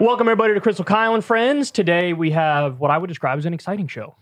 Welcome, 0.00 0.28
everybody, 0.28 0.54
to 0.54 0.60
Krystal 0.62 0.86
Kyle 0.86 1.14
and 1.14 1.22
Friends. 1.22 1.70
Today, 1.70 2.14
we 2.14 2.30
have 2.30 2.80
what 2.80 2.90
I 2.90 2.96
would 2.96 3.08
describe 3.08 3.36
as 3.38 3.44
an 3.44 3.52
exciting 3.52 3.86
show 3.86 4.14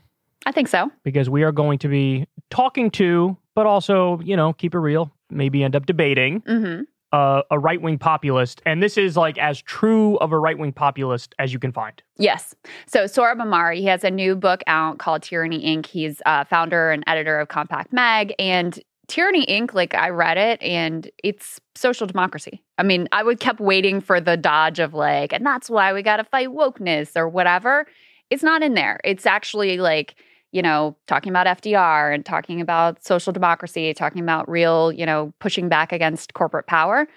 I 0.45 0.51
think 0.51 0.67
so. 0.67 0.91
because 1.05 1.31
we 1.31 1.45
are 1.45 1.53
going 1.53 1.79
to 1.79 1.89
be 1.89 2.27
talking 2.51 2.91
to, 2.91 3.37
but 3.55 3.65
also, 3.65 4.19
you 4.25 4.37
know, 4.37 4.53
keep 4.53 4.75
it 4.75 4.79
real, 4.81 5.13
maybe 5.31 5.63
end 5.63 5.77
up 5.77 5.87
debating 5.87 6.41
hmm 6.41 6.81
uh, 7.13 7.43
a 7.51 7.59
right 7.59 7.81
wing 7.81 7.99
populist. 7.99 8.61
And 8.67 8.83
this 8.83 8.99
is 8.99 9.17
like 9.17 9.39
as 9.39 9.63
true 9.63 10.17
of 10.19 10.33
a 10.33 10.39
right 10.39 10.59
wing 10.59 10.73
populist 10.73 11.35
as 11.39 11.53
you 11.53 11.59
can 11.59 11.73
find. 11.73 12.03
Yes. 12.19 12.55
So 12.87 13.05
Sohrab 13.05 13.37
Ahmari, 13.37 13.77
he 13.77 13.87
has 13.87 14.05
a 14.05 14.11
new 14.11 14.37
book 14.37 14.63
out 14.67 14.99
called 14.99 15.23
Tyranny 15.23 15.65
Inc. 15.65 15.87
He's 15.87 16.21
uh, 16.27 16.45
founder 16.45 16.91
and 16.91 17.03
editor 17.07 17.39
of 17.39 17.49
Compact 17.49 17.93
Mag. 17.93 18.35
And 18.39 18.79
Tyranny 19.09 19.47
Inc., 19.47 19.75
like 19.75 19.95
I 19.95 20.11
read 20.11 20.37
it 20.37 20.63
and 20.63 21.11
it's 21.25 21.59
social 21.75 22.07
democracy. 22.07 22.63
I 22.77 22.83
mean, 22.83 23.09
I 23.11 23.23
would 23.23 23.41
kept 23.41 23.59
waiting 23.59 24.01
for 24.01 24.21
the 24.21 24.37
dodge 24.37 24.79
of 24.79 24.95
like, 24.95 25.33
and 25.33 25.45
that's 25.45 25.71
why 25.71 25.93
we 25.93 26.03
got 26.03 26.19
to 26.19 26.25
fight 26.25 26.49
wokeness 26.49 27.17
or 27.17 27.29
whatever. 27.29 27.87
It's 28.31 28.43
not 28.43 28.63
in 28.63 28.75
there. 28.75 29.01
It's 29.05 29.25
actually 29.25 29.79
like, 29.79 30.15
you 30.53 30.63
know, 30.63 30.97
talking 31.07 31.31
about 31.31 31.47
FDR 31.47 32.15
and 32.15 32.25
talking 32.25 32.61
about 32.61 33.05
social 33.05 33.33
democracy, 33.33 33.93
talking 33.95 34.23
about 34.23 34.49
real, 34.49 34.93
you 34.93 35.07
know, 35.07 35.33
pushing 35.41 35.69
back 35.69 35.93
against 35.93 36.35
corporate 36.35 36.67
power. 36.67 37.09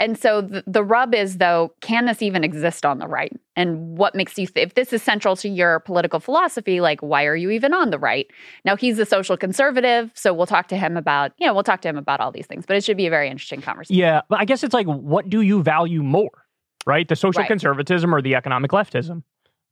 And 0.00 0.18
so 0.18 0.40
the, 0.40 0.64
the 0.66 0.82
rub 0.82 1.14
is, 1.14 1.36
though, 1.36 1.74
can 1.82 2.06
this 2.06 2.22
even 2.22 2.42
exist 2.42 2.86
on 2.86 2.98
the 2.98 3.06
right? 3.06 3.32
And 3.54 3.98
what 3.98 4.14
makes 4.14 4.38
you, 4.38 4.46
th- 4.46 4.66
if 4.66 4.74
this 4.74 4.92
is 4.94 5.02
central 5.02 5.36
to 5.36 5.48
your 5.48 5.80
political 5.80 6.18
philosophy, 6.18 6.80
like 6.80 7.00
why 7.00 7.26
are 7.26 7.36
you 7.36 7.50
even 7.50 7.74
on 7.74 7.90
the 7.90 7.98
right? 7.98 8.26
Now 8.64 8.76
he's 8.76 8.98
a 8.98 9.04
social 9.04 9.36
conservative, 9.36 10.10
so 10.14 10.32
we'll 10.32 10.46
talk 10.46 10.68
to 10.68 10.76
him 10.76 10.96
about, 10.96 11.32
you 11.38 11.46
know, 11.46 11.52
we'll 11.52 11.62
talk 11.62 11.82
to 11.82 11.88
him 11.88 11.98
about 11.98 12.20
all 12.20 12.32
these 12.32 12.46
things. 12.46 12.64
But 12.66 12.76
it 12.76 12.84
should 12.84 12.96
be 12.96 13.06
a 13.06 13.10
very 13.10 13.28
interesting 13.28 13.60
conversation. 13.60 14.00
Yeah, 14.00 14.22
but 14.28 14.40
I 14.40 14.46
guess 14.46 14.64
it's 14.64 14.74
like, 14.74 14.86
what 14.86 15.28
do 15.28 15.42
you 15.42 15.62
value 15.62 16.02
more, 16.02 16.46
right? 16.86 17.06
The 17.06 17.14
social 17.14 17.42
Right. 17.42 17.48
conservatism 17.48 18.14
or 18.14 18.22
the 18.22 18.34
economic 18.36 18.70
leftism? 18.70 19.22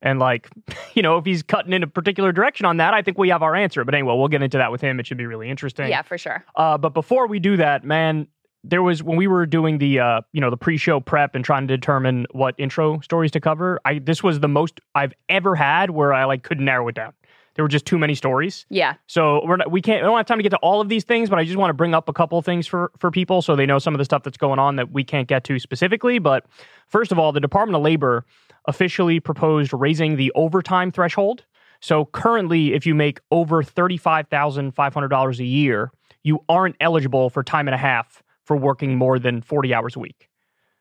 And 0.02 0.18
like, 0.18 0.48
you 0.94 1.02
know, 1.02 1.16
if 1.16 1.24
he's 1.24 1.42
cutting 1.42 1.72
in 1.72 1.82
a 1.82 1.86
particular 1.86 2.32
direction 2.32 2.66
on 2.66 2.76
that, 2.76 2.92
I 2.92 3.00
think 3.02 3.16
we 3.16 3.30
have 3.30 3.42
our 3.42 3.56
answer. 3.56 3.84
But 3.84 3.94
anyway, 3.94 4.14
we'll 4.14 4.28
get 4.28 4.42
into 4.42 4.58
that 4.58 4.70
with 4.70 4.82
him. 4.82 5.00
It 5.00 5.06
should 5.06 5.16
be 5.16 5.26
really 5.26 5.48
interesting. 5.48 5.88
Yeah, 5.88 6.02
for 6.02 6.18
sure. 6.18 6.44
Uh, 6.54 6.76
but 6.78 6.90
before 6.94 7.26
we 7.26 7.38
do 7.40 7.56
that, 7.56 7.82
man, 7.82 8.28
there 8.64 8.82
was 8.82 9.02
when 9.02 9.16
we 9.16 9.26
were 9.26 9.46
doing 9.46 9.78
the 9.78 10.00
uh, 10.00 10.20
you 10.32 10.40
know 10.40 10.50
the 10.50 10.56
pre-show 10.56 11.00
prep 11.00 11.34
and 11.34 11.44
trying 11.44 11.66
to 11.68 11.76
determine 11.76 12.26
what 12.32 12.54
intro 12.58 13.00
stories 13.00 13.30
to 13.32 13.40
cover. 13.40 13.80
I 13.84 13.98
this 13.98 14.22
was 14.22 14.40
the 14.40 14.48
most 14.48 14.80
I've 14.94 15.12
ever 15.28 15.54
had 15.54 15.90
where 15.90 16.12
I 16.12 16.24
like 16.24 16.42
couldn't 16.42 16.64
narrow 16.64 16.88
it 16.88 16.94
down. 16.94 17.12
There 17.54 17.64
were 17.64 17.68
just 17.68 17.86
too 17.86 17.98
many 17.98 18.14
stories. 18.14 18.66
Yeah. 18.70 18.94
So 19.08 19.44
we're 19.44 19.56
not, 19.56 19.72
we 19.72 19.82
can't. 19.82 20.00
We 20.02 20.06
don't 20.06 20.16
have 20.16 20.26
time 20.26 20.38
to 20.38 20.44
get 20.44 20.50
to 20.50 20.58
all 20.58 20.80
of 20.80 20.88
these 20.88 21.02
things, 21.02 21.28
but 21.28 21.40
I 21.40 21.44
just 21.44 21.56
want 21.56 21.70
to 21.70 21.74
bring 21.74 21.92
up 21.92 22.08
a 22.08 22.12
couple 22.12 22.38
of 22.38 22.44
things 22.44 22.66
for 22.68 22.92
for 22.98 23.10
people 23.10 23.42
so 23.42 23.56
they 23.56 23.66
know 23.66 23.80
some 23.80 23.94
of 23.94 23.98
the 23.98 24.04
stuff 24.04 24.22
that's 24.22 24.36
going 24.36 24.60
on 24.60 24.76
that 24.76 24.92
we 24.92 25.02
can't 25.02 25.26
get 25.26 25.42
to 25.44 25.58
specifically. 25.58 26.18
But 26.20 26.46
first 26.86 27.10
of 27.10 27.18
all, 27.18 27.32
the 27.32 27.40
Department 27.40 27.76
of 27.76 27.82
Labor 27.82 28.24
officially 28.66 29.18
proposed 29.18 29.72
raising 29.72 30.16
the 30.16 30.30
overtime 30.36 30.92
threshold. 30.92 31.44
So 31.80 32.04
currently, 32.06 32.74
if 32.74 32.86
you 32.86 32.94
make 32.94 33.20
over 33.32 33.62
thirty-five 33.62 34.28
thousand 34.28 34.72
five 34.72 34.94
hundred 34.94 35.08
dollars 35.08 35.40
a 35.40 35.44
year, 35.44 35.90
you 36.22 36.44
aren't 36.48 36.76
eligible 36.80 37.28
for 37.28 37.42
time 37.42 37.66
and 37.66 37.74
a 37.74 37.78
half 37.78 38.22
for 38.48 38.56
working 38.56 38.96
more 38.96 39.18
than 39.18 39.42
forty 39.42 39.74
hours 39.74 39.94
a 39.94 39.98
week. 39.98 40.30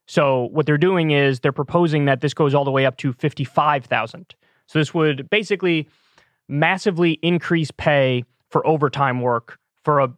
So 0.05 0.45
what 0.53 0.65
they're 0.65 0.77
doing 0.77 1.11
is 1.11 1.41
they're 1.41 1.51
proposing 1.51 2.05
that 2.05 2.21
this 2.21 2.33
goes 2.33 2.55
all 2.55 2.63
the 2.63 2.71
way 2.71 2.85
up 2.85 2.95
to 2.97 3.11
fifty-five 3.11 3.83
thousand. 3.85 4.33
So 4.67 4.79
this 4.79 4.93
would 4.93 5.29
basically 5.29 5.89
massively 6.47 7.19
increase 7.21 7.71
pay 7.71 8.23
for 8.49 8.65
overtime 8.65 9.19
work 9.19 9.59
for 9.83 9.99
a 9.99 10.09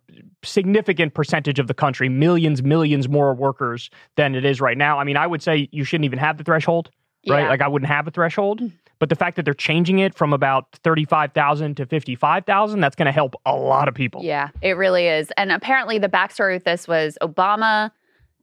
significant 0.44 1.16
percentage 1.16 1.58
of 1.58 1.66
the 1.66 1.74
country, 1.74 2.08
millions, 2.08 2.62
millions 2.62 3.10
more 3.10 3.34
workers 3.34 3.90
than 4.16 4.36
it 4.36 4.46
is 4.46 4.62
right 4.62 4.78
now. 4.78 5.00
I 5.00 5.04
mean, 5.04 5.18
I 5.18 5.26
would 5.26 5.42
say 5.42 5.68
you 5.72 5.84
shouldn't 5.84 6.06
even 6.06 6.20
have 6.20 6.38
the 6.38 6.44
threshold, 6.44 6.92
right? 7.28 7.42
Yeah. 7.42 7.50
Like 7.50 7.62
I 7.62 7.68
wouldn't 7.68 7.90
have 7.90 8.08
a 8.08 8.12
threshold. 8.12 8.62
Mm. 8.62 8.72
But 9.00 9.10
the 9.10 9.16
fact 9.16 9.38
that 9.38 9.46
they're 9.46 9.54
changing 9.54 10.00
it 10.00 10.14
from 10.14 10.34
about 10.34 10.66
35,000 10.84 11.76
to 11.78 11.86
55,000, 11.86 12.80
that's 12.82 12.96
going 12.96 13.06
to 13.06 13.12
help 13.12 13.36
a 13.46 13.56
lot 13.56 13.88
of 13.88 13.96
people. 13.96 14.24
Yeah, 14.24 14.50
it 14.62 14.74
really 14.74 15.08
is. 15.08 15.32
And 15.38 15.52
apparently, 15.52 15.98
the 15.98 16.10
backstory 16.10 16.56
with 16.56 16.66
this 16.66 16.88
was 16.88 17.18
Obama 17.22 17.92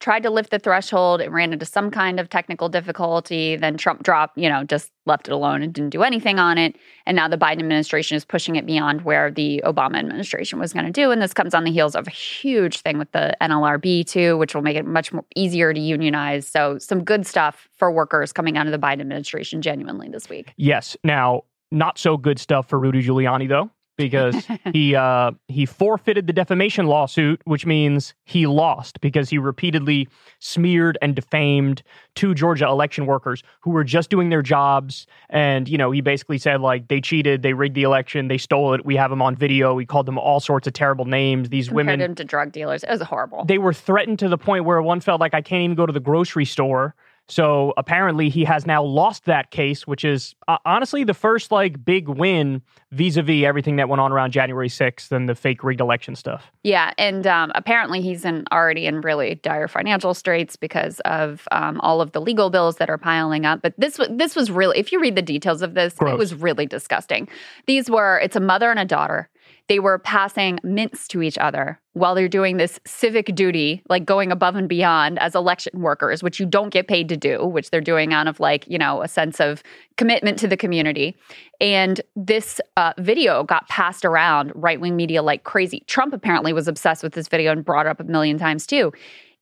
tried 0.01 0.23
to 0.23 0.31
lift 0.31 0.51
the 0.51 0.59
threshold. 0.59 1.21
It 1.21 1.31
ran 1.31 1.53
into 1.53 1.65
some 1.65 1.91
kind 1.91 2.21
of 2.21 2.29
technical 2.29 2.69
difficulty. 2.69 3.57
Then 3.57 3.77
Trump 3.77 4.03
dropped, 4.03 4.37
you 4.37 4.49
know, 4.49 4.65
just 4.65 4.91
left 5.07 5.29
it 5.29 5.33
alone 5.33 5.63
and 5.63 5.73
didn't 5.73 5.91
do 5.91 6.03
anything 6.03 6.39
on 6.39 6.59
it. 6.59 6.77
And 7.07 7.17
now 7.17 7.29
the 7.29 7.39
Biden 7.39 7.61
administration 7.61 8.17
is 8.17 8.25
pushing 8.25 8.57
it 8.57 8.67
beyond 8.67 9.03
where 9.03 9.31
the 9.31 9.63
Obama 9.65 9.99
administration 9.99 10.59
was 10.59 10.73
going 10.73 10.87
to 10.87 10.93
do. 10.93 11.11
And 11.11 11.23
this 11.23 11.33
comes 11.33 11.55
on 11.55 11.65
the 11.65 11.71
heels 11.71 11.95
of 11.95 12.07
a 12.07 12.11
huge 12.11 12.81
thing 12.81 12.99
with 12.99 13.11
the 13.13 13.37
NLRB, 13.41 14.07
too, 14.07 14.37
which 14.37 14.55
will 14.55 14.63
make 14.63 14.77
it 14.77 14.87
much 14.87 15.13
more 15.13 15.25
easier 15.35 15.73
to 15.73 15.81
unionize. 15.81 16.47
So, 16.47 16.79
some 16.79 17.03
good 17.03 17.27
stuff 17.27 17.69
for 17.77 17.91
workers 17.91 18.33
coming 18.33 18.57
out 18.57 18.67
of 18.67 18.73
the 18.73 18.79
Biden 18.79 19.01
administration 19.01 19.63
genuinely 19.63 20.09
this 20.09 20.29
week. 20.29 20.53
Yes. 20.57 20.97
Now, 21.05 21.43
not 21.71 21.99
so 21.99 22.17
good 22.17 22.39
stuff 22.39 22.69
for 22.69 22.79
Rudy 22.79 23.03
Giuliani 23.03 23.49
though, 23.49 23.71
because 23.97 24.47
he 24.73 24.95
uh, 24.95 25.33
he 25.49 25.67
forfeited 25.67 26.27
the 26.27 26.33
defamation 26.33 26.87
lawsuit, 26.87 27.41
which 27.45 27.67
means 27.67 28.15
he 28.25 28.47
lost 28.47 29.01
because 29.01 29.29
he 29.31 29.39
repeatedly 29.39 30.09
smeared 30.39 30.99
and 31.03 31.17
defamed 31.17 31.83
two 32.15 32.35
Georgia 32.35 32.67
election 32.67 33.07
workers 33.07 33.43
who 33.61 33.71
were 33.71 33.85
just 33.85 34.11
doing 34.11 34.29
their 34.29 34.43
jobs, 34.43 35.07
and 35.31 35.69
you 35.69 35.79
know 35.79 35.91
he 35.91 36.01
basically 36.01 36.39
said 36.39 36.61
like 36.61 36.89
they 36.89 37.01
cheated, 37.01 37.43
they 37.43 37.53
rigged 37.53 37.75
the 37.75 37.83
election, 37.83 38.29
they 38.29 38.39
stole 38.39 38.75
it. 38.75 38.85
We 38.85 38.97
have 38.97 39.11
them 39.11 39.23
on 39.23 39.37
video. 39.37 39.77
He 39.79 39.87
called 39.87 40.07
them 40.07 40.19
all 40.19 40.41
sorts 40.41 40.67
of 40.67 40.73
terrible 40.73 41.05
names. 41.05 41.49
These 41.49 41.69
Compared 41.69 41.87
women 41.87 42.01
him 42.01 42.15
to 42.17 42.25
drug 42.25 42.53
dealers. 42.53 42.85
It 42.85 42.91
was 42.91 43.03
horrible. 43.03 43.45
they 43.45 43.59
were 43.59 43.73
threatened 43.73 44.19
to 44.21 44.29
the 44.29 44.39
point 44.39 44.65
where 44.65 44.81
one 44.83 45.01
felt 45.01 45.21
like 45.21 45.35
I 45.35 45.43
can't 45.43 45.63
even 45.63 45.77
go 45.77 45.87
to 45.87 45.93
the 45.93 46.01
grocery 46.01 46.45
store. 46.45 46.95
So 47.29 47.75
apparently 47.77 48.29
he 48.29 48.45
has 48.45 48.67
now 48.67 48.83
lost 48.83 49.25
that 49.25 49.51
case, 49.51 49.87
which 49.87 50.05
is 50.05 50.35
uh, 50.47 50.59
honestly 50.65 51.03
the 51.03 51.15
first 51.15 51.51
like 51.51 51.85
big 51.85 52.09
win 52.09 52.63
vis-a-vis 52.93 53.45
everything 53.45 53.77
that 53.77 53.89
went 53.89 54.01
on 54.01 54.13
around 54.13 54.31
January 54.31 54.69
6th 54.69 55.11
and 55.11 55.29
the 55.29 55.35
fake 55.35 55.65
rigged 55.65 55.81
election 55.81 56.15
stuff. 56.15 56.53
Yeah, 56.63 56.93
and 56.99 57.27
um, 57.27 57.51
apparently 57.55 58.01
he's 58.01 58.25
in 58.25 58.45
already 58.53 58.87
in 58.87 59.01
really 59.01 59.35
dire 59.37 59.67
financial 59.67 60.15
straits 60.15 60.55
because 60.55 61.01
of 61.01 61.49
um, 61.51 61.81
all 61.81 62.01
of 62.01 62.13
the 62.13 62.21
legal 62.21 62.49
bills 62.49 62.77
that 62.77 62.89
are 62.89 62.99
piling 62.99 63.45
up. 63.45 63.61
But 63.61 63.75
this 63.77 63.99
was 63.99 64.09
this 64.13 64.37
was 64.37 64.51
really, 64.51 64.79
if 64.79 64.93
you 64.93 65.01
read 65.01 65.17
the 65.17 65.23
details 65.23 65.63
of 65.63 65.75
this, 65.75 65.95
Gross. 65.95 66.13
it 66.13 66.19
was 66.19 66.35
really 66.35 66.67
disgusting. 66.67 67.29
These 67.67 67.91
were 67.91 68.21
it's 68.21 68.37
a 68.37 68.41
mother 68.41 68.71
and 68.71 68.79
a 68.79 68.85
daughter. 68.85 69.29
They 69.69 69.81
were 69.81 69.99
passing 69.99 70.61
mints 70.63 71.09
to 71.09 71.23
each 71.23 71.37
other 71.39 71.81
while 71.93 72.15
they're 72.15 72.29
doing 72.29 72.57
this 72.57 72.79
civic 72.87 73.35
duty, 73.35 73.83
like 73.89 74.05
going 74.05 74.31
above 74.31 74.55
and 74.55 74.69
beyond 74.69 75.19
as 75.19 75.35
election 75.35 75.81
workers, 75.81 76.23
which 76.23 76.39
you 76.39 76.47
don't 76.47 76.71
get 76.71 76.87
paid 76.87 77.09
to 77.09 77.17
do, 77.17 77.45
which 77.45 77.71
they're 77.71 77.81
doing 77.81 78.13
out 78.13 78.29
of 78.29 78.39
like, 78.39 78.67
you 78.69 78.79
know, 78.79 79.03
a 79.03 79.09
sense 79.09 79.41
of 79.41 79.63
commitment 79.97 80.39
to 80.39 80.47
the 80.47 80.57
community. 80.57 81.17
And 81.61 82.01
this 82.15 82.61
uh, 82.77 82.93
video 82.99 83.43
got 83.43 83.69
passed 83.69 84.05
around 84.05 84.53
right 84.55 84.81
wing 84.81 84.95
media 84.95 85.23
like 85.23 85.45
crazy. 85.45 85.81
Trump 85.87 86.13
apparently 86.13 86.53
was 86.53 86.69
obsessed 86.69 87.03
with 87.03 87.15
this 87.15 87.29
video 87.29 87.51
and 87.51 87.65
brought 87.65 87.87
it 87.87 87.89
up 87.89 88.01
a 88.01 88.05
million 88.05 88.39
times 88.39 88.67
too, 88.67 88.93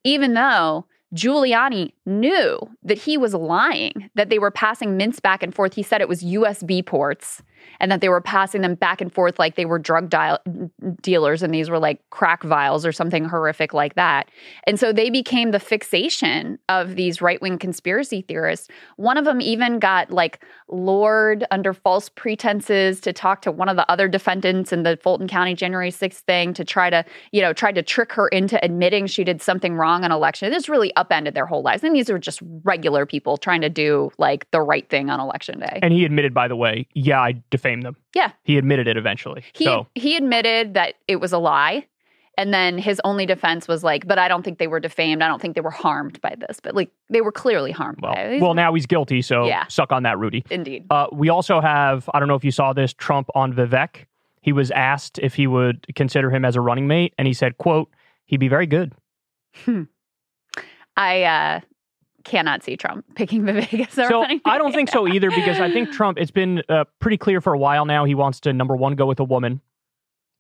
even 0.05 0.35
though 0.35 0.87
Giuliani 1.15 1.93
knew 2.07 2.59
that 2.83 2.99
he 2.99 3.17
was 3.17 3.35
lying, 3.35 4.11
that 4.15 4.31
they 4.31 4.39
were 4.39 4.51
passing 4.51 4.97
mints 4.97 5.21
back 5.21 5.43
and 5.43 5.55
forth. 5.55 5.75
He 5.75 5.83
said 5.83 6.01
it 6.01 6.09
was 6.09 6.25
USB 6.25 6.85
ports 6.85 7.43
and 7.81 7.91
that 7.91 8.01
they 8.01 8.09
were 8.09 8.21
passing 8.21 8.61
them 8.63 8.75
back 8.75 9.01
and 9.01 9.13
forth 9.13 9.39
like 9.39 9.57
they 9.57 9.65
were 9.65 9.79
drug 9.79 10.09
dial- 10.09 10.41
dealers 11.03 11.43
and 11.43 11.55
these 11.55 11.71
were 11.71 11.79
like 11.79 12.01
crack 12.11 12.43
vials 12.43 12.87
or 12.87 12.93
something 12.93 13.25
horrific 13.25 13.75
like 13.75 13.95
that. 13.95 14.31
And 14.67 14.79
so 14.79 14.93
they 14.93 15.11
became 15.11 15.51
the 15.51 15.61
fixation 15.61 16.59
of 16.69 16.97
these 16.97 17.21
right 17.21 17.41
wing 17.41 17.59
conspiracy 17.59 18.23
theorists. 18.23 18.69
One 18.97 19.17
of 19.17 19.25
them 19.25 19.41
even 19.41 19.79
got 19.79 20.11
like 20.11 20.43
lured 20.69 21.45
under 21.51 21.73
false 21.73 22.09
pretenses 22.09 23.01
to 23.01 23.13
talk 23.13 23.43
to 23.43 23.53
one 23.53 23.69
of 23.69 23.77
the 23.77 23.91
other 23.91 24.09
defendants 24.09 24.73
in 24.73 24.83
the 24.83 24.99
Fulton 25.03 25.29
County 25.29 25.55
January 25.55 25.91
6th 25.91 26.21
thing 26.21 26.55
to 26.55 26.65
try 26.65 26.91
to, 26.91 27.05
you 27.33 27.41
know, 27.41 27.53
try 27.53 27.73
to 27.73 27.83
trick 27.83 28.13
her 28.13 28.29
into 28.29 28.63
admitting 28.65 29.07
she 29.07 29.25
did 29.25 29.43
something 29.43 29.75
wrong 29.75 30.05
on 30.05 30.13
election. 30.13 30.51
This 30.51 30.69
really 30.69 30.95
upended 30.97 31.35
their 31.35 31.47
whole 31.47 31.63
lives. 31.63 31.85
And 31.85 31.95
these 31.95 32.11
are 32.11 32.19
just 32.19 32.41
regular 32.63 33.07
people 33.07 33.37
trying 33.37 33.61
to 33.61 33.69
do 33.69 34.11
like 34.19 34.51
the 34.51 34.61
right 34.61 34.89
thing 34.89 35.11
on 35.11 35.21
election 35.21 35.61
day. 35.61 35.79
And 35.83 35.93
he 35.93 36.05
admitted, 36.05 36.35
by 36.35 36.49
the 36.49 36.57
way, 36.57 36.87
yeah, 36.95 37.21
I 37.21 37.43
defamed 37.55 37.83
them. 37.85 37.97
Yeah. 38.15 38.33
He 38.43 38.59
admitted 38.59 38.87
it 38.89 38.97
eventually. 38.97 39.43
He 39.55 39.65
so 39.65 39.87
he 39.95 40.17
admitted 40.17 40.75
that 40.75 40.95
it 41.09 41.17
was 41.17 41.33
a 41.33 41.39
lie. 41.39 41.87
And 42.37 42.53
then 42.53 42.79
his 42.79 43.01
only 43.05 43.27
defense 43.27 43.69
was 43.69 43.85
like, 43.85 44.09
but 44.09 44.19
I 44.19 44.27
don't 44.27 44.43
think 44.43 44.59
they 44.59 44.67
were 44.67 44.81
defamed. 44.81 45.23
I 45.23 45.29
don't 45.29 45.41
think 45.41 45.55
they 45.55 45.61
were 45.61 45.71
harmed 45.71 46.21
by 46.21 46.35
this. 46.37 46.59
But 46.61 46.75
like 46.75 46.91
they 47.09 47.21
were 47.21 47.31
clearly 47.31 47.71
harmed 47.71 48.01
well, 48.03 48.13
by 48.15 48.21
it. 48.23 48.43
well, 48.43 48.55
now 48.55 48.75
he's 48.75 48.87
guilty, 48.87 49.23
so 49.23 49.47
Yeah. 49.47 49.67
suck 49.69 49.93
on 49.93 50.03
that, 50.03 50.19
Rudy. 50.19 50.45
Indeed. 50.51 50.87
Uh, 50.91 51.07
we 51.13 51.29
also 51.29 51.61
have, 51.61 52.11
I 52.13 52.19
don't 52.19 52.27
know 52.27 52.35
if 52.35 52.43
you 52.45 52.51
saw 52.51 52.73
this, 52.73 52.93
Trump 52.93 53.29
on 53.37 53.53
Vivek. 53.53 54.07
He 54.41 54.53
was 54.53 54.73
asked 54.73 55.21
if 55.21 55.35
he 55.37 55.47
would 55.47 55.87
consider 55.95 56.29
him 56.31 56.45
as 56.45 56.57
a 56.57 56.61
running 56.61 56.89
mate, 56.89 57.15
and 57.19 57.29
he 57.29 57.35
said, 57.35 57.57
quote, 57.57 57.89
he'd 58.27 58.41
be 58.41 58.49
very 58.49 58.67
good. 58.67 58.93
I 60.97 61.23
uh 61.23 61.61
cannot 62.25 62.63
see 62.63 62.77
Trump 62.77 63.05
picking 63.15 63.43
Vivek 63.43 63.87
as 63.87 63.99
a 63.99 64.09
so 64.09 64.21
running 64.23 64.41
I 64.45 64.59
don't 64.59 64.73
think 64.73 64.89
so 64.89 65.07
either 65.07 65.31
because 65.31 65.61
I 65.61 65.71
think 65.71 65.93
Trump. 65.93 66.19
It's 66.19 66.31
been 66.31 66.63
uh, 66.69 66.85
pretty 67.01 67.17
clear 67.19 67.41
for 67.41 67.53
a 67.53 67.59
while 67.59 67.85
now. 67.85 68.05
He 68.05 68.15
wants 68.15 68.41
to 68.41 68.53
number 68.53 68.75
one 68.77 68.95
go 68.95 69.07
with 69.07 69.21
a 69.21 69.25
woman, 69.25 69.61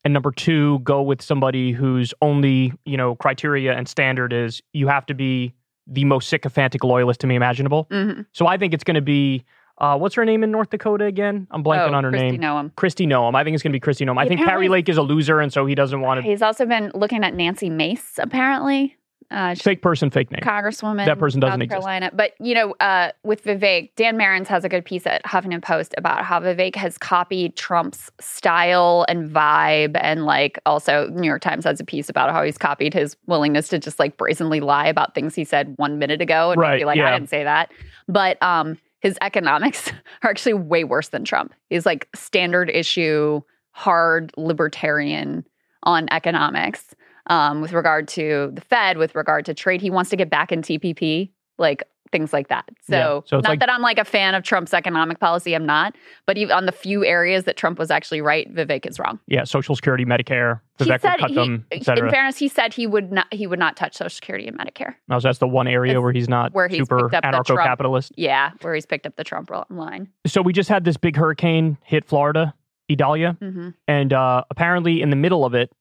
and 0.05 0.13
number 0.15 0.33
two 0.33 0.79
go 0.81 1.03
with 1.03 1.23
somebody 1.23 1.73
whose 1.73 2.13
only 2.23 2.73
you 2.85 2.97
know 2.97 3.15
criteria 3.17 3.73
and 3.77 3.87
standard 3.89 4.33
is 4.33 4.63
you 4.73 4.89
have 4.89 5.07
to 5.07 5.15
be 5.15 5.55
the 5.87 6.05
most 6.05 6.29
sycophantic 6.29 6.83
loyalist 6.83 7.21
to 7.21 7.27
me 7.27 7.35
imaginable. 7.35 7.87
hmm 7.91 8.23
So 8.33 8.47
I 8.47 8.57
think 8.57 8.73
it's 8.75 8.85
going 8.85 8.95
to 8.95 9.03
be 9.03 9.45
uh, 9.79 9.99
what's 9.99 10.15
her 10.15 10.25
name 10.25 10.45
in 10.45 10.51
North 10.51 10.71
Dakota 10.71 11.05
again? 11.05 11.47
I'm 11.51 11.65
blanking 11.65 11.91
oh, 11.91 11.95
on 11.95 12.05
her 12.05 12.11
name. 12.11 12.35
Kristi 12.37 12.39
name. 12.39 12.41
Noem. 12.41 12.73
Kristi 12.75 13.07
Noem. 13.07 13.35
I 13.35 13.43
think 13.43 13.55
it's 13.55 13.63
going 13.63 13.73
to 13.73 13.79
be 13.79 13.81
Kristi 13.85 14.07
Noem. 14.07 14.19
I 14.19 14.23
He 14.23 14.29
think 14.29 14.41
apparently- 14.41 14.69
Lake 14.69 14.89
is 14.89 14.97
a 14.97 15.03
loser, 15.03 15.41
and 15.41 15.53
so 15.53 15.67
he 15.67 15.75
doesn't 15.75 16.01
want 16.01 16.19
to. 16.19 16.23
He's 16.23 16.43
also 16.43 16.65
been 16.65 16.93
looking 16.95 17.25
at 17.25 17.35
Nancy 17.35 17.69
Mace, 17.71 18.19
apparently. 18.19 18.97
Uh, 19.31 19.55
Fake 19.55 19.83
person, 19.83 20.11
fake 20.11 20.31
name. 20.31 20.41
Congresswoman. 20.43 21.07
That 21.07 21.19
person 21.19 21.41
doesn't 21.41 21.53
South 21.53 21.63
exist. 21.63 21.81
Carolina. 21.81 22.11
But, 22.15 22.33
you 22.41 22.55
know, 22.55 22.73
uh, 22.81 23.13
with 23.25 23.45
Vivek, 23.45 23.91
Dan 23.97 24.17
Marans 24.17 24.47
has 24.47 24.65
a 24.65 24.69
good 24.69 24.85
piece 24.85 25.07
at 25.07 25.25
Huffington 25.25 25.63
Post 25.63 25.95
about 25.99 26.25
how 26.25 26.41
Vivek 26.41 26.77
has 26.77 26.99
copied 26.99 27.57
Trump's 27.57 28.11
style 28.21 29.05
and 29.09 29.31
vibe. 29.31 29.99
And, 30.01 30.25
like, 30.25 30.59
also, 30.67 31.09
New 31.09 31.27
York 31.27 31.43
Times 31.43 31.65
has 31.65 31.81
a 31.81 31.85
piece 31.85 32.09
about 32.09 32.31
how 32.31 32.43
he's 32.43 32.59
copied 32.59 32.95
his 32.95 33.17
willingness 33.27 33.69
to 33.69 33.79
just, 33.79 33.99
like, 33.99 34.17
brazenly 34.17 34.61
lie 34.61 34.87
about 34.87 35.15
things 35.15 35.35
he 35.35 35.45
said 35.45 35.75
one 35.77 35.99
minute 35.99 36.21
ago 36.21 36.51
and 36.51 36.61
Right, 36.61 36.81
be 36.81 36.85
like, 36.85 36.99
yeah. 36.99 37.09
I 37.09 37.13
didn't 37.19 37.31
say 37.31 37.45
that. 37.45 37.73
But, 38.09 38.43
um, 38.43 38.79
his 39.01 39.19
economics 39.21 39.91
are 40.23 40.31
actually 40.31 40.55
way 40.55 40.83
worse 40.83 41.09
than 41.09 41.25
Trump. 41.25 41.55
He's 41.69 41.85
like 41.87 42.09
standard 42.15 42.71
issue, 42.71 43.43
hard 43.73 44.33
libertarian 44.37 45.45
on 45.83 46.09
economics 46.11 46.95
um, 47.29 47.61
with 47.61 47.73
regard 47.73 48.09
to 48.09 48.51
the 48.55 48.61
Fed, 48.61 48.99
with 48.99 49.15
regard 49.15 49.45
to 49.47 49.55
trade. 49.55 49.81
He 49.81 49.91
wants 49.91 50.11
to 50.11 50.17
get 50.17 50.31
back 50.31 50.53
in 50.53 50.63
TPP, 50.63 51.31
like 51.59 51.83
things 52.13 52.33
like 52.33 52.47
that. 52.47 52.69
So, 52.83 52.95
Yeah, 52.97 53.21
so 53.29 53.37
not 53.41 53.45
like- 53.49 53.61
that 53.61 53.71
I'm 53.73 53.81
like 53.83 53.99
a 53.99 54.05
fan 54.05 54.37
of 54.37 54.45
Trump's 54.45 54.73
economic 54.73 55.19
policy, 55.19 55.53
I'm 55.55 55.67
not. 55.67 55.97
But 56.27 56.39
even 56.39 56.53
on 56.55 56.65
the 56.67 56.71
few 56.71 57.05
areas 57.05 57.43
that 57.45 57.57
Trump 57.57 57.77
was 57.77 57.91
actually 57.91 58.21
right, 58.21 58.53
Vivek 58.55 58.87
is 58.87 59.01
wrong. 59.01 59.19
Yeah, 59.27 59.43
Social 59.43 59.75
Security, 59.75 60.05
Medicare. 60.05 60.61
He 60.79 60.85
Vivek 60.85 61.01
said 61.01 61.11
would 61.15 61.21
cut 61.21 61.31
he, 61.31 61.35
them, 61.35 61.67
in 61.73 61.83
fairness, 61.83 62.37
he 62.39 62.47
said 62.47 62.73
he 62.73 62.87
would 62.87 63.11
not 63.11 63.27
he 63.33 63.49
would 63.49 63.59
not 63.59 63.77
touch 63.77 63.95
Social 63.97 64.11
Security 64.15 64.47
and 64.47 64.57
Medicare. 64.57 64.95
No, 65.09 65.19
so 65.19 65.27
that's 65.29 65.39
the 65.39 65.49
one 65.49 65.67
area 65.67 65.95
It's 65.95 66.03
where 66.03 66.13
he's 66.13 66.29
not 66.29 66.53
where 66.53 66.69
he's 66.69 66.79
super 66.81 67.09
picked 67.09 67.25
up 67.25 67.33
the 67.33 67.43
Trump- 67.43 67.61
anarcho-capitalist. 67.61 68.13
Yeah, 68.17 68.51
where 68.61 68.75
he's 68.75 68.87
picked 68.87 69.07
up 69.07 69.17
the 69.17 69.25
Trump 69.25 69.51
line. 69.71 70.09
So 70.27 70.41
we 70.41 70.53
just 70.53 70.69
had 70.69 70.85
this 70.85 70.97
big 70.97 71.17
hurricane 71.17 71.79
hit 71.83 72.05
Florida, 72.05 72.55
Idalia, 72.91 73.37
hmm 73.41 73.71
and 73.89 74.13
uh, 74.13 74.45
apparently 74.51 75.03
in 75.03 75.11
the 75.11 75.17
middle 75.17 75.45
of 75.45 75.55
it, 75.55 75.73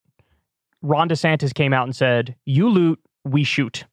Ron 0.83 1.09
DeSantis 1.09 1.53
came 1.53 1.74
out 1.74 1.85
and 1.85 1.95
said, 1.95 2.35
"You 2.45 2.69
loot, 2.69 3.00
we 3.25 3.44
shoot." 3.44 3.85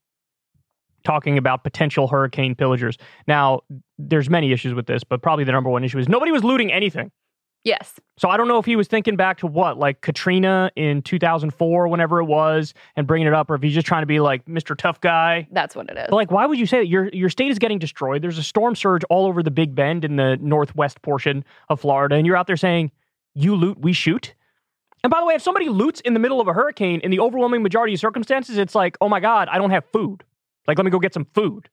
Talking 1.03 1.39
about 1.39 1.65
potential 1.65 2.09
hurricane 2.09 2.55
pillagers. 2.55 2.99
Now, 3.27 3.61
there's 3.99 4.29
many 4.29 4.53
issues 4.53 4.75
with 4.75 4.87
this, 4.87 5.03
but 5.03 5.23
probably 5.23 5.45
the 5.45 5.53
number 5.53 5.71
one 5.71 5.83
issue 5.83 5.99
is 5.99 6.09
nobody 6.09 6.31
was 6.31 6.45
looting 6.45 6.71
anything. 6.71 7.11
Yes. 7.63 8.01
So 8.19 8.29
I 8.29 8.37
don't 8.37 8.49
know 8.49 8.59
if 8.59 8.65
he 8.65 8.75
was 8.75 8.89
thinking 8.89 9.17
back 9.17 9.39
to 9.39 9.47
what, 9.47 9.79
like 9.79 10.01
Katrina 10.01 10.71
in 10.77 11.03
2004, 11.03 11.89
whenever 11.89 12.19
it 12.21 12.25
was, 12.25 12.73
and 12.97 13.07
bringing 13.07 13.29
it 13.29 13.35
up, 13.35 13.51
or 13.51 13.55
if 13.55 13.63
he's 13.63 13.75
just 13.75 13.87
trying 13.87 14.03
to 14.03 14.07
be 14.07 14.19
like 14.19 14.47
Mr. 14.47 14.77
Tough 14.77 15.01
Guy. 15.01 15.47
That's 15.53 15.77
what 15.77 15.91
it 15.91 15.99
is. 15.99 16.07
But 16.09 16.17
like, 16.17 16.31
why 16.31 16.47
would 16.47 16.59
you 16.59 16.67
say 16.67 16.79
that? 16.79 16.89
Your 16.89 17.09
your 17.13 17.29
state 17.29 17.51
is 17.51 17.59
getting 17.59 17.79
destroyed. 17.79 18.23
There's 18.23 18.39
a 18.39 18.43
storm 18.43 18.75
surge 18.75 19.05
all 19.11 19.27
over 19.27 19.43
the 19.43 19.51
Big 19.51 19.75
Bend 19.75 20.05
in 20.05 20.17
the 20.17 20.39
northwest 20.41 21.03
portion 21.03 21.45
of 21.69 21.81
Florida, 21.81 22.17
and 22.17 22.27
you're 22.27 22.37
out 22.37 22.47
there 22.47 22.57
saying, 22.57 22.93
"You 23.35 23.55
loot, 23.57 23.79
we 23.79 23.93
shoot." 23.93 24.35
And 25.03 25.11
by 25.11 25.21
the 25.21 25.27
way, 25.27 25.35
if 25.35 25.43
somebody 25.43 25.69
loots 25.69 26.01
in 26.01 26.15
the 26.15 26.21
middle 26.21 26.41
of 26.41 26.49
a 26.49 26.53
hurricane, 26.53 27.01
in 27.01 27.11
the 27.11 27.21
overwhelming 27.21 27.63
majority 27.63 27.95
of 27.95 28.01
circumstances, 28.01 28.59
it's 28.59 28.75
like, 28.75 28.99
"Oh 29.01 29.09
my 29.09 29.21
God, 29.21 29.49
I 29.51 29.59
don't 29.59 29.71
have 29.71 29.85
food. 29.93 30.25
Like, 30.67 30.79
let 30.79 30.85
me 30.85 30.91
go 30.91 30.99
get 30.99 31.15
some 31.15 31.27
food." 31.35 31.69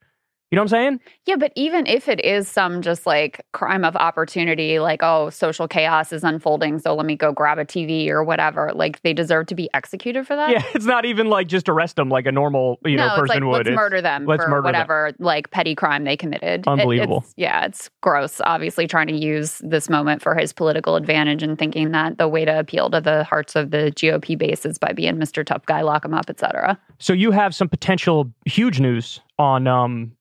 You 0.49 0.55
know 0.55 0.61
what 0.61 0.71
I'm 0.73 0.79
saying? 0.79 0.99
Yeah, 1.25 1.35
but 1.35 1.51
even 1.55 1.85
if 1.87 2.07
it 2.07 2.23
is 2.23 2.47
some 2.47 2.81
just 2.81 3.05
like 3.05 3.45
crime 3.51 3.83
of 3.83 3.97
opportunity, 3.97 4.79
like, 4.79 5.01
oh, 5.03 5.29
social 5.29 5.67
chaos 5.67 6.13
is 6.13 6.23
unfolding, 6.23 6.79
so 6.79 6.95
let 6.95 7.05
me 7.05 7.17
go 7.17 7.33
grab 7.33 7.57
a 7.59 7.65
TV 7.65 8.07
or 8.07 8.23
whatever, 8.23 8.71
like 8.73 9.01
they 9.01 9.11
deserve 9.11 9.47
to 9.47 9.55
be 9.55 9.69
executed 9.73 10.25
for 10.25 10.37
that? 10.37 10.51
Yeah, 10.51 10.63
it's 10.73 10.85
not 10.85 11.03
even 11.03 11.27
like 11.27 11.47
just 11.47 11.67
arrest 11.67 11.97
them 11.97 12.07
like 12.07 12.25
a 12.25 12.31
normal 12.31 12.79
you 12.85 12.95
know 12.95 13.07
no, 13.07 13.15
person 13.15 13.23
it's 13.23 13.29
like, 13.29 13.43
would. 13.43 13.51
let's 13.57 13.67
It's- 13.67 13.75
murder 13.75 14.01
them 14.01 14.25
let's 14.25 14.41
for 14.43 14.49
murder 14.49 14.61
them. 14.61 14.65
whatever 14.73 15.11
like 15.19 15.51
petty 15.51 15.75
crime 15.75 16.05
they 16.05 16.15
committed. 16.15 16.61
It- 16.61 16.67
Unbelievable. 16.67 17.17
it's- 17.17 17.33
yeah, 17.35 17.65
it's 17.65 17.89
gross. 18.01 18.39
Obviously, 18.45 18.87
trying 18.87 19.07
to 19.07 19.17
use 19.17 19.57
this 19.65 19.89
moment 19.89 20.21
for 20.21 20.33
his 20.33 20.53
political 20.53 20.95
advantage 20.95 21.43
and 21.43 21.59
thinking 21.59 21.91
that 21.91 22.17
the 22.17 22.27
way 22.29 22.45
to 22.45 22.57
appeal 22.57 22.89
to 22.91 23.01
the 23.01 23.25
hearts 23.25 23.57
of 23.57 23.71
the 23.71 23.91
GOP 23.97 24.37
base 24.37 24.65
is 24.65 24.77
by 24.77 24.93
being 24.93 25.15
Mr. 25.15 25.45
Tough 25.45 25.65
Guy, 25.65 25.81
lock 25.81 26.05
him 26.05 26.13
up, 26.13 26.29
etc. 26.29 26.79
So 26.99 27.11
you 27.11 27.31
have 27.31 27.53
some 27.53 27.67
potential 27.67 28.31
huge 28.45 28.79
news 28.79 29.19
on 29.37 29.67
um, 29.67 30.13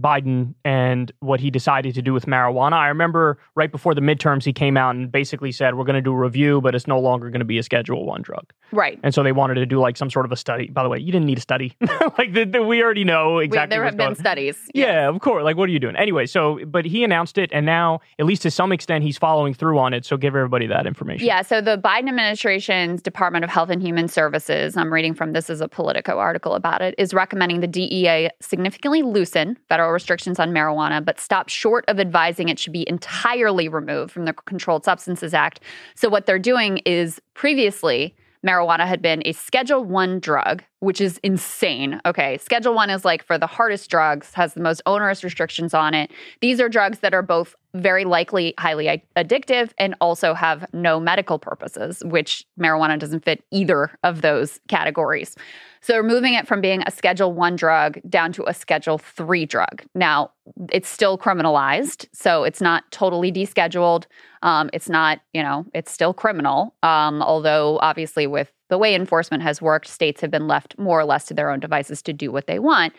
Biden 0.00 0.54
and 0.64 1.12
what 1.20 1.40
he 1.40 1.50
decided 1.50 1.94
to 1.94 2.02
do 2.02 2.12
with 2.12 2.26
marijuana. 2.26 2.72
I 2.74 2.88
remember 2.88 3.38
right 3.54 3.70
before 3.70 3.94
the 3.94 4.00
midterms, 4.00 4.44
he 4.44 4.52
came 4.52 4.76
out 4.76 4.94
and 4.94 5.10
basically 5.10 5.52
said, 5.52 5.74
"We're 5.76 5.84
going 5.84 5.94
to 5.94 6.02
do 6.02 6.12
a 6.12 6.16
review, 6.16 6.60
but 6.60 6.74
it's 6.74 6.86
no 6.86 6.98
longer 6.98 7.30
going 7.30 7.40
to 7.40 7.44
be 7.44 7.58
a 7.58 7.62
Schedule 7.62 8.04
One 8.06 8.22
drug." 8.22 8.52
Right. 8.72 8.98
And 9.02 9.14
so 9.14 9.22
they 9.22 9.32
wanted 9.32 9.54
to 9.54 9.66
do 9.66 9.78
like 9.78 9.96
some 9.96 10.10
sort 10.10 10.26
of 10.26 10.32
a 10.32 10.36
study. 10.36 10.68
By 10.68 10.82
the 10.82 10.88
way, 10.88 10.98
you 10.98 11.12
didn't 11.12 11.26
need 11.26 11.38
a 11.38 11.40
study. 11.42 11.76
like 12.18 12.32
the, 12.32 12.44
the- 12.44 12.62
we 12.62 12.82
already 12.82 13.04
know 13.04 13.34
We- 13.36 13.44
exactly 13.44 13.76
there 13.76 13.84
what's 13.84 13.92
have 13.92 13.98
been 13.98 14.14
studies. 14.16 14.58
Yeah, 14.74 15.08
of 15.08 15.20
course. 15.20 15.44
Like, 15.44 15.56
what 15.56 15.68
are 15.68 15.72
you 15.72 15.78
doing? 15.78 15.96
Anyway, 15.96 16.26
so, 16.26 16.58
but 16.66 16.84
he 16.84 17.04
announced 17.04 17.38
it, 17.38 17.50
and 17.52 17.64
now, 17.66 18.00
at 18.18 18.26
least 18.26 18.42
to 18.42 18.50
some 18.50 18.72
extent, 18.72 19.04
he's 19.04 19.16
following 19.18 19.54
through 19.54 19.78
on 19.78 19.94
it. 19.94 20.04
So 20.04 20.16
give 20.16 20.34
everybody 20.34 20.66
that 20.66 20.86
information. 20.86 21.26
Yeah, 21.26 21.42
so 21.42 21.60
the 21.60 21.78
Biden 21.78 22.08
administration's 22.08 23.00
Department 23.02 23.44
of 23.44 23.50
Health 23.50 23.70
and 23.70 23.82
Human 23.82 24.08
Services, 24.08 24.76
I'm 24.76 24.92
reading 24.92 25.14
from 25.14 25.32
this 25.32 25.48
is 25.50 25.60
a 25.60 25.68
Politico 25.68 26.18
article 26.18 26.54
about 26.54 26.82
it, 26.82 26.94
is 26.98 27.14
recommending 27.14 27.60
the 27.60 27.66
DEA 27.66 28.30
significantly 28.40 29.02
loosen 29.02 29.56
federal 29.68 29.83
restrictions 29.92 30.38
on 30.38 30.50
marijuana, 30.50 31.04
but 31.04 31.20
stop 31.20 31.48
short 31.48 31.84
of 31.88 32.00
advising 32.00 32.48
it 32.48 32.58
should 32.58 32.72
be 32.72 32.88
entirely 32.88 33.68
removed 33.68 34.12
from 34.12 34.24
the 34.24 34.32
Controlled 34.32 34.84
Substances 34.84 35.34
Act. 35.34 35.60
So 35.94 36.08
what 36.08 36.26
they're 36.26 36.38
doing 36.38 36.78
is 36.78 37.20
previously 37.34 38.14
marijuana 38.44 38.86
had 38.86 39.00
been 39.00 39.22
a 39.24 39.32
schedule 39.32 39.84
1 39.84 40.20
drug 40.20 40.62
which 40.84 41.00
is 41.00 41.18
insane. 41.22 42.00
Okay 42.06 42.38
schedule 42.38 42.74
1 42.74 42.90
is 42.90 43.04
like 43.04 43.24
for 43.24 43.38
the 43.38 43.46
hardest 43.46 43.90
drugs 43.90 44.32
has 44.34 44.54
the 44.54 44.60
most 44.60 44.82
onerous 44.86 45.24
restrictions 45.24 45.74
on 45.74 45.94
it. 45.94 46.10
These 46.40 46.60
are 46.60 46.68
drugs 46.68 47.00
that 47.00 47.14
are 47.14 47.22
both 47.22 47.54
very 47.74 48.04
likely 48.04 48.54
highly 48.58 49.02
addictive 49.16 49.72
and 49.78 49.96
also 50.00 50.32
have 50.32 50.64
no 50.72 51.00
medical 51.00 51.38
purposes 51.38 52.02
which 52.04 52.46
marijuana 52.58 52.98
doesn't 52.98 53.24
fit 53.24 53.42
either 53.50 53.98
of 54.04 54.22
those 54.22 54.60
categories. 54.68 55.34
So 55.80 55.94
we're 55.94 56.04
moving 56.04 56.34
it 56.34 56.46
from 56.46 56.60
being 56.60 56.82
a 56.86 56.90
schedule 56.90 57.32
1 57.32 57.56
drug 57.56 57.98
down 58.08 58.32
to 58.32 58.44
a 58.46 58.54
schedule 58.54 58.98
3 58.98 59.46
drug. 59.46 59.82
Now 59.94 60.30
it's 60.70 60.88
still 60.88 61.18
criminalized 61.18 62.06
so 62.12 62.44
it's 62.44 62.60
not 62.60 62.84
totally 62.90 63.32
descheduled. 63.32 64.04
Um, 64.42 64.68
it's 64.74 64.90
not, 64.90 65.20
you 65.32 65.42
know, 65.42 65.64
it's 65.74 65.90
still 65.90 66.12
criminal. 66.12 66.74
Um, 66.82 67.22
although, 67.22 67.78
obviously, 67.80 68.26
with 68.26 68.52
the 68.68 68.78
way 68.78 68.94
enforcement 68.94 69.42
has 69.42 69.60
worked, 69.60 69.86
states 69.86 70.20
have 70.20 70.30
been 70.30 70.48
left 70.48 70.78
more 70.78 70.98
or 71.00 71.04
less 71.04 71.26
to 71.26 71.34
their 71.34 71.50
own 71.50 71.60
devices 71.60 72.02
to 72.02 72.12
do 72.12 72.32
what 72.32 72.46
they 72.46 72.58
want. 72.58 72.94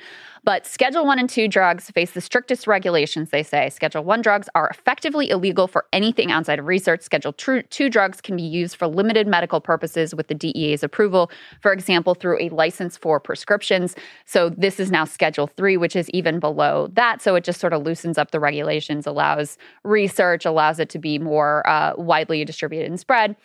But 0.45 0.67
Schedule 0.67 1.07
1 1.07 1.17
and 1.17 1.27
2 1.27 1.47
drugs 1.47 1.89
face 1.89 2.11
the 2.11 2.21
strictest 2.21 2.67
regulations, 2.67 3.31
they 3.31 3.41
say. 3.41 3.71
Schedule 3.71 4.03
1 4.03 4.21
drugs 4.21 4.47
are 4.53 4.69
effectively 4.69 5.31
illegal 5.31 5.67
for 5.67 5.85
anything 5.91 6.31
outside 6.31 6.59
of 6.59 6.67
research. 6.67 7.01
Schedule 7.01 7.33
2 7.33 7.89
drugs 7.89 8.21
can 8.21 8.35
be 8.35 8.43
used 8.43 8.75
for 8.75 8.85
limited 8.85 9.25
medical 9.25 9.59
purposes 9.59 10.13
with 10.13 10.27
the 10.27 10.35
DEA's 10.35 10.83
approval, 10.83 11.31
for 11.61 11.73
example, 11.73 12.13
through 12.13 12.39
a 12.39 12.49
license 12.49 12.95
for 12.95 13.19
prescriptions. 13.19 13.95
So 14.25 14.49
this 14.49 14.79
is 14.79 14.91
now 14.91 15.03
Schedule 15.05 15.47
3, 15.47 15.77
which 15.77 15.95
is 15.95 16.11
even 16.11 16.39
below 16.39 16.89
that. 16.93 17.23
So 17.23 17.33
it 17.33 17.43
just 17.43 17.59
sort 17.59 17.73
of 17.73 17.81
loosens 17.81 18.19
up 18.19 18.29
the 18.29 18.39
regulations, 18.39 19.07
allows 19.07 19.57
research, 19.83 20.45
allows 20.45 20.79
it 20.79 20.89
to 20.89 20.99
be 20.99 21.17
more 21.17 21.67
uh, 21.67 21.93
widely 21.97 22.45
distributed 22.45 22.87
and 22.87 22.99
spread. 22.99 23.35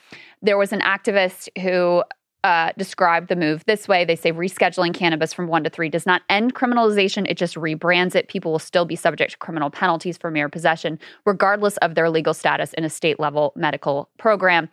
There 0.43 0.59
was 0.59 0.71
an 0.71 0.81
activist 0.81 1.49
who 1.63 2.03
uh, 2.45 2.73
described 2.79 3.29
the 3.29 3.37
move 3.37 3.65
this 3.67 3.87
way. 3.87 4.05
They 4.05 4.17
say 4.17 4.33
rescheduling 4.33 4.95
cannabis 4.95 5.33
from 5.33 5.47
one 5.47 5.65
to 5.65 5.71
three 5.71 5.89
does 5.89 6.07
not 6.07 6.23
end 6.29 6.55
criminalization, 6.55 7.29
it 7.29 7.37
just 7.37 7.57
rebrands 7.57 8.15
it. 8.15 8.29
People 8.29 8.53
will 8.53 8.59
still 8.59 8.85
be 8.85 8.97
subject 8.97 9.33
to 9.33 9.39
criminal 9.39 9.71
penalties 9.71 10.17
for 10.17 10.31
mere 10.31 10.49
possession, 10.49 10.99
regardless 11.27 11.77
of 11.79 11.95
their 11.95 12.09
legal 12.09 12.35
status 12.35 12.73
in 12.75 12.85
a 12.85 12.91
state 12.91 13.21
level 13.21 13.53
medical 13.57 14.09
program. 14.19 14.69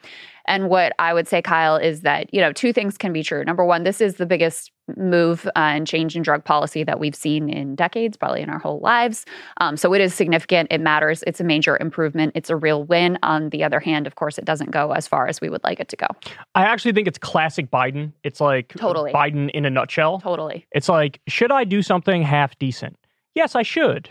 And 0.48 0.70
what 0.70 0.94
I 1.00 1.14
would 1.14 1.28
say, 1.28 1.42
Kyle, 1.42 1.76
is 1.76 2.02
that, 2.02 2.34
you 2.34 2.42
know, 2.42 2.52
two 2.54 2.74
things 2.74 2.98
can 2.98 3.14
be 3.14 3.24
true. 3.24 3.44
Number 3.44 3.66
one, 3.66 3.84
this 3.84 4.02
is 4.02 4.16
the 4.16 4.26
biggest 4.26 4.72
move 4.96 5.46
uh, 5.48 5.52
and 5.60 5.86
change 5.86 6.16
in 6.16 6.22
drug 6.22 6.46
policy 6.46 6.84
that 6.84 7.00
we've 7.00 7.16
seen 7.16 7.50
in 7.50 7.76
decades, 7.76 8.16
probably 8.16 8.42
in 8.42 8.50
our 8.50 8.60
whole 8.60 8.80
lives. 8.80 9.26
Um, 9.60 9.76
so 9.76 9.94
it 9.94 10.00
is 10.00 10.14
significant. 10.14 10.70
It 10.72 10.80
matters. 10.80 11.24
It's 11.28 11.42
a 11.42 11.44
major 11.44 11.78
improvement. 11.78 12.32
It's 12.36 12.50
a 12.50 12.56
real 12.56 12.86
win. 12.86 13.20
On 13.22 13.50
the 13.50 13.64
other 13.64 13.82
hand, 13.82 14.08
of 14.08 14.16
course, 14.16 14.38
it 14.38 14.46
doesn't 14.46 14.72
go 14.72 14.92
as 14.94 15.06
far 15.08 15.28
as 15.28 15.42
we 15.42 15.50
would 15.50 15.64
like 15.64 15.80
it 15.80 15.90
to 15.90 15.98
go. 15.98 16.08
I 16.56 16.64
actually 16.64 16.94
think 16.94 17.08
it's 17.08 17.18
classic 17.18 17.70
Biden. 17.70 18.14
It's 18.24 18.40
like 18.40 18.70
Totally. 18.78 19.12
Biden 19.12 19.50
in 19.52 19.66
a 19.66 19.70
nutshell. 19.70 20.22
Totally. 20.22 20.66
It's 20.72 20.88
like, 20.88 21.20
should 21.28 21.52
I 21.52 21.66
do 21.66 21.82
something 21.82 22.22
half 22.22 22.58
decent? 22.58 22.98
Yes, 23.36 23.56
I 23.56 23.64
should. 23.64 24.10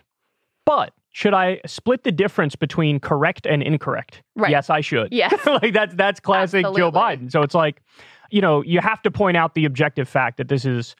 But 0.66 0.92
should 1.16 1.32
I 1.32 1.62
split 1.64 2.04
the 2.04 2.12
difference 2.12 2.56
between 2.56 3.00
correct 3.00 3.46
and 3.46 3.62
incorrect? 3.62 4.22
Right. 4.34 4.50
Yes, 4.50 4.68
I 4.68 4.82
should. 4.82 5.14
Yes. 5.14 5.34
like 5.46 5.72
that's 5.72 5.94
that's 5.94 6.20
classic 6.20 6.62
Joe 6.76 6.92
Biden. 6.92 7.32
So 7.32 7.40
it's 7.40 7.54
like, 7.54 7.80
you 8.30 8.42
know, 8.42 8.62
you 8.62 8.80
have 8.80 9.00
to 9.00 9.10
point 9.10 9.34
out 9.34 9.54
the 9.54 9.64
objective 9.64 10.10
fact 10.10 10.36
that 10.36 10.48
this 10.48 10.66
is 10.66 10.94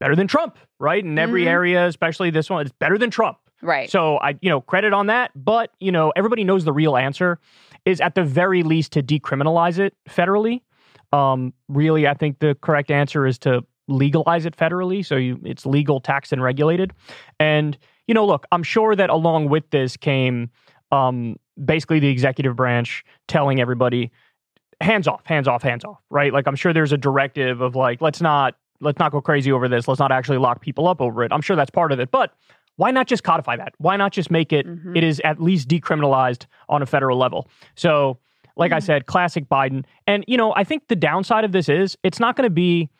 better 0.00 0.14
than 0.14 0.26
Trump, 0.26 0.58
right? 0.78 1.02
In 1.02 1.18
every 1.18 1.44
Mhm. 1.44 1.48
area, 1.48 1.86
especially 1.86 2.28
this 2.28 2.50
one, 2.50 2.60
it's 2.60 2.74
better 2.78 2.98
than 2.98 3.08
Trump. 3.08 3.38
Right. 3.62 3.88
So 3.90 4.18
I, 4.18 4.36
you 4.42 4.50
know, 4.50 4.60
credit 4.60 4.92
on 4.92 5.06
that. 5.06 5.30
But 5.34 5.70
you 5.80 5.90
know, 5.90 6.12
everybody 6.14 6.44
knows 6.44 6.66
the 6.66 6.72
real 6.74 6.94
answer 6.94 7.38
is 7.86 8.02
at 8.02 8.14
the 8.14 8.22
very 8.22 8.62
least 8.64 8.92
to 8.92 9.02
decriminalize 9.02 9.78
it 9.78 9.94
federally. 10.06 10.60
Um, 11.14 11.54
really, 11.70 12.06
I 12.06 12.12
think 12.12 12.38
the 12.40 12.54
correct 12.60 12.90
answer 12.90 13.26
is 13.26 13.38
to 13.38 13.64
legalize 13.88 14.44
it 14.44 14.54
federally, 14.58 15.02
so 15.06 15.16
you, 15.16 15.40
it's 15.42 15.64
legal, 15.64 16.00
taxed, 16.00 16.34
and 16.34 16.42
regulated. 16.42 16.92
And 17.40 17.78
you 18.06 18.14
know, 18.14 18.26
look, 18.26 18.46
I'm 18.52 18.62
sure 18.62 18.94
that 18.96 19.10
along 19.10 19.48
with 19.48 19.68
this 19.70 19.96
came 19.96 20.50
um, 20.92 21.36
basically 21.62 21.98
the 22.00 22.08
executive 22.08 22.56
branch 22.56 23.04
telling 23.28 23.60
everybody 23.60 24.10
hands 24.80 25.08
off, 25.08 25.24
hands 25.24 25.48
off, 25.48 25.62
hands 25.62 25.84
off, 25.84 25.98
right? 26.10 26.32
Like 26.32 26.46
I'm 26.46 26.56
sure 26.56 26.72
there's 26.72 26.92
a 26.92 26.98
directive 26.98 27.60
of 27.60 27.74
like 27.74 28.00
let's 28.00 28.20
not 28.20 28.56
let's 28.80 28.98
not 28.98 29.12
go 29.12 29.20
crazy 29.20 29.50
over 29.52 29.68
this. 29.68 29.88
Let's 29.88 30.00
not 30.00 30.12
actually 30.12 30.38
lock 30.38 30.60
people 30.60 30.88
up 30.88 31.00
over 31.00 31.24
it. 31.24 31.32
I'm 31.32 31.40
sure 31.40 31.56
that's 31.56 31.70
part 31.70 31.92
of 31.92 32.00
it, 32.00 32.10
but 32.10 32.34
why 32.76 32.90
not 32.90 33.06
just 33.06 33.22
codify 33.22 33.56
that? 33.56 33.72
Why 33.78 33.96
not 33.96 34.12
just 34.12 34.30
make 34.30 34.52
it 34.52 34.66
Mhm. 34.66 34.96
it 34.96 35.04
is 35.04 35.20
at 35.24 35.40
least 35.40 35.68
decriminalized 35.68 36.46
on 36.68 36.82
a 36.82 36.86
federal 36.86 37.16
level? 37.16 37.48
So, 37.76 38.18
like 38.56 38.72
I 38.72 38.78
Mhm. 38.78 38.82
said, 38.82 39.06
classic 39.06 39.48
Biden. 39.48 39.84
And 40.06 40.24
you 40.26 40.36
know, 40.36 40.52
I 40.56 40.64
think 40.64 40.88
the 40.88 40.96
downside 40.96 41.44
of 41.44 41.52
this 41.52 41.68
is 41.68 41.96
it's 42.02 42.20
not 42.20 42.36
going 42.36 42.46
to 42.46 42.50
be 42.54 42.90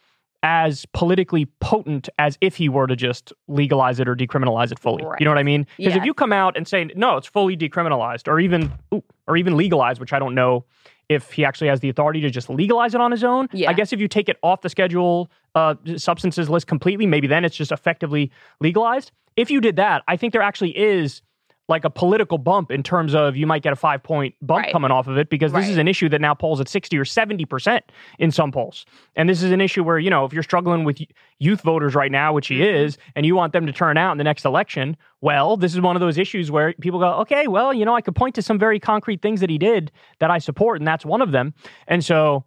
as 0.44 0.84
politically 0.92 1.46
potent 1.60 2.10
as 2.18 2.36
if 2.42 2.54
he 2.54 2.68
were 2.68 2.86
to 2.86 2.94
just 2.94 3.32
legalize 3.48 3.98
it 3.98 4.06
or 4.06 4.14
decriminalize 4.14 4.70
it 4.70 4.78
fully. 4.78 5.02
Right. 5.02 5.18
You 5.18 5.24
know 5.24 5.30
what 5.30 5.38
I 5.38 5.42
mean? 5.42 5.66
Because 5.78 5.96
if 5.96 6.04
you 6.04 6.12
come 6.12 6.34
out 6.34 6.54
and 6.54 6.68
say 6.68 6.84
no, 6.94 7.16
it's 7.16 7.26
fully 7.26 7.56
decriminalized, 7.56 8.28
or 8.28 8.38
even 8.38 8.70
ooh, 8.92 9.02
or 9.26 9.38
even 9.38 9.56
legalized, 9.56 10.00
which 10.00 10.12
I 10.12 10.18
don't 10.18 10.34
know 10.34 10.66
if 11.08 11.32
he 11.32 11.46
actually 11.46 11.68
has 11.68 11.80
the 11.80 11.88
authority 11.88 12.20
to 12.20 12.28
just 12.28 12.50
legalize 12.50 12.94
it 12.94 13.00
on 13.00 13.10
his 13.10 13.24
own. 13.24 13.48
Yeah. 13.52 13.70
I 13.70 13.72
guess 13.72 13.92
if 13.94 14.00
you 14.00 14.06
take 14.06 14.28
it 14.28 14.36
off 14.42 14.60
the 14.60 14.68
schedule 14.68 15.30
uh, 15.54 15.76
substances 15.96 16.50
list 16.50 16.66
completely, 16.66 17.06
maybe 17.06 17.26
then 17.26 17.44
it's 17.44 17.56
just 17.56 17.72
effectively 17.72 18.30
legalized. 18.60 19.12
If 19.36 19.50
you 19.50 19.62
did 19.62 19.76
that, 19.76 20.02
I 20.08 20.18
think 20.18 20.34
there 20.34 20.42
actually 20.42 20.76
is 20.76 21.22
like 21.66 21.84
a 21.86 21.90
political 21.90 22.36
bump 22.36 22.70
in 22.70 22.82
terms 22.82 23.14
of 23.14 23.36
you 23.36 23.46
might 23.46 23.62
get 23.62 23.72
a 23.72 23.76
five 23.76 24.02
point 24.02 24.34
bump 24.42 24.64
Right. 24.64 24.72
coming 24.72 24.90
off 24.90 25.06
of 25.08 25.16
it 25.16 25.30
because 25.30 25.50
this 25.52 25.66
is 25.68 25.78
an 25.78 25.88
issue 25.88 26.10
that 26.10 26.20
now 26.20 26.34
polls 26.34 26.60
at 26.60 26.68
60 26.68 26.98
or 26.98 27.04
70% 27.06 27.80
in 28.18 28.30
some 28.30 28.52
polls. 28.52 28.84
And 29.16 29.28
this 29.30 29.42
is 29.42 29.50
an 29.50 29.62
issue 29.62 29.82
where, 29.82 29.98
you 29.98 30.10
know, 30.10 30.26
if 30.26 30.32
you're 30.34 30.42
struggling 30.42 30.84
with 30.84 30.98
youth 31.38 31.62
voters 31.62 31.94
right 31.94 32.12
now, 32.12 32.34
which 32.34 32.48
he 32.48 32.58
Mhm. 32.58 32.74
is, 32.84 32.98
and 33.16 33.24
you 33.24 33.34
want 33.34 33.54
them 33.54 33.64
to 33.64 33.72
turn 33.72 33.96
out 33.96 34.12
in 34.12 34.18
the 34.18 34.24
next 34.24 34.44
election, 34.44 34.94
well, 35.22 35.56
this 35.56 35.72
is 35.74 35.80
one 35.80 35.96
of 35.96 36.00
those 36.00 36.18
issues 36.18 36.50
where 36.50 36.74
people 36.82 37.00
go, 37.00 37.14
okay, 37.20 37.46
well, 37.48 37.72
you 37.72 37.86
know, 37.86 37.94
I 37.96 38.02
could 38.02 38.14
point 38.14 38.34
to 38.34 38.42
some 38.42 38.58
very 38.58 38.78
concrete 38.78 39.22
things 39.22 39.40
that 39.40 39.48
he 39.48 39.56
did 39.56 39.90
that 40.18 40.30
I 40.30 40.38
support, 40.38 40.80
and 40.82 40.86
that's 40.86 41.06
one 41.06 41.22
of 41.22 41.32
them. 41.32 41.54
And 41.88 42.04
so, 42.04 42.44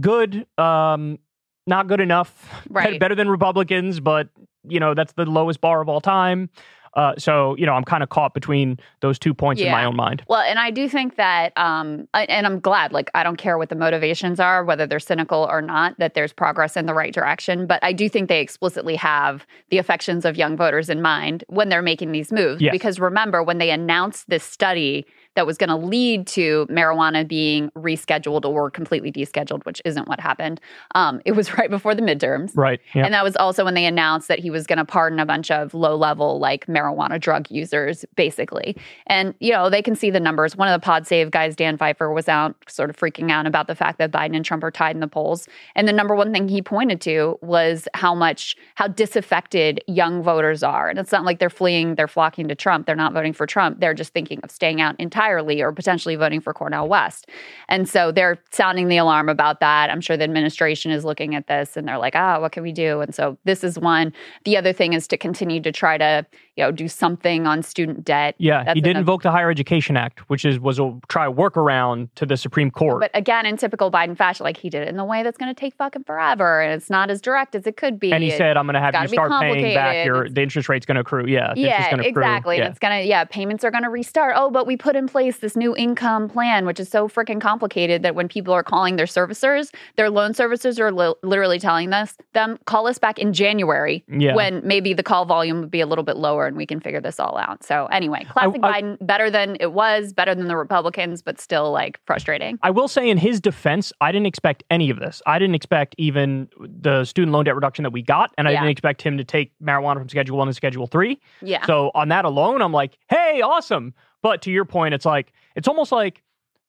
good, 0.00 0.46
um, 0.58 1.18
not 1.66 1.86
good 1.86 2.00
enough, 2.00 2.62
Right. 2.68 2.98
better 2.98 3.14
than 3.14 3.28
Republicans, 3.28 4.00
but, 4.00 4.28
you 4.66 4.80
know, 4.80 4.94
that's 4.94 5.12
the 5.12 5.24
lowest 5.24 5.60
bar 5.60 5.80
of 5.80 5.88
all 5.88 6.00
time. 6.00 6.50
Uh, 6.96 7.14
so, 7.18 7.56
you 7.56 7.66
know, 7.66 7.72
I'm 7.72 7.84
kind 7.84 8.02
of 8.02 8.08
caught 8.08 8.34
between 8.34 8.78
those 9.00 9.18
two 9.18 9.34
points 9.34 9.60
in 9.60 9.70
my 9.70 9.84
own 9.84 9.96
mind. 9.96 10.22
Well, 10.28 10.40
and 10.40 10.58
I 10.58 10.70
do 10.70 10.88
think 10.88 11.16
that, 11.16 11.52
um, 11.56 12.06
I- 12.14 12.24
and 12.26 12.46
I'm 12.46 12.60
glad, 12.60 12.92
like, 12.92 13.10
I 13.14 13.22
don't 13.22 13.36
care 13.36 13.58
what 13.58 13.68
the 13.68 13.74
motivations 13.74 14.38
are, 14.40 14.64
whether 14.64 14.86
they're 14.86 15.00
cynical 15.00 15.46
or 15.50 15.60
not, 15.60 15.98
that 15.98 16.14
there's 16.14 16.32
progress 16.32 16.76
in 16.76 16.86
the 16.86 16.94
right 16.94 17.12
direction. 17.12 17.66
But 17.66 17.82
I 17.82 17.92
do 17.92 18.08
think 18.08 18.28
they 18.28 18.40
explicitly 18.40 18.96
have 18.96 19.44
the 19.70 19.78
affections 19.78 20.24
of 20.24 20.36
young 20.36 20.56
voters 20.56 20.88
in 20.88 21.02
mind 21.02 21.44
when 21.48 21.68
they're 21.68 21.82
making 21.82 22.12
these 22.12 22.30
moves. 22.32 22.62
Yes. 22.62 22.72
Because 22.72 23.00
remember, 23.00 23.42
when 23.42 23.58
they 23.58 23.70
announced 23.70 24.28
this 24.30 24.44
study 24.44 25.04
that 25.34 25.46
was 25.46 25.58
going 25.58 25.68
to 25.68 25.76
lead 25.76 26.26
to 26.28 26.66
marijuana 26.70 27.26
being 27.26 27.70
rescheduled 27.70 28.44
or 28.44 28.70
completely 28.70 29.10
descheduled, 29.10 29.64
which 29.64 29.82
isn't 29.84 30.08
what 30.08 30.20
happened, 30.20 30.60
um, 30.94 31.20
it 31.24 31.32
was 31.32 31.52
right 31.58 31.70
before 31.70 31.94
the 31.94 32.02
midterms. 32.02 32.52
Right. 32.54 32.80
Yeah. 32.94 33.04
And 33.04 33.14
that 33.14 33.24
was 33.24 33.36
also 33.36 33.64
when 33.64 33.74
they 33.74 33.84
announced 33.84 34.28
that 34.28 34.38
he 34.38 34.50
was 34.50 34.66
going 34.66 34.78
to 34.78 34.84
pardon 34.84 35.18
a 35.18 35.26
bunch 35.26 35.50
of 35.50 35.74
low 35.74 35.96
level, 35.96 36.38
like 36.38 36.66
marijuana 36.66 37.20
drug 37.20 37.50
users, 37.50 38.04
basically. 38.14 38.76
And, 39.06 39.34
you 39.40 39.52
know, 39.52 39.68
they 39.68 39.82
can 39.82 39.96
see 39.96 40.10
the 40.10 40.20
numbers. 40.20 40.56
One 40.56 40.68
of 40.68 40.80
the 40.80 40.84
Pod 40.84 41.06
Save 41.06 41.30
guys, 41.30 41.56
Dan 41.56 41.76
Pfeiffer, 41.76 42.12
was 42.12 42.28
out 42.28 42.54
sort 42.68 42.90
of 42.90 42.96
freaking 42.96 43.30
out 43.30 43.46
about 43.46 43.66
the 43.66 43.74
fact 43.74 43.98
that 43.98 44.12
Biden 44.12 44.36
and 44.36 44.44
Trump 44.44 44.62
are 44.62 44.70
tied 44.70 44.94
in 44.94 45.00
the 45.00 45.08
polls. 45.08 45.48
And 45.74 45.88
the 45.88 45.92
number 45.92 46.14
one 46.14 46.32
thing 46.32 46.48
he 46.48 46.62
pointed 46.62 47.00
to 47.02 47.38
was 47.42 47.88
how 47.94 48.14
much, 48.14 48.56
how 48.76 48.86
disaffected 48.86 49.82
young 49.86 50.22
voters 50.22 50.62
are. 50.62 50.88
And 50.88 50.98
it's 50.98 51.12
not 51.12 51.24
like 51.24 51.38
they're 51.38 51.50
fleeing, 51.50 51.96
they're 51.96 52.08
flocking 52.08 52.48
to 52.48 52.54
Trump. 52.54 52.86
They're 52.86 52.94
not 52.94 53.12
voting 53.12 53.32
for 53.32 53.46
Trump. 53.46 53.80
They're 53.80 53.94
just 53.94 54.12
thinking 54.12 54.40
of 54.42 54.50
staying 54.50 54.80
out 54.80 54.94
entirely 54.98 55.23
or 55.30 55.72
potentially 55.72 56.16
voting 56.16 56.40
for 56.40 56.52
Cornel 56.54 56.88
West. 56.88 57.28
And 57.68 57.88
so 57.88 58.12
they're 58.12 58.38
sounding 58.50 58.88
the 58.88 58.96
alarm 58.96 59.28
about 59.28 59.60
that. 59.60 59.90
I'm 59.90 60.00
sure 60.00 60.16
the 60.16 60.24
administration 60.24 60.90
is 60.90 61.04
looking 61.04 61.34
at 61.34 61.46
this 61.46 61.76
and 61.76 61.86
they're 61.88 61.98
like, 61.98 62.14
ah, 62.16 62.40
what 62.40 62.52
can 62.52 62.62
we 62.62 62.72
do? 62.72 63.00
And 63.00 63.14
so 63.14 63.36
this 63.44 63.64
is 63.64 63.78
one. 63.78 64.12
The 64.44 64.56
other 64.56 64.72
thing 64.72 64.92
is 64.92 65.08
to 65.08 65.16
continue 65.16 65.60
to 65.62 65.72
try 65.72 65.98
to, 65.98 66.26
you 66.56 66.64
know, 66.64 66.70
do 66.70 66.88
something 66.88 67.46
on 67.46 67.62
student 67.62 68.04
debt. 68.04 68.34
Yeah, 68.38 68.64
That's 68.64 68.74
he 68.74 68.80
did 68.80 68.90
another- 68.90 69.00
invoke 69.00 69.22
the 69.22 69.30
Higher 69.30 69.50
Education 69.50 69.96
Act, 69.96 70.20
which 70.30 70.44
is 70.44 70.58
was 70.60 70.78
a 70.78 70.92
try 71.08 71.26
workaround 71.26 72.08
to 72.16 72.26
the 72.26 72.36
Supreme 72.36 72.70
Court. 72.70 73.00
But 73.00 73.10
again, 73.14 73.46
in 73.46 73.56
typical 73.56 73.90
Biden 73.90 74.16
fashion, 74.16 74.44
like 74.44 74.56
he 74.56 74.70
did 74.70 74.82
it 74.82 74.88
in 74.88 74.96
the 74.96 75.04
way 75.04 75.22
that's 75.22 75.38
going 75.38 75.52
to 75.54 75.58
take 75.58 75.74
fucking 75.76 76.04
forever, 76.04 76.60
and 76.60 76.72
it's 76.74 76.90
not 76.90 77.10
as 77.10 77.20
direct 77.20 77.54
as 77.54 77.66
it 77.66 77.76
could 77.76 77.98
be. 77.98 78.12
and 78.12 78.22
he 78.22 78.30
It- 78.30 78.36
said, 78.38 78.56
"I'm 78.56 78.66
going 78.66 78.74
to 78.74 78.80
have 78.80 78.94
you 79.02 79.08
start 79.08 79.30
paying 79.40 79.74
back 79.74 80.04
your 80.06 80.28
the 80.28 80.42
interest 80.42 80.68
rate's 80.68 80.86
going 80.86 80.94
to 80.96 81.00
accrue." 81.00 81.26
Yeah, 81.26 81.52
yeah, 81.56 81.94
exactly. 81.96 82.56
Yeah. 82.56 82.64
And 82.64 82.70
it's 82.70 82.78
gonna, 82.78 83.00
yeah, 83.02 83.24
payments 83.24 83.64
are 83.64 83.70
gonna 83.70 83.90
restart. 83.90 84.34
Oh, 84.36 84.50
but 84.50 84.66
we 84.66 84.76
put 84.76 84.96
in 84.96 85.08
place 85.14 85.38
this 85.38 85.54
new 85.54 85.76
income 85.76 86.28
plan, 86.28 86.66
which 86.66 86.80
is 86.80 86.88
so 86.88 87.06
freaking 87.08 87.40
complicated 87.40 88.02
that 88.02 88.16
when 88.16 88.26
people 88.26 88.52
are 88.52 88.64
calling 88.64 88.96
their 88.96 89.06
servicers, 89.06 89.72
their 89.94 90.10
loan 90.10 90.32
servicers 90.32 90.80
are 90.80 90.90
li- 90.90 91.14
literally 91.22 91.60
telling 91.60 91.92
us 91.92 92.16
them 92.32 92.58
call 92.64 92.88
us 92.88 92.98
back 92.98 93.16
in 93.20 93.32
January 93.32 94.02
Yeah. 94.08 94.34
when 94.34 94.60
maybe 94.66 94.92
the 94.92 95.04
call 95.04 95.24
volume 95.24 95.60
would 95.60 95.70
be 95.70 95.80
a 95.80 95.86
little 95.86 96.02
bit 96.02 96.16
lower 96.16 96.48
and 96.48 96.56
we 96.56 96.66
can 96.66 96.80
figure 96.80 97.00
this 97.00 97.20
all 97.20 97.38
out. 97.38 97.62
So 97.62 97.86
anyway, 97.92 98.24
classic 98.28 98.58
I- 98.64 98.82
Biden, 98.82 98.96
better 99.06 99.30
than 99.30 99.56
it 99.60 99.72
was, 99.72 100.12
better 100.12 100.34
than 100.34 100.48
the 100.48 100.56
Republicans, 100.56 101.22
but 101.22 101.40
still 101.40 101.70
like 101.70 102.00
frustrating. 102.06 102.58
I 102.64 102.70
will 102.70 102.88
say, 102.88 103.08
in 103.08 103.16
his 103.16 103.40
defense, 103.40 103.92
I 104.00 104.10
didn't 104.10 104.26
expect 104.26 104.64
any 104.68 104.90
of 104.90 104.98
this. 104.98 105.22
I 105.28 105.38
didn't 105.38 105.54
expect 105.54 105.94
even 105.96 106.48
the 106.58 107.04
student 107.04 107.30
loan 107.32 107.44
debt 107.44 107.54
reduction 107.54 107.84
that 107.84 107.90
we 107.92 108.02
got, 108.02 108.32
and 108.36 108.48
I 108.48 108.50
Yeah. 108.50 108.60
didn't 108.62 108.70
expect 108.72 109.00
him 109.00 109.16
to 109.18 109.22
take 109.24 109.52
marijuana 109.62 109.98
from 109.98 110.08
Schedule 110.08 110.38
One 110.38 110.48
to 110.48 110.54
Schedule 110.54 110.88
Three. 110.88 111.20
Yeah. 111.40 111.64
So 111.66 111.92
on 111.94 112.08
that 112.08 112.24
alone, 112.24 112.60
I'm 112.62 112.72
like, 112.72 112.98
"Hey, 113.08 113.40
awesome!" 113.42 113.94
But 114.24 114.40
to 114.42 114.50
your 114.50 114.64
point, 114.64 114.94
it's 114.94 115.04
like 115.06 115.32
it's 115.54 115.68
almost 115.68 115.92
like 115.92 116.22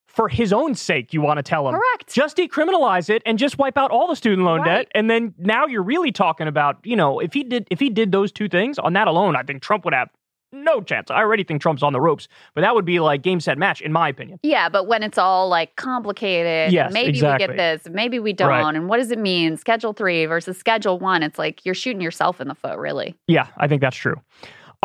for 0.08 0.30
his 0.30 0.54
own 0.54 0.76
sake, 0.76 1.14
you 1.14 1.22
want 1.22 1.38
to 1.38 1.44
tell 1.44 1.68
him 1.68 1.74
Correct. 1.76 2.14
just 2.14 2.38
decriminalize 2.38 3.10
it 3.10 3.22
and 3.26 3.40
just 3.40 3.58
wipe 3.58 3.78
out 3.78 3.92
all 3.92 4.08
the 4.08 4.16
student 4.16 4.44
loan 4.46 4.60
Right. 4.60 4.84
debt 4.84 4.88
and 4.94 5.10
then 5.10 5.34
now 5.38 5.66
you're 5.66 5.84
really 5.84 6.12
talking 6.12 6.48
about 6.48 6.78
you 6.84 6.96
know 6.96 7.20
if 7.20 7.34
he 7.34 7.44
did 7.44 7.68
if 7.72 7.80
he 7.80 7.90
did 7.90 8.12
those 8.12 8.32
two 8.32 8.48
things 8.48 8.78
on 8.80 8.94
that 8.94 9.08
alone 9.08 9.36
i 9.36 9.44
think 9.44 9.62
trump 9.62 9.84
would 9.84 9.94
have 9.94 10.08
no 10.54 10.80
chance 10.80 11.12
i 11.12 11.16
already 11.18 11.44
think 11.44 11.62
trump's 11.62 11.84
on 11.84 11.92
the 11.92 12.00
ropes 12.00 12.30
but 12.54 12.62
that 12.62 12.74
would 12.76 12.86
be 12.86 13.00
like 13.02 13.24
game 13.24 13.42
set 13.42 13.58
match 13.58 13.82
in 13.82 13.92
my 13.92 14.08
opinion 14.08 14.40
Yeah, 14.42 14.70
but 14.70 14.88
when 14.88 15.04
it's 15.04 15.18
all 15.18 15.50
like 15.50 15.76
complicated, 15.76 16.72
Yes, 16.72 16.94
maybe 16.94 17.12
we 17.22 17.38
get 17.38 17.58
this, 17.58 17.82
maybe 17.92 18.20
we 18.20 18.32
don't, 18.32 18.50
Right. 18.50 18.76
and 18.76 18.88
what 18.88 18.98
does 18.98 19.12
it 19.12 19.20
mean? 19.20 19.58
Schedule 19.58 19.92
three 19.92 20.26
versus 20.28 20.58
schedule 20.58 20.98
one. 21.00 21.24
It's 21.24 21.38
like 21.40 21.66
you're 21.66 21.76
shooting 21.76 22.00
yourself 22.02 22.40
in 22.40 22.48
the 22.48 22.56
foot, 22.56 22.78
really. 22.78 23.16
yeah 23.28 23.48
i 23.58 23.68
think 23.68 23.82
that's 23.82 23.98
true 23.98 24.16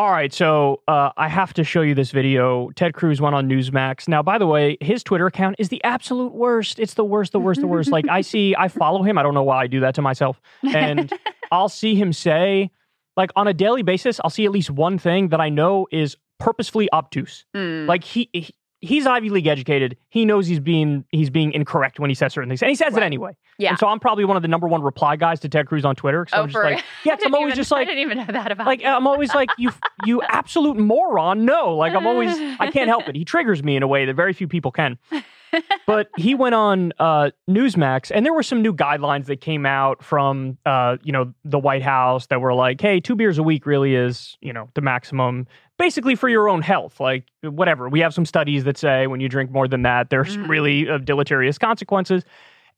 all 0.01 0.11
right 0.11 0.33
so 0.33 0.81
uh, 0.89 1.11
i 1.19 1.29
have 1.29 1.53
to 1.53 1.63
show 1.63 1.83
you 1.83 1.95
this 1.95 2.11
video. 2.11 2.71
Ted 2.71 2.95
cruz 2.95 3.21
went 3.21 3.35
on 3.35 3.47
newsmax. 3.49 4.09
Now 4.09 4.23
by 4.23 4.39
the 4.39 4.47
way 4.47 4.79
his 4.81 5.05
twitter 5.05 5.27
account 5.27 5.57
is 5.59 5.69
the 5.69 5.85
absolute 5.85 6.33
worst. 6.33 6.79
It's 6.79 6.95
the 6.95 7.05
worst 7.05 7.33
the 7.33 7.39
worst 7.39 7.61
the 7.61 7.67
worst. 7.67 7.91
Like 7.91 8.09
i 8.09 8.23
see 8.23 8.55
i 8.57 8.69
follow 8.69 9.03
him. 9.03 9.19
I 9.19 9.23
don't 9.23 9.35
know 9.35 9.43
why 9.43 9.63
i 9.63 9.67
do 9.67 9.81
that 9.81 9.95
to 9.97 10.03
myself. 10.03 10.41
And 10.63 11.13
I'll 11.53 11.69
see 11.69 11.95
him 11.95 12.15
say, 12.15 12.71
like 13.17 13.31
on 13.37 13.47
a 13.47 13.53
daily 13.53 13.83
basis, 13.83 14.21
I'll 14.25 14.31
see 14.31 14.47
at 14.47 14.53
least 14.53 14.71
one 14.71 14.99
thing 14.99 15.29
that 15.29 15.41
I 15.41 15.51
know 15.51 15.87
is 15.91 16.17
purposefully 16.39 16.89
obtuse. 16.93 17.45
Hmm. 17.55 17.87
Like 17.87 18.03
he, 18.03 18.31
he 18.33 18.55
he's 18.81 19.07
Ivy 19.07 19.31
League 19.31 19.47
educated. 19.47 19.97
He 20.09 20.25
knows 20.25 20.47
he's 20.47 20.61
being 20.61 21.05
he's 21.11 21.31
being 21.31 21.53
incorrect 21.53 22.01
when 22.01 22.11
he 22.11 22.15
says 22.15 22.33
certain 22.33 22.49
things, 22.51 22.63
and 22.63 22.69
he 22.69 22.75
says 22.75 22.93
Right. 22.95 23.03
it 23.03 23.07
anyway. 23.07 23.37
Yeah. 23.59 23.71
And 23.71 23.79
so 23.79 23.87
I'm 23.89 24.01
probably 24.01 24.25
one 24.25 24.37
of 24.37 24.43
the 24.43 24.49
number 24.49 24.67
one 24.67 24.83
reply 24.83 25.17
guys 25.17 25.41
to 25.41 25.49
Ted 25.49 25.67
Cruz 25.67 25.85
on 25.85 25.95
Twitter. 25.97 26.27
Oh, 26.33 26.43
I'm 26.43 26.49
just 26.49 26.53
for 26.57 26.65
like, 26.65 26.83
yeah, 27.05 27.17
I'm 27.25 27.35
always 27.35 27.53
even- 27.53 27.57
just 27.57 27.71
like 27.71 27.83
I 27.83 27.85
didn't 27.85 28.01
even 28.01 28.19
know 28.19 28.27
that 28.33 28.51
about 28.53 28.67
Like 28.67 28.81
you. 28.83 28.89
I'm 28.89 29.07
always 29.07 29.35
like 29.35 29.51
you, 29.59 29.71
you 30.05 30.23
absolute 30.23 30.77
moron. 30.79 31.45
No, 31.45 31.77
like 31.77 31.95
I'm 31.95 32.07
always 32.07 32.35
I 32.59 32.71
can't 32.71 32.89
help 32.89 33.09
it. 33.09 33.17
He 33.17 33.25
triggers 33.27 33.63
me 33.63 33.77
in 33.77 33.83
a 33.83 33.89
way 33.89 34.05
that 34.07 34.15
very 34.15 34.33
few 34.33 34.49
people 34.49 34.71
can. 34.73 34.99
But 35.85 36.09
he 36.17 36.37
went 36.37 36.55
on 36.55 36.93
uh, 37.01 37.33
Newsmax, 37.49 38.13
and 38.15 38.25
there 38.25 38.33
were 38.33 38.43
some 38.45 38.63
new 38.63 38.73
guidelines 38.73 39.27
that 39.27 39.41
came 39.41 39.67
out 39.67 40.05
from 40.05 40.57
uh, 40.65 40.97
you 41.03 41.11
know 41.13 41.35
the 41.45 41.59
White 41.59 41.83
House 41.83 42.29
that 42.29 42.41
were 42.41 42.55
like, 42.55 42.81
hey, 42.81 43.01
two 43.01 43.17
beers 43.17 43.37
a 43.37 43.43
week 43.43 43.67
really 43.67 43.97
is 43.97 44.39
you 44.41 44.53
know 44.53 44.69
the 44.75 44.81
maximum, 44.81 45.49
basically 45.81 46.15
for 46.15 46.29
your 46.29 46.49
own 46.49 46.63
health. 46.63 47.01
Like 47.01 47.25
whatever. 47.43 47.89
We 47.89 48.01
have 48.01 48.15
some 48.15 48.25
studies 48.27 48.65
that 48.65 48.79
say 48.79 49.07
when 49.09 49.21
you 49.21 49.29
drink 49.29 49.51
more 49.51 49.67
than 49.67 49.83
that, 49.83 50.11
there's 50.11 50.37
Mhm. 50.37 50.49
really 50.49 50.89
uh, 50.89 50.99
deleterious 50.99 51.59
consequences. 51.59 52.23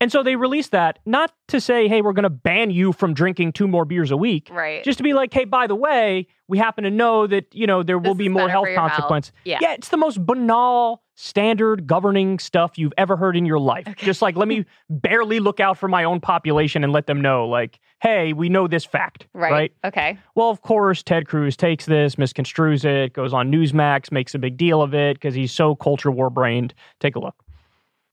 And 0.01 0.11
so 0.11 0.25
they 0.25 0.35
released 0.35 0.73
that 0.73 0.99
not 1.07 1.33
to 1.49 1.61
say, 1.61 1.87
hey, 1.87 2.03
we're 2.03 2.13
going 2.13 2.25
to 2.25 2.31
ban 2.31 2.71
you 2.73 2.93
from 2.93 3.15
drinking 3.15 3.53
two 3.53 3.69
more 3.69 3.85
beers 3.85 4.11
a 4.11 4.17
week, 4.17 4.49
right. 4.51 4.83
just 4.83 4.97
to 4.99 5.05
be 5.05 5.13
like, 5.13 5.33
hey, 5.33 5.45
by 5.45 5.69
the 5.69 5.77
way, 5.77 6.27
we 6.49 6.59
happen 6.59 6.83
to 6.83 6.91
know 6.91 7.29
that 7.29 7.47
you 7.55 7.67
know 7.69 7.83
there 7.85 7.99
will 7.99 8.15
be 8.17 8.29
more 8.29 8.49
health 8.49 8.67
your 8.67 8.75
health. 8.89 9.31
Yeah. 9.45 9.59
yeah, 9.61 9.75
it's 9.75 9.91
the 9.91 9.97
most 9.97 10.25
banal, 10.27 11.03
standard 11.23 11.87
governing 11.87 12.37
stuff 12.41 12.77
you've 12.77 12.93
ever 12.99 13.17
heard 13.17 13.37
in 13.37 13.47
your 13.47 13.61
life. 13.61 13.87
Okay. 13.87 14.05
Just 14.05 14.23
like 14.23 14.37
let 14.37 14.49
me 14.49 14.65
barely 14.91 15.39
look 15.39 15.61
out 15.61 15.79
for 15.79 15.87
my 15.87 16.03
own 16.03 16.21
population 16.21 16.83
and 16.83 16.93
let 16.93 17.07
them 17.07 17.21
know, 17.21 17.47
like, 17.47 17.79
hey, 18.01 18.33
we 18.33 18.49
know 18.49 18.67
this 18.67 18.85
fact, 18.85 19.29
right. 19.33 19.53
right? 19.53 19.73
Okay. 19.85 20.19
Well, 20.35 20.51
of 20.51 20.63
course, 20.63 21.03
Ted 21.03 21.29
Cruz 21.29 21.57
takes 21.57 21.87
this, 21.87 22.17
misconstrues 22.17 22.85
it, 22.85 23.13
goes 23.13 23.33
on 23.33 23.53
Newsmax, 23.53 24.11
makes 24.11 24.35
a 24.35 24.39
big 24.41 24.57
deal 24.57 24.83
of 24.83 24.95
it 24.95 25.15
because 25.15 25.35
he's 25.35 25.53
so 25.53 25.77
culture 25.77 26.11
war 26.11 26.29
brained. 26.29 26.75
Take 26.99 27.15
a 27.15 27.21
look. 27.21 27.37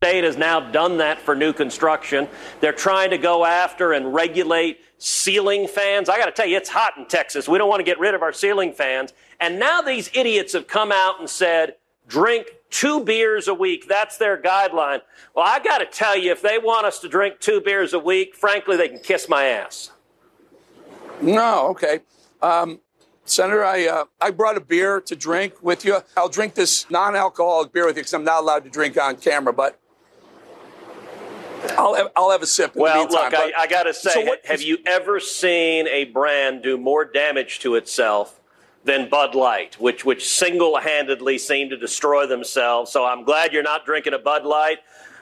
state 0.03 0.23
has 0.23 0.37
now 0.37 0.59
done 0.59 0.97
that 0.97 1.19
for 1.19 1.35
new 1.35 1.51
construction. 1.51 2.27
They're 2.61 2.71
trying 2.71 3.09
to 3.09 3.17
go 3.17 3.43
after 3.43 3.93
and 3.93 4.13
regulate 4.13 4.81
ceiling 4.99 5.67
fans. 5.67 6.09
I 6.09 6.19
got 6.19 6.27
to 6.27 6.31
tell 6.31 6.45
you, 6.45 6.57
it's 6.57 6.69
hot 6.69 6.93
in 6.95 7.07
Texas. 7.07 7.49
We 7.49 7.57
don't 7.57 7.69
want 7.69 7.79
to 7.79 7.85
get 7.85 7.99
rid 7.99 8.13
of 8.13 8.21
our 8.21 8.33
ceiling 8.33 8.71
fans. 8.71 9.13
And 9.39 9.57
now 9.57 9.81
these 9.81 10.11
idiots 10.13 10.53
have 10.53 10.67
come 10.67 10.91
out 10.91 11.19
and 11.19 11.27
said, 11.27 11.75
drink 12.07 12.58
two 12.69 13.03
beers 13.03 13.47
a 13.47 13.53
week. 13.53 13.87
That's 13.87 14.17
their 14.17 14.41
guideline. 14.41 15.01
Well, 15.35 15.45
I 15.47 15.59
got 15.59 15.79
to 15.79 15.85
tell 15.85 16.17
you, 16.17 16.31
if 16.31 16.41
they 16.41 16.57
want 16.57 16.85
us 16.85 16.99
to 16.99 17.09
drink 17.09 17.39
two 17.39 17.61
beers 17.61 17.93
a 17.93 17.99
week, 17.99 18.35
frankly, 18.35 18.77
they 18.77 18.89
can 18.89 18.99
kiss 18.99 19.27
my 19.29 19.45
ass. 19.45 19.91
No, 21.21 21.67
okay. 21.69 21.99
Um, 22.41 22.79
Senator, 23.25 23.63
I 23.63 23.85
uh, 23.85 24.05
I 24.19 24.31
brought 24.31 24.57
a 24.57 24.61
beer 24.61 25.01
to 25.01 25.15
drink 25.15 25.53
with 25.61 25.85
you. 25.85 25.99
I'll 26.17 26.29
drink 26.29 26.55
this 26.55 26.89
non-alcoholic 26.89 27.71
beer 27.71 27.85
with 27.85 27.95
you 27.95 28.01
because 28.01 28.13
I'm 28.13 28.23
not 28.23 28.41
allowed 28.41 28.63
to 28.63 28.69
drink 28.69 28.97
on 28.97 29.17
camera, 29.17 29.53
but 29.53 29.79
I'll 31.77 31.93
have, 31.93 32.07
I'll 32.15 32.31
have 32.31 32.41
a 32.41 32.47
sip. 32.47 32.75
In 32.75 32.81
well, 32.81 33.05
the 33.07 33.13
meantime, 33.13 33.31
look, 33.31 33.53
I, 33.55 33.63
I 33.63 33.67
got 33.67 33.83
to 33.83 33.93
say, 33.93 34.11
So 34.11 34.21
what- 34.21 34.45
have 34.45 34.61
you 34.61 34.79
ever 34.85 35.19
seen 35.19 35.87
a 35.87 36.05
brand 36.05 36.63
do 36.63 36.77
more 36.77 37.05
damage 37.05 37.59
to 37.59 37.75
itself 37.75 38.38
than 38.89 39.07
Bud 39.07 39.35
Light, 39.35 39.79
which 39.79 40.03
which 40.03 40.27
single-handedly 40.27 41.37
seemed 41.37 41.69
to 41.69 41.77
destroy 41.77 42.25
themselves? 42.25 42.91
So 42.91 43.05
I'm 43.05 43.23
glad 43.23 43.53
you're 43.53 43.61
not 43.61 43.85
drinking 43.85 44.13
a 44.15 44.19
Bud 44.19 44.45
Light. 44.45 44.79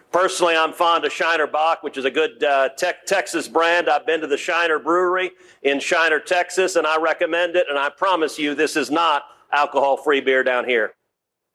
Personally, 0.10 0.56
I'm 0.56 0.72
fond 0.72 1.04
of 1.04 1.12
Shiner 1.12 1.48
Bock, 1.48 1.84
which 1.84 1.98
is 1.98 2.06
a 2.06 2.12
good 2.12 2.42
uh, 2.42 2.70
Texas 3.06 3.50
brand. 3.50 3.90
I've 3.90 4.06
been 4.06 4.22
to 4.22 4.28
the 4.28 4.38
Shiner 4.38 4.80
Brewery 4.80 5.32
in 5.64 5.82
Shiner, 5.82 6.20
Texas, 6.20 6.78
and 6.78 6.88
I 6.88 6.98
recommend 6.98 7.58
it. 7.58 7.68
And 7.70 7.78
I 7.78 7.90
promise 7.90 8.40
you, 8.40 8.56
this 8.56 8.78
is 8.78 8.90
not 8.90 9.24
alcohol-free 9.52 10.22
beer 10.22 10.46
down 10.46 10.64
here. 10.64 10.94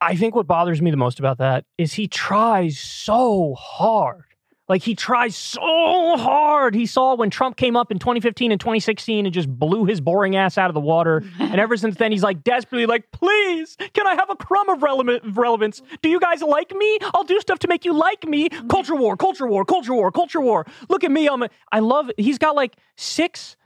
I 0.02 0.14
think 0.14 0.34
what 0.34 0.46
bothers 0.46 0.82
me 0.82 0.90
the 0.90 0.98
most 0.98 1.18
about 1.18 1.38
that 1.38 1.64
is 1.78 1.94
he 1.94 2.08
tries 2.08 2.78
so 2.78 3.54
hard. 3.54 4.24
Like 4.68 4.82
he 4.82 4.94
tries 4.94 5.36
so 5.36 5.60
hard. 5.60 6.74
He 6.74 6.86
saw 6.86 7.14
when 7.14 7.30
Trump 7.30 7.56
came 7.56 7.76
up 7.76 7.90
in 7.90 7.98
2015 7.98 8.52
and 8.52 8.60
2016 8.60 9.26
and 9.26 9.34
just 9.34 9.48
blew 9.48 9.84
his 9.84 10.00
boring 10.00 10.36
ass 10.36 10.56
out 10.56 10.70
of 10.70 10.74
the 10.74 10.80
water. 10.80 11.24
and 11.38 11.60
ever 11.60 11.76
since 11.76 11.96
then, 11.96 12.12
he's 12.12 12.22
like 12.22 12.44
desperately 12.44 12.86
like, 12.86 13.10
please, 13.10 13.76
can 13.92 14.06
I 14.06 14.14
have 14.14 14.30
a 14.30 14.36
crumb 14.36 14.68
of 14.68 14.82
relevant 14.82 15.36
relevance? 15.36 15.82
Do 16.00 16.08
you 16.08 16.20
guys 16.20 16.42
like 16.42 16.72
me? 16.74 16.98
I'll 17.12 17.24
do 17.24 17.40
stuff 17.40 17.58
to 17.60 17.68
make 17.68 17.84
you 17.84 17.92
like 17.92 18.26
me. 18.26 18.48
Culture 18.70 18.94
war, 18.94 19.16
culture 19.16 19.46
war, 19.46 19.64
culture 19.64 19.94
war, 19.94 20.12
culture 20.12 20.40
war. 20.40 20.66
Look 20.88 21.04
at 21.04 21.10
me. 21.10 21.28
I'm. 21.28 21.42
A, 21.42 21.50
I 21.70 21.80
love. 21.80 22.10
He's 22.16 22.38
got 22.38 22.54
like 22.54 22.76
six 22.96 23.56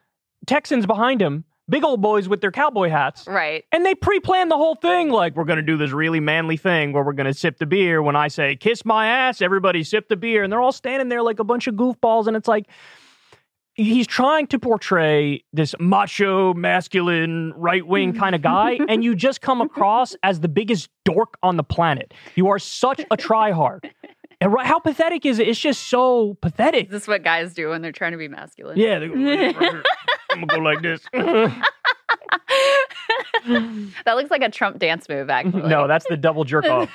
Texans 0.47 0.87
behind 0.87 1.21
him, 1.21 1.45
big 1.69 1.85
old 1.85 2.01
boys 2.01 2.29
with 2.29 2.41
their 2.41 2.51
cowboy 2.51 2.89
hats. 2.89 3.27
Right. 3.27 3.65
And 3.73 3.85
they 3.85 3.95
pre 3.95 4.21
plan 4.21 4.49
the 4.49 4.57
whole 4.57 4.75
thing 4.75 5.11
like 5.11 5.37
we're 5.37 5.45
going 5.45 5.59
to 5.59 5.63
do 5.63 5.77
this 5.77 5.91
really 5.91 6.21
manly 6.21 6.57
thing 6.57 6.93
where 6.93 7.03
we're 7.03 7.13
going 7.13 7.33
to 7.33 7.35
sip 7.35 7.59
the 7.59 7.67
beer. 7.67 8.03
When 8.03 8.17
I 8.17 8.29
say 8.29 8.57
kiss 8.57 8.85
my 8.85 9.07
ass, 9.07 9.43
everybody 9.43 9.85
sip 9.85 10.09
the 10.09 10.17
beer 10.17 10.43
and 10.43 10.53
they're 10.53 10.61
all 10.61 10.73
standing 10.73 11.09
there 11.09 11.23
like 11.23 11.39
a 11.39 11.45
bunch 11.45 11.67
of 11.67 11.75
goofballs 11.75 12.27
and 12.27 12.37
it's 12.37 12.49
like 12.49 12.67
he's 13.75 14.07
trying 14.07 14.47
to 14.49 14.59
portray 14.59 15.45
this 15.53 15.75
macho, 15.79 16.55
masculine, 16.55 17.53
right-wing 17.57 18.15
mm. 18.15 18.19
kind 18.19 18.35
of 18.35 18.43
guy 18.43 18.79
and 18.89 19.05
you 19.05 19.15
just 19.15 19.41
come 19.41 19.61
across 19.61 20.17
as 20.23 20.41
the 20.41 20.49
biggest 20.49 20.89
dork 21.05 21.37
on 21.43 21.57
the 21.57 21.65
planet. 21.65 22.15
You 22.35 22.49
are 22.49 22.59
such 22.59 23.01
a 23.11 23.17
tryhard. 23.17 23.91
And 24.41 24.53
right, 24.53 24.67
how 24.67 24.79
pathetic 24.79 25.25
is 25.25 25.39
it? 25.39 25.49
It's 25.49 25.59
just 25.59 25.89
so 25.89 26.37
pathetic. 26.43 26.87
Is 26.87 26.93
this 26.93 27.09
what 27.09 27.25
guys 27.25 27.55
do 27.55 27.71
when 27.71 27.81
they're 27.81 27.93
trying 27.93 28.13
to 28.13 28.19
be 28.19 28.29
masculine? 28.29 28.77
Yeah, 28.77 28.99
they 28.99 29.09
I'm 30.37 30.47
gonna 30.47 30.61
go 30.61 30.65
like 30.65 30.83
this. 30.83 31.01
That 34.05 34.15
looks 34.17 34.31
like 34.31 34.43
a 34.43 34.51
Trump 34.51 34.79
dance 34.79 35.09
move, 35.09 35.31
actually. 35.31 35.69
no, 35.69 35.87
that's 35.87 36.07
the 36.09 36.17
double 36.17 36.45
jerk 36.45 36.67
off. 36.67 36.91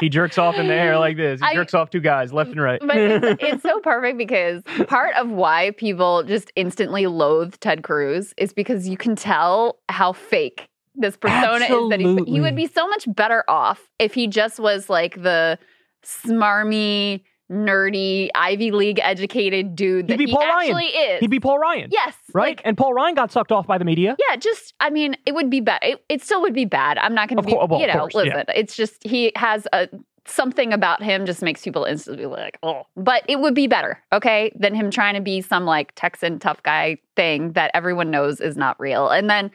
He 0.00 0.08
jerks 0.08 0.38
off 0.38 0.56
in 0.56 0.66
the 0.68 0.74
air 0.74 0.98
like 0.98 1.16
this. 1.16 1.40
He 1.40 1.46
I- 1.46 1.54
jerks 1.54 1.72
off 1.74 1.90
two 1.90 2.00
guys, 2.00 2.32
left 2.32 2.50
and 2.50 2.60
right. 2.60 2.80
But 2.80 2.96
it's, 2.96 3.36
it's 3.42 3.62
so 3.62 3.80
perfect 3.80 4.18
because 4.18 4.62
part 4.86 5.14
of 5.16 5.30
why 5.30 5.72
people 5.76 6.22
just 6.22 6.52
instantly 6.56 7.06
loathe 7.06 7.54
Ted 7.60 7.82
Cruz 7.82 8.34
is 8.36 8.52
because 8.52 8.88
you 8.88 8.96
can 8.96 9.16
tell 9.16 9.78
how 9.88 10.12
fake 10.12 10.68
this 10.94 11.16
persona 11.16 11.64
is 11.64 11.90
that 11.90 12.00
he's, 12.00 12.24
he 12.26 12.40
would 12.40 12.56
be 12.56 12.66
so 12.66 12.86
much 12.86 13.06
better 13.14 13.44
off 13.48 13.88
if 13.98 14.14
he 14.14 14.26
just 14.26 14.60
was 14.60 14.90
like 14.90 15.22
the 15.22 15.58
smarmy, 16.04 17.22
nerdy, 17.50 18.28
Ivy 18.34 18.70
League 18.70 19.00
educated 19.02 19.76
dude 19.76 20.08
that 20.08 20.14
would 20.14 20.18
be 20.18 20.26
he 20.26 20.32
Paul 20.32 20.42
Ryan. 20.46 20.70
actually 20.70 20.86
is. 20.86 21.20
He'd 21.20 21.30
be 21.30 21.40
Paul 21.40 21.58
Ryan. 21.58 21.88
yes, 21.92 22.14
Right? 22.32 22.56
like- 22.56 22.62
and 22.64 22.76
Paul 22.76 22.94
Ryan 22.94 23.14
got 23.14 23.30
sucked 23.32 23.52
off 23.52 23.66
by 23.66 23.78
the 23.78 23.84
media. 23.84 24.16
yeah, 24.28 24.36
just 24.36 24.74
I 24.80 24.90
mean, 24.90 25.16
it 25.26 25.34
would 25.34 25.50
be 25.50 25.60
bad. 25.60 25.80
It, 25.82 26.04
it 26.08 26.22
still 26.22 26.40
would 26.42 26.54
be 26.54 26.64
bad. 26.64 26.98
I'm 26.98 27.14
not 27.14 27.28
going 27.28 27.36
to 27.36 27.42
be, 27.42 27.52
well, 27.54 27.80
you 27.80 27.86
know, 27.86 27.92
course, 28.08 28.14
yeah. 28.14 28.22
listen. 28.22 28.44
It's 28.54 28.76
just 28.76 29.06
he 29.06 29.32
has 29.36 29.66
a 29.72 29.88
something 30.26 30.72
about 30.72 31.02
him 31.02 31.26
just 31.26 31.42
makes 31.42 31.62
people 31.62 31.84
instantly 31.84 32.24
like, 32.26 32.58
oh. 32.62 32.84
But 32.96 33.24
it 33.28 33.40
would 33.40 33.54
be 33.54 33.66
better, 33.66 34.02
okay, 34.12 34.52
than 34.58 34.74
him 34.74 34.90
trying 34.90 35.14
to 35.14 35.20
be 35.20 35.42
some 35.42 35.66
like 35.66 35.92
Texan 35.96 36.38
tough 36.38 36.62
guy 36.62 36.96
thing 37.14 37.52
that 37.52 37.70
everyone 37.74 38.10
knows 38.10 38.40
is 38.40 38.56
not 38.56 38.78
real. 38.80 39.08
And 39.08 39.28
then 39.28 39.50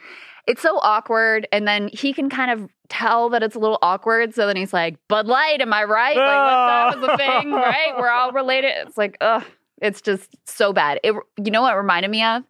it's 0.50 0.62
so 0.62 0.80
awkward, 0.82 1.48
and 1.54 1.66
then 1.68 1.90
he 1.94 2.12
can 2.12 2.30
kind 2.30 2.50
of 2.52 2.70
tell 2.90 3.30
that 3.30 3.44
it's 3.44 3.56
a 3.56 3.60
little 3.60 3.78
awkward. 3.82 4.34
So 4.34 4.48
then 4.48 4.56
he's 4.58 4.74
like, 4.74 4.98
Bud 5.08 5.28
Light, 5.28 5.62
am 5.62 5.72
I 5.72 5.84
right? 5.84 6.18
Like, 6.18 6.98
what's 6.98 6.98
up 6.98 7.04
is 7.04 7.10
a 7.14 7.18
thing, 7.18 7.52
right? 7.54 7.94
We're 7.98 8.10
all 8.10 8.32
related. 8.32 8.72
It's 8.88 8.98
like, 8.98 9.16
ugh, 9.22 9.44
it's 9.82 10.02
just 10.02 10.36
so 10.46 10.74
bad. 10.74 11.00
It, 11.04 11.14
you 11.38 11.52
know 11.52 11.62
what 11.62 11.74
it 11.74 11.78
reminded 11.78 12.10
me 12.12 12.24
of? 12.24 12.44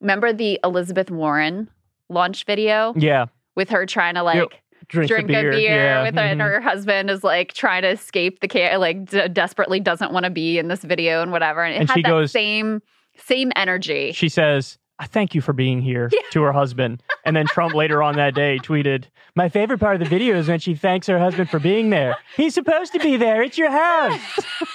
Remember 0.00 0.32
the 0.32 0.58
Elizabeth 0.64 1.10
Warren 1.10 1.68
launch 2.08 2.44
video 2.46 2.94
Yeah. 2.96 3.26
with 3.56 3.68
her 3.70 3.84
trying 3.84 4.14
to 4.14 4.22
like 4.22 4.62
Drink, 4.88 5.08
drink 5.10 5.26
the 5.26 5.34
beer. 5.34 5.50
a 5.50 5.54
beer 5.54 5.74
yeah. 5.84 6.02
with 6.04 6.14
her, 6.14 6.20
and 6.22 6.40
mhm. 6.40 6.44
her 6.44 6.60
husband 6.62 7.10
is 7.10 7.22
like 7.22 7.52
trying 7.52 7.82
to 7.82 7.88
escape 7.90 8.40
the 8.40 8.48
care, 8.48 8.78
like 8.78 9.04
d- 9.04 9.28
desperately 9.28 9.80
doesn't 9.80 10.12
want 10.14 10.24
to 10.24 10.30
be 10.30 10.58
in 10.58 10.68
this 10.68 10.80
video 10.82 11.20
and 11.20 11.30
whatever. 11.30 11.62
And 11.62 11.74
it 11.74 11.80
And 11.80 11.88
had 11.90 11.94
she 11.96 12.02
that 12.02 12.08
goes- 12.08 12.32
same 12.32 12.80
same 13.18 13.52
energy. 13.54 14.12
She 14.12 14.30
says, 14.30 14.78
I 15.00 15.06
thank 15.06 15.34
you 15.34 15.40
for 15.40 15.52
being 15.52 15.80
here 15.80 16.08
Yeah. 16.12 16.20
to 16.32 16.42
her 16.42 16.52
husband. 16.52 17.02
And 17.24 17.36
then 17.36 17.46
Trump 17.46 17.74
later 17.74 18.02
on 18.02 18.16
that 18.16 18.34
day 18.34 18.58
tweeted, 18.62 19.04
My 19.36 19.48
favorite 19.48 19.78
part 19.78 19.94
of 19.94 20.00
the 20.00 20.08
video 20.08 20.36
is 20.36 20.48
when 20.48 20.58
she 20.58 20.74
thanks 20.74 21.06
her 21.06 21.18
husband 21.18 21.50
for 21.50 21.58
being 21.60 21.90
there. 21.90 22.16
He's 22.36 22.54
supposed 22.54 22.92
to 22.94 22.98
be 22.98 23.16
there. 23.16 23.42
It's 23.42 23.56
your 23.56 23.70
house. 23.70 24.20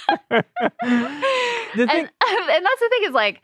the 0.32 0.44
thing, 0.82 1.90
and, 1.90 2.10
and 2.22 2.66
that's 2.66 2.80
the 2.80 2.90
thing 2.90 3.04
is 3.06 3.12
like 3.14 3.42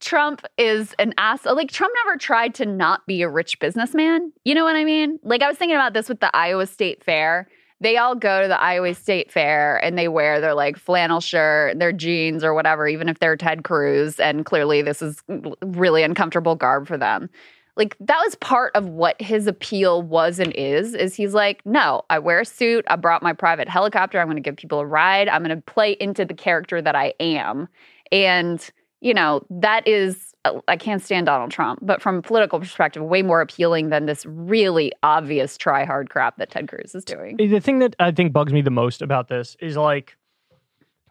Trump 0.00 0.42
is 0.58 0.94
an 0.98 1.14
ass. 1.18 1.44
Like 1.44 1.70
Trump 1.70 1.92
never 2.04 2.16
tried 2.18 2.54
to 2.56 2.66
not 2.66 3.06
be 3.06 3.22
a 3.22 3.28
rich 3.28 3.58
businessman. 3.58 4.32
You 4.44 4.54
know 4.54 4.64
what 4.64 4.76
I 4.76 4.84
mean? 4.84 5.18
Like 5.22 5.42
I 5.42 5.48
was 5.48 5.56
thinking 5.56 5.76
about 5.76 5.92
this 5.92 6.08
with 6.08 6.20
the 6.20 6.34
Iowa 6.36 6.66
State 6.66 7.04
Fair. 7.04 7.48
They 7.82 7.96
all 7.96 8.14
go 8.14 8.42
to 8.42 8.48
the 8.48 8.60
Iowa 8.60 8.94
State 8.94 9.32
Fair 9.32 9.76
and 9.84 9.98
they 9.98 10.06
wear 10.06 10.40
their 10.40 10.54
like 10.54 10.76
flannel 10.76 11.20
shirt, 11.20 11.78
their 11.80 11.92
jeans 11.92 12.44
or 12.44 12.54
whatever, 12.54 12.86
even 12.86 13.08
if 13.08 13.18
they're 13.18 13.36
Ted 13.36 13.64
Cruz. 13.64 14.20
And 14.20 14.44
clearly, 14.44 14.82
this 14.82 15.02
is 15.02 15.20
really 15.62 16.04
uncomfortable 16.04 16.54
garb 16.54 16.86
for 16.86 16.96
them. 16.96 17.28
Like 17.76 17.96
that 17.98 18.20
was 18.24 18.36
part 18.36 18.76
of 18.76 18.86
what 18.88 19.20
his 19.20 19.48
appeal 19.48 20.00
was 20.00 20.38
and 20.38 20.52
is. 20.52 20.94
Is 20.94 21.16
he's 21.16 21.34
like, 21.34 21.60
no, 21.64 22.02
I 22.08 22.20
wear 22.20 22.40
a 22.40 22.44
suit. 22.44 22.84
I 22.86 22.96
brought 22.96 23.22
my 23.22 23.32
private 23.32 23.68
helicopter. 23.68 24.20
I'm 24.20 24.26
going 24.26 24.36
to 24.36 24.42
give 24.42 24.56
people 24.56 24.78
a 24.78 24.86
ride. 24.86 25.28
I'm 25.28 25.42
going 25.42 25.56
to 25.56 25.62
play 25.62 25.96
into 25.98 26.24
the 26.24 26.34
character 26.34 26.80
that 26.80 26.94
I 26.94 27.14
am. 27.18 27.68
And, 28.12 28.70
you 29.02 29.12
know, 29.12 29.44
that 29.50 29.86
is, 29.86 30.32
uh, 30.44 30.60
I 30.68 30.76
can't 30.76 31.02
stand 31.02 31.26
Donald 31.26 31.50
Trump, 31.50 31.80
but 31.82 32.00
from 32.00 32.18
a 32.18 32.22
political 32.22 32.60
perspective, 32.60 33.02
way 33.02 33.22
more 33.22 33.40
appealing 33.40 33.90
than 33.90 34.06
this 34.06 34.24
really 34.24 34.92
obvious 35.02 35.58
try 35.58 35.84
hard 35.84 36.08
crap 36.08 36.36
that 36.38 36.50
Ted 36.50 36.68
Cruz 36.68 36.94
is 36.94 37.04
doing. 37.04 37.36
the 37.36 37.60
thing 37.60 37.80
that 37.80 37.96
I 37.98 38.12
think 38.12 38.32
bugs 38.32 38.52
me 38.52 38.62
the 38.62 38.70
most 38.70 39.02
about 39.02 39.28
this 39.28 39.56
is 39.60 39.76
like 39.76 40.16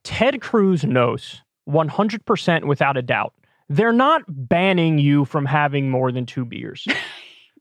Ted 0.04 0.42
Cruz 0.42 0.86
knows 0.86 1.42
100% 1.70 2.66
without 2.66 2.96
a 2.96 3.02
doubt. 3.02 3.34
They're 3.68 3.94
not 3.94 4.24
banning 4.28 4.98
you 4.98 5.26
from 5.26 5.46
having 5.46 5.90
more 5.90 6.14
than 6.14 6.26
two 6.26 6.46
beers. 6.46 6.88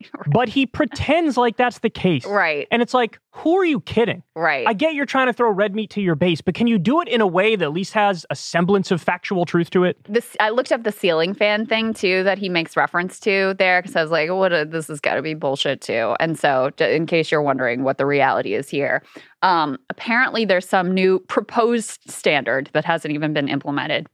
But 0.27 0.49
he 0.49 0.65
pretends 0.65 1.37
like 1.37 1.57
that's 1.57 1.81
the 1.81 1.91
case. 1.91 2.25
Right, 2.25 2.69
And 2.71 2.83
it's 2.83 2.95
like, 2.95 3.19
who 3.33 3.57
are 3.59 3.65
you 3.65 3.81
kidding? 3.81 4.23
right. 4.35 4.67
I 4.67 4.73
get 4.73 4.95
you're 4.95 5.07
trying 5.07 5.27
to 5.27 5.33
throw 5.33 5.51
red 5.51 5.75
meat 5.75 5.91
to 5.91 6.01
your 6.01 6.15
base, 6.15 6.41
but 6.41 6.55
can 6.55 6.67
you 6.67 6.79
do 6.79 7.01
it 7.01 7.09
in 7.09 7.21
a 7.21 7.27
way 7.27 7.57
that 7.57 7.65
at 7.65 7.73
least 7.73 7.93
has 7.95 8.25
a 8.31 8.37
semblance 8.37 8.91
of 8.91 9.01
factual 9.01 9.45
truth 9.45 9.71
to 9.71 9.85
it? 9.85 9.99
this 10.09 10.37
I 10.39 10.51
looked 10.51 10.73
up 10.73 10.85
the 10.85 10.93
ceiling 10.93 11.35
fan 11.35 11.67
thing 11.67 11.93
too 11.95 12.23
that 12.25 12.39
he 12.39 12.49
makes 12.49 12.77
reference 12.77 13.19
to 13.21 13.55
there 13.59 13.83
because 13.83 13.97
I 13.97 14.03
was 14.03 14.11
like, 14.11 14.31
what? 14.31 14.53
A, 14.53 14.65
this 14.65 14.89
has 14.89 15.01
got 15.01 15.15
to 15.15 15.23
be 15.23 15.35
bullshit 15.35 15.81
too. 15.81 16.15
And 16.21 16.39
so, 16.39 16.71
in 16.79 17.07
case 17.07 17.31
you're 17.31 17.43
wondering 17.43 17.83
what 17.83 17.99
the 17.99 18.07
reality 18.07 18.55
is 18.55 18.69
here, 18.69 19.03
um, 19.43 19.79
apparently 19.91 20.45
there's 20.45 20.69
some 20.69 20.93
new 20.93 21.19
proposed 21.21 22.09
standard 22.09 22.71
that 22.73 22.85
hasn't 22.85 23.13
even 23.13 23.33
been 23.33 23.49
implemented 23.49 24.07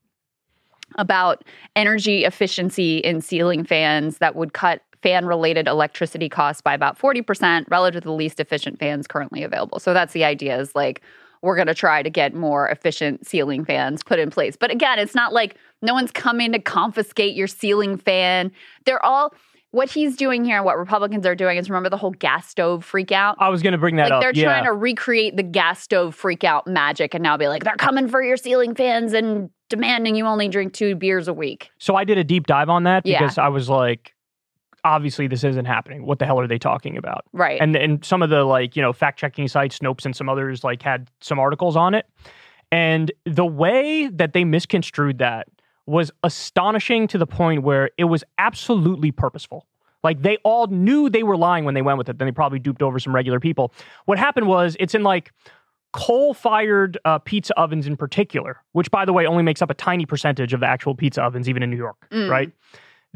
about 0.97 1.45
energy 1.75 2.25
efficiency 2.25 2.99
in 2.99 3.21
ceiling 3.21 3.65
fans 3.65 4.19
that 4.19 4.37
would 4.37 4.53
cut 4.53 4.83
fan 5.07 5.25
related 5.25 5.69
electricity 5.69 6.29
costs 6.29 6.61
by 6.61 6.75
about 6.75 6.99
40% 6.99 7.67
relative 7.71 8.03
to 8.03 8.09
the 8.09 8.13
least 8.13 8.41
efficient 8.41 8.81
fans 8.81 9.07
currently 9.07 9.45
available. 9.45 9.79
So 9.79 9.95
that's 9.95 10.13
the 10.13 10.25
idea 10.25 10.59
is 10.59 10.75
like 10.75 11.01
we're 11.43 11.55
going 11.55 11.69
to 11.69 11.75
try 11.75 12.03
to 12.03 12.11
get 12.11 12.35
more 12.35 12.69
efficient 12.69 13.25
ceiling 13.25 13.65
fans 13.65 14.03
put 14.03 14.19
in 14.19 14.31
place. 14.31 14.57
But 14.57 14.73
again, 14.73 14.99
it's 14.99 15.15
not 15.15 15.33
like 15.33 15.57
no 15.81 15.95
one's 15.95 16.11
coming 16.11 16.51
to 16.51 16.59
confiscate 16.59 17.37
your 17.37 17.47
ceiling 17.47 17.99
fan. 17.99 18.51
They're 18.85 19.05
all 19.05 19.33
what 19.71 19.89
he's 19.89 20.17
doing 20.17 20.45
here 20.45 20.57
and 20.57 20.65
what 20.65 20.77
Republicans 20.77 21.25
are 21.25 21.37
doing 21.37 21.57
is 21.57 21.71
remember 21.71 21.91
the 21.91 21.97
whole 21.97 22.11
gas 22.11 22.49
stove 22.49 22.85
freak 22.85 23.13
out? 23.13 23.37
I 23.39 23.49
was 23.49 23.63
going 23.63 23.75
to 23.75 23.79
bring 23.79 23.95
that 23.97 24.05
like 24.05 24.13
up. 24.13 24.21
they're 24.23 24.33
yeah. 24.35 24.45
trying 24.45 24.65
to 24.65 24.73
recreate 24.73 25.37
the 25.37 25.43
gas 25.45 25.81
stove 25.81 26.17
freak 26.17 26.43
out 26.43 26.67
magic 26.67 27.15
and 27.15 27.23
now 27.23 27.37
be 27.37 27.47
like, 27.47 27.63
they're 27.63 27.77
coming 27.77 28.09
for 28.09 28.25
your 28.25 28.37
ceiling 28.37 28.75
fans 28.75 29.13
and 29.13 29.51
demanding 29.69 30.17
you 30.17 30.27
only 30.27 30.49
drink 30.49 30.73
two 30.73 30.97
beers 30.97 31.29
a 31.29 31.35
week. 31.35 31.71
So 31.79 31.95
I 31.95 32.03
did 32.03 32.19
a 32.19 32.25
deep 32.25 32.49
dive 32.49 32.69
on 32.69 32.83
that 32.85 33.07
Yeah. 33.07 33.21
because 33.21 33.39
I 33.39 33.49
was 33.49 33.69
like, 33.69 34.16
obviously 34.87 35.27
this 35.27 35.45
isn't 35.45 35.65
happening. 35.67 36.07
What 36.07 36.19
the 36.19 36.25
hell 36.27 36.39
are 36.41 36.47
they 36.47 36.59
talking 36.59 36.97
about? 36.97 37.25
Right. 37.33 37.61
And 37.61 37.75
and 37.77 38.05
some 38.05 38.23
of 38.23 38.31
the 38.31 38.45
like 38.45 38.77
you 38.77 38.83
know 38.83 38.93
fact 38.93 39.19
checking 39.19 39.49
sites, 39.49 39.79
Snopes, 39.79 40.05
and 40.05 40.15
some 40.17 40.29
others 40.29 40.65
like 40.65 40.83
had 40.83 41.11
some 41.21 41.39
articles 41.39 41.77
on 41.77 41.95
it, 41.95 42.07
and 42.73 43.11
the 43.25 43.45
way 43.47 44.09
that 44.09 44.33
they 44.33 44.45
misconstrued 44.45 45.19
that 45.19 45.49
was 45.87 46.11
astonishing 46.25 47.07
to 47.09 47.19
the 47.19 47.27
point 47.27 47.63
where 47.63 47.91
it 47.97 48.05
was 48.05 48.25
absolutely 48.39 49.13
purposeful. 49.13 49.67
Like 50.03 50.23
they 50.23 50.37
all 50.45 50.67
knew 50.69 51.09
they 51.11 51.23
were 51.23 51.37
lying 51.37 51.65
when 51.65 51.75
they 51.75 51.83
went 51.83 51.99
with 51.99 52.09
it. 52.09 52.19
Then 52.19 52.27
they 52.27 52.33
probably 52.33 52.59
duped 52.59 52.83
over 52.83 52.99
some 52.99 53.15
regular 53.15 53.41
people. 53.41 53.73
What 54.05 54.19
happened 54.19 54.47
was 54.47 54.77
it's 54.81 54.95
in 54.95 55.03
like 55.03 55.33
coal 55.93 56.35
fired 56.35 56.99
uh, 57.05 57.19
pizza 57.19 57.59
ovens 57.59 57.87
in 57.87 57.97
particular, 57.97 58.63
which 58.73 58.91
by 58.91 59.05
the 59.05 59.13
way 59.13 59.27
only 59.27 59.43
makes 59.43 59.63
up 59.63 59.71
a 59.71 59.75
tiny 59.75 60.05
percentage 60.07 60.53
of 60.53 60.61
the 60.61 60.67
actual 60.67 60.95
pizza 60.95 61.23
ovens, 61.23 61.49
even 61.49 61.63
in 61.63 61.71
New 61.71 61.77
York, 61.77 61.97
Mm. 62.13 62.29
right? 62.29 62.51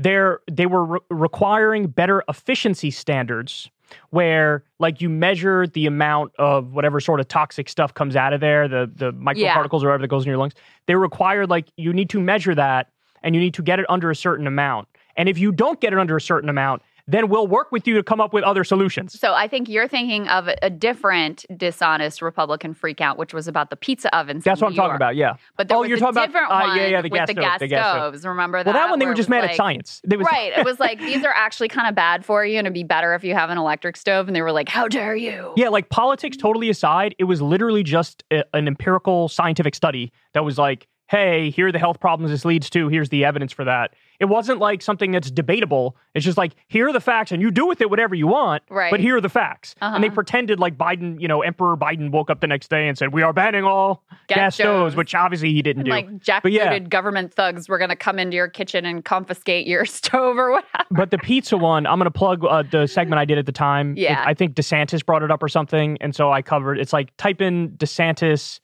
They're, 0.02 0.40
they 0.50 0.66
were 0.66 0.84
re- 0.84 1.00
requiring 1.10 1.88
better 1.88 2.22
efficiency 2.28 2.90
standards 2.90 3.70
where 4.10 4.64
like 4.78 5.00
you 5.00 5.08
measure 5.08 5.66
the 5.66 5.86
amount 5.86 6.32
of 6.38 6.72
whatever 6.72 7.00
sort 7.00 7.20
of 7.20 7.28
toxic 7.28 7.68
stuff 7.68 7.94
comes 7.94 8.16
out 8.16 8.32
of 8.32 8.40
there, 8.40 8.68
the, 8.68 8.90
the 8.94 9.12
microparticles 9.12 9.82
or 9.82 9.88
whatever 9.88 10.02
that 10.02 10.08
goes 10.08 10.24
in 10.24 10.28
your 10.28 10.38
lungs. 10.38 10.54
They 10.86 10.94
required 10.94 11.50
like 11.50 11.68
you 11.76 11.92
need 11.92 12.10
to 12.10 12.20
measure 12.20 12.54
that 12.54 12.90
and 13.22 13.34
you 13.34 13.40
need 13.40 13.54
to 13.54 13.62
get 13.62 13.78
it 13.78 13.86
under 13.88 14.10
a 14.10 14.16
certain 14.16 14.46
amount. 14.46 14.88
And 15.16 15.28
if 15.28 15.38
you 15.38 15.52
don't 15.52 15.80
get 15.80 15.92
it 15.92 15.98
under 15.98 16.16
a 16.16 16.20
certain 16.20 16.48
amount, 16.48 16.82
then 17.10 17.28
we'll 17.28 17.46
work 17.46 17.72
with 17.72 17.86
you 17.86 17.94
to 17.94 18.02
come 18.02 18.20
up 18.20 18.32
with 18.32 18.44
other 18.44 18.64
solutions. 18.64 19.18
So 19.18 19.34
I 19.34 19.48
think 19.48 19.68
you're 19.68 19.88
thinking 19.88 20.28
of 20.28 20.48
a- 20.62 20.70
different 20.70 21.44
dishonest 21.56 22.22
Republican 22.22 22.74
freakout, 22.74 23.16
which 23.16 23.34
was 23.34 23.48
about 23.48 23.70
the 23.70 23.76
pizza 23.76 24.14
ovens. 24.16 24.44
That's 24.44 24.60
what 24.60 24.68
I'm 24.68 24.72
New 24.72 24.76
talking 24.76 24.90
York. 24.90 24.96
about. 24.98 25.16
Yeah. 25.16 25.34
But 25.56 25.68
there 25.68 25.76
Oh, 25.78 25.82
you're 25.82 25.96
a 25.96 26.00
talking 26.00 26.16
about- 26.16 26.26
different 26.26 26.50
uh, 26.52 26.74
yeah, 26.76 26.86
yeah, 26.86 27.02
the 27.02 27.06
with 27.08 27.12
gas 27.18 27.26
the 27.28 27.32
stove, 27.32 27.42
gas 27.44 27.58
the 27.60 27.66
gas 27.68 27.84
stove. 27.84 28.12
stoves. 28.14 28.26
Remember 28.26 28.58
that? 28.62 28.66
Well, 28.74 28.74
that 28.74 28.90
one 28.90 28.98
they 28.98 29.06
were 29.06 29.14
just 29.14 29.28
mad 29.28 29.42
like- 29.42 29.50
at 29.50 29.56
science. 29.56 30.00
They 30.06 30.16
was, 30.16 30.26
Right. 30.30 30.52
It 30.56 30.64
was 30.64 30.78
like 30.86 30.98
these 31.00 31.24
are 31.24 31.32
actually 31.34 31.68
kind 31.68 31.88
of 31.88 31.94
bad 31.94 32.24
for 32.24 32.44
you, 32.44 32.58
and 32.58 32.66
it'd 32.66 32.74
be 32.74 32.82
better 32.84 33.14
if 33.14 33.24
you 33.24 33.34
have 33.34 33.50
an 33.50 33.58
electric 33.58 33.96
stove. 33.96 34.26
And 34.28 34.36
they 34.36 34.42
were 34.42 34.52
like, 34.52 34.68
"How 34.68 34.86
dare 34.88 35.16
you?" 35.16 35.52
Yeah, 35.56 35.68
like 35.68 35.88
politics 35.90 36.36
totally 36.36 36.70
aside, 36.70 37.14
it 37.18 37.24
was 37.24 37.40
literally 37.42 37.82
just 37.82 38.24
a, 38.30 38.44
an 38.54 38.66
empirical 38.68 39.28
scientific 39.28 39.74
study 39.74 40.12
that 40.34 40.44
was 40.44 40.58
like, 40.58 40.86
hey, 41.10 41.50
here 41.50 41.66
are 41.66 41.72
the 41.72 41.78
health 41.80 41.98
problems 41.98 42.30
this 42.30 42.44
leads 42.44 42.70
to. 42.70 42.86
Here's 42.86 43.08
the 43.08 43.24
evidence 43.24 43.52
for 43.52 43.64
that. 43.64 43.94
It 44.20 44.26
wasn't 44.26 44.60
like 44.60 44.80
something 44.80 45.10
that's 45.10 45.28
debatable. 45.30 45.96
It's 46.14 46.24
just 46.24 46.38
like, 46.38 46.52
here 46.68 46.88
are 46.88 46.92
the 46.92 47.00
facts, 47.00 47.32
and 47.32 47.42
you 47.42 47.50
do 47.50 47.66
with 47.66 47.80
it 47.80 47.90
whatever 47.90 48.14
you 48.14 48.28
want. 48.28 48.62
Right. 48.70 48.90
But 48.92 49.00
here 49.00 49.16
are 49.16 49.20
the 49.20 49.28
facts. 49.28 49.74
And 49.80 50.04
they 50.04 50.08
Uh-huh. 50.08 50.14
pretended 50.14 50.60
like 50.60 50.76
Biden, 50.78 51.20
you 51.20 51.26
know, 51.26 51.42
Emperor 51.42 51.76
Biden 51.76 52.12
woke 52.12 52.30
up 52.30 52.40
the 52.40 52.46
next 52.46 52.68
day 52.70 52.86
and 52.86 52.96
said, 52.96 53.12
we 53.12 53.22
are 53.22 53.32
banning 53.32 53.64
all 53.64 54.04
Gas 54.28 54.36
gas, 54.36 54.54
stoves, 54.54 54.94
which 54.94 55.14
obviously 55.14 55.52
he 55.52 55.62
didn't 55.62 55.80
And 55.80 55.86
do. 55.86 55.90
like 55.90 56.08
jackbooted 56.22 56.52
yeah. 56.52 56.78
government 56.80 57.34
thugs 57.34 57.68
were 57.68 57.78
going 57.78 57.90
to 57.90 57.96
come 57.96 58.18
into 58.20 58.36
your 58.36 58.46
kitchen 58.48 58.84
and 58.86 59.04
confiscate 59.04 59.66
your 59.66 59.84
stove 59.86 60.36
or 60.38 60.52
whatever. 60.52 60.84
But 60.92 61.10
the 61.10 61.18
pizza 61.18 61.56
one, 61.56 61.86
I'm 61.88 61.98
going 61.98 62.04
to 62.04 62.16
plug 62.16 62.44
uh, 62.44 62.62
the 62.70 62.86
segment 62.86 63.18
I 63.18 63.24
did 63.24 63.38
at 63.38 63.46
the 63.46 63.52
time. 63.52 63.92
It- 63.96 64.02
Yeah. 64.02 64.22
I 64.24 64.34
think 64.34 64.54
DeSantis 64.54 65.04
brought 65.04 65.22
it 65.24 65.30
up 65.32 65.42
or 65.42 65.48
something. 65.48 65.96
And 66.00 66.14
so 66.14 66.30
I 66.30 66.40
covered 66.42 66.78
it's 66.78 66.92
like 66.92 67.16
type 67.16 67.40
in 67.40 67.70
DeSantis 67.70 68.60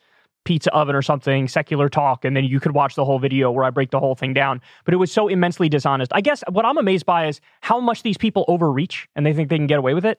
pizza 0.46 0.72
oven 0.72 0.94
or 0.94 1.02
something, 1.02 1.48
secular 1.48 1.90
talk, 1.90 2.24
and 2.24 2.34
then 2.34 2.44
you 2.44 2.58
could 2.60 2.72
watch 2.72 2.94
the 2.94 3.04
whole 3.04 3.18
video 3.18 3.50
where 3.50 3.64
I 3.64 3.70
break 3.70 3.90
the 3.90 4.00
whole 4.00 4.14
thing 4.14 4.32
down. 4.32 4.62
But 4.86 4.94
it 4.94 4.96
was 4.96 5.12
so 5.12 5.28
immensely 5.28 5.68
dishonest. 5.68 6.12
I 6.14 6.22
guess 6.22 6.42
what 6.50 6.64
I'm 6.64 6.78
amazed 6.78 7.04
by 7.04 7.26
is 7.26 7.40
how 7.60 7.80
much 7.80 8.02
these 8.02 8.16
people 8.16 8.46
overreach 8.48 9.08
and 9.14 9.26
they 9.26 9.34
think 9.34 9.50
they 9.50 9.58
can 9.58 9.66
get 9.66 9.78
away 9.78 9.92
with 9.92 10.06
it. 10.06 10.18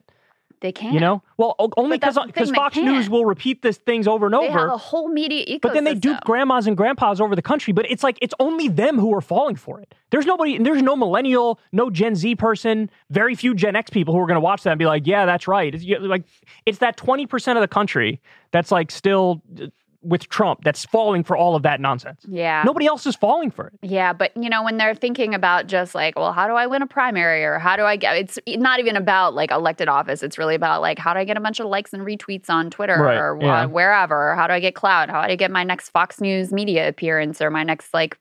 They 0.60 0.72
can't. 0.72 0.92
You 0.92 1.00
know? 1.00 1.22
Well, 1.36 1.54
only 1.76 1.98
because 1.98 2.16
Fox 2.16 2.76
News 2.76 3.04
can't. 3.04 3.10
will 3.10 3.24
repeat 3.24 3.62
this 3.62 3.76
things 3.76 4.08
over 4.08 4.26
and 4.26 4.34
they 4.34 4.48
over. 4.48 4.58
have 4.58 4.70
a 4.70 4.76
whole 4.76 5.08
media 5.08 5.44
ecosystem. 5.46 5.60
But 5.60 5.74
then 5.74 5.84
they 5.84 5.94
dupe 5.94 6.20
grandmas 6.22 6.66
and 6.66 6.76
grandpas 6.76 7.20
over 7.20 7.36
the 7.36 7.42
country. 7.42 7.72
But 7.72 7.88
it's 7.90 8.02
like 8.02 8.18
it's 8.20 8.34
only 8.40 8.68
them 8.68 8.98
who 8.98 9.14
are 9.14 9.20
falling 9.20 9.56
for 9.56 9.80
it. 9.80 9.94
There's 10.10 10.26
nobody. 10.26 10.58
There's 10.58 10.82
no 10.82 10.96
millennial, 10.96 11.60
no 11.70 11.90
Gen 11.90 12.16
Z 12.16 12.34
person, 12.36 12.90
very 13.10 13.34
few 13.34 13.54
Gen 13.54 13.76
X 13.76 13.90
people 13.90 14.14
who 14.14 14.20
are 14.20 14.26
going 14.26 14.36
to 14.36 14.40
watch 14.40 14.64
that 14.64 14.70
and 14.70 14.78
be 14.78 14.86
like, 14.86 15.06
"Yeah, 15.06 15.26
that's 15.26 15.46
right." 15.46 15.72
It's 15.72 15.84
like 16.00 16.24
it's 16.66 16.78
that 16.78 16.96
twenty 16.96 17.26
percent 17.26 17.56
of 17.56 17.62
the 17.62 17.68
country 17.68 18.20
that's 18.50 18.72
like 18.72 18.90
still 18.90 19.42
with 20.02 20.28
Trump 20.28 20.62
that's 20.62 20.84
falling 20.84 21.24
for 21.24 21.36
all 21.36 21.56
of 21.56 21.62
that 21.64 21.80
nonsense. 21.80 22.24
Yeah. 22.28 22.62
Nobody 22.64 22.86
else 22.86 23.06
is 23.06 23.16
falling 23.16 23.50
for 23.50 23.68
it. 23.68 23.74
Yeah, 23.82 24.12
but 24.12 24.30
you 24.36 24.48
know, 24.48 24.62
when 24.62 24.76
they're 24.76 24.94
thinking 24.94 25.34
about 25.34 25.66
just 25.66 25.94
like, 25.94 26.16
well, 26.16 26.32
how 26.32 26.46
do 26.46 26.54
I 26.54 26.66
win 26.66 26.82
a 26.82 26.86
primary 26.86 27.44
or 27.44 27.58
how 27.58 27.76
do 27.76 27.82
I 27.82 27.96
get 27.96 28.16
it's 28.16 28.38
not 28.46 28.78
even 28.78 28.96
about 28.96 29.34
like 29.34 29.50
elected 29.50 29.88
office. 29.88 30.22
It's 30.22 30.38
really 30.38 30.54
about 30.54 30.80
like 30.80 30.98
how 30.98 31.14
do 31.14 31.20
I 31.20 31.24
get 31.24 31.36
a 31.36 31.40
bunch 31.40 31.58
of 31.58 31.66
likes 31.66 31.92
and 31.92 32.02
retweets 32.02 32.48
on 32.48 32.70
Twitter 32.70 32.96
Right, 33.00 33.16
or 33.16 33.38
yeah. 33.40 33.66
wherever? 33.66 34.34
How 34.36 34.46
do 34.46 34.52
I 34.52 34.60
get 34.60 34.74
clout? 34.74 35.10
How 35.10 35.26
do 35.26 35.32
I 35.32 35.36
get 35.36 35.50
my 35.50 35.64
next 35.64 35.90
Fox 35.90 36.20
News 36.20 36.52
media 36.52 36.88
appearance 36.88 37.40
or 37.42 37.50
my 37.50 37.64
next 37.64 37.92
like 37.92 38.16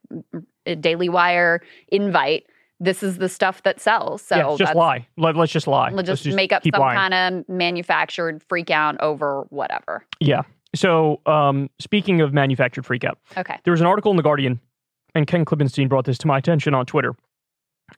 Daily 0.79 1.09
Wire 1.09 1.61
invite? 1.89 2.45
This 2.79 3.01
is 3.01 3.17
the 3.17 3.29
stuff 3.29 3.63
that 3.63 3.79
sells. 3.79 4.21
So 4.21 4.35
yeah, 4.35 4.55
just 4.57 4.75
lie. 4.75 5.07
Let, 5.17 5.35
us 5.35 5.49
just 5.49 5.65
lie. 5.65 5.89
Let's 5.89 6.09
Let's 6.09 6.21
just, 6.21 6.35
make 6.35 6.53
up 6.53 6.61
some 6.63 6.73
kind 6.73 7.13
of 7.13 7.49
manufactured 7.49 8.43
freak 8.47 8.69
out 8.69 8.99
over 9.01 9.45
whatever. 9.49 10.05
Yeah. 10.19 10.43
So, 10.75 11.21
um, 11.25 11.69
speaking 11.79 12.21
of 12.21 12.33
manufactured 12.33 12.83
freakout, 12.85 13.15
Okay. 13.37 13.57
there 13.63 13.71
was 13.71 13.81
an 13.81 13.87
article 13.87 14.11
in 14.11 14.17
The 14.17 14.23
Guardian, 14.23 14.59
and 15.15 15.25
Ken 15.27 15.45
Klippenstein 15.45 15.87
brought 15.89 16.05
this 16.05 16.17
to 16.19 16.27
my 16.27 16.37
attention 16.37 16.73
on 16.73 16.85
Twitter. 16.85 17.15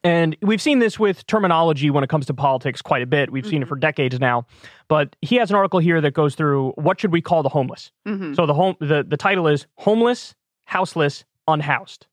And 0.04 0.36
we've 0.40 0.62
seen 0.62 0.78
this 0.78 1.00
with 1.00 1.26
terminology 1.26 1.90
when 1.90 2.04
it 2.04 2.08
comes 2.08 2.24
to 2.26 2.34
politics 2.34 2.80
quite 2.80 3.02
a 3.02 3.06
bit. 3.06 3.32
We've 3.32 3.44
seen 3.44 3.60
it 3.60 3.64
Mhm. 3.64 3.68
for 3.70 3.76
decades 3.76 4.20
now. 4.20 4.46
But 4.86 5.16
he 5.20 5.34
has 5.36 5.50
an 5.50 5.56
article 5.56 5.80
here 5.80 6.00
that 6.00 6.12
goes 6.14 6.36
through 6.36 6.70
what 6.76 7.00
should 7.00 7.10
we 7.12 7.20
call 7.20 7.42
the 7.42 7.48
homeless. 7.48 7.90
hmm 8.06 8.34
So 8.34 8.46
the 8.46 8.54
home 8.54 8.76
the, 8.78 9.02
the 9.06 9.16
title 9.16 9.48
is 9.48 9.66
homeless, 9.78 10.36
houseless, 10.66 11.24
unhoused. 11.48 12.06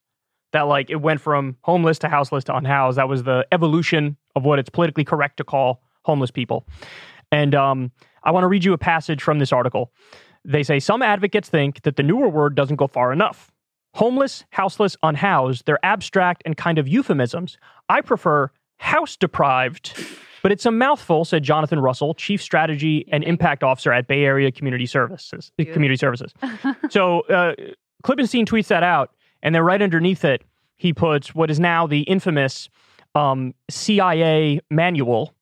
That 0.53 0.61
like 0.63 0.89
it 0.89 1.01
went 1.01 1.21
from 1.21 1.57
homeless 1.61 1.99
to 1.99 2.09
houseless 2.09 2.43
to 2.45 2.55
unhoused. 2.57 2.97
That 2.97 3.07
was 3.07 3.23
the 3.23 3.45
evolution 3.51 4.17
of 4.35 4.43
what 4.43 4.57
it's 4.57 4.69
politically 4.71 5.03
correct 5.03 5.37
to 5.37 5.43
call 5.43 5.83
homeless 6.03 6.31
people. 6.31 6.65
And 7.31 7.53
um, 7.53 7.91
I 8.23 8.31
want 8.31 8.43
to 8.43 8.47
read 8.47 8.63
you 8.65 8.73
a 8.73 8.77
passage 8.77 9.21
from 9.21 9.37
this 9.37 9.53
article. 9.53 9.91
They 10.47 10.63
say 10.63 10.79
some 10.79 11.01
advocates 11.01 11.49
think 11.49 11.81
that 11.83 11.97
the 11.97 12.03
newer 12.03 12.29
word 12.29 12.55
doesn't 12.55 12.77
go 12.77 12.87
far 12.87 13.11
enough. 13.11 13.51
Homeless, 13.95 14.45
houseless, 14.51 14.95
unhoused, 15.03 15.65
they're 15.65 15.83
abstract 15.83 16.41
and 16.45 16.55
kind 16.55 16.77
of 16.79 16.87
euphemisms. 16.87 17.57
I 17.89 18.01
prefer 18.01 18.49
house 18.77 19.17
deprived, 19.17 19.93
but 20.43 20.51
it's 20.53 20.65
a 20.65 20.71
mouthful, 20.71 21.25
said 21.25 21.43
Jonathan 21.43 21.79
Russell, 21.79 22.13
Chief 22.13 22.41
Strategy 22.41 23.05
and 23.11 23.23
Impact 23.23 23.63
Officer 23.63 23.91
at 23.91 24.07
Bay 24.07 24.23
Area 24.23 24.51
Community 24.51 24.85
Services. 24.85 25.51
Community 25.57 25.97
Services. 25.97 26.33
so 26.89 27.21
uh, 27.21 27.53
Klippenstein 28.03 28.45
tweets 28.45 28.67
that 28.67 28.83
out, 28.83 29.13
and 29.43 29.53
then 29.53 29.63
right 29.63 29.81
underneath 29.81 30.23
it, 30.23 30.43
he 30.77 30.93
puts 30.93 31.35
what 31.35 31.49
is 31.51 31.59
now 31.59 31.87
the 31.87 32.01
infamous 32.01 32.69
um, 33.15 33.53
CIA 33.69 34.61
manual 34.69 35.33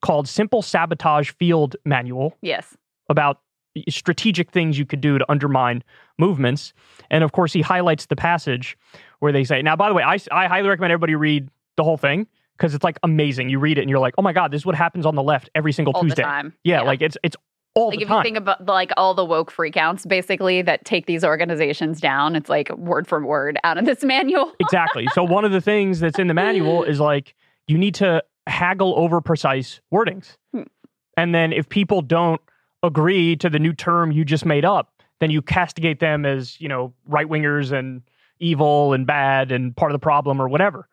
called 0.00 0.28
Simple 0.28 0.62
Sabotage 0.62 1.30
Field 1.32 1.76
Manual 1.84 2.36
Yes. 2.42 2.76
about 3.08 3.40
strategic 3.88 4.50
things 4.50 4.78
you 4.78 4.86
could 4.86 5.00
do 5.00 5.18
to 5.18 5.30
undermine 5.30 5.82
movements. 6.18 6.72
And 7.10 7.24
of 7.24 7.32
course, 7.32 7.52
he 7.52 7.60
highlights 7.60 8.06
the 8.06 8.16
passage 8.16 8.76
where 9.20 9.32
they 9.32 9.44
say, 9.44 9.62
now, 9.62 9.76
by 9.76 9.88
the 9.88 9.94
way, 9.94 10.02
I, 10.02 10.18
I 10.30 10.46
highly 10.46 10.68
recommend 10.68 10.92
everybody 10.92 11.14
read 11.14 11.48
the 11.76 11.84
whole 11.84 11.96
thing 11.96 12.26
because 12.56 12.74
it's 12.74 12.84
like 12.84 12.98
amazing. 13.02 13.48
You 13.48 13.58
read 13.58 13.78
it 13.78 13.82
and 13.82 13.90
you're 13.90 13.98
like, 13.98 14.14
oh 14.18 14.22
my 14.22 14.32
God, 14.32 14.50
this 14.50 14.62
is 14.62 14.66
what 14.66 14.74
happens 14.74 15.06
on 15.06 15.14
the 15.14 15.22
left 15.22 15.50
every 15.54 15.72
single 15.72 15.92
All 15.94 16.02
Tuesday. 16.02 16.22
the 16.22 16.22
time. 16.22 16.54
Yeah, 16.62 16.82
like 16.82 17.02
it's 17.02 17.16
it's 17.22 17.36
all 17.74 17.88
like 17.88 17.98
the 17.98 18.02
if 18.02 18.08
time. 18.08 18.18
you 18.18 18.22
think 18.22 18.36
about 18.36 18.64
like 18.66 18.92
all 18.96 19.14
the 19.14 19.24
woke 19.24 19.52
freakouts 19.52 20.06
basically 20.06 20.62
that 20.62 20.84
take 20.84 21.06
these 21.06 21.24
organizations 21.24 22.00
down 22.00 22.36
it's 22.36 22.48
like 22.48 22.70
word 22.76 23.04
for 23.04 23.24
word 23.26 23.58
out 23.64 23.76
of 23.78 23.84
this 23.84 24.04
manual 24.04 24.52
exactly. 24.60 25.08
So 25.12 25.24
one 25.24 25.44
of 25.44 25.50
the 25.50 25.60
things 25.60 25.98
that's 25.98 26.18
in 26.18 26.28
the 26.28 26.34
manual 26.34 26.84
is 26.84 27.00
like 27.00 27.34
you 27.66 27.76
need 27.76 27.96
to 27.96 28.22
haggle 28.46 28.94
over 28.96 29.20
precise 29.20 29.80
wordings. 29.92 30.36
Hmm. 30.52 30.62
And 31.16 31.34
then 31.34 31.52
if 31.52 31.68
people 31.68 32.02
don't 32.02 32.40
agree 32.84 33.36
to 33.36 33.50
the 33.50 33.58
new 33.58 33.72
term 33.72 34.12
you 34.12 34.24
just 34.24 34.44
made 34.44 34.64
up, 34.64 35.02
then 35.20 35.30
you 35.30 35.42
castigate 35.42 36.00
them 36.00 36.24
as, 36.24 36.60
you 36.60 36.68
know, 36.68 36.92
right 37.06 37.26
wingers 37.26 37.72
and 37.72 38.02
evil 38.38 38.92
and 38.92 39.06
bad 39.06 39.50
and 39.50 39.76
part 39.76 39.90
of 39.90 39.94
the 39.94 40.02
problem 40.02 40.40
or 40.40 40.48
whatever. 40.48 40.88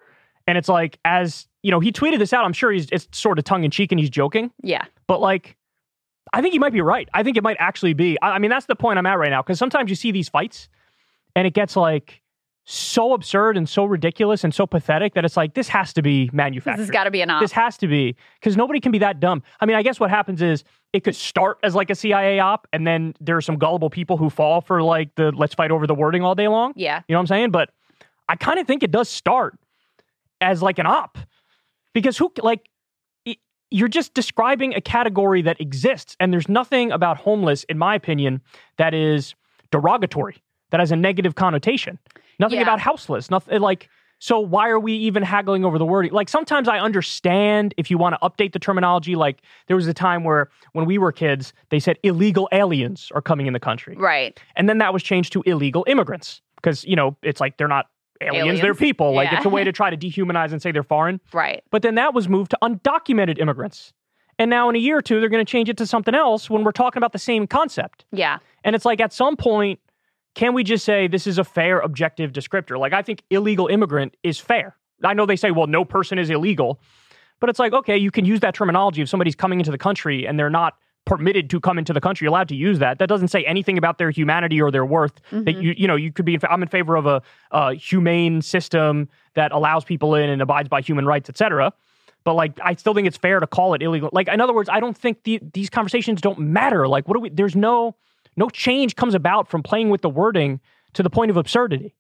And 0.48 0.58
it's 0.58 0.70
like 0.70 0.98
as, 1.06 1.48
you 1.62 1.72
know, 1.72 1.80
he 1.80 1.92
tweeted 1.92 2.20
this 2.20 2.34
out, 2.34 2.46
I'm 2.46 2.54
sure 2.54 2.72
he's 2.72 2.90
it's 2.92 3.08
sort 3.12 3.38
of 3.38 3.46
tongue 3.46 3.64
in 3.64 3.72
cheek 3.72 3.92
and 3.92 4.00
he's 4.00 4.10
joking, 4.10 4.52
yeah 4.64 4.86
but 5.12 5.20
like 5.20 5.58
I 6.32 6.42
think 6.42 6.54
he 6.54 6.60
might 6.60 6.72
be 6.72 6.80
right. 6.80 7.10
I 7.14 7.22
think 7.22 7.36
it 7.36 7.44
might 7.44 7.58
actually 7.60 7.92
be. 7.92 8.18
I, 8.22 8.36
I 8.36 8.40
mean, 8.40 8.50
that's 8.50 8.68
the 8.68 8.78
point 8.78 8.98
I'm 8.98 9.06
at 9.06 9.20
right 9.20 9.30
now 9.30 9.42
because 9.42 9.60
sometimes 9.60 9.90
you 9.90 9.96
see 9.98 10.12
these 10.12 10.30
fights 10.30 10.70
and 11.36 11.46
it 11.46 11.54
gets 11.54 11.76
like 11.76 12.22
so 12.64 13.14
absurd 13.14 13.58
and 13.58 13.68
so 13.68 13.86
ridiculous 13.86 14.44
and 14.44 14.54
so 14.54 14.68
pathetic 14.68 15.14
that 15.16 15.26
it's 15.26 15.36
like 15.36 15.56
this 15.56 15.68
has 15.70 15.94
to 15.94 16.02
be 16.02 16.30
manufactured. 16.32 16.80
this 16.80 16.88
has 16.88 16.92
got 16.92 17.06
to 17.06 17.12
be 17.12 17.22
an 17.22 17.30
op 17.30 17.42
This 17.42 17.52
has 17.54 17.78
to 17.80 17.88
be 17.88 18.16
because 18.40 18.56
nobody 18.56 18.80
can 18.80 18.92
be 18.92 19.00
that 19.00 19.20
dumb. 19.20 19.42
I 19.60 19.66
mean, 19.66 19.76
I 19.76 19.82
guess 19.84 20.00
what 20.00 20.10
happens 20.10 20.42
is 20.42 20.64
it 20.94 21.04
could 21.04 21.16
start 21.16 21.58
as 21.64 21.74
like 21.76 21.90
a 21.90 21.96
CIA 21.96 22.40
op, 22.40 22.68
and 22.72 22.86
then 22.86 23.16
there 23.20 23.36
are 23.36 23.42
some 23.42 23.58
gullible 23.58 23.90
people 23.90 24.18
who 24.18 24.30
fall 24.30 24.62
for 24.62 24.84
like 24.84 25.16
the 25.16 25.32
let's 25.32 25.54
fight 25.56 25.72
over 25.72 25.88
the 25.88 25.96
wording 25.96 26.22
all 26.24 26.36
day 26.36 26.48
long. 26.48 26.74
yeah 26.76 27.02
You 27.08 27.14
know 27.14 27.20
what 27.20 27.24
I'm 27.24 27.28
saying? 27.28 27.52
But 27.52 27.72
I 28.30 28.36
kind 28.36 28.60
of 28.60 28.68
think 28.68 28.84
it 28.84 28.92
does 28.92 29.10
start 29.10 29.58
as 30.40 30.62
like 30.62 30.78
an 30.80 30.86
op. 30.86 31.18
because 31.94 32.18
who 32.18 32.32
like 32.42 32.70
y- 33.26 33.38
you're 33.72 33.88
just 33.88 34.14
describing 34.14 34.76
a 34.76 34.82
category 34.82 35.42
that 35.42 35.60
exists 35.60 36.16
and 36.20 36.32
there's 36.32 36.48
nothing 36.48 36.92
about 36.92 37.18
homeless 37.18 37.64
in 37.66 37.78
my 37.78 37.96
opinion 37.96 38.42
that 38.78 38.94
is 38.94 39.34
derogatory 39.72 40.38
that 40.70 40.80
has 40.80 40.92
a 40.92 40.96
negative 40.96 41.36
connotation 41.36 42.00
nothing 42.42 42.58
Yeah. 42.60 42.64
about 42.64 42.80
houseless 42.80 43.30
nothing 43.32 43.54
eh, 43.56 43.60
like 43.60 43.88
so 44.20 44.40
why 44.40 44.70
are 44.70 44.80
we 44.80 44.94
even 44.94 45.24
haggling 45.24 45.64
over 45.66 45.78
the 45.80 45.86
wording 45.86 46.12
like 46.12 46.30
sometimes 46.30 46.68
i 46.68 46.78
understand 46.80 47.74
if 47.78 47.90
you 47.92 47.98
want 47.98 48.14
to 48.16 48.20
update 48.28 48.52
the 48.54 48.60
terminology 48.60 49.16
like 49.16 49.38
there 49.68 49.76
was 49.76 49.88
a 49.88 49.94
time 49.94 50.24
where 50.24 50.50
when 50.74 50.86
we 50.86 50.98
were 50.98 51.12
kids 51.12 51.54
they 51.70 51.80
said 51.80 51.98
illegal 52.04 52.48
aliens 52.52 53.10
are 53.16 53.22
coming 53.22 53.46
in 53.48 53.54
the 53.54 53.60
country 53.70 53.96
Right. 53.98 54.40
and 54.58 54.68
then 54.70 54.78
that 54.80 54.94
was 54.94 55.02
changed 55.04 55.32
to 55.34 55.44
illegal 55.46 55.84
immigrants 55.88 56.42
because 56.58 56.84
you 56.86 56.96
know 56.96 57.16
it's 57.24 57.40
like 57.42 57.58
they're 57.58 57.68
not 57.80 57.86
aliens, 58.22 58.60
they're 58.60 58.68
Aliens. 58.72 58.78
people 58.78 59.14
like 59.16 59.34
it's 59.34 59.46
a 59.46 59.50
way 59.58 59.64
to 59.64 59.72
try 59.80 59.90
to 59.90 59.98
dehumanize 59.98 60.52
and 60.52 60.62
say 60.62 60.72
they're 60.72 60.84
foreign 60.84 61.20
Right. 61.34 61.64
but 61.72 61.82
then 61.82 61.96
that 61.96 62.14
was 62.14 62.28
moved 62.30 62.52
to 62.52 62.58
undocumented 62.62 63.40
immigrants. 63.40 63.94
And 64.40 64.50
now 64.50 64.70
in 64.70 64.76
a 64.76 64.80
year 64.80 64.98
or 64.98 65.02
two, 65.04 65.20
they're 65.20 65.30
going 65.30 65.46
to 65.46 65.52
change 65.52 65.70
it 65.70 65.78
to 65.78 65.86
something 65.86 66.16
else 66.16 66.50
when 66.50 66.64
we're 66.64 66.72
talking 66.72 66.98
about 66.98 67.12
the 67.12 67.20
same 67.20 67.46
concept. 67.46 68.06
Yeah. 68.12 68.40
And 68.64 68.76
it's 68.76 68.86
like 68.86 69.00
at 69.00 69.14
some 69.14 69.36
point, 69.38 69.80
can 70.36 70.54
we 70.54 70.64
just 70.64 70.86
say 70.86 71.08
this 71.08 71.28
is 71.28 71.38
a 71.38 71.44
fair, 71.44 71.80
objective 71.80 72.32
descriptor? 72.32 72.80
Like 72.80 72.94
I 72.94 73.02
think 73.02 73.24
illegal 73.30 73.68
immigrant 73.68 74.16
is 74.24 74.40
fair. 74.40 74.76
I 75.04 75.14
know 75.14 75.26
they 75.26 75.36
say, 75.36 75.52
well, 75.52 75.68
no 75.68 75.84
person 75.84 76.20
is 76.20 76.30
illegal. 76.30 76.80
But 77.40 77.50
it's 77.50 77.60
like, 77.60 77.74
okay, 77.74 77.98
you 77.98 78.12
can 78.12 78.24
use 78.24 78.40
that 78.42 78.54
terminology 78.54 79.02
if 79.02 79.10
somebody's 79.10 79.36
coming 79.36 79.60
into 79.60 79.72
the 79.72 79.78
country 79.78 80.28
and 80.28 80.38
they're 80.38 80.50
not 80.50 80.76
permitted 81.06 81.50
to 81.50 81.60
come 81.60 81.80
into 81.80 81.94
the 81.94 82.02
country, 82.02 82.26
you're 82.26 82.30
allowed 82.30 82.48
to 82.50 82.56
use 82.56 82.80
that. 82.80 83.00
That 83.00 83.10
doesn't 83.10 83.30
say 83.30 83.44
anything 83.46 83.78
about 83.78 83.98
their 83.98 84.12
humanity 84.12 84.62
or 84.62 84.70
their 84.72 84.86
worth. 84.86 85.16
That 85.32 85.46
mm-hmm. 85.46 85.62
you, 85.62 85.74
you 85.76 85.88
know, 85.88 85.96
you 85.96 86.12
could 86.12 86.26
be. 86.26 86.36
In, 86.36 86.40
fa- 86.40 86.52
I'm 86.52 86.62
in 86.62 86.70
favor 86.70 86.96
of 86.96 87.08
a, 87.08 87.22
a 87.52 87.74
humane 87.74 88.42
system 88.42 89.10
that 89.34 89.52
allows 89.52 89.84
people 89.84 90.14
in 90.14 90.30
and 90.30 90.42
abides 90.42 90.70
by 90.70 90.82
human 90.82 91.06
rights, 91.06 91.30
etc. 91.30 91.74
But 92.24 92.36
like, 92.36 92.60
I 92.64 92.76
still 92.76 92.94
think 92.94 93.08
it's 93.08 93.18
fair 93.18 93.40
to 93.40 93.48
call 93.48 93.74
it 93.74 93.82
illegal. 93.82 94.10
Like, 94.14 94.28
in 94.28 94.40
other 94.40 94.54
words, 94.54 94.70
I 94.70 94.80
don't 94.80 94.96
think 94.96 95.24
the, 95.24 95.42
these 95.54 95.72
conversations 95.72 96.22
don't 96.22 96.38
matter. 96.38 96.88
Like, 96.88 97.08
what 97.08 97.16
do 97.16 97.22
we? 97.22 97.30
There's 97.30 97.56
no 97.56 97.96
no 98.38 98.50
change 98.50 98.96
comes 98.96 99.14
about 99.14 99.48
from 99.48 99.64
playing 99.64 99.90
with 99.90 100.02
the 100.02 100.10
wording 100.10 100.60
to 100.94 101.04
the 101.04 101.10
point 101.10 101.32
of 101.32 101.38
absurdity. 101.38 101.94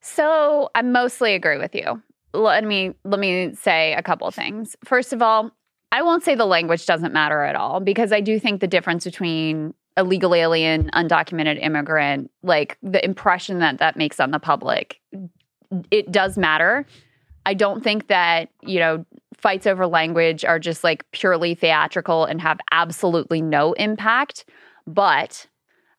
So 0.00 0.70
I 0.74 0.82
mostly 0.82 1.34
agree 1.34 1.58
with 1.58 1.74
you. 1.74 2.02
Let 2.32 2.64
me 2.64 2.92
let 3.04 3.18
me 3.18 3.54
say 3.54 3.94
a 3.94 4.02
couple 4.02 4.30
things. 4.30 4.76
First 4.84 5.12
of 5.12 5.22
all, 5.22 5.50
I 5.92 6.02
won't 6.02 6.22
say 6.22 6.34
the 6.34 6.46
language 6.46 6.86
doesn't 6.86 7.12
matter 7.12 7.42
at 7.42 7.56
all 7.56 7.80
because 7.80 8.12
I 8.12 8.20
do 8.20 8.38
think 8.38 8.60
the 8.60 8.66
difference 8.66 9.04
between 9.04 9.74
illegal 9.96 10.34
alien, 10.34 10.90
undocumented 10.92 11.62
immigrant, 11.62 12.30
like 12.42 12.76
the 12.82 13.02
impression 13.04 13.60
that 13.60 13.78
that 13.78 13.96
makes 13.96 14.20
on 14.20 14.30
the 14.30 14.38
public, 14.38 15.00
it 15.90 16.12
does 16.12 16.36
matter. 16.36 16.84
I 17.46 17.54
don't 17.54 17.82
think 17.82 18.08
that, 18.08 18.50
you 18.62 18.78
know, 18.78 19.06
fights 19.36 19.66
over 19.66 19.86
language 19.86 20.44
are 20.44 20.58
just 20.58 20.84
like 20.84 21.10
purely 21.12 21.54
theatrical 21.54 22.24
and 22.24 22.40
have 22.40 22.58
absolutely 22.72 23.40
no 23.40 23.72
impact, 23.74 24.44
but 24.86 25.46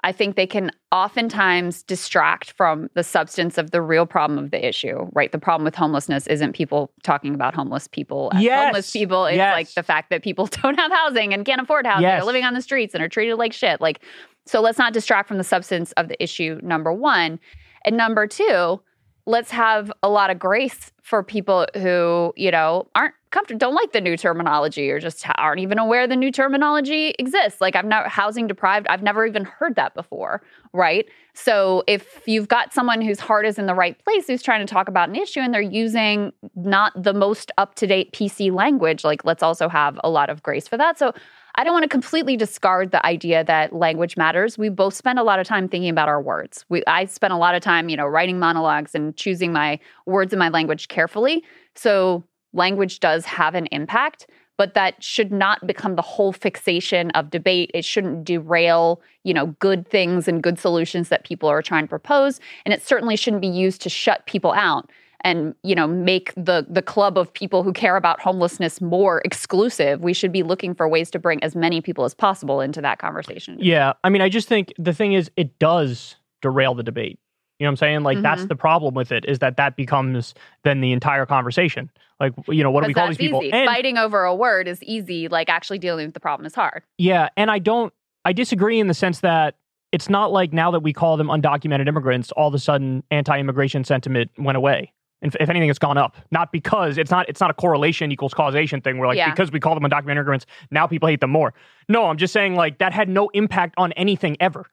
I 0.04 0.12
think 0.12 0.36
they 0.36 0.48
can 0.48 0.72
oftentimes 0.92 1.84
distract 1.84 2.52
from 2.52 2.88
the 2.94 3.04
substance 3.04 3.58
of 3.58 3.72
the 3.72 3.82
real 3.82 4.06
problem 4.06 4.38
of 4.38 4.52
the 4.52 4.66
issue, 4.66 5.10
right? 5.14 5.32
The 5.32 5.40
problem 5.40 5.66
with 5.66 5.76
homelessness 5.76 6.28
isn't 6.28 6.54
people 6.54 6.92
talking 7.04 7.34
about 7.34 7.56
homeless 7.56 7.88
people 7.88 8.32
Yes. 8.38 8.64
homeless 8.66 8.92
people. 8.92 9.26
It's 9.26 9.38
Yes. 9.38 9.54
like 9.54 9.74
the 9.74 9.84
fact 9.84 10.10
that 10.12 10.24
people 10.24 10.46
don't 10.64 10.78
have 10.80 10.92
housing 10.92 11.34
and 11.34 11.46
can't 11.46 11.60
afford 11.60 11.86
housing, 11.88 12.04
Yes. 12.04 12.22
are 12.22 12.26
living 12.26 12.44
on 12.46 12.54
the 12.54 12.62
streets 12.62 12.94
and 12.94 13.04
are 13.04 13.10
treated 13.10 13.36
like 13.36 13.54
shit. 13.54 13.82
Like, 13.82 14.02
so 14.46 14.62
let's 14.62 14.78
not 14.78 14.94
distract 14.94 15.28
from 15.28 15.38
the 15.40 15.44
substance 15.44 15.92
of 15.94 16.08
the 16.08 16.22
issue, 16.24 16.60
number 16.64 16.94
one. 16.94 17.40
And 17.84 17.98
number 17.98 18.28
two, 18.28 18.80
let's 19.28 19.52
have 19.52 19.92
a 20.02 20.10
lot 20.10 20.30
of 20.30 20.40
grace 20.40 20.92
for 21.04 21.22
people 21.22 21.68
who, 21.76 22.34
you 22.38 22.50
know, 22.50 22.88
aren't 22.96 23.14
comfortable, 23.32 23.60
don't 23.60 23.76
like 23.76 23.92
the 23.92 24.00
new 24.00 24.16
terminology 24.16 24.90
or 24.90 25.00
just 25.00 25.26
aren't 25.36 25.60
even 25.60 25.78
aware 25.78 26.08
the 26.08 26.16
new 26.16 26.32
terminology 26.32 27.14
exists. 27.20 27.60
Like 27.60 27.76
I've 27.76 27.86
not 27.86 28.08
housing 28.08 28.48
deprived, 28.48 28.88
I've 28.88 29.04
never 29.04 29.26
even 29.26 29.44
heard 29.44 29.76
that 29.76 29.94
before, 29.94 30.42
right? 30.72 31.06
So 31.34 31.84
if 31.88 32.22
you've 32.26 32.48
got 32.48 32.74
someone 32.74 33.02
whose 33.02 33.20
heart 33.20 33.46
is 33.46 33.60
in 33.60 33.66
the 33.66 33.76
right 33.76 34.02
place 34.04 34.28
who's 34.28 34.42
trying 34.42 34.66
to 34.66 34.74
talk 34.74 34.88
about 34.88 35.10
an 35.10 35.16
issue 35.16 35.42
and 35.42 35.54
they're 35.54 35.62
using 35.62 36.32
not 36.56 36.94
the 36.96 37.14
most 37.14 37.52
up-to-date 37.58 38.14
PC 38.14 38.52
language, 38.52 39.04
like 39.04 39.26
let's 39.26 39.44
also 39.44 39.68
have 39.68 40.00
a 40.06 40.10
lot 40.10 40.30
of 40.30 40.42
grace 40.42 40.70
for 40.70 40.78
that. 40.78 40.98
So 40.98 41.14
I 41.60 41.64
don't 41.64 41.74
want 41.74 41.84
to 41.84 41.90
completely 41.90 42.38
discard 42.38 42.92
the 42.92 43.04
idea 43.04 43.44
that 43.44 43.74
language 43.74 44.16
matters. 44.16 44.60
We 44.60 44.70
both 44.70 44.94
spend 44.94 45.18
a 45.18 45.24
lot 45.24 45.40
of 45.40 45.48
time 45.48 45.68
thinking 45.68 45.90
about 45.90 46.08
our 46.08 46.22
words. 46.22 46.64
We, 46.70 46.84
I 46.86 47.06
spend 47.06 47.34
a 47.34 47.38
lot 47.38 47.56
of 47.56 47.64
time, 47.64 47.90
you 47.90 47.98
know, 47.98 48.06
writing 48.06 48.38
monologues 48.38 48.94
and 48.94 49.16
choosing 49.16 49.52
my 49.52 49.80
words 50.06 50.34
and 50.34 50.40
my 50.40 50.50
language 50.50 50.88
carefully. 50.88 51.44
So 51.74 52.24
language 52.54 53.00
does 53.00 53.26
have 53.26 53.56
an 53.56 53.66
impact, 53.72 54.28
but 54.56 54.76
that 54.76 55.04
should 55.04 55.32
not 55.32 55.66
become 55.66 55.96
the 55.96 56.04
whole 56.04 56.32
fixation 56.32 57.10
of 57.12 57.32
debate. 57.32 57.72
It 57.74 57.84
shouldn't 57.84 58.24
derail, 58.24 59.02
you 59.24 59.34
know, 59.34 59.48
good 59.60 59.88
things 59.90 60.28
and 60.28 60.44
good 60.44 60.60
solutions 60.60 61.10
that 61.10 61.26
people 61.26 61.50
are 61.50 61.64
trying 61.64 61.86
to 61.86 61.90
propose, 61.90 62.40
and 62.66 62.74
it 62.74 62.86
certainly 62.86 63.16
shouldn't 63.16 63.42
be 63.42 63.48
used 63.48 63.82
to 63.82 63.90
shut 63.90 64.28
people 64.28 64.54
out 64.54 64.92
and 65.28 65.54
you 65.64 65.76
know 65.76 65.86
make 65.88 66.34
the 66.36 66.66
the 66.70 66.82
club 66.82 67.18
of 67.18 67.32
people 67.34 67.62
who 67.62 67.74
care 67.74 67.98
about 67.98 68.20
homelessness 68.22 68.80
more 68.82 69.22
exclusive 69.26 70.00
we 70.02 70.14
should 70.14 70.32
be 70.32 70.42
looking 70.42 70.74
for 70.74 70.88
ways 70.88 71.12
to 71.12 71.20
bring 71.20 71.44
as 71.44 71.56
many 71.56 71.82
people 71.82 72.06
as 72.06 72.14
possible 72.14 72.62
into 72.62 72.82
that 72.82 72.98
conversation 73.00 73.58
Yeah. 73.60 73.94
I 74.04 74.10
mean, 74.10 74.22
I 74.22 74.30
just 74.30 74.48
think 74.48 74.74
the 74.78 74.94
thing 74.94 75.14
is, 75.14 75.30
it 75.36 75.60
does 75.60 76.16
derail 76.42 76.74
the 76.76 76.84
debate. 76.84 77.20
You 77.60 77.66
know 77.66 77.70
what 77.70 77.72
I'm 77.72 77.78
saying? 77.78 78.04
Like, 78.04 78.22
that's 78.22 78.44
Mhm. 78.44 78.50
the 78.50 78.56
problem 78.56 78.94
with 78.94 79.12
it 79.12 79.26
is 79.26 79.40
that 79.40 79.58
that 79.58 79.76
becomes 79.76 80.34
then 80.64 80.80
the 80.80 80.92
entire 80.94 81.26
conversation. 81.26 81.90
Like, 82.20 82.34
you 82.48 82.64
know, 82.64 82.72
what 82.72 82.82
do 82.84 82.88
we 82.88 82.94
call 82.94 83.08
these 83.08 83.18
people? 83.18 83.42
easy. 83.44 83.52
And 83.52 83.68
fighting 83.68 83.98
over 83.98 84.24
a 84.24 84.34
word 84.36 84.68
is 84.68 84.82
easy 84.84 85.28
like 85.28 85.50
actually 85.50 85.80
dealing 85.80 86.06
with 86.08 86.14
the 86.14 86.20
problem 86.20 86.46
is 86.46 86.56
hard 86.56 86.84
yeah, 86.98 87.30
and 87.36 87.50
I 87.52 87.60
don't, 87.60 87.92
I 88.24 88.34
disagree 88.34 88.80
in 88.80 88.88
the 88.88 88.94
sense 88.94 89.20
that 89.22 89.56
it's 89.92 90.10
not 90.10 90.32
like 90.32 90.54
now 90.54 90.72
that 90.72 90.82
we 90.82 90.94
call 90.94 91.18
them 91.18 91.28
undocumented 91.28 91.88
immigrants, 91.88 92.32
all 92.34 92.48
of 92.50 92.54
a 92.54 92.60
sudden 92.60 93.04
anti-immigration 93.10 93.84
sentiment 93.84 94.30
went 94.38 94.58
away. 94.58 94.92
If, 95.22 95.36
if 95.40 95.50
anything, 95.50 95.70
it's 95.70 95.80
gone 95.80 95.98
up. 95.98 96.16
Not 96.32 96.52
because 96.52 96.98
it's 96.98 97.10
not 97.12 97.28
it's 97.28 97.42
not 97.42 97.50
a 97.50 97.54
correlation 97.54 98.12
equals 98.12 98.34
causation 98.34 98.82
thing. 98.82 98.98
We're 98.98 99.08
like 99.08 99.18
Yeah. 99.18 99.32
because 99.32 99.52
we 99.52 99.60
call 99.60 99.74
them 99.74 99.84
undocumented 99.84 100.12
immigrants, 100.12 100.46
now 100.72 100.88
people 100.88 101.08
hate 101.10 101.22
them 101.22 101.32
more. 101.32 101.54
No, 101.90 102.06
I'm 102.06 102.18
just 102.18 102.34
saying 102.34 102.56
like 102.56 102.78
that 102.80 102.94
had 102.94 103.10
no 103.10 103.30
impact 103.30 103.74
on 103.78 103.92
anything 103.94 104.38
ever. 104.40 104.66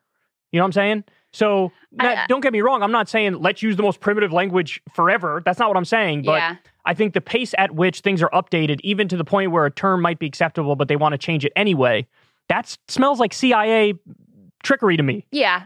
You 0.51 0.59
know 0.59 0.63
what 0.63 0.67
I'm 0.67 0.73
saying? 0.73 1.03
So 1.33 1.71
I- 1.99 2.25
don't 2.27 2.41
get 2.41 2.53
me 2.53 2.61
wrong. 2.61 2.83
I'm 2.83 2.91
not 2.91 3.09
saying 3.09 3.41
let's 3.41 3.61
use 3.63 3.75
the 3.75 3.83
most 3.83 3.99
primitive 3.99 4.31
language 4.31 4.81
forever. 4.93 5.41
That's 5.43 5.59
not 5.59 5.67
what 5.67 5.77
I'm 5.77 5.85
saying. 5.85 6.23
But 6.23 6.33
yeah 6.37 6.55
I 6.85 6.93
think 6.93 7.13
the 7.13 7.21
pace 7.21 7.53
at 7.57 7.71
which 7.71 8.01
things 8.01 8.21
are 8.21 8.29
updated, 8.29 8.79
even 8.81 9.07
to 9.07 9.17
the 9.17 9.25
point 9.25 9.51
where 9.51 9.65
a 9.65 9.71
term 9.71 10.01
might 10.01 10.19
be 10.19 10.27
acceptable, 10.27 10.75
but 10.75 10.87
they 10.87 10.95
want 10.95 11.13
to 11.13 11.17
change 11.17 11.43
it 11.43 11.51
anyway, 11.55 12.07
that 12.47 12.77
smells 12.87 13.19
like 13.19 13.33
CIA 13.33 13.95
trickery 14.63 14.95
to 14.97 15.03
me. 15.03 15.25
Yeah, 15.31 15.63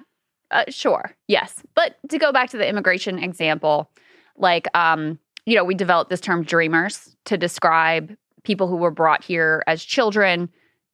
uh, 0.51 0.63
sure. 0.69 1.15
Yes. 1.27 1.61
But 1.75 1.97
to 2.09 2.17
go 2.17 2.31
back 2.31 2.49
to 2.51 2.57
the 2.57 2.67
immigration 2.67 3.19
example, 3.19 3.91
like, 4.39 4.67
um, 4.75 5.19
you 5.45 5.55
know, 5.55 5.63
we 5.63 5.75
developed 5.75 6.09
this 6.09 6.21
term 6.21 6.43
dreamers 6.43 7.15
to 7.25 7.37
describe 7.37 8.15
people 8.43 8.67
who 8.67 8.77
were 8.77 8.91
brought 8.91 9.23
here 9.23 9.63
as 9.67 9.83
children. 9.83 10.49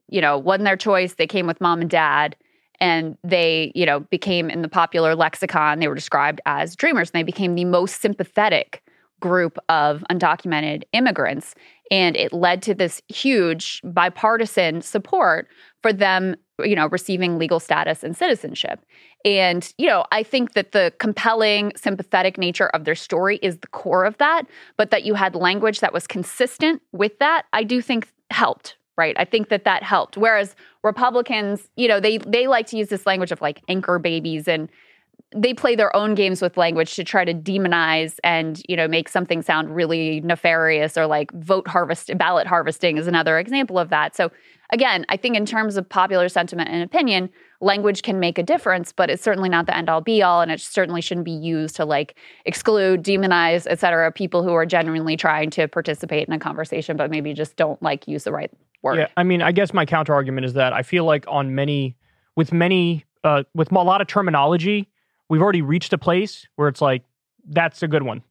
You 0.10 0.22
know, 0.22 0.38
wasn't 0.38 0.66
their 0.66 0.78
choice. 0.78 1.16
They 1.16 1.28
came 1.28 1.48
with 1.48 1.62
mom 1.62 1.82
and 1.82 1.90
dad. 1.90 2.36
And 2.82 3.18
they, 3.24 3.72
you 3.74 3.86
know, 3.86 4.02
became 4.02 4.50
in 4.50 4.62
the 4.62 4.68
popular 4.68 5.16
lexicon, 5.16 5.80
they 5.80 5.88
were 5.88 5.96
described 5.96 6.42
as 6.46 6.76
dreamers. 6.76 7.10
And 7.10 7.20
they 7.20 7.24
became 7.24 7.56
the 7.56 7.66
most 7.66 8.02
sympathetic 8.02 8.84
group 9.22 9.58
of 9.70 10.04
undocumented 10.12 10.84
immigrants. 10.92 11.56
And 11.90 12.16
it 12.18 12.34
led 12.34 12.62
to 12.64 12.74
this 12.74 13.02
huge 13.08 13.82
bipartisan 13.84 14.82
support 14.82 15.48
for 15.86 15.94
them, 15.94 16.36
you 16.64 16.76
know, 16.76 16.88
receiving 16.88 17.38
legal 17.38 17.60
status 17.60 18.04
and 18.04 18.18
citizenship. 18.18 18.84
And, 19.24 19.72
you 19.78 19.86
know, 19.86 20.04
I 20.12 20.24
think 20.24 20.54
that 20.54 20.72
the 20.72 20.92
compelling, 20.98 21.74
sympathetic 21.76 22.40
nature 22.40 22.70
of 22.70 22.86
their 22.86 22.96
story 22.96 23.38
is 23.44 23.60
the 23.60 23.68
core 23.68 24.04
of 24.04 24.18
that, 24.18 24.48
but 24.78 24.90
that 24.90 25.04
you 25.04 25.14
had 25.14 25.36
language 25.36 25.82
that 25.82 25.94
was 25.94 26.08
consistent 26.08 26.82
with 26.92 27.20
that, 27.20 27.44
I 27.54 27.64
do 27.64 27.84
think 27.84 28.12
helped. 28.32 28.78
Right. 28.98 29.16
I 29.20 29.26
think 29.26 29.50
that 29.50 29.64
that 29.66 29.84
helped. 29.84 30.18
Whereas 30.18 30.56
Republicans, 30.84 31.70
you 31.76 31.88
know, 31.88 32.00
they 32.00 32.18
they 32.18 32.48
like 32.48 32.66
to 32.68 32.78
use 32.78 32.88
this 32.88 33.06
language 33.06 33.32
of 33.32 33.42
like 33.42 33.62
anchor 33.68 34.00
babies 34.00 34.48
and 34.48 34.70
they 35.36 35.54
play 35.54 35.76
their 35.76 35.94
own 35.96 36.16
games 36.16 36.42
with 36.42 36.56
language 36.56 36.96
to 36.96 37.04
try 37.04 37.26
to 37.26 37.34
demonize 37.34 38.18
and 38.24 38.62
you 38.70 38.76
know 38.76 38.88
make 38.88 39.10
something 39.10 39.42
sound 39.42 39.76
really 39.76 40.22
nefarious 40.22 40.98
or 40.98 41.08
like 41.08 41.32
vote 41.34 41.68
harvest 41.68 42.18
ballot 42.18 42.48
harvesting 42.48 42.98
is 42.98 43.08
another 43.08 43.38
example 43.38 43.78
of 43.78 43.90
that 43.90 44.16
so 44.16 44.32
again 44.72 45.06
i 45.10 45.18
think 45.18 45.36
in 45.36 45.46
terms 45.46 45.78
of 45.78 45.88
popular 45.88 46.30
sentiment 46.30 46.70
and 46.70 46.84
opinion 46.84 47.30
language 47.62 48.02
can 48.02 48.20
make 48.20 48.38
a 48.38 48.44
difference 48.44 48.92
but 48.92 49.10
it's 49.10 49.24
certainly 49.24 49.50
not 49.50 49.66
the 49.66 49.76
end 49.76 49.90
all 49.90 50.02
be 50.02 50.22
all 50.22 50.42
and 50.42 50.52
it 50.52 50.60
certainly 50.60 51.02
shouldn't 51.02 51.26
be 51.26 51.32
used 51.32 51.76
to 51.76 51.86
like 51.86 52.18
exclude 52.46 53.04
demonize 53.04 53.66
et 53.70 53.80
cetera 53.80 54.12
people 54.12 54.44
who 54.44 54.54
are 54.54 54.66
genuinely 54.66 55.16
trying 55.16 55.50
to 55.50 55.68
participate 55.68 56.28
in 56.28 56.34
a 56.34 56.40
conversation 56.40 56.98
but 56.98 57.10
maybe 57.10 57.34
just 57.34 57.56
don't 57.56 57.82
like 57.82 58.08
use 58.08 58.24
the 58.24 58.32
right 58.32 58.52
word 58.86 59.00
Yeah, 59.00 59.08
I 59.18 59.24
mean, 59.24 59.42
I 59.42 59.52
guess 59.52 59.74
my 59.74 59.86
counter 59.86 60.14
argument 60.14 60.46
is 60.46 60.54
that 60.54 60.72
I 60.72 60.84
feel 60.84 61.04
like 61.04 61.26
on 61.28 61.56
many, 61.56 61.98
with 62.38 62.54
many, 62.54 63.04
uh, 63.26 63.44
with 63.54 63.72
a 63.72 63.76
lot 63.76 64.00
of 64.00 64.08
terminology, 64.08 64.88
we've 65.28 65.42
already 65.42 65.62
reached 65.62 65.92
a 65.92 65.98
place 65.98 66.48
where 66.56 66.70
it's 66.70 66.82
like 66.82 67.04
that's 67.50 67.84
a 67.84 67.88
good 67.88 68.04
one, 68.04 68.24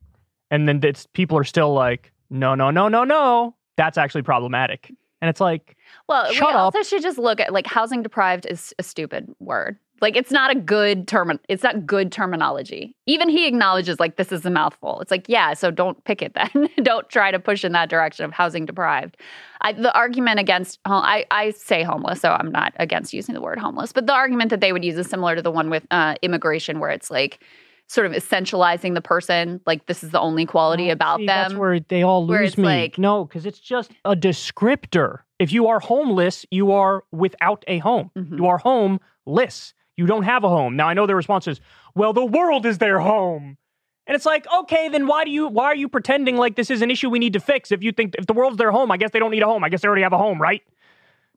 and 0.50 0.66
then 0.66 0.80
it's 0.82 1.06
people 1.12 1.36
are 1.36 1.44
still 1.44 1.74
like, 1.74 2.12
no, 2.30 2.54
no, 2.54 2.70
no, 2.70 2.88
no, 2.88 3.04
no, 3.04 3.54
that's 3.76 3.98
actually 3.98 4.22
problematic. 4.22 4.92
And 5.24 5.30
it's 5.30 5.40
like, 5.40 5.74
Well, 6.06 6.30
Shut 6.30 6.48
we 6.48 6.52
up. 6.52 6.56
also 6.56 6.82
should 6.82 7.00
just 7.00 7.16
look 7.16 7.40
at 7.40 7.50
like 7.50 7.66
housing 7.66 8.02
deprived 8.02 8.44
is 8.44 8.74
a 8.78 8.82
stupid 8.82 9.34
word. 9.38 9.78
Like 10.02 10.16
it's 10.16 10.30
not 10.30 10.50
a 10.50 10.54
good 10.54 11.08
term. 11.08 11.40
It's 11.48 11.62
not 11.62 11.86
good 11.86 12.12
terminology. 12.12 12.94
Even 13.06 13.30
he 13.30 13.46
acknowledges 13.48 13.98
like 13.98 14.16
this 14.16 14.32
is 14.32 14.44
a 14.44 14.50
mouthful. 14.50 15.00
It's 15.00 15.10
like 15.10 15.26
yeah, 15.26 15.54
so 15.54 15.70
don't 15.70 16.04
pick 16.04 16.20
it 16.20 16.34
then. 16.34 16.68
don't 16.82 17.08
try 17.08 17.30
to 17.30 17.38
push 17.38 17.64
in 17.64 17.72
that 17.72 17.88
direction 17.88 18.26
of 18.26 18.32
housing 18.32 18.66
deprived. 18.66 19.16
I, 19.62 19.72
the 19.72 19.94
argument 19.94 20.40
against 20.40 20.78
I 20.84 21.24
I 21.30 21.52
say 21.52 21.84
homeless, 21.84 22.20
so 22.20 22.32
I'm 22.32 22.52
not 22.52 22.74
against 22.76 23.14
using 23.14 23.34
the 23.34 23.40
word 23.40 23.58
homeless. 23.58 23.94
But 23.94 24.06
the 24.06 24.12
argument 24.12 24.50
that 24.50 24.60
they 24.60 24.74
would 24.74 24.84
use 24.84 24.98
is 24.98 25.06
similar 25.06 25.36
to 25.36 25.40
the 25.40 25.50
one 25.50 25.70
with 25.70 25.86
uh, 25.90 26.16
immigration, 26.20 26.80
where 26.80 26.90
it's 26.90 27.10
like 27.10 27.42
sort 27.88 28.06
of 28.06 28.12
essentializing 28.12 28.94
the 28.94 29.00
person. 29.00 29.60
Like 29.66 29.86
this 29.86 30.02
is 30.02 30.10
the 30.10 30.20
only 30.20 30.46
quality 30.46 30.90
about 30.90 31.16
Oh, 31.16 31.22
See, 31.22 31.26
them. 31.26 31.48
That's 31.50 31.54
where 31.54 31.80
they 31.80 32.02
all 32.02 32.26
lose 32.26 32.56
me. 32.56 32.64
like- 32.64 32.98
no, 32.98 33.24
because 33.24 33.46
it's 33.46 33.58
just 33.60 33.90
a 34.04 34.16
descriptor. 34.16 35.18
If 35.38 35.52
you 35.52 35.66
are 35.68 35.80
homeless, 35.80 36.46
you 36.50 36.72
are 36.72 37.04
without 37.12 37.64
a 37.68 37.78
home. 37.78 38.10
Mhm. 38.16 38.38
You 38.38 38.46
are 38.46 38.58
homeless. 38.58 39.74
You 39.96 40.06
don't 40.06 40.22
have 40.24 40.44
a 40.44 40.48
home. 40.48 40.76
Now 40.76 40.88
I 40.88 40.94
know 40.94 41.06
their 41.06 41.16
response 41.16 41.46
is, 41.46 41.60
"Well, 41.94 42.12
the 42.12 42.24
world 42.24 42.66
is 42.66 42.78
their 42.78 43.00
home." 43.00 43.58
And 44.06 44.14
it's 44.14 44.26
like, 44.26 44.46
okay, 44.52 44.88
then 44.90 45.06
why 45.06 45.24
do 45.24 45.30
you 45.30 45.48
why 45.48 45.66
are 45.66 45.74
you 45.76 45.88
pretending 45.88 46.36
like 46.36 46.56
this 46.56 46.70
is 46.70 46.82
an 46.82 46.90
issue 46.90 47.08
we 47.10 47.18
need 47.18 47.32
to 47.34 47.40
fix? 47.40 47.72
If 47.72 47.82
you 47.82 47.90
think 47.92 48.14
if 48.18 48.26
the 48.26 48.32
world's 48.34 48.56
their 48.58 48.70
home, 48.70 48.90
I 48.90 48.96
guess 48.96 49.10
they 49.12 49.18
don't 49.18 49.30
need 49.30 49.42
a 49.42 49.46
home. 49.46 49.64
I 49.64 49.68
guess 49.68 49.80
they 49.82 49.88
already 49.88 50.02
have 50.02 50.12
a 50.12 50.18
home, 50.18 50.40
right? 50.40 50.62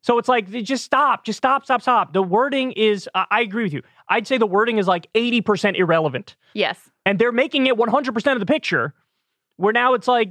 So 0.02 0.18
it's 0.20 0.28
like 0.30 0.50
just 0.50 0.84
stop, 0.84 1.24
just 1.24 1.38
stop, 1.38 1.64
stop, 1.66 1.82
stop. 1.82 2.14
The 2.14 2.22
wording 2.24 2.72
is 2.74 3.10
I 3.16 3.26
I 3.32 3.42
agree 3.42 3.64
with 3.64 3.74
you. 3.74 3.84
I'd 4.10 4.28
say 4.28 4.38
the 4.38 4.48
wording 4.48 4.78
is 4.78 4.88
like 4.88 5.12
80% 5.14 5.76
irrelevant. 5.78 6.36
Yes. 6.54 6.90
and 7.06 7.20
they're 7.20 7.32
making 7.32 7.68
it 7.68 7.76
100% 7.76 8.34
of 8.34 8.40
the 8.40 8.46
picture 8.46 8.94
where 9.58 9.74
now 9.74 9.96
it's 9.96 10.08
like 10.08 10.30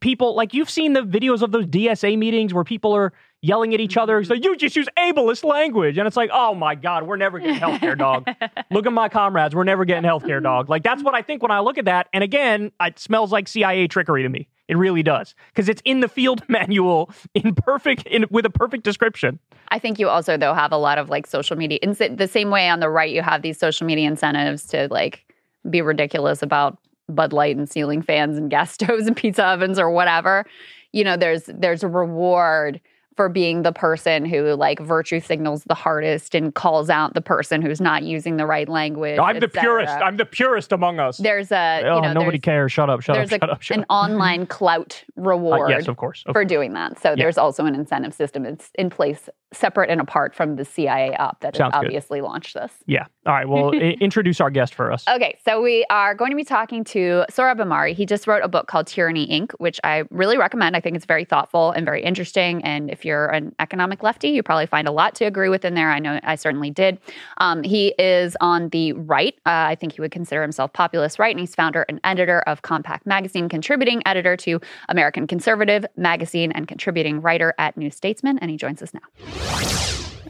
people 0.00 0.36
like 0.36 0.54
you've 0.54 0.70
seen 0.70 0.92
the 0.92 1.00
videos 1.02 1.42
of 1.42 1.50
those 1.50 1.66
DSA 1.66 2.16
meetings 2.16 2.54
where 2.54 2.62
people 2.62 2.92
are 2.92 3.12
yelling 3.42 3.74
at 3.74 3.80
each 3.80 3.96
other. 3.96 4.20
Mm-hmm. 4.20 4.28
So 4.28 4.34
you 4.34 4.56
just 4.56 4.76
use 4.76 4.86
ableist 4.96 5.42
language 5.44 5.98
and 5.98 6.06
it's 6.06 6.16
like 6.16 6.30
oh 6.32 6.54
my 6.54 6.74
god 6.76 7.02
we're 7.04 7.16
never 7.16 7.38
getting 7.40 7.56
healthcare 7.56 7.98
dog. 7.98 8.28
Look 8.70 8.86
at 8.86 8.92
my 8.92 9.08
comrades 9.08 9.54
we're 9.54 9.64
never 9.64 9.84
getting 9.84 10.08
healthcare 10.08 10.42
dog. 10.42 10.68
Like 10.68 10.82
that's 10.84 11.02
what 11.02 11.14
I 11.14 11.22
think 11.22 11.42
when 11.42 11.50
I 11.50 11.60
look 11.60 11.78
at 11.78 11.86
that. 11.86 12.08
And 12.12 12.22
again 12.22 12.70
it 12.80 12.98
smells 12.98 13.32
like 13.32 13.48
CIA 13.48 13.88
trickery 13.88 14.22
to 14.22 14.28
me 14.28 14.48
it 14.68 14.76
really 14.76 15.02
does 15.02 15.34
because 15.48 15.68
it's 15.68 15.82
in 15.84 16.00
the 16.00 16.08
field 16.08 16.42
manual 16.48 17.10
in 17.34 17.54
perfect 17.54 18.06
in 18.06 18.26
with 18.30 18.46
a 18.46 18.50
perfect 18.50 18.84
description 18.84 19.38
I 19.68 19.78
think 19.78 19.98
you 19.98 20.08
also 20.08 20.36
though 20.36 20.54
have 20.54 20.72
a 20.72 20.76
lot 20.76 20.98
of 20.98 21.08
like 21.10 21.26
social 21.26 21.56
media 21.56 21.78
in 21.82 21.92
the 22.16 22.28
same 22.28 22.50
way 22.50 22.68
on 22.68 22.80
the 22.80 22.88
right 22.88 23.10
you 23.10 23.22
have 23.22 23.42
these 23.42 23.58
social 23.58 23.86
media 23.86 24.08
incentives 24.08 24.64
to 24.68 24.88
like 24.90 25.24
be 25.68 25.80
ridiculous 25.80 26.42
about 26.42 26.78
Bud 27.08 27.32
Light 27.32 27.56
and 27.56 27.68
ceiling 27.68 28.02
fans 28.02 28.38
and 28.38 28.50
gas 28.50 28.72
stoves 28.74 29.06
and 29.06 29.16
pizza 29.16 29.44
ovens 29.44 29.78
or 29.78 29.90
whatever. 29.90 30.44
You 30.92 31.04
know, 31.04 31.16
there's 31.16 31.44
there's 31.46 31.82
a 31.82 31.88
reward 31.88 32.80
for 33.16 33.28
being 33.28 33.62
the 33.62 33.72
person 33.72 34.24
who 34.24 34.54
like 34.54 34.78
virtue 34.80 35.20
signals 35.20 35.64
the 35.64 35.74
hardest 35.74 36.34
and 36.34 36.54
calls 36.54 36.90
out 36.90 37.14
the 37.14 37.20
person 37.20 37.62
who's 37.62 37.80
not 37.80 38.02
using 38.02 38.36
the 38.36 38.46
right 38.46 38.68
language. 38.68 39.18
I'm 39.18 39.38
the 39.40 39.46
et 39.46 39.52
purest 39.52 39.92
I'm 39.92 40.16
the 40.16 40.26
purest 40.26 40.72
among 40.72 40.98
us 40.98 41.18
There's 41.18 41.52
a 41.52 41.82
oh 41.84 41.96
you 41.96 42.02
know 42.02 42.12
nobody 42.12 42.38
cares 42.38 42.72
shut 42.72 42.90
up 42.90 43.00
shut 43.02 43.16
up 43.16 43.20
there's 43.28 43.32
a, 43.32 43.38
shut 43.38 43.50
up 43.50 43.62
shut 43.62 43.76
an 43.78 43.82
up 43.84 43.90
online 43.90 44.46
clout 44.46 45.04
Uh, 45.16 45.22
reward 45.22 45.70
yes 45.70 45.88
of 45.88 45.96
course 45.96 46.22
of 46.26 46.32
for 46.32 46.44
doing 46.44 46.72
that. 46.74 47.00
So 47.00 47.14
there's 47.16 47.38
also 47.38 47.64
an 47.66 47.74
incentive 47.74 48.14
system 48.14 48.42
that's 48.42 48.70
in 48.76 48.90
place 48.90 49.28
separate 49.52 49.88
and 49.88 50.00
apart 50.00 50.34
from 50.34 50.56
the 50.56 50.64
CIA 50.64 51.14
op 51.16 51.40
that 51.40 51.54
has 51.54 51.58
Sounds 51.58 51.74
good. 51.74 51.84
obviously 51.86 52.20
launched 52.20 52.54
this. 52.54 52.72
Yeah. 52.86 53.06
All 53.24 53.32
right. 53.32 53.48
Well, 53.48 53.70
I- 53.74 53.96
introduce 54.00 54.40
our 54.40 54.50
guest 54.50 54.74
for 54.74 54.90
us. 54.90 55.04
Okay, 55.08 55.38
so 55.44 55.62
we 55.62 55.86
are 55.90 56.14
going 56.14 56.32
to 56.32 56.36
be 56.36 56.42
talking 56.44 56.82
to 56.84 57.24
Sohrab 57.30 57.58
Ahmari. 57.60 57.94
He 57.94 58.04
just 58.04 58.26
wrote 58.26 58.42
a 58.42 58.48
book 58.48 58.66
called 58.66 58.88
Tyranny 58.88 59.28
Inc., 59.28 59.52
which 59.58 59.78
I 59.84 60.04
really 60.10 60.36
recommend. 60.36 60.74
I 60.76 60.80
think 60.80 60.96
it's 60.96 61.04
very 61.06 61.24
thoughtful 61.24 61.70
and 61.70 61.84
very 61.86 62.02
interesting. 62.02 62.64
And 62.64 62.90
if 62.90 63.03
you're 63.04 63.26
an 63.26 63.54
economic 63.58 64.02
lefty, 64.02 64.28
you 64.28 64.42
probably 64.42 64.66
find 64.66 64.88
a 64.88 64.92
lot 64.92 65.14
to 65.16 65.24
agree 65.24 65.48
with 65.48 65.64
in 65.64 65.74
there. 65.74 65.90
I 65.90 65.98
know 65.98 66.20
I 66.22 66.36
certainly 66.36 66.70
did. 66.70 66.98
Um, 67.38 67.62
he 67.62 67.94
is 67.98 68.36
on 68.40 68.68
the 68.70 68.92
right. 68.92 69.34
Uh, 69.46 69.68
I 69.70 69.74
think 69.74 69.92
he 69.92 70.00
would 70.00 70.12
consider 70.12 70.42
himself 70.42 70.72
populist 70.72 71.18
right, 71.18 71.30
and 71.30 71.40
he's 71.40 71.54
founder 71.54 71.84
and 71.88 72.00
editor 72.04 72.40
of 72.40 72.62
Compact 72.62 73.06
Magazine, 73.06 73.48
contributing 73.48 74.02
editor 74.06 74.36
to 74.38 74.60
American 74.88 75.26
Conservative 75.26 75.84
Magazine, 75.96 76.52
and 76.52 76.68
contributing 76.68 77.20
writer 77.20 77.54
at 77.58 77.76
New 77.76 77.90
Statesman. 77.90 78.38
And 78.38 78.50
he 78.50 78.56
joins 78.56 78.82
us 78.82 78.94
now. 78.94 79.00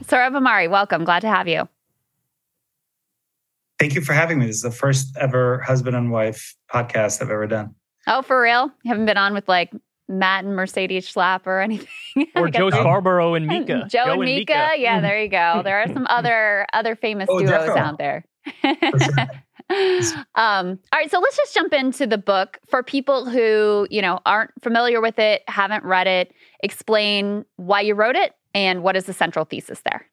Sohrab 0.05 0.33
Ahmari, 0.33 0.69
welcome. 0.69 1.05
Glad 1.05 1.21
to 1.21 1.29
have 1.29 1.49
you. 1.49 1.69
Thank 3.79 3.95
you 3.95 4.01
for 4.01 4.13
having 4.13 4.39
me. 4.39 4.47
This 4.47 4.57
is 4.57 4.63
the 4.63 4.71
first 4.71 5.17
ever 5.17 5.61
husband 5.61 5.97
and 5.97 6.11
wife 6.11 6.55
podcast 6.73 7.21
I've 7.21 7.31
ever 7.31 7.47
done. 7.47 7.75
Oh, 8.07 8.23
for 8.23 8.41
real? 8.41 8.71
You 8.83 8.89
haven't 8.91 9.07
been 9.07 9.17
on 9.17 9.35
with 9.35 9.49
like 9.49 9.73
Matt 10.09 10.45
and 10.45 10.55
Mercedes 10.55 11.11
Schlapp 11.11 11.47
or 11.47 11.61
anything? 11.61 11.89
Or 12.37 12.49
Joe. 12.49 12.71
Scarborough 12.71 13.35
and 13.35 13.47
Mika. 13.47 13.87
Joe, 13.91 14.05
and 14.13 14.21
Mika. 14.21 14.73
Yeah, 14.77 15.01
there 15.01 15.21
you 15.23 15.29
go. 15.29 15.63
There 15.65 15.81
are 15.81 15.89
some 15.93 16.07
other 16.09 16.67
other 16.73 16.95
famous 16.95 17.29
Oh, 17.31 17.39
duos 17.41 17.51
definitely. 17.51 17.81
out 17.81 17.99
there. 17.99 18.25
Um, 20.35 20.79
all 20.93 20.99
right, 21.01 21.11
so 21.11 21.19
let's 21.19 21.37
just 21.37 21.55
jump 21.55 21.73
into 21.73 22.07
the 22.07 22.19
book 22.19 22.59
for 22.69 22.83
people 22.83 23.25
who 23.25 23.87
you 23.91 24.03
know 24.03 24.21
aren't 24.27 24.51
familiar 24.63 25.01
with 25.01 25.19
it, 25.19 25.43
haven't 25.49 25.85
read 25.85 26.07
it. 26.07 26.33
Explain 26.61 27.45
why 27.57 27.81
you 27.81 27.95
wrote 27.95 28.15
it 28.17 28.35
and 28.55 28.83
what 28.83 28.95
is 28.97 29.05
the 29.07 29.13
central 29.15 29.45
thesis 29.45 29.81
there. 29.85 30.07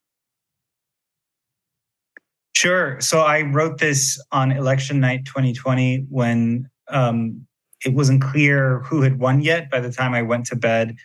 Sure. 2.54 3.00
So 3.02 3.20
I 3.22 3.42
wrote 3.42 3.80
this 3.80 4.22
on 4.32 4.52
election 4.52 5.00
night 5.00 5.26
2020 5.26 6.06
when 6.10 6.70
um, 6.90 7.46
it 7.86 7.94
wasn't 7.94 8.22
clear 8.22 8.80
who 8.82 9.02
had 9.02 9.20
won 9.20 9.42
yet 9.42 9.70
by 9.70 9.80
the 9.80 9.92
time 9.92 10.14
I 10.14 10.22
went 10.22 10.46
to 10.48 10.56
bed. 10.56 10.96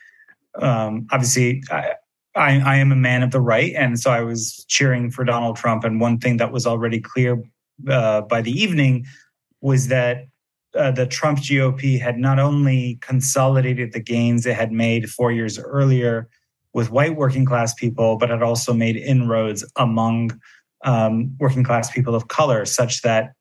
Um, 0.61 1.07
obviously, 1.11 1.63
I, 1.71 1.95
I, 2.35 2.59
I 2.61 2.77
am 2.77 2.93
a 2.93 2.97
man 2.97 3.23
of 3.23 3.31
the 3.31 3.41
right. 3.41 3.73
And 3.75 3.99
so 3.99 4.11
I 4.11 4.21
was 4.21 4.65
cheering 4.69 5.11
for 5.11 5.25
Donald 5.25 5.57
Trump. 5.57 5.85
And 5.85 6.01
one 6.01 6.19
thing 6.19 6.37
that 6.37 6.53
was 6.53 6.67
already 6.67 7.01
clear 7.01 7.43
uh, 7.89 8.23
by 8.23 8.43
the 8.43 8.53
evening 8.53 9.07
was 9.61 9.89
that 9.89 10.27
uh, 10.77 10.91
the 10.91 11.07
Trump 11.07 11.39
GOP 11.39 11.99
had 12.01 12.19
not 12.19 12.39
only 12.39 12.99
consolidated 13.01 13.93
the 13.93 14.01
gains 14.01 14.45
it 14.45 14.55
had 14.55 14.73
made 14.73 15.09
four 15.09 15.33
years 15.33 15.59
earlier 15.59 16.29
with 16.75 16.91
white 16.91 17.17
working 17.17 17.47
class 17.47 17.73
people, 17.73 18.19
but 18.19 18.29
had 18.29 18.43
also 18.43 18.75
made 18.75 18.97
inroads 18.97 19.65
among 19.77 20.39
um, 20.85 21.35
working 21.39 21.65
class 21.65 21.91
people 21.91 22.15
of 22.15 22.29
color, 22.29 22.67
such 22.67 23.01
that 23.01 23.33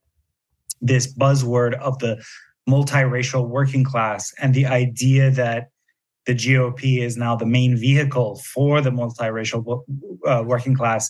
this 0.81 1.13
buzzword 1.13 1.73
of 1.79 1.99
the 1.99 2.23
multiracial 2.67 3.47
working 3.47 3.83
class 3.83 4.33
and 4.41 4.53
the 4.53 4.65
idea 4.65 5.29
that 5.31 5.69
the 6.25 6.33
GOP 6.33 6.99
is 7.01 7.17
now 7.17 7.35
the 7.35 7.45
main 7.45 7.77
vehicle 7.77 8.41
for 8.53 8.81
the 8.81 8.89
multiracial 8.89 9.83
uh, 10.25 10.43
working 10.45 10.75
class 10.75 11.09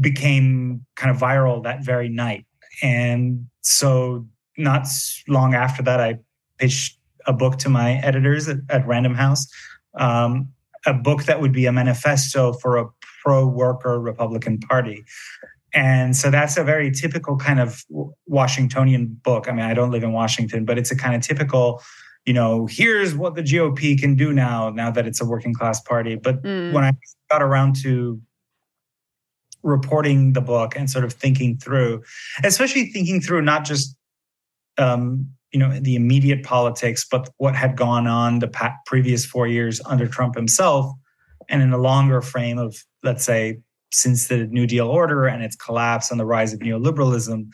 became 0.00 0.84
kind 0.96 1.14
of 1.14 1.20
viral 1.20 1.62
that 1.62 1.84
very 1.84 2.08
night. 2.08 2.44
And 2.82 3.46
so, 3.60 4.26
not 4.58 4.86
long 5.28 5.54
after 5.54 5.82
that, 5.84 6.00
I 6.00 6.18
pitched 6.58 6.98
a 7.26 7.32
book 7.32 7.58
to 7.58 7.68
my 7.68 7.94
editors 7.94 8.48
at, 8.48 8.58
at 8.68 8.86
Random 8.86 9.14
House, 9.14 9.46
um, 9.98 10.48
a 10.86 10.94
book 10.94 11.24
that 11.24 11.40
would 11.40 11.52
be 11.52 11.66
a 11.66 11.72
manifesto 11.72 12.52
for 12.52 12.76
a 12.76 12.86
pro 13.22 13.46
worker 13.46 14.00
Republican 14.00 14.58
Party. 14.58 15.04
And 15.76 16.16
so 16.16 16.30
that's 16.30 16.56
a 16.56 16.64
very 16.64 16.90
typical 16.90 17.36
kind 17.36 17.60
of 17.60 17.84
Washingtonian 18.26 19.20
book. 19.22 19.46
I 19.46 19.52
mean, 19.52 19.66
I 19.66 19.74
don't 19.74 19.90
live 19.90 20.02
in 20.02 20.12
Washington, 20.12 20.64
but 20.64 20.78
it's 20.78 20.90
a 20.90 20.96
kind 20.96 21.14
of 21.14 21.20
typical, 21.20 21.82
you 22.24 22.32
know, 22.32 22.64
here's 22.64 23.14
what 23.14 23.34
the 23.34 23.42
GOP 23.42 24.00
can 24.00 24.14
do 24.16 24.32
now, 24.32 24.70
now 24.70 24.90
that 24.90 25.06
it's 25.06 25.20
a 25.20 25.26
working 25.26 25.52
class 25.52 25.78
party. 25.82 26.16
But 26.16 26.42
Mm. 26.42 26.72
when 26.72 26.82
I 26.82 26.92
got 27.30 27.42
around 27.42 27.76
to 27.82 28.18
reporting 29.62 30.32
the 30.32 30.40
book 30.40 30.74
and 30.76 30.88
sort 30.90 31.04
of 31.04 31.12
thinking 31.12 31.58
through, 31.58 32.02
especially 32.42 32.86
thinking 32.86 33.20
through 33.20 33.42
not 33.42 33.64
just 33.66 33.94
um, 34.78 35.28
you 35.52 35.58
know 35.58 35.78
the 35.80 35.94
immediate 35.94 36.42
politics, 36.42 37.06
but 37.10 37.28
what 37.36 37.54
had 37.54 37.76
gone 37.76 38.06
on 38.06 38.38
the 38.38 38.48
pa- 38.48 38.76
previous 38.86 39.26
four 39.26 39.46
years 39.46 39.80
under 39.84 40.06
Trump 40.06 40.36
himself, 40.36 40.90
and 41.50 41.62
in 41.62 41.72
a 41.72 41.78
longer 41.78 42.22
frame 42.22 42.58
of 42.58 42.76
let's 43.02 43.24
say 43.24 43.58
since 43.96 44.28
the 44.28 44.46
New 44.46 44.66
Deal 44.66 44.88
order 44.88 45.26
and 45.26 45.42
its 45.42 45.56
collapse 45.56 46.10
and 46.10 46.20
the 46.20 46.26
rise 46.26 46.52
of 46.52 46.60
neoliberalism, 46.60 47.48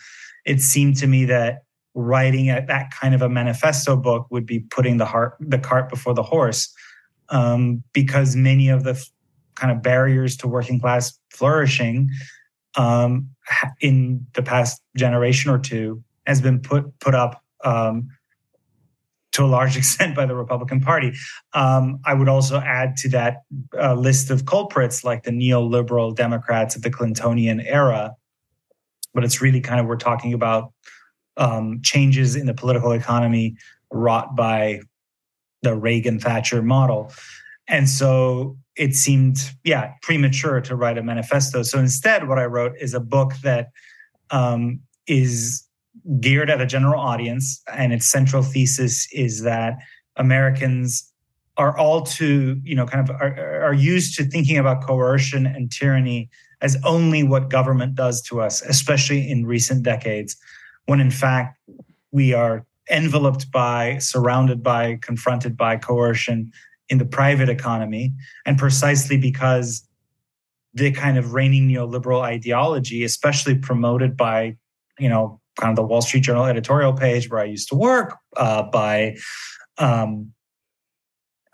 it 0.44 0.60
seemed 0.60 0.96
to 0.98 1.06
me 1.06 1.24
that 1.26 1.62
writing 1.94 2.50
a, 2.50 2.64
that 2.66 2.90
kind 2.90 3.14
of 3.14 3.22
a 3.22 3.28
manifesto 3.28 3.96
book 3.96 4.26
would 4.30 4.46
be 4.46 4.60
putting 4.60 4.96
the 4.96 5.04
heart 5.04 5.36
the 5.40 5.58
cart 5.58 5.88
before 5.88 6.14
the 6.14 6.22
horse, 6.22 6.72
um, 7.28 7.82
because 7.92 8.34
many 8.34 8.68
of 8.68 8.84
the 8.84 8.92
f- 8.92 9.10
kind 9.54 9.70
of 9.70 9.82
barriers 9.82 10.36
to 10.38 10.48
working 10.48 10.80
class 10.80 11.18
flourishing 11.30 12.08
um, 12.76 13.28
in 13.80 14.26
the 14.34 14.42
past 14.42 14.82
generation 14.96 15.50
or 15.50 15.58
two 15.58 16.02
has 16.26 16.40
been 16.40 16.60
put 16.60 16.98
put 16.98 17.14
up 17.14 17.42
um, 17.64 18.08
to 19.32 19.44
a 19.44 19.46
large 19.46 19.76
extent 19.82 20.14
by 20.14 20.26
the 20.26 20.34
Republican 20.34 20.80
Party. 20.80 21.12
Um, 21.52 22.00
I 22.04 22.14
would 22.14 22.28
also 22.28 22.58
add 22.58 22.96
to 22.98 23.08
that 23.10 23.42
uh, 23.78 23.94
list 23.94 24.30
of 24.30 24.46
culprits 24.46 25.04
like 25.04 25.24
the 25.24 25.30
neoliberal 25.30 26.14
Democrats 26.14 26.76
of 26.76 26.82
the 26.82 26.90
Clintonian 26.90 27.62
era, 27.66 28.14
but 29.14 29.24
it's 29.24 29.40
really 29.42 29.60
kind 29.60 29.80
of 29.80 29.86
we're 29.86 29.96
talking 29.96 30.32
about 30.32 30.72
um, 31.36 31.80
changes 31.82 32.36
in 32.36 32.46
the 32.46 32.54
political 32.54 32.92
economy 32.92 33.56
wrought 33.90 34.36
by 34.36 34.80
the 35.62 35.76
Reagan 35.76 36.18
Thatcher 36.18 36.62
model. 36.62 37.12
And 37.68 37.88
so 37.88 38.56
it 38.76 38.94
seemed, 38.94 39.50
yeah, 39.64 39.92
premature 40.02 40.60
to 40.62 40.76
write 40.76 40.98
a 40.98 41.02
manifesto. 41.02 41.62
So 41.62 41.78
instead, 41.78 42.28
what 42.28 42.38
I 42.38 42.46
wrote 42.46 42.72
is 42.80 42.94
a 42.94 43.00
book 43.00 43.34
that 43.42 43.68
um, 44.30 44.80
is 45.06 45.66
geared 46.20 46.50
at 46.50 46.60
a 46.60 46.66
general 46.66 47.00
audience, 47.00 47.62
and 47.72 47.92
its 47.92 48.06
central 48.06 48.42
thesis 48.42 49.08
is 49.12 49.42
that 49.42 49.78
Americans 50.16 51.12
are 51.56 51.76
all 51.76 52.02
too, 52.02 52.60
you 52.64 52.74
know, 52.74 52.86
kind 52.86 53.08
of 53.08 53.14
are, 53.16 53.62
are 53.62 53.74
used 53.74 54.16
to 54.16 54.24
thinking 54.24 54.58
about 54.58 54.82
coercion 54.82 55.46
and 55.46 55.70
tyranny 55.70 56.30
as 56.60 56.78
only 56.84 57.22
what 57.22 57.50
government 57.50 57.94
does 57.94 58.22
to 58.22 58.40
us, 58.40 58.62
especially 58.62 59.28
in 59.28 59.44
recent 59.44 59.82
decades, 59.82 60.36
when 60.86 61.00
in 61.00 61.10
fact 61.10 61.58
we 62.10 62.32
are 62.32 62.64
enveloped 62.90 63.50
by, 63.50 63.98
surrounded 63.98 64.62
by, 64.62 64.98
confronted 65.02 65.56
by 65.56 65.76
coercion 65.76 66.50
in 66.88 66.98
the 66.98 67.04
private 67.04 67.48
economy. 67.48 68.12
And 68.46 68.58
precisely 68.58 69.16
because 69.16 69.86
the 70.74 70.90
kind 70.90 71.18
of 71.18 71.34
reigning 71.34 71.68
neoliberal 71.68 72.22
ideology, 72.22 73.04
especially 73.04 73.56
promoted 73.56 74.16
by, 74.16 74.56
you 74.98 75.08
know, 75.08 75.40
kind 75.60 75.70
of 75.70 75.76
the 75.76 75.82
Wall 75.82 76.02
Street 76.02 76.22
Journal 76.22 76.44
editorial 76.46 76.92
page 76.92 77.30
where 77.30 77.40
I 77.40 77.44
used 77.44 77.68
to 77.68 77.74
work, 77.74 78.16
uh, 78.36 78.62
by 78.64 79.16
um, 79.78 80.32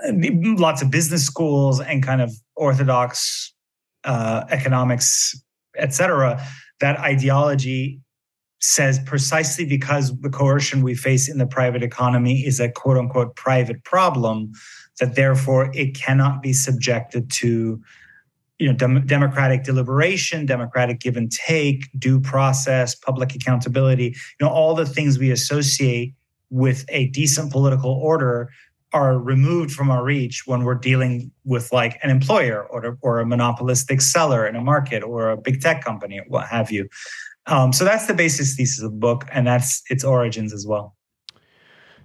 lots 0.03 0.83
of 0.83 0.91
business 0.91 1.25
schools 1.25 1.81
and 1.81 2.03
kind 2.03 2.21
of 2.21 2.33
orthodox 2.57 3.53
uh, 4.05 4.45
economics, 4.51 5.35
et 5.77 5.93
cetera, 5.93 6.43
that 6.81 6.99
ideology 7.01 8.01
says 8.61 8.99
precisely 9.01 9.65
because 9.65 10.19
the 10.21 10.31
coercion 10.31 10.83
we 10.83 10.95
face 10.95 11.29
in 11.29 11.39
the 11.39 11.47
private 11.47 11.83
economy 11.83 12.45
is 12.45 12.59
a 12.59 12.69
quote 12.69 12.97
unquote 12.97 13.37
private 13.37 13.83
problem, 13.85 14.51
that 14.99 15.15
therefore 15.15 15.71
it 15.75 15.95
cannot 15.95 16.43
be 16.43 16.53
subjected 16.53 17.31
to 17.31 17.81
you 18.59 18.67
know 18.67 18.75
dem- 18.75 19.07
democratic 19.07 19.65
deliberation 19.65 20.47
democratic 20.47 21.01
give 21.01 21.17
and 21.17 21.31
take 21.31 21.89
due 21.99 22.21
process 22.21 22.95
public 22.95 23.35
accountability 23.35 24.05
you 24.05 24.47
know 24.47 24.49
all 24.49 24.75
the 24.75 24.87
things 24.87 25.19
we 25.19 25.31
associate 25.31 26.15
with 26.51 26.85
a 26.89 27.09
decent 27.09 27.53
political 27.53 27.91
order 27.91 28.51
are 28.93 29.19
removed 29.19 29.73
from 29.73 29.91
our 29.91 30.03
reach 30.03 30.47
when 30.47 30.65
we're 30.65 30.75
dealing 30.75 31.31
with 31.45 31.73
like 31.73 31.99
an 32.03 32.11
employer 32.11 32.67
or, 32.71 32.87
a, 32.87 32.97
or 33.03 33.21
a 33.21 33.27
monopolistic 33.27 34.01
seller 34.01 34.47
in 34.47 34.57
a 34.57 34.61
market 34.61 35.03
or 35.03 35.31
a 35.31 35.37
big 35.37 35.61
tech 35.61 35.85
company 35.85 36.21
what 36.29 36.47
have 36.47 36.71
you. 36.71 36.89
Um, 37.47 37.73
so 37.73 37.85
that's 37.85 38.07
the 38.07 38.15
basis 38.15 38.57
thesis 38.57 38.83
of 38.83 38.91
the 38.91 38.97
book, 38.97 39.25
and 39.33 39.47
that's 39.47 39.83
its 39.89 40.05
origins 40.05 40.53
as 40.53 40.67
well. 40.67 40.95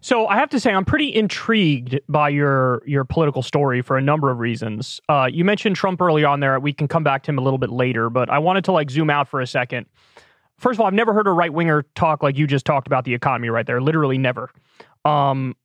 So 0.03 0.27
I 0.27 0.35
have 0.35 0.49
to 0.49 0.59
say, 0.59 0.73
I'm 0.73 0.83
pretty 0.83 1.15
intrigued 1.15 1.97
by 2.09 2.27
your 2.27 2.83
your 2.85 3.05
political 3.05 3.41
story 3.41 3.81
for 3.81 3.97
a 3.97 4.01
number 4.01 4.29
of 4.29 4.39
reasons. 4.39 4.99
Uh, 5.07 5.29
you 5.31 5.45
mentioned 5.45 5.77
Trump 5.77 6.01
early 6.01 6.25
on 6.25 6.41
there. 6.41 6.59
We 6.59 6.73
can 6.73 6.89
come 6.89 7.05
back 7.05 7.23
to 7.23 7.31
him 7.31 7.37
a 7.37 7.41
little 7.41 7.57
bit 7.57 7.69
later, 7.69 8.09
but 8.09 8.29
I 8.29 8.37
wanted 8.39 8.65
to 8.65 8.73
like 8.73 8.91
zoom 8.91 9.09
out 9.09 9.29
for 9.29 9.39
a 9.39 9.47
second. 9.47 9.85
First 10.59 10.75
of 10.75 10.81
all, 10.81 10.87
I've 10.87 10.93
never 10.93 11.13
heard 11.13 11.25
a 11.25 11.31
right 11.31 11.53
winger 11.53 11.83
talk 11.95 12.21
like 12.21 12.37
you 12.37 12.47
just 12.47 12.65
talked 12.65 12.85
about 12.85 13.05
the 13.05 13.13
economy 13.13 13.47
right 13.47 13.65
there. 13.65 13.81
Literally 13.81 14.17
never. 14.17 14.51
Um, 15.05 15.55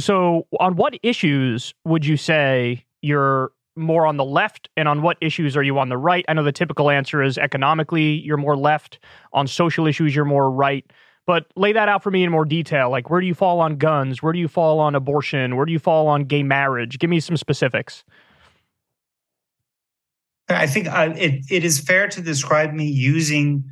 so, 0.00 0.48
on 0.58 0.74
what 0.74 0.98
issues 1.04 1.72
would 1.84 2.04
you 2.04 2.16
say 2.16 2.84
you're 3.00 3.52
more 3.76 4.06
on 4.06 4.16
the 4.16 4.24
left, 4.24 4.68
and 4.76 4.88
on 4.88 5.02
what 5.02 5.18
issues 5.20 5.56
are 5.56 5.62
you 5.62 5.78
on 5.78 5.88
the 5.88 5.96
right? 5.96 6.24
I 6.28 6.32
know 6.32 6.42
the 6.42 6.52
typical 6.52 6.90
answer 6.90 7.22
is 7.22 7.38
economically, 7.38 8.20
you're 8.24 8.36
more 8.36 8.56
left. 8.56 8.98
On 9.32 9.46
social 9.46 9.86
issues, 9.86 10.16
you're 10.16 10.24
more 10.24 10.50
right. 10.50 10.84
But 11.26 11.46
lay 11.56 11.72
that 11.72 11.88
out 11.88 12.02
for 12.02 12.10
me 12.10 12.22
in 12.22 12.30
more 12.30 12.44
detail. 12.44 12.90
Like, 12.90 13.08
where 13.08 13.20
do 13.20 13.26
you 13.26 13.34
fall 13.34 13.60
on 13.60 13.76
guns? 13.76 14.22
Where 14.22 14.32
do 14.32 14.38
you 14.38 14.48
fall 14.48 14.78
on 14.78 14.94
abortion? 14.94 15.56
Where 15.56 15.64
do 15.64 15.72
you 15.72 15.78
fall 15.78 16.06
on 16.06 16.24
gay 16.24 16.42
marriage? 16.42 16.98
Give 16.98 17.08
me 17.08 17.20
some 17.20 17.36
specifics. 17.36 18.04
I 20.48 20.66
think 20.66 20.88
uh, 20.88 21.14
it, 21.16 21.46
it 21.50 21.64
is 21.64 21.80
fair 21.80 22.08
to 22.08 22.20
describe 22.20 22.74
me 22.74 22.86
using 22.86 23.64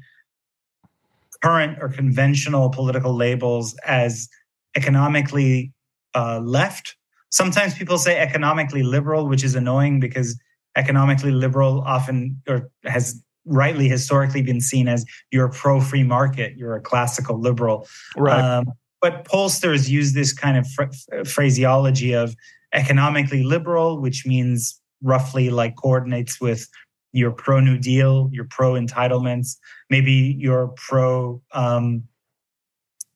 current 1.42 1.76
or 1.80 1.88
conventional 1.88 2.70
political 2.70 3.14
labels 3.14 3.76
as 3.84 4.28
economically 4.74 5.72
uh, 6.14 6.40
left. 6.40 6.96
Sometimes 7.30 7.74
people 7.74 7.98
say 7.98 8.18
economically 8.18 8.82
liberal, 8.82 9.28
which 9.28 9.44
is 9.44 9.54
annoying 9.54 10.00
because 10.00 10.40
economically 10.76 11.32
liberal 11.32 11.82
often 11.82 12.40
or 12.48 12.70
has 12.84 13.22
rightly 13.44 13.88
historically 13.88 14.42
been 14.42 14.60
seen 14.60 14.88
as 14.88 15.04
you're 15.30 15.48
pro 15.48 15.80
free 15.80 16.04
market, 16.04 16.56
you're 16.56 16.76
a 16.76 16.80
classical 16.80 17.38
liberal. 17.40 17.86
Right. 18.16 18.40
Um, 18.40 18.66
but 19.00 19.24
pollsters 19.24 19.88
use 19.88 20.12
this 20.12 20.32
kind 20.32 20.56
of 20.56 20.66
fr- 20.68 21.24
phraseology 21.24 22.14
of 22.14 22.34
economically 22.72 23.42
liberal, 23.42 24.00
which 24.00 24.24
means 24.24 24.80
roughly 25.02 25.50
like 25.50 25.76
coordinates 25.76 26.40
with 26.40 26.68
your 27.12 27.30
pro 27.30 27.60
New 27.60 27.78
Deal, 27.78 28.30
your 28.32 28.44
pro 28.44 28.72
entitlements, 28.72 29.56
maybe 29.90 30.36
your 30.38 30.68
pro 30.68 31.42
um, 31.52 32.04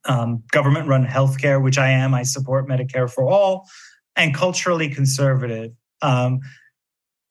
um, 0.05 0.43
government 0.51 0.87
run 0.89 1.07
healthcare, 1.07 1.63
which 1.63 1.79
I 1.79 1.91
am. 1.91 2.15
I 2.15 2.23
support 2.23 2.69
Medicare 2.69 3.11
for 3.11 3.29
all, 3.29 3.67
and 4.15 4.35
culturally 4.35 4.89
conservative. 4.89 5.73
Um, 6.03 6.41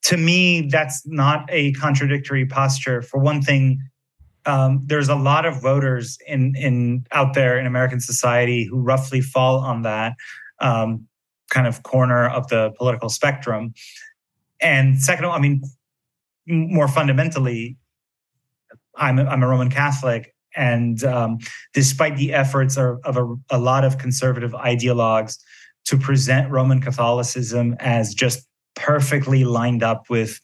to 0.06 0.16
me, 0.16 0.62
that's 0.62 1.04
not 1.04 1.48
a 1.48 1.72
contradictory 1.72 2.46
posture. 2.46 3.02
For 3.02 3.18
one 3.18 3.42
thing, 3.42 3.80
um, 4.44 4.82
there's 4.86 5.08
a 5.08 5.16
lot 5.16 5.44
of 5.44 5.60
voters 5.60 6.16
in 6.28 6.54
in 6.54 7.04
out 7.10 7.34
there 7.34 7.58
in 7.58 7.66
American 7.66 7.98
society 7.98 8.64
who 8.64 8.78
roughly 8.78 9.20
fall 9.20 9.58
on 9.58 9.82
that 9.82 10.14
um, 10.60 11.08
kind 11.50 11.66
of 11.66 11.82
corner 11.82 12.28
of 12.28 12.46
the 12.46 12.72
political 12.78 13.08
spectrum. 13.08 13.74
And 14.60 15.02
second, 15.02 15.24
I 15.24 15.40
mean, 15.40 15.62
more 16.46 16.86
fundamentally, 16.86 17.76
I'm 18.94 19.18
a, 19.18 19.24
I'm 19.24 19.42
a 19.42 19.48
Roman 19.48 19.70
Catholic, 19.70 20.32
and 20.54 21.02
um, 21.02 21.38
despite 21.74 22.16
the 22.16 22.32
efforts 22.32 22.76
of, 22.76 22.98
of 23.02 23.16
a, 23.16 23.56
a, 23.56 23.58
lot 23.58 23.84
of 23.84 23.98
conservative 23.98 24.52
ideologues 24.52 25.36
to 25.86 25.98
present 25.98 26.48
Roman 26.48 26.80
Catholicism 26.80 27.74
as 27.80 28.14
just 28.14 28.46
perfectly 28.76 29.44
lined 29.44 29.82
up 29.82 30.08
with 30.08 30.40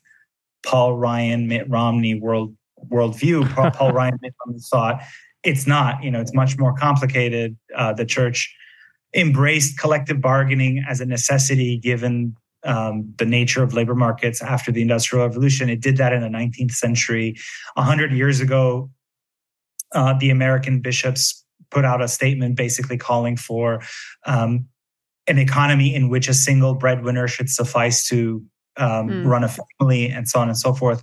Paul 0.64 0.96
Ryan, 0.96 1.46
Mitt 1.46 1.68
Romney 1.68 2.14
world 2.14 2.56
worldview, 2.90 3.52
Paul, 3.54 3.70
Paul 3.70 3.92
Ryan, 3.92 4.18
Mitt 4.20 4.34
Romney 4.44 4.60
thought, 4.70 5.02
it's 5.44 5.66
not. 5.66 6.02
You 6.02 6.10
know, 6.10 6.20
it's 6.20 6.34
much 6.34 6.58
more 6.58 6.72
complicated. 6.72 7.56
Uh, 7.76 7.92
the 7.92 8.04
church 8.04 8.54
embraced 9.14 9.78
collective 9.78 10.20
bargaining 10.20 10.84
as 10.88 11.00
a 11.00 11.06
necessity 11.06 11.78
given 11.78 12.34
um, 12.64 13.12
the 13.18 13.26
nature 13.26 13.62
of 13.62 13.74
labor 13.74 13.94
markets 13.94 14.40
after 14.40 14.70
the 14.70 14.82
Industrial 14.82 15.26
Revolution. 15.26 15.68
It 15.68 15.80
did 15.80 15.96
that 15.98 16.12
in 16.12 16.22
the 16.22 16.28
19th 16.28 16.72
century. 16.72 17.36
A 17.76 17.82
hundred 17.82 18.12
years 18.12 18.40
ago, 18.40 18.90
uh, 19.92 20.14
the 20.18 20.30
American 20.30 20.80
bishops 20.80 21.44
put 21.70 21.84
out 21.84 22.00
a 22.00 22.08
statement 22.08 22.56
basically 22.56 22.96
calling 22.96 23.36
for 23.36 23.82
um, 24.26 24.66
an 25.32 25.38
economy 25.38 25.94
in 25.94 26.10
which 26.10 26.28
a 26.28 26.34
single 26.34 26.74
breadwinner 26.74 27.26
should 27.26 27.48
suffice 27.48 28.06
to 28.06 28.44
um, 28.76 29.08
mm. 29.08 29.26
run 29.26 29.42
a 29.42 29.48
family 29.48 30.06
and 30.08 30.28
so 30.28 30.38
on 30.38 30.48
and 30.48 30.58
so 30.58 30.74
forth. 30.74 31.02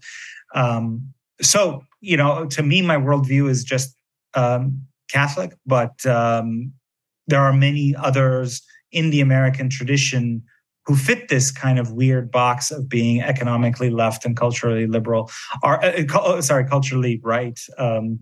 Um, 0.53 1.11
so, 1.41 1.83
you 1.99 2.15
know, 2.15 2.45
to 2.45 2.61
me, 2.61 2.83
my 2.83 2.95
worldview 2.95 3.49
is 3.49 3.63
just 3.63 3.95
um, 4.35 4.85
Catholic, 5.09 5.53
but 5.65 6.05
um, 6.05 6.71
there 7.25 7.41
are 7.41 7.53
many 7.53 7.95
others 7.97 8.61
in 8.91 9.09
the 9.09 9.19
American 9.19 9.67
tradition 9.67 10.43
who 10.85 10.95
fit 10.95 11.29
this 11.29 11.49
kind 11.49 11.79
of 11.79 11.91
weird 11.91 12.31
box 12.31 12.69
of 12.69 12.87
being 12.87 13.21
economically 13.21 13.89
left 13.89 14.25
and 14.25 14.37
culturally 14.37 14.85
liberal, 14.85 15.31
uh, 15.63 15.91
uh 16.07 16.41
sorry, 16.41 16.65
culturally 16.65 17.19
right. 17.23 17.59
Um, 17.79 18.19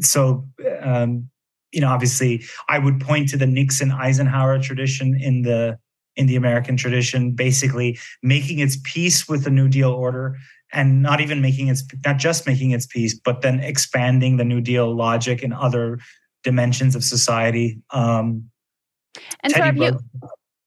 so 0.00 0.46
um, 0.82 1.30
you 1.76 1.80
know 1.80 1.88
obviously 1.88 2.42
i 2.68 2.78
would 2.78 3.00
point 3.00 3.28
to 3.28 3.36
the 3.36 3.46
nixon 3.46 3.92
eisenhower 3.92 4.58
tradition 4.58 5.14
in 5.20 5.42
the 5.42 5.78
in 6.16 6.26
the 6.26 6.34
american 6.34 6.76
tradition 6.76 7.30
basically 7.30 7.96
making 8.22 8.58
its 8.58 8.78
peace 8.82 9.28
with 9.28 9.44
the 9.44 9.50
new 9.50 9.68
deal 9.68 9.92
order 9.92 10.36
and 10.72 11.02
not 11.02 11.20
even 11.20 11.40
making 11.40 11.68
its 11.68 11.84
not 12.04 12.16
just 12.16 12.46
making 12.46 12.72
its 12.72 12.86
peace 12.86 13.18
but 13.18 13.42
then 13.42 13.60
expanding 13.60 14.36
the 14.36 14.44
new 14.44 14.60
deal 14.60 14.96
logic 14.96 15.42
in 15.42 15.52
other 15.52 15.98
dimensions 16.42 16.94
of 16.94 17.02
society. 17.02 17.80
Um 17.90 18.50
and 19.40 19.52
so 19.52 19.64
you 19.64 19.98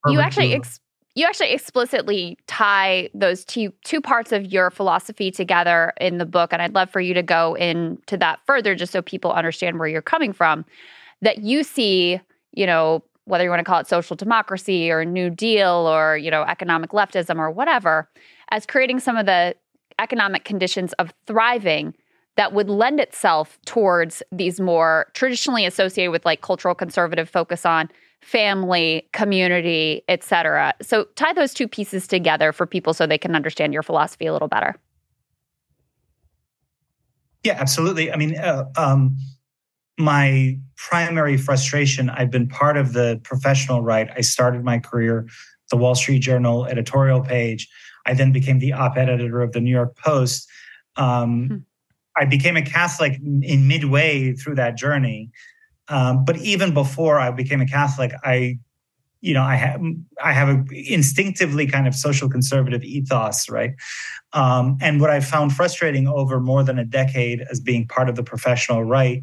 you 0.08 0.20
actually 0.20 0.54
ex- 0.54 0.80
you 1.14 1.26
actually 1.26 1.52
explicitly 1.52 2.36
tie 2.46 3.08
those 3.14 3.44
two 3.44 3.72
two 3.84 4.00
parts 4.00 4.32
of 4.32 4.46
your 4.46 4.70
philosophy 4.70 5.30
together 5.30 5.92
in 6.00 6.18
the 6.18 6.26
book 6.26 6.52
and 6.52 6.62
i'd 6.62 6.74
love 6.74 6.90
for 6.90 7.00
you 7.00 7.14
to 7.14 7.22
go 7.22 7.54
into 7.54 8.16
that 8.16 8.40
further 8.46 8.74
just 8.74 8.92
so 8.92 9.02
people 9.02 9.32
understand 9.32 9.78
where 9.78 9.88
you're 9.88 10.02
coming 10.02 10.32
from 10.32 10.64
that 11.22 11.38
you 11.38 11.62
see 11.62 12.20
you 12.52 12.66
know 12.66 13.02
whether 13.24 13.44
you 13.44 13.50
want 13.50 13.60
to 13.60 13.64
call 13.64 13.80
it 13.80 13.86
social 13.86 14.16
democracy 14.16 14.90
or 14.90 15.04
new 15.04 15.30
deal 15.30 15.70
or 15.88 16.16
you 16.16 16.30
know 16.30 16.42
economic 16.42 16.90
leftism 16.90 17.38
or 17.38 17.50
whatever 17.50 18.08
as 18.50 18.66
creating 18.66 18.98
some 18.98 19.16
of 19.16 19.26
the 19.26 19.54
economic 19.98 20.44
conditions 20.44 20.92
of 20.94 21.12
thriving 21.26 21.94
that 22.36 22.52
would 22.52 22.70
lend 22.70 23.00
itself 23.00 23.58
towards 23.66 24.22
these 24.32 24.60
more 24.60 25.08
traditionally 25.14 25.66
associated 25.66 26.10
with 26.10 26.24
like 26.24 26.40
cultural 26.40 26.74
conservative 26.74 27.28
focus 27.28 27.66
on 27.66 27.88
family, 28.22 29.08
community, 29.12 30.02
etc. 30.08 30.74
So 30.80 31.04
tie 31.16 31.32
those 31.32 31.54
two 31.54 31.68
pieces 31.68 32.06
together 32.06 32.52
for 32.52 32.66
people 32.66 32.94
so 32.94 33.06
they 33.06 33.18
can 33.18 33.34
understand 33.34 33.72
your 33.72 33.82
philosophy 33.82 34.26
a 34.26 34.32
little 34.32 34.48
better. 34.48 34.76
Yeah, 37.44 37.56
absolutely. 37.58 38.12
I 38.12 38.16
mean, 38.16 38.36
uh, 38.36 38.66
um, 38.76 39.16
my 40.00 40.58
primary 40.76 41.36
frustration, 41.36 42.10
I've 42.10 42.30
been 42.30 42.48
part 42.48 42.76
of 42.76 42.92
the 42.92 43.20
professional 43.22 43.82
right. 43.82 44.10
I 44.16 44.22
started 44.22 44.64
my 44.64 44.78
career 44.78 45.28
the 45.70 45.76
Wall 45.76 45.94
Street 45.94 46.18
Journal 46.18 46.66
editorial 46.66 47.20
page. 47.20 47.68
I 48.06 48.14
then 48.14 48.32
became 48.32 48.58
the 48.58 48.72
op-ed 48.72 49.08
editor 49.08 49.40
of 49.40 49.52
the 49.52 49.60
New 49.60 49.70
York 49.70 49.96
Post. 49.96 50.48
Um, 50.96 51.46
hmm. 51.46 51.56
I 52.16 52.24
became 52.24 52.56
a 52.56 52.62
Catholic 52.62 53.20
in 53.42 53.68
midway 53.68 54.32
through 54.32 54.56
that 54.56 54.76
journey. 54.76 55.30
Um, 55.88 56.24
but 56.24 56.36
even 56.38 56.74
before 56.74 57.18
I 57.18 57.30
became 57.30 57.60
a 57.60 57.66
Catholic, 57.66 58.12
I, 58.24 58.58
you 59.20 59.32
know, 59.34 59.42
I 59.42 59.54
have 59.54 59.80
I 60.22 60.32
have 60.32 60.48
a 60.48 60.64
instinctively 60.72 61.66
kind 61.66 61.86
of 61.86 61.94
social 61.94 62.28
conservative 62.28 62.82
ethos, 62.82 63.48
right? 63.48 63.72
Um, 64.32 64.76
and 64.80 65.00
what 65.00 65.10
I 65.10 65.20
found 65.20 65.52
frustrating 65.52 66.08
over 66.08 66.40
more 66.40 66.62
than 66.62 66.78
a 66.78 66.84
decade 66.84 67.42
as 67.50 67.60
being 67.60 67.86
part 67.86 68.08
of 68.08 68.16
the 68.16 68.22
professional 68.22 68.84
right 68.84 69.22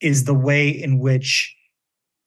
is 0.00 0.24
the 0.24 0.34
way 0.34 0.68
in 0.68 0.98
which 0.98 1.54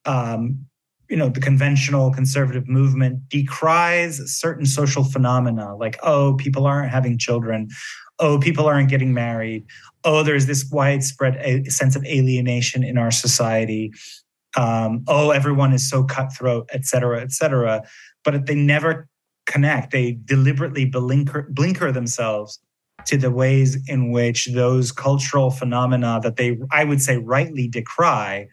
um, 0.05 0.65
you 1.09 1.17
know 1.17 1.29
the 1.29 1.39
conventional 1.39 2.11
conservative 2.11 2.67
movement 2.67 3.27
decries 3.29 4.19
certain 4.25 4.65
social 4.65 5.03
phenomena 5.03 5.75
like 5.75 5.97
oh 6.03 6.35
people 6.35 6.65
aren't 6.65 6.91
having 6.91 7.17
children. 7.17 7.69
Oh 8.19 8.39
people 8.39 8.65
aren't 8.65 8.89
getting 8.89 9.13
married. 9.13 9.65
Oh 10.03 10.23
there's 10.23 10.45
this 10.45 10.69
widespread 10.71 11.71
sense 11.71 11.95
of 11.95 12.05
alienation 12.05 12.83
in 12.83 12.97
our 12.97 13.11
society. 13.11 13.91
Um, 14.55 15.03
oh 15.07 15.31
everyone 15.31 15.73
is 15.73 15.87
so 15.89 16.03
cutthroat 16.03 16.69
et 16.73 16.85
cetera 16.85 17.21
et 17.21 17.31
cetera. 17.31 17.83
But 18.23 18.45
they 18.45 18.55
never 18.55 19.07
connect. 19.45 19.91
They 19.91 20.17
deliberately 20.25 20.85
blinker, 20.85 21.47
blinker 21.51 21.91
themselves 21.91 22.59
to 23.05 23.17
the 23.17 23.31
ways 23.31 23.77
in 23.87 24.11
which 24.11 24.47
those 24.53 24.91
cultural 24.91 25.49
phenomena 25.49 26.19
that 26.21 26.35
they 26.35 26.57
i 26.71 26.83
would 26.83 27.01
say 27.01 27.17
rightly 27.17 27.67
decry 27.67 28.47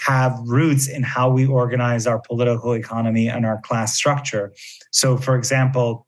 have 0.00 0.38
roots 0.46 0.88
in 0.88 1.02
how 1.02 1.28
we 1.28 1.46
organize 1.46 2.06
our 2.06 2.18
political 2.20 2.72
economy 2.72 3.28
and 3.28 3.44
our 3.44 3.60
class 3.60 3.94
structure. 3.94 4.52
So, 4.90 5.18
for 5.18 5.36
example, 5.36 6.06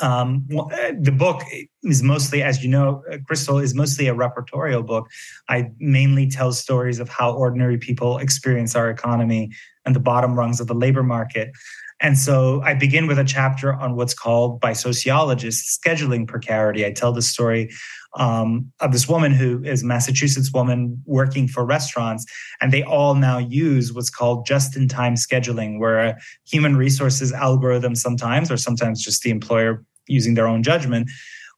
um, 0.00 0.46
the 0.48 1.14
book 1.16 1.42
is 1.84 2.02
mostly, 2.02 2.42
as 2.42 2.64
you 2.64 2.68
know, 2.68 3.02
Krystal 3.30 3.62
is 3.62 3.74
mostly 3.74 4.08
a 4.08 4.14
repertorial 4.14 4.84
book. 4.84 5.08
I 5.48 5.70
mainly 5.78 6.28
tell 6.28 6.52
stories 6.52 6.98
of 6.98 7.08
how 7.08 7.32
ordinary 7.32 7.78
people 7.78 8.18
experience 8.18 8.74
our 8.74 8.90
economy 8.90 9.52
and 9.84 9.94
the 9.94 10.00
bottom 10.00 10.36
rungs 10.36 10.60
of 10.60 10.66
the 10.66 10.74
labor 10.74 11.02
market. 11.02 11.52
And 12.00 12.18
so 12.18 12.60
I 12.62 12.74
begin 12.74 13.06
with 13.06 13.18
a 13.18 13.24
chapter 13.24 13.72
on 13.72 13.96
what's 13.96 14.14
called 14.14 14.60
by 14.60 14.72
sociologists 14.72 15.78
scheduling 15.78 16.26
precarity. 16.26 16.84
I 16.84 16.92
tell 16.92 17.12
the 17.12 17.22
story 17.22 17.70
um, 18.16 18.72
of 18.80 18.92
this 18.92 19.08
woman 19.08 19.32
who 19.32 19.62
is 19.64 19.82
a 19.82 19.86
Massachusetts 19.86 20.52
woman 20.52 21.02
working 21.06 21.48
for 21.48 21.64
restaurants, 21.64 22.26
and 22.60 22.72
they 22.72 22.82
all 22.82 23.14
now 23.14 23.38
use 23.38 23.92
what's 23.92 24.10
called 24.10 24.46
just-in-time 24.46 25.14
scheduling, 25.14 25.78
where 25.78 25.98
a 25.98 26.16
human 26.46 26.76
resources 26.76 27.32
algorithm 27.32 27.94
sometimes, 27.94 28.50
or 28.50 28.56
sometimes 28.56 29.02
just 29.02 29.22
the 29.22 29.30
employer 29.30 29.84
using 30.06 30.34
their 30.34 30.46
own 30.46 30.62
judgment, 30.62 31.10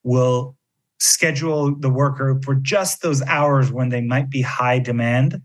will 0.03 0.57
schedule 0.99 1.75
the 1.79 1.91
worker 1.91 2.41
for 2.43 2.55
just 2.55 3.03
those 3.03 3.21
hours 3.23 3.71
when 3.71 3.91
they 3.91 4.01
might 4.01 4.31
be 4.31 4.41
high 4.41 4.79
demand, 4.79 5.43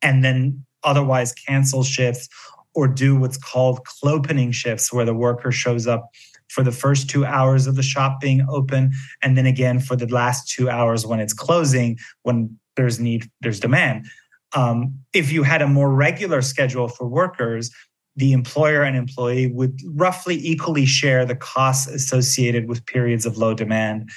and 0.00 0.24
then 0.24 0.64
otherwise 0.84 1.32
cancel 1.32 1.82
shifts 1.82 2.28
or 2.76 2.86
do 2.86 3.16
what's 3.16 3.38
called 3.38 3.80
clopening 3.84 4.52
shifts, 4.52 4.92
where 4.92 5.06
the 5.06 5.14
worker 5.14 5.50
shows 5.50 5.86
up 5.86 6.10
for 6.48 6.62
the 6.62 6.70
first 6.70 7.10
two 7.10 7.24
hours 7.24 7.66
of 7.66 7.74
the 7.74 7.82
shop 7.82 8.20
being 8.20 8.46
open, 8.48 8.92
and 9.22 9.36
then 9.36 9.46
again 9.46 9.80
for 9.80 9.96
the 9.96 10.06
last 10.06 10.48
two 10.48 10.70
hours 10.70 11.04
when 11.04 11.18
it's 11.18 11.32
closing, 11.32 11.98
when 12.22 12.56
there's 12.76 13.00
need, 13.00 13.28
there's 13.40 13.58
demand. 13.58 14.06
Um, 14.54 14.94
if 15.12 15.32
you 15.32 15.42
had 15.42 15.62
a 15.62 15.66
more 15.66 15.92
regular 15.92 16.42
schedule 16.42 16.86
for 16.86 17.08
workers, 17.08 17.70
the 18.14 18.32
employer 18.32 18.82
and 18.82 18.96
employee 18.96 19.48
would 19.48 19.80
roughly 19.94 20.36
equally 20.46 20.86
share 20.86 21.24
the 21.24 21.34
costs 21.34 21.86
associated 21.86 22.68
with 22.68 22.86
periods 22.86 23.26
of 23.26 23.38
low 23.38 23.54
demand. 23.54 24.10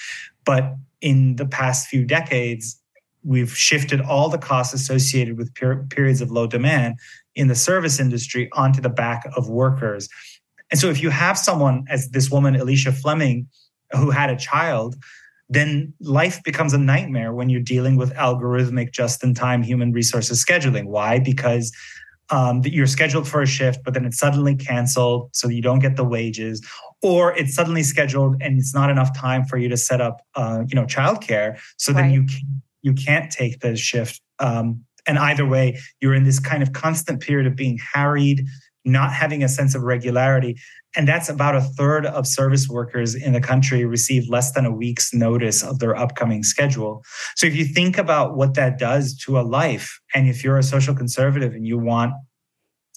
But 0.46 0.76
in 1.02 1.38
the 1.38 1.46
past 1.46 1.88
few 1.88 2.06
decades, 2.06 2.80
we've 3.24 3.56
shifted 3.56 4.02
all 4.02 4.30
the 4.30 4.38
costs 4.38 4.74
associated 4.74 5.38
with 5.38 5.54
per- 5.56 5.84
periods 5.84 6.22
of 6.22 6.32
low 6.32 6.48
demand 6.48 6.96
in 7.40 7.48
the 7.48 7.56
service 7.56 8.00
industry 8.00 8.50
onto 8.52 8.82
the 8.82 8.90
back 8.90 9.24
of 9.38 9.50
workers. 9.50 10.10
And 10.70 10.80
so 10.80 10.90
if 10.90 11.02
you 11.02 11.10
have 11.10 11.38
someone 11.38 11.86
as 11.90 12.10
this 12.10 12.30
woman, 12.30 12.56
Alicia 12.56 12.92
Fleming, 12.92 13.48
who 13.94 14.12
had 14.12 14.30
a 14.30 14.36
child, 14.36 14.96
then 15.48 15.94
life 16.02 16.44
becomes 16.44 16.74
a 16.74 16.78
nightmare 16.78 17.34
when 17.34 17.50
you're 17.50 17.62
dealing 17.62 17.96
with 17.96 18.14
algorithmic 18.16 18.92
just 18.92 19.24
in 19.24 19.34
time 19.34 19.64
human 19.64 19.94
resources 19.94 20.46
scheduling. 20.46 20.86
Why? 20.86 21.18
Because 21.18 21.72
um, 22.30 22.62
you're 22.66 22.86
scheduled 22.86 23.28
for 23.28 23.42
a 23.42 23.48
shift, 23.48 23.80
but 23.84 23.94
then 23.94 24.06
it's 24.06 24.20
suddenly 24.20 24.56
canceled, 24.56 25.30
so 25.32 25.48
you 25.48 25.62
don't 25.62 25.80
get 25.80 25.96
the 25.96 26.04
wages, 26.04 26.62
or 27.02 27.36
it's 27.36 27.56
suddenly 27.56 27.84
scheduled 27.84 28.36
and 28.42 28.60
it's 28.60 28.76
not 28.76 28.92
enough 28.92 29.18
time 29.18 29.46
for 29.46 29.58
you 29.58 29.70
to 29.70 29.78
set 29.78 30.02
up, 30.02 30.22
uh, 30.36 30.64
you 30.68 30.76
know, 30.76 30.86
childcare. 30.86 31.58
So 31.78 31.94
right. 31.94 32.02
then 32.02 32.12
you 32.12 32.28
you 32.82 32.94
can't 32.94 33.32
take 33.32 33.62
the 33.62 33.76
shift. 33.76 34.22
Um, 34.40 34.86
and 35.10 35.18
either 35.18 35.46
way, 35.46 35.80
you're 36.00 36.14
in 36.14 36.24
this 36.24 36.40
kind 36.40 36.62
of 36.62 36.72
constant 36.72 37.20
period 37.20 37.48
of 37.48 37.56
being 37.56 37.80
harried, 37.96 38.46
not 38.86 39.12
having 39.12 39.44
a 39.44 39.50
sense 39.50 39.74
of 39.74 39.82
regularity. 39.82 40.56
And 40.96 41.08
that's 41.08 41.30
about 41.30 41.56
a 41.56 41.62
third 41.62 42.06
of 42.06 42.28
service 42.28 42.70
workers 42.70 43.16
in 43.16 43.34
the 43.34 43.42
country 43.42 43.86
receive 43.86 44.30
less 44.30 44.52
than 44.52 44.68
a 44.68 44.72
week's 44.72 45.12
notice 45.12 45.64
of 45.64 45.80
their 45.80 45.98
upcoming 45.98 46.44
schedule. 46.44 47.04
So 47.36 47.48
if 47.48 47.56
you 47.56 47.66
think 47.66 47.98
about 47.98 48.38
what 48.38 48.54
that 48.54 48.78
does 48.78 49.18
to 49.26 49.40
a 49.40 49.42
life, 49.42 50.00
and 50.14 50.30
if 50.30 50.44
you're 50.44 50.60
a 50.60 50.64
social 50.64 50.94
conservative 50.94 51.54
and 51.54 51.66
you 51.66 51.80
want 51.80 52.14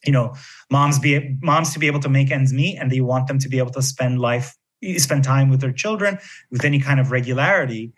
you 0.05 0.13
know 0.13 0.35
moms 0.69 0.99
be 0.99 1.37
moms 1.43 1.73
to 1.73 1.79
be 1.79 1.87
able 1.87 2.01
to 2.01 2.09
make 2.09 2.33
ends 2.33 2.53
meet 2.53 2.77
and 2.77 2.91
you 2.91 3.05
want 3.05 3.29
them 3.29 3.39
to 3.39 3.49
be 3.49 3.59
able 3.59 3.71
to 3.71 3.81
spend 3.81 4.19
life 4.19 4.53
spend 4.97 5.23
time 5.23 5.49
with 5.49 5.61
their 5.61 5.73
children 5.73 6.19
with 6.51 6.65
any 6.65 6.81
kind 6.81 6.99
of 6.99 7.13
regularity 7.13 7.93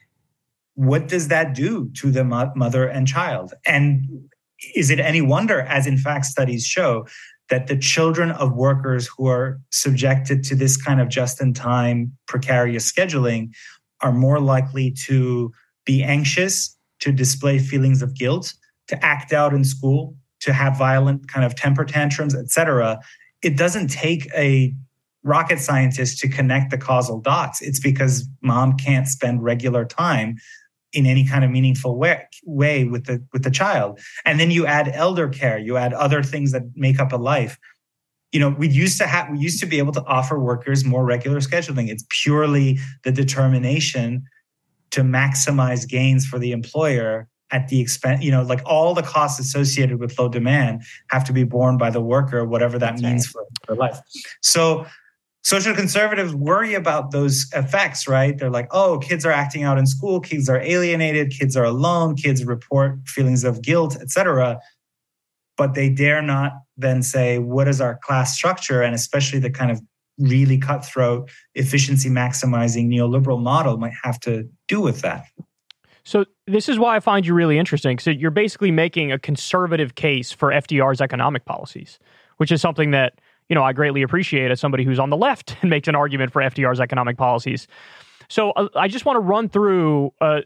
what 0.75 1.09
does 1.09 1.29
that 1.29 1.55
do 1.55 1.91
to 1.95 2.11
the 2.11 2.25
mother 2.25 2.87
and 2.87 3.07
child 3.07 3.55
and 3.67 4.07
is 4.75 4.91
it 4.91 4.99
any 4.99 5.21
wonder 5.21 5.61
as 5.61 5.87
in 5.87 5.97
fact 5.97 6.25
studies 6.25 6.67
show 6.67 7.07
that 7.51 7.67
the 7.67 7.77
children 7.77 8.31
of 8.33 8.53
workers 8.55 9.07
who 9.07 9.27
are 9.27 9.61
subjected 9.71 10.43
to 10.45 10.55
this 10.55 10.77
kind 10.77 11.01
of 11.01 11.09
just 11.09 11.41
in 11.41 11.53
time 11.53 12.13
precarious 12.27 12.91
scheduling 12.91 13.51
are 14.01 14.13
more 14.13 14.41
likely 14.41 14.91
to 14.91 15.53
be 15.85 16.03
anxious, 16.03 16.77
to 17.01 17.13
display 17.13 17.59
feelings 17.59 18.03
of 18.03 18.15
guilt, 18.15 18.55
to 18.89 19.05
act 19.05 19.33
out 19.33 19.53
in 19.53 19.65
school, 19.65 20.17
to 20.41 20.53
have 20.53 20.79
violent 20.79 21.29
kind 21.29 21.45
of 21.45 21.55
temper 21.55 21.85
tantrums, 21.85 22.35
etc. 22.35 22.99
It 23.43 23.57
doesn't 23.57 23.89
take 23.89 24.29
a 24.35 24.75
rocket 25.23 25.59
scientist 25.59 26.19
to 26.19 26.29
connect 26.29 26.71
the 26.71 26.79
causal 26.79 27.21
dots. 27.21 27.63
It's 27.63 27.81
because 27.81 28.29
mom 28.43 28.77
can't 28.77 29.09
spend 29.09 29.43
regular 29.43 29.85
time 29.85 30.37
in 30.95 31.07
any 31.07 31.27
kind 31.27 31.45
of 31.45 31.51
meaningful 31.51 31.99
way, 31.99 32.27
way 32.45 32.85
with 32.85 33.05
the 33.05 33.23
with 33.33 33.43
the 33.43 33.51
child. 33.51 34.01
And 34.25 34.41
then 34.41 34.51
you 34.51 34.65
add 34.65 34.89
elder 34.89 35.29
care 35.29 35.59
you 35.59 35.77
add 35.77 35.93
other 35.93 36.23
things 36.23 36.53
that 36.53 36.63
make 36.75 36.99
up 36.99 37.13
a 37.13 37.17
life. 37.17 37.59
You 38.33 38.41
know 38.41 38.51
we 38.51 38.69
used 38.69 38.99
to 38.99 39.07
have 39.07 39.31
we 39.31 39.39
used 39.39 39.61
to 39.61 39.67
be 39.67 39.79
able 39.79 39.93
to 39.93 40.05
offer 40.05 40.39
workers 40.39 40.85
more 40.85 41.05
regular 41.05 41.41
scheduling. 41.41 41.89
It's 41.89 42.05
purely 42.09 42.79
the 43.03 43.13
determination 43.13 44.25
to 44.93 45.03
maximize 45.03 45.89
gains 45.89 46.25
for 46.25 46.39
the 46.39 46.53
employer 46.53 47.29
at 47.51 47.69
the 47.69 47.81
expense 47.81 48.25
you 48.25 48.31
know 48.31 48.43
like 48.43 48.63
all 48.65 48.95
the 48.95 49.03
costs 49.03 49.39
associated 49.39 50.01
with 50.01 50.19
low 50.19 50.29
demand 50.29 50.83
have 51.11 51.25
to 51.25 51.33
be 51.33 51.45
borne 51.45 51.77
by 51.77 51.91
the 51.91 52.01
worker 52.01 52.45
whatever 52.45 52.79
that 52.79 52.93
That's 52.93 53.03
means 53.03 53.35
right. 53.35 53.45
for, 53.67 53.75
for 53.75 53.77
life. 53.77 53.99
So 54.41 54.87
social 55.45 55.75
conservatives 55.75 56.35
worry 56.35 56.75
about 56.75 57.11
those 57.11 57.47
effects, 57.55 58.09
right? 58.09 58.37
They're 58.37 58.51
like, 58.51 58.69
oh, 58.71 58.99
kids 58.99 59.25
are 59.27 59.31
acting 59.31 59.63
out 59.63 59.79
in 59.79 59.87
school, 59.87 60.19
kids 60.19 60.49
are 60.49 60.61
alienated, 60.61 61.31
kids 61.31 61.57
are 61.57 61.65
alone, 61.65 62.17
kids 62.17 62.45
report 62.45 62.99
feelings 63.07 63.45
of 63.45 63.63
guilt, 63.63 63.97
etc. 64.01 64.59
But 65.57 65.75
they 65.75 65.91
dare 65.91 66.23
not 66.23 66.53
then 66.77 67.03
say, 67.03 67.39
what 67.39 67.69
is 67.69 67.81
our 67.81 67.99
class 68.03 68.35
structure? 68.35 68.83
And 68.83 68.95
especially 68.95 69.39
the 69.39 69.51
kind 69.51 69.71
of 69.71 69.81
really 70.19 70.59
cutthroat, 70.59 71.31
efficiency 71.55 72.09
maximizing 72.09 72.89
neoliberal 72.89 73.41
model 73.41 73.77
might 73.77 73.93
have 74.03 74.19
to 74.21 74.49
do 74.69 74.81
with 74.81 75.03
that. 75.03 75.27
So 76.05 76.25
this 76.47 76.69
is 76.69 76.79
why 76.79 76.97
I 76.97 77.01
find 77.01 77.27
you 77.27 77.35
really 77.35 77.59
interesting. 77.59 77.99
So 77.99 78.11
you're 78.11 78.31
basically 78.31 78.71
making 78.71 79.13
a 79.13 79.19
conservative 79.19 79.95
case 79.95 80.33
for 80.33 80.51
FDR's 80.51 81.01
economic 81.01 81.45
policies, 81.45 81.99
which 82.39 82.53
is 82.53 82.61
something 82.61 82.91
that 82.93 83.21
you 83.49 83.55
know, 83.55 83.63
I 83.63 83.73
greatly 83.73 84.03
appreciate 84.03 84.51
as 84.51 84.61
somebody 84.61 84.85
who's 84.85 84.99
on 84.99 85.11
the 85.11 85.17
left 85.17 85.57
and 85.63 85.71
makes 85.71 85.89
an 85.89 85.95
argument 85.95 86.33
for 86.33 86.43
FDR's 86.43 86.81
economic 86.81 87.17
policies. 87.17 87.67
So 88.29 88.51
uh, 88.53 88.69
I 88.75 88.89
just 88.89 89.05
want 89.05 89.17
to 89.17 89.21
run 89.21 89.49
through 89.49 90.13
uh, 90.21 90.41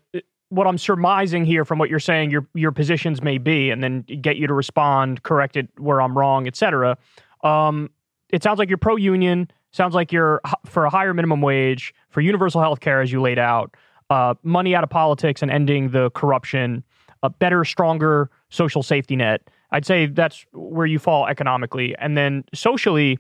what 0.51 0.66
I'm 0.66 0.78
surmising 0.78 1.44
here 1.44 1.64
from 1.64 1.78
what 1.78 1.90
you're 1.90 2.01
saying, 2.01 2.30
your 2.30 2.46
your 2.55 2.72
positions 2.72 3.22
may 3.22 3.38
be, 3.38 3.70
and 3.70 3.82
then 3.82 4.03
get 4.03 4.36
you 4.36 4.46
to 4.46 4.55
respond, 4.55 5.22
correct 5.22 5.57
it 5.57 5.68
where 5.76 6.01
I'm 6.01 6.16
wrong, 6.16 6.46
etc. 6.46 6.96
Um, 7.44 7.90
it 8.30 8.42
sounds 8.42 8.59
like 8.59 8.68
you're 8.68 8.78
pro 8.78 8.96
union. 8.96 9.51
Sounds 9.70 9.94
like 9.94 10.12
you're 10.12 10.40
for 10.64 10.86
a 10.86 10.90
higher 10.90 11.12
minimum 11.12 11.42
wage, 11.42 11.94
for 12.09 12.20
universal 12.20 12.61
health 12.61 12.80
care, 12.80 13.03
as 13.03 13.12
you 13.12 13.20
laid 13.20 13.38
out, 13.38 13.76
uh, 14.09 14.34
money 14.42 14.74
out 14.74 14.82
of 14.82 14.90
politics 14.90 15.42
and 15.42 15.51
ending 15.51 15.90
the 15.90 16.11
corruption, 16.12 16.82
a 17.22 17.28
better, 17.28 17.64
stronger 17.64 18.30
social 18.49 18.82
safety 18.82 19.14
net. 19.14 19.42
I'd 19.70 19.86
say 19.86 20.06
that's 20.06 20.44
where 20.52 20.86
you 20.86 20.98
fall 20.98 21.26
economically, 21.26 21.94
and 21.98 22.16
then 22.16 22.44
socially. 22.54 23.18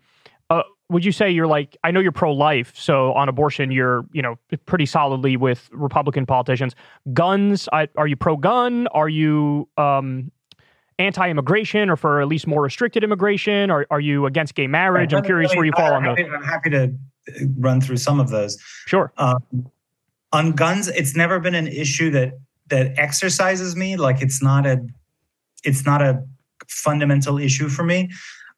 Uh, 0.50 0.62
would 0.88 1.04
you 1.04 1.12
say 1.12 1.30
you're 1.30 1.46
like 1.46 1.76
I 1.84 1.90
know 1.90 2.00
you're 2.00 2.12
pro 2.12 2.32
life, 2.32 2.72
so 2.74 3.12
on 3.12 3.28
abortion 3.28 3.70
you're 3.70 4.06
you 4.12 4.22
know 4.22 4.36
pretty 4.64 4.86
solidly 4.86 5.36
with 5.36 5.68
Republican 5.72 6.24
politicians. 6.24 6.74
Guns, 7.12 7.68
I, 7.72 7.88
are 7.96 8.06
you 8.06 8.16
pro 8.16 8.36
gun? 8.36 8.86
Are 8.88 9.08
you 9.08 9.68
um, 9.76 10.30
anti 10.98 11.28
immigration 11.28 11.90
or 11.90 11.96
for 11.96 12.20
at 12.20 12.28
least 12.28 12.46
more 12.46 12.62
restricted 12.62 13.04
immigration? 13.04 13.70
Or 13.70 13.86
are 13.90 14.00
you 14.00 14.26
against 14.26 14.54
gay 14.54 14.66
marriage? 14.66 15.12
I'm 15.12 15.22
curious 15.22 15.54
where 15.54 15.64
you 15.64 15.72
fall 15.72 15.92
on 15.92 16.04
those. 16.04 16.18
I'm 16.18 16.42
happy 16.42 16.70
to 16.70 16.94
run 17.58 17.80
through 17.80 17.98
some 17.98 18.20
of 18.20 18.30
those. 18.30 18.58
Sure. 18.86 19.12
Um, 19.18 19.42
on 20.32 20.52
guns, 20.52 20.88
it's 20.88 21.16
never 21.16 21.40
been 21.40 21.54
an 21.54 21.66
issue 21.66 22.10
that 22.10 22.32
that 22.68 22.98
exercises 22.98 23.76
me. 23.76 23.96
Like 23.96 24.20
it's 24.20 24.42
not 24.42 24.66
a 24.66 24.84
it's 25.64 25.84
not 25.84 26.02
a 26.02 26.22
fundamental 26.68 27.38
issue 27.38 27.68
for 27.68 27.84
me. 27.84 28.10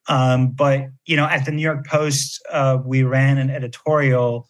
Um, 0.07 0.51
but 0.51 0.87
you 1.05 1.15
know, 1.15 1.25
at 1.25 1.45
the 1.45 1.51
New 1.51 1.61
York 1.61 1.85
Post, 1.85 2.41
uh, 2.51 2.79
we 2.83 3.03
ran 3.03 3.37
an 3.37 3.49
editorial. 3.49 4.47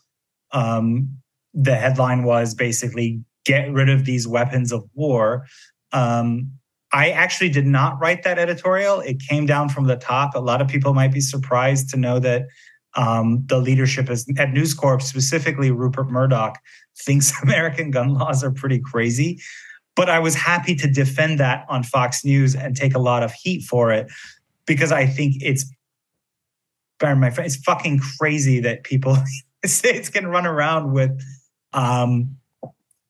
Um, 0.51 1.17
the 1.53 1.75
headline 1.75 2.23
was 2.23 2.53
basically 2.53 3.23
"Get 3.45 3.71
rid 3.71 3.89
of 3.89 4.05
these 4.05 4.27
weapons 4.27 4.71
of 4.71 4.83
war." 4.93 5.45
Um, 5.91 6.51
I 6.93 7.11
actually 7.11 7.49
did 7.49 7.65
not 7.65 7.99
write 8.01 8.23
that 8.23 8.37
editorial. 8.37 8.99
It 8.99 9.21
came 9.21 9.45
down 9.45 9.69
from 9.69 9.85
the 9.85 9.95
top. 9.95 10.35
A 10.35 10.39
lot 10.39 10.61
of 10.61 10.67
people 10.67 10.93
might 10.93 11.13
be 11.13 11.21
surprised 11.21 11.89
to 11.91 11.97
know 11.97 12.19
that 12.19 12.47
um, 12.95 13.43
the 13.45 13.59
leadership 13.59 14.09
is, 14.09 14.27
at 14.37 14.51
News 14.51 14.73
Corp, 14.73 15.01
specifically 15.01 15.71
Rupert 15.71 16.09
Murdoch, 16.09 16.57
thinks 16.97 17.31
American 17.43 17.91
gun 17.91 18.13
laws 18.13 18.43
are 18.43 18.51
pretty 18.51 18.79
crazy. 18.79 19.39
But 19.95 20.09
I 20.09 20.19
was 20.19 20.35
happy 20.35 20.75
to 20.75 20.87
defend 20.87 21.39
that 21.39 21.65
on 21.69 21.83
Fox 21.83 22.23
News 22.23 22.55
and 22.55 22.75
take 22.75 22.95
a 22.95 22.99
lot 22.99 23.23
of 23.23 23.33
heat 23.33 23.63
for 23.63 23.91
it 23.91 24.07
because 24.65 24.91
I 24.91 25.05
think 25.05 25.35
it's, 25.41 25.65
my 27.01 27.29
friend, 27.29 27.45
it's 27.45 27.57
fucking 27.57 27.99
crazy 28.17 28.59
that 28.61 28.83
people 28.83 29.17
states 29.65 30.09
can 30.09 30.27
run 30.27 30.45
around 30.45 30.93
with, 30.93 31.11
um, 31.73 32.37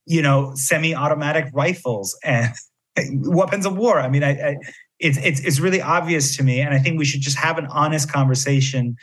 you 0.06 0.22
know, 0.22 0.54
semi-automatic 0.56 1.50
rifles 1.54 2.18
and 2.24 2.54
weapons 3.12 3.66
of 3.66 3.78
war. 3.78 4.00
I 4.00 4.10
mean, 4.10 4.24
I, 4.24 4.32
I, 4.32 4.56
it's 5.00 5.18
it's 5.18 5.40
it's 5.42 5.60
really 5.60 5.82
obvious 5.82 6.38
to 6.38 6.44
me, 6.44 6.62
and 6.62 6.74
I 6.74 6.80
think 6.80 6.98
we 6.98 7.06
should 7.06 7.22
just 7.22 7.38
have 7.38 7.58
an 7.58 7.66
honest 7.68 8.12
conversation 8.12 8.96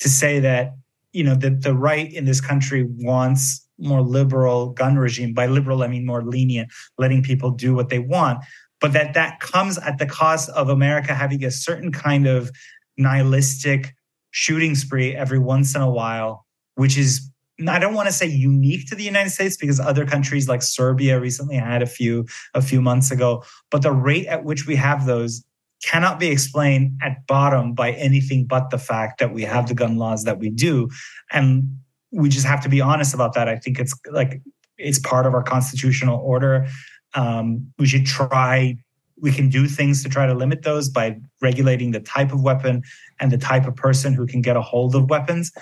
to 0.00 0.08
say 0.08 0.40
that 0.40 0.74
you 1.12 1.22
know 1.22 1.34
that 1.36 1.62
the 1.62 1.74
right 1.74 2.12
in 2.12 2.24
this 2.24 2.40
country 2.40 2.86
wants 2.88 3.63
more 3.78 4.02
liberal 4.02 4.70
gun 4.70 4.96
regime. 4.96 5.34
By 5.34 5.46
liberal, 5.46 5.82
I 5.82 5.88
mean 5.88 6.06
more 6.06 6.22
lenient, 6.22 6.70
letting 6.98 7.22
people 7.22 7.50
do 7.50 7.74
what 7.74 7.88
they 7.88 7.98
want, 7.98 8.44
but 8.80 8.92
that 8.92 9.14
that 9.14 9.40
comes 9.40 9.78
at 9.78 9.98
the 9.98 10.06
cost 10.06 10.48
of 10.50 10.68
America 10.68 11.14
having 11.14 11.44
a 11.44 11.50
certain 11.50 11.92
kind 11.92 12.26
of 12.26 12.50
nihilistic 12.96 13.94
shooting 14.30 14.74
spree 14.74 15.14
every 15.14 15.38
once 15.38 15.74
in 15.74 15.82
a 15.82 15.90
while, 15.90 16.46
which 16.74 16.96
is 16.96 17.30
I 17.68 17.78
don't 17.78 17.94
want 17.94 18.08
to 18.08 18.12
say 18.12 18.26
unique 18.26 18.88
to 18.88 18.96
the 18.96 19.04
United 19.04 19.30
States 19.30 19.56
because 19.56 19.78
other 19.78 20.04
countries 20.04 20.48
like 20.48 20.60
Serbia 20.60 21.20
recently 21.20 21.56
had 21.56 21.82
a 21.82 21.86
few 21.86 22.26
a 22.52 22.60
few 22.60 22.82
months 22.82 23.10
ago, 23.10 23.44
but 23.70 23.82
the 23.82 23.92
rate 23.92 24.26
at 24.26 24.44
which 24.44 24.66
we 24.66 24.76
have 24.76 25.06
those 25.06 25.44
cannot 25.84 26.18
be 26.18 26.28
explained 26.28 26.98
at 27.02 27.26
bottom 27.26 27.74
by 27.74 27.92
anything 27.92 28.46
but 28.46 28.70
the 28.70 28.78
fact 28.78 29.20
that 29.20 29.32
we 29.32 29.42
have 29.42 29.68
the 29.68 29.74
gun 29.74 29.96
laws 29.96 30.24
that 30.24 30.38
we 30.38 30.48
do 30.48 30.88
and 31.30 31.78
we 32.14 32.28
just 32.28 32.46
have 32.46 32.62
to 32.62 32.68
be 32.68 32.80
honest 32.80 33.14
about 33.14 33.34
that. 33.34 33.48
I 33.48 33.56
think 33.56 33.78
it's 33.78 33.94
like 34.10 34.40
it's 34.78 34.98
part 34.98 35.26
of 35.26 35.34
our 35.34 35.42
constitutional 35.42 36.18
order. 36.20 36.66
Um, 37.14 37.72
we 37.78 37.86
should 37.86 38.06
try 38.06 38.76
we 39.20 39.32
can 39.32 39.48
do 39.48 39.66
things 39.66 40.02
to 40.02 40.08
try 40.08 40.26
to 40.26 40.34
limit 40.34 40.62
those 40.62 40.88
by 40.88 41.16
regulating 41.40 41.92
the 41.92 42.00
type 42.00 42.32
of 42.32 42.42
weapon 42.42 42.82
and 43.20 43.30
the 43.30 43.38
type 43.38 43.66
of 43.66 43.76
person 43.76 44.12
who 44.12 44.26
can 44.26 44.42
get 44.42 44.56
a 44.56 44.60
hold 44.60 44.94
of 44.94 45.08
weapons. 45.08 45.52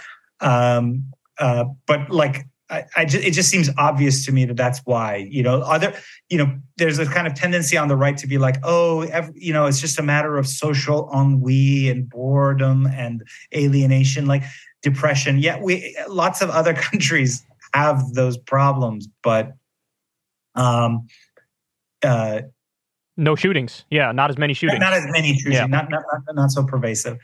Um, 0.40 1.04
uh, 1.38 1.64
but 1.86 2.10
like 2.10 2.46
I, 2.70 2.84
I 2.96 3.04
just, 3.04 3.24
it 3.24 3.32
just 3.32 3.50
seems 3.50 3.68
obvious 3.76 4.24
to 4.26 4.32
me 4.32 4.46
that 4.46 4.56
that's 4.56 4.80
why 4.84 5.28
you 5.30 5.42
know 5.42 5.60
other 5.60 5.94
you 6.30 6.38
know 6.38 6.58
there's 6.78 6.98
a 6.98 7.06
kind 7.06 7.26
of 7.26 7.34
tendency 7.34 7.76
on 7.76 7.88
the 7.88 7.96
right 7.96 8.16
to 8.16 8.26
be 8.26 8.38
like 8.38 8.56
oh 8.62 9.02
every, 9.02 9.34
you 9.36 9.52
know 9.52 9.66
it's 9.66 9.80
just 9.80 9.98
a 9.98 10.02
matter 10.02 10.38
of 10.38 10.46
social 10.46 11.10
ennui 11.14 11.88
and 11.88 12.08
boredom 12.08 12.86
and 12.86 13.22
alienation. 13.54 14.26
Like 14.26 14.42
depression 14.82 15.38
yeah 15.38 15.60
we 15.60 15.96
lots 16.08 16.42
of 16.42 16.50
other 16.50 16.74
countries 16.90 17.44
have 17.74 18.12
those 18.14 18.36
problems 18.36 19.08
but 19.22 19.52
um 20.54 21.06
uh 22.02 22.40
no 23.16 23.34
shootings 23.34 23.84
yeah 23.90 24.12
not 24.12 24.30
as 24.30 24.38
many 24.38 24.54
shootings 24.54 24.80
not, 24.80 24.92
as 24.92 25.04
many 25.10 25.34
shootings 25.34 25.54
yeah. 25.54 25.66
not, 25.66 25.88
not, 25.90 26.02
not 26.26 26.34
not 26.34 26.50
so 26.50 26.64
pervasive 26.64 27.18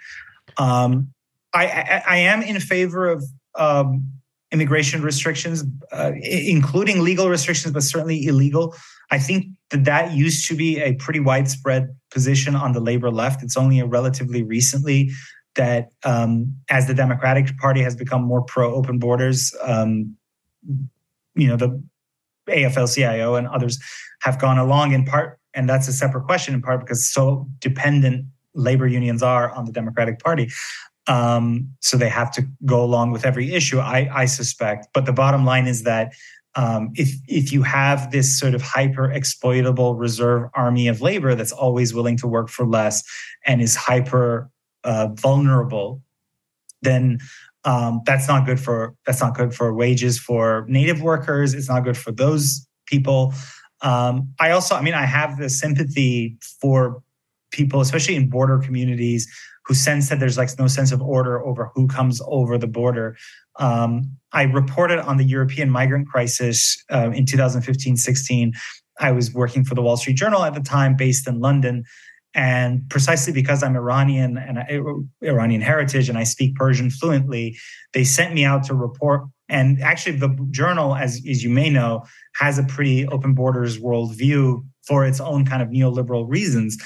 um 0.56 1.08
I, 1.52 1.66
I 1.66 2.02
i 2.06 2.16
am 2.18 2.42
in 2.42 2.60
favor 2.60 3.08
of 3.08 3.24
um 3.54 4.18
immigration 4.50 5.02
restrictions, 5.02 5.64
uh, 5.92 6.12
including 6.22 7.02
legal 7.02 7.28
restrictions, 7.28 7.72
but 7.72 7.82
certainly 7.82 8.26
illegal. 8.26 8.74
I 9.10 9.18
think 9.18 9.46
that 9.70 9.84
that 9.84 10.12
used 10.12 10.48
to 10.48 10.54
be 10.54 10.78
a 10.80 10.94
pretty 10.94 11.20
widespread 11.20 11.94
position 12.10 12.54
on 12.54 12.72
the 12.72 12.80
labor 12.80 13.10
left. 13.10 13.42
It's 13.42 13.56
only 13.56 13.78
a 13.80 13.86
relatively 13.86 14.42
recently 14.42 15.10
that, 15.54 15.90
um, 16.04 16.54
as 16.70 16.86
the 16.86 16.94
Democratic 16.94 17.56
Party 17.58 17.82
has 17.82 17.96
become 17.96 18.22
more 18.22 18.42
pro 18.42 18.74
open 18.74 18.98
borders, 18.98 19.54
um, 19.62 20.16
you 21.34 21.48
know, 21.48 21.56
the 21.56 21.82
AFL-CIO 22.48 23.34
and 23.34 23.46
others 23.48 23.78
have 24.22 24.38
gone 24.38 24.58
along 24.58 24.92
in 24.92 25.04
part, 25.04 25.38
and 25.54 25.68
that's 25.68 25.88
a 25.88 25.92
separate 25.92 26.24
question 26.24 26.54
in 26.54 26.62
part 26.62 26.80
because 26.80 27.08
so 27.08 27.48
dependent 27.60 28.26
labor 28.54 28.86
unions 28.86 29.22
are 29.22 29.50
on 29.52 29.64
the 29.64 29.72
Democratic 29.72 30.18
Party. 30.18 30.50
Um, 31.06 31.70
so 31.80 31.96
they 31.96 32.08
have 32.08 32.30
to 32.32 32.46
go 32.66 32.84
along 32.84 33.12
with 33.12 33.24
every 33.24 33.54
issue, 33.54 33.78
I, 33.78 34.10
I 34.12 34.24
suspect. 34.26 34.88
But 34.92 35.06
the 35.06 35.12
bottom 35.12 35.44
line 35.44 35.66
is 35.66 35.84
that 35.84 36.12
um, 36.54 36.90
if 36.94 37.10
if 37.28 37.52
you 37.52 37.62
have 37.62 38.10
this 38.10 38.38
sort 38.38 38.54
of 38.54 38.62
hyper 38.62 39.10
exploitable 39.10 39.94
reserve 39.94 40.50
army 40.54 40.88
of 40.88 41.00
labor 41.00 41.34
that's 41.34 41.52
always 41.52 41.94
willing 41.94 42.16
to 42.18 42.26
work 42.26 42.48
for 42.48 42.66
less 42.66 43.04
and 43.46 43.62
is 43.62 43.76
hyper 43.76 44.50
uh, 44.88 45.08
vulnerable, 45.08 46.02
then 46.80 47.18
um, 47.64 48.00
that's 48.06 48.26
not 48.26 48.46
good 48.46 48.58
for 48.58 48.94
that's 49.06 49.20
not 49.20 49.36
good 49.36 49.54
for 49.54 49.74
wages 49.74 50.18
for 50.18 50.64
native 50.66 51.02
workers. 51.02 51.52
It's 51.52 51.68
not 51.68 51.84
good 51.84 51.96
for 51.96 52.10
those 52.10 52.66
people. 52.86 53.34
Um, 53.82 54.32
I 54.40 54.50
also, 54.50 54.74
I 54.74 54.80
mean, 54.80 54.94
I 54.94 55.04
have 55.04 55.38
the 55.38 55.50
sympathy 55.50 56.38
for 56.60 57.02
people, 57.50 57.80
especially 57.80 58.16
in 58.16 58.30
border 58.30 58.58
communities 58.58 59.28
who 59.66 59.74
sense 59.74 60.08
that 60.08 60.18
there's 60.18 60.38
like 60.38 60.48
no 60.58 60.66
sense 60.66 60.92
of 60.92 61.02
order 61.02 61.44
over 61.44 61.70
who 61.74 61.86
comes 61.86 62.22
over 62.26 62.56
the 62.56 62.66
border. 62.66 63.16
Um, 63.58 64.16
I 64.32 64.44
reported 64.44 65.00
on 65.00 65.18
the 65.18 65.24
European 65.24 65.68
migrant 65.70 66.08
crisis 66.08 66.82
uh, 66.90 67.10
in 67.10 67.26
2015 67.26 67.98
16. 67.98 68.52
I 69.00 69.12
was 69.12 69.32
working 69.34 69.64
for 69.64 69.74
the 69.74 69.82
Wall 69.82 69.98
Street 69.98 70.16
Journal 70.16 70.42
at 70.42 70.54
the 70.54 70.60
time, 70.60 70.96
based 70.96 71.28
in 71.28 71.40
London. 71.40 71.84
And 72.34 72.88
precisely 72.90 73.32
because 73.32 73.62
I'm 73.62 73.74
Iranian 73.74 74.36
and 74.36 74.58
I, 74.58 74.80
Iranian 75.26 75.60
heritage 75.60 76.08
and 76.08 76.18
I 76.18 76.24
speak 76.24 76.54
Persian 76.56 76.90
fluently, 76.90 77.56
they 77.94 78.04
sent 78.04 78.34
me 78.34 78.44
out 78.44 78.64
to 78.64 78.74
report. 78.74 79.22
And 79.48 79.80
actually, 79.82 80.16
the 80.16 80.36
journal, 80.50 80.94
as, 80.94 81.22
as 81.28 81.42
you 81.42 81.48
may 81.48 81.70
know, 81.70 82.04
has 82.36 82.58
a 82.58 82.64
pretty 82.64 83.06
open 83.08 83.34
borders 83.34 83.78
worldview 83.78 84.64
for 84.86 85.06
its 85.06 85.20
own 85.20 85.46
kind 85.46 85.62
of 85.62 85.68
neoliberal 85.68 86.26
reasons 86.28 86.76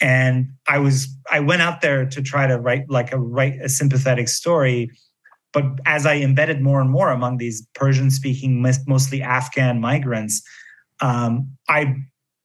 and 0.00 0.50
i 0.68 0.78
was 0.78 1.08
i 1.30 1.40
went 1.40 1.62
out 1.62 1.80
there 1.80 2.04
to 2.04 2.20
try 2.20 2.46
to 2.46 2.58
write 2.58 2.88
like 2.90 3.12
a 3.12 3.18
write 3.18 3.60
a 3.62 3.68
sympathetic 3.68 4.28
story 4.28 4.90
but 5.52 5.64
as 5.86 6.04
i 6.04 6.16
embedded 6.16 6.60
more 6.60 6.80
and 6.80 6.90
more 6.90 7.10
among 7.10 7.38
these 7.38 7.66
persian 7.74 8.10
speaking 8.10 8.60
mostly 8.86 9.22
afghan 9.22 9.80
migrants 9.80 10.42
um, 11.00 11.48
i 11.68 11.94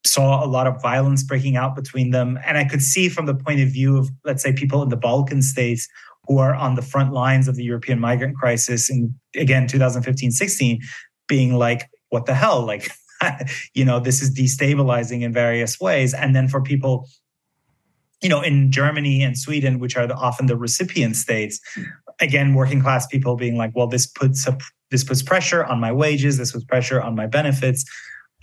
saw 0.06 0.43
a 0.43 0.47
lot 0.47 0.66
of 0.66 0.82
violence 0.82 1.24
breaking 1.24 1.58
out 1.58 1.76
between 1.76 2.12
them. 2.12 2.39
And 2.45 2.58
i 2.58 2.64
could 2.64 2.82
see 2.82 3.10
from 3.10 3.26
the 3.26 3.36
point 3.36 3.60
of 3.60 3.70
view 3.70 3.97
of 3.97 4.10
let's 4.24 4.43
say 4.43 4.54
people 4.54 4.82
in 4.82 4.89
the 4.89 4.97
balkan 4.97 5.41
states 5.41 5.88
who 6.28 6.38
are 6.38 6.54
on 6.54 6.76
the 6.76 6.82
front 6.82 7.12
lines 7.12 7.47
of 7.47 7.56
the 7.56 7.64
european 7.64 8.00
migrant 8.00 8.36
crisis 8.36 8.89
in 8.89 9.14
again 9.36 9.68
2015 9.68 10.32
16 10.32 10.80
being 11.28 11.56
like 11.56 11.89
what 12.10 12.26
the 12.26 12.34
hell? 12.34 12.66
Like 12.66 12.91
you 13.74 13.86
know 13.86 14.00
this 14.00 14.22
is 14.22 14.36
destabilizing 14.38 15.22
in 15.22 15.34
various 15.34 15.80
ways. 15.80 16.14
And 16.14 16.36
then 16.36 16.47
for 16.47 16.62
people 16.62 17.08
you 18.22 18.28
know, 18.28 18.41
in 18.41 18.70
Germany 18.70 19.24
and 19.24 19.38
Sweden, 19.38 19.80
which 19.80 19.95
are 19.95 20.06
the, 20.06 20.14
often 20.14 20.47
the 20.47 20.58
recipient 20.58 21.16
states, 21.16 21.62
again, 22.20 22.54
working 22.54 22.82
class 22.82 23.08
people 23.08 23.38
being 23.38 23.56
like, 23.56 23.72
well, 23.74 23.88
this 23.88 24.06
puts 24.06 24.45
a, 24.45 24.58
this 24.91 25.06
puts 25.06 25.24
pressure 25.24 25.64
on 25.64 25.80
my 25.80 25.91
wages, 25.91 26.38
this 26.38 26.52
puts 26.52 26.66
pressure 26.66 27.02
on 27.02 27.16
my 27.16 27.28
benefits. 27.28 27.86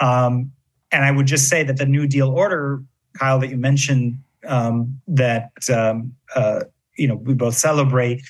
Um, 0.00 0.50
and 0.92 1.04
I 1.04 1.10
would 1.10 1.26
just 1.26 1.48
say 1.48 1.62
that 1.62 1.76
the 1.76 1.86
New 1.86 2.06
Deal 2.06 2.30
order, 2.30 2.82
Kyle, 3.18 3.38
that 3.40 3.48
you 3.48 3.56
mentioned, 3.56 4.18
um, 4.46 5.00
that 5.08 5.50
um, 5.74 6.12
uh, 6.34 6.64
you 6.96 7.08
know 7.08 7.16
we 7.16 7.34
both 7.34 7.54
celebrate, 7.54 8.22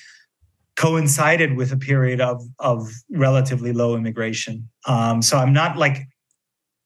coincided 0.75 1.55
with 1.55 1.71
a 1.71 1.77
period 1.77 2.21
of 2.21 2.43
of 2.59 2.89
relatively 3.09 3.73
low 3.73 3.95
immigration. 3.95 4.67
Um, 4.85 5.21
so 5.21 5.37
I'm 5.37 5.53
not 5.53 5.77
like 5.77 6.07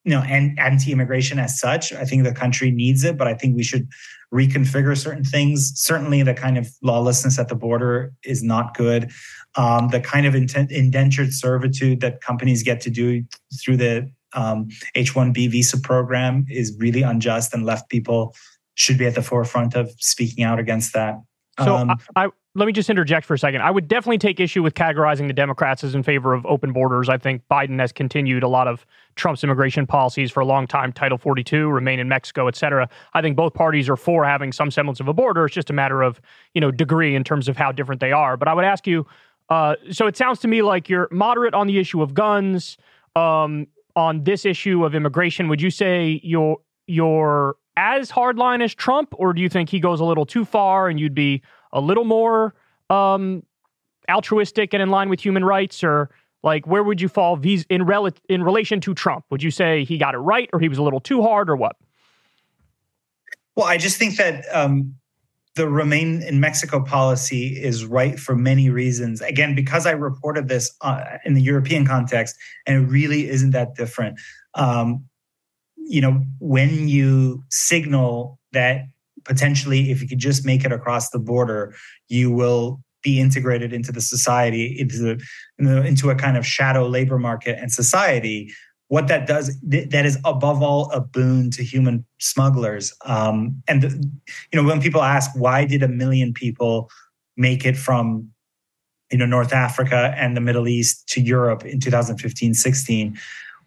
you 0.03 0.11
know 0.11 0.21
and 0.21 0.57
anti-immigration 0.59 1.39
as 1.39 1.59
such. 1.59 1.93
I 1.93 2.03
think 2.05 2.23
the 2.23 2.33
country 2.33 2.71
needs 2.71 3.03
it, 3.03 3.17
but 3.17 3.27
I 3.27 3.33
think 3.33 3.55
we 3.55 3.63
should 3.63 3.87
reconfigure 4.33 4.97
certain 4.97 5.23
things. 5.23 5.71
Certainly, 5.75 6.23
the 6.23 6.33
kind 6.33 6.57
of 6.57 6.67
lawlessness 6.81 7.39
at 7.39 7.47
the 7.47 7.55
border 7.55 8.13
is 8.23 8.43
not 8.43 8.75
good. 8.75 9.11
Um, 9.55 9.89
the 9.89 9.99
kind 9.99 10.25
of 10.25 10.33
indentured 10.35 11.33
servitude 11.33 11.99
that 12.01 12.21
companies 12.21 12.63
get 12.63 12.79
to 12.81 12.89
do 12.89 13.23
through 13.61 13.77
the 13.77 14.09
um, 14.33 14.69
H-1B 14.95 15.51
visa 15.51 15.79
program 15.79 16.45
is 16.49 16.75
really 16.79 17.01
unjust, 17.01 17.53
and 17.53 17.65
left 17.65 17.89
people 17.89 18.35
should 18.75 18.97
be 18.97 19.05
at 19.05 19.15
the 19.15 19.21
forefront 19.21 19.75
of 19.75 19.91
speaking 19.99 20.43
out 20.43 20.59
against 20.59 20.93
that. 20.93 21.15
So 21.59 21.75
um, 21.75 21.91
I, 22.15 22.25
I, 22.25 22.29
let 22.55 22.65
me 22.65 22.73
just 22.73 22.89
interject 22.89 23.25
for 23.25 23.33
a 23.33 23.39
second. 23.39 23.61
I 23.61 23.71
would 23.71 23.87
definitely 23.87 24.17
take 24.17 24.39
issue 24.39 24.61
with 24.61 24.73
categorizing 24.73 25.27
the 25.27 25.33
Democrats 25.33 25.83
as 25.83 25.95
in 25.95 26.03
favor 26.03 26.33
of 26.33 26.45
open 26.45 26.73
borders. 26.73 27.07
I 27.07 27.17
think 27.17 27.43
Biden 27.49 27.79
has 27.79 27.91
continued 27.91 28.43
a 28.43 28.47
lot 28.47 28.67
of 28.67 28.85
Trump's 29.15 29.43
immigration 29.43 29.87
policies 29.87 30.31
for 30.31 30.41
a 30.41 30.45
long 30.45 30.67
time, 30.67 30.91
Title 30.91 31.17
42, 31.17 31.69
remain 31.69 31.99
in 31.99 32.09
Mexico, 32.09 32.47
et 32.47 32.55
cetera. 32.55 32.89
I 33.13 33.21
think 33.21 33.37
both 33.37 33.53
parties 33.53 33.87
are 33.87 33.95
for 33.95 34.25
having 34.25 34.51
some 34.51 34.69
semblance 34.69 34.99
of 34.99 35.07
a 35.07 35.13
border. 35.13 35.45
It's 35.45 35.55
just 35.55 35.69
a 35.69 35.73
matter 35.73 36.01
of, 36.01 36.19
you 36.53 36.61
know, 36.61 36.71
degree 36.71 37.15
in 37.15 37.23
terms 37.23 37.47
of 37.47 37.55
how 37.55 37.71
different 37.71 38.01
they 38.01 38.11
are. 38.11 38.35
But 38.35 38.47
I 38.47 38.53
would 38.53 38.65
ask 38.65 38.85
you, 38.85 39.05
uh, 39.49 39.75
so 39.91 40.07
it 40.07 40.17
sounds 40.17 40.39
to 40.39 40.47
me 40.47 40.61
like 40.61 40.89
you're 40.89 41.07
moderate 41.11 41.53
on 41.53 41.67
the 41.67 41.77
issue 41.77 42.01
of 42.01 42.13
guns. 42.13 42.77
Um, 43.15 43.67
on 43.95 44.23
this 44.23 44.45
issue 44.45 44.85
of 44.85 44.95
immigration, 44.95 45.47
would 45.47 45.61
you 45.61 45.69
say 45.69 46.19
you're 46.23 46.57
you're 46.87 47.55
as 47.77 48.11
hardline 48.11 48.63
as 48.63 48.75
Trump, 48.75 49.13
or 49.13 49.33
do 49.33 49.41
you 49.41 49.49
think 49.49 49.69
he 49.69 49.79
goes 49.79 49.99
a 49.99 50.05
little 50.05 50.25
too 50.25 50.45
far 50.45 50.87
and 50.87 50.99
you'd 50.99 51.15
be 51.15 51.41
a 51.71 51.79
little 51.79 52.03
more 52.03 52.53
um, 52.89 53.43
altruistic 54.09 54.73
and 54.73 54.83
in 54.83 54.89
line 54.89 55.09
with 55.09 55.19
human 55.19 55.45
rights, 55.45 55.83
or 55.83 56.09
like 56.43 56.67
where 56.67 56.83
would 56.83 56.99
you 56.99 57.07
fall 57.07 57.35
vis- 57.35 57.65
in 57.69 57.83
rel- 57.83 58.09
in 58.27 58.43
relation 58.43 58.81
to 58.81 58.93
Trump? 58.93 59.25
Would 59.29 59.41
you 59.41 59.51
say 59.51 59.83
he 59.85 59.97
got 59.97 60.15
it 60.15 60.19
right, 60.19 60.49
or 60.53 60.59
he 60.59 60.69
was 60.69 60.77
a 60.77 60.83
little 60.83 60.99
too 60.99 61.21
hard, 61.21 61.49
or 61.49 61.55
what? 61.55 61.75
Well, 63.55 63.65
I 63.65 63.77
just 63.77 63.97
think 63.97 64.15
that 64.17 64.45
um, 64.53 64.95
the 65.55 65.67
remain 65.67 66.21
in 66.21 66.39
Mexico 66.39 66.81
policy 66.81 67.61
is 67.61 67.85
right 67.85 68.19
for 68.19 68.35
many 68.35 68.69
reasons. 68.69 69.21
Again, 69.21 69.53
because 69.53 69.85
I 69.85 69.91
reported 69.91 70.47
this 70.47 70.73
uh, 70.81 71.17
in 71.25 71.33
the 71.33 71.41
European 71.41 71.85
context, 71.85 72.37
and 72.65 72.83
it 72.83 72.87
really 72.87 73.29
isn't 73.29 73.51
that 73.51 73.75
different. 73.75 74.19
Um, 74.53 75.05
you 75.75 75.99
know, 75.99 76.23
when 76.39 76.87
you 76.87 77.43
signal 77.49 78.39
that 78.53 78.85
potentially 79.25 79.91
if 79.91 80.01
you 80.01 80.07
could 80.07 80.19
just 80.19 80.45
make 80.45 80.63
it 80.63 80.71
across 80.71 81.09
the 81.09 81.19
border, 81.19 81.75
you 82.07 82.31
will 82.31 82.81
be 83.03 83.19
integrated 83.19 83.73
into 83.73 83.91
the 83.91 84.01
society, 84.01 84.79
into 84.79 85.17
into 85.57 86.09
a 86.09 86.15
kind 86.15 86.37
of 86.37 86.45
shadow 86.45 86.87
labor 86.87 87.17
market 87.17 87.57
and 87.59 87.71
society. 87.71 88.53
What 88.91 89.07
that 89.07 89.25
does, 89.25 89.57
that 89.61 90.05
is 90.05 90.19
above 90.25 90.61
all 90.61 90.91
a 90.91 90.99
boon 90.99 91.49
to 91.51 91.63
human 91.63 92.05
smugglers. 92.19 92.93
Um, 93.05 93.63
and 93.65 93.83
you 93.83 94.61
know, 94.61 94.67
when 94.67 94.81
people 94.81 95.01
ask 95.01 95.31
why 95.33 95.63
did 95.63 95.81
a 95.81 95.87
million 95.87 96.33
people 96.33 96.89
make 97.37 97.65
it 97.65 97.77
from 97.77 98.29
you 99.09 99.17
know 99.17 99.25
North 99.25 99.53
Africa 99.53 100.13
and 100.17 100.35
the 100.35 100.41
Middle 100.41 100.67
East 100.67 101.07
to 101.07 101.21
Europe 101.21 101.63
in 101.63 101.79
2015, 101.79 102.53
16, 102.53 103.17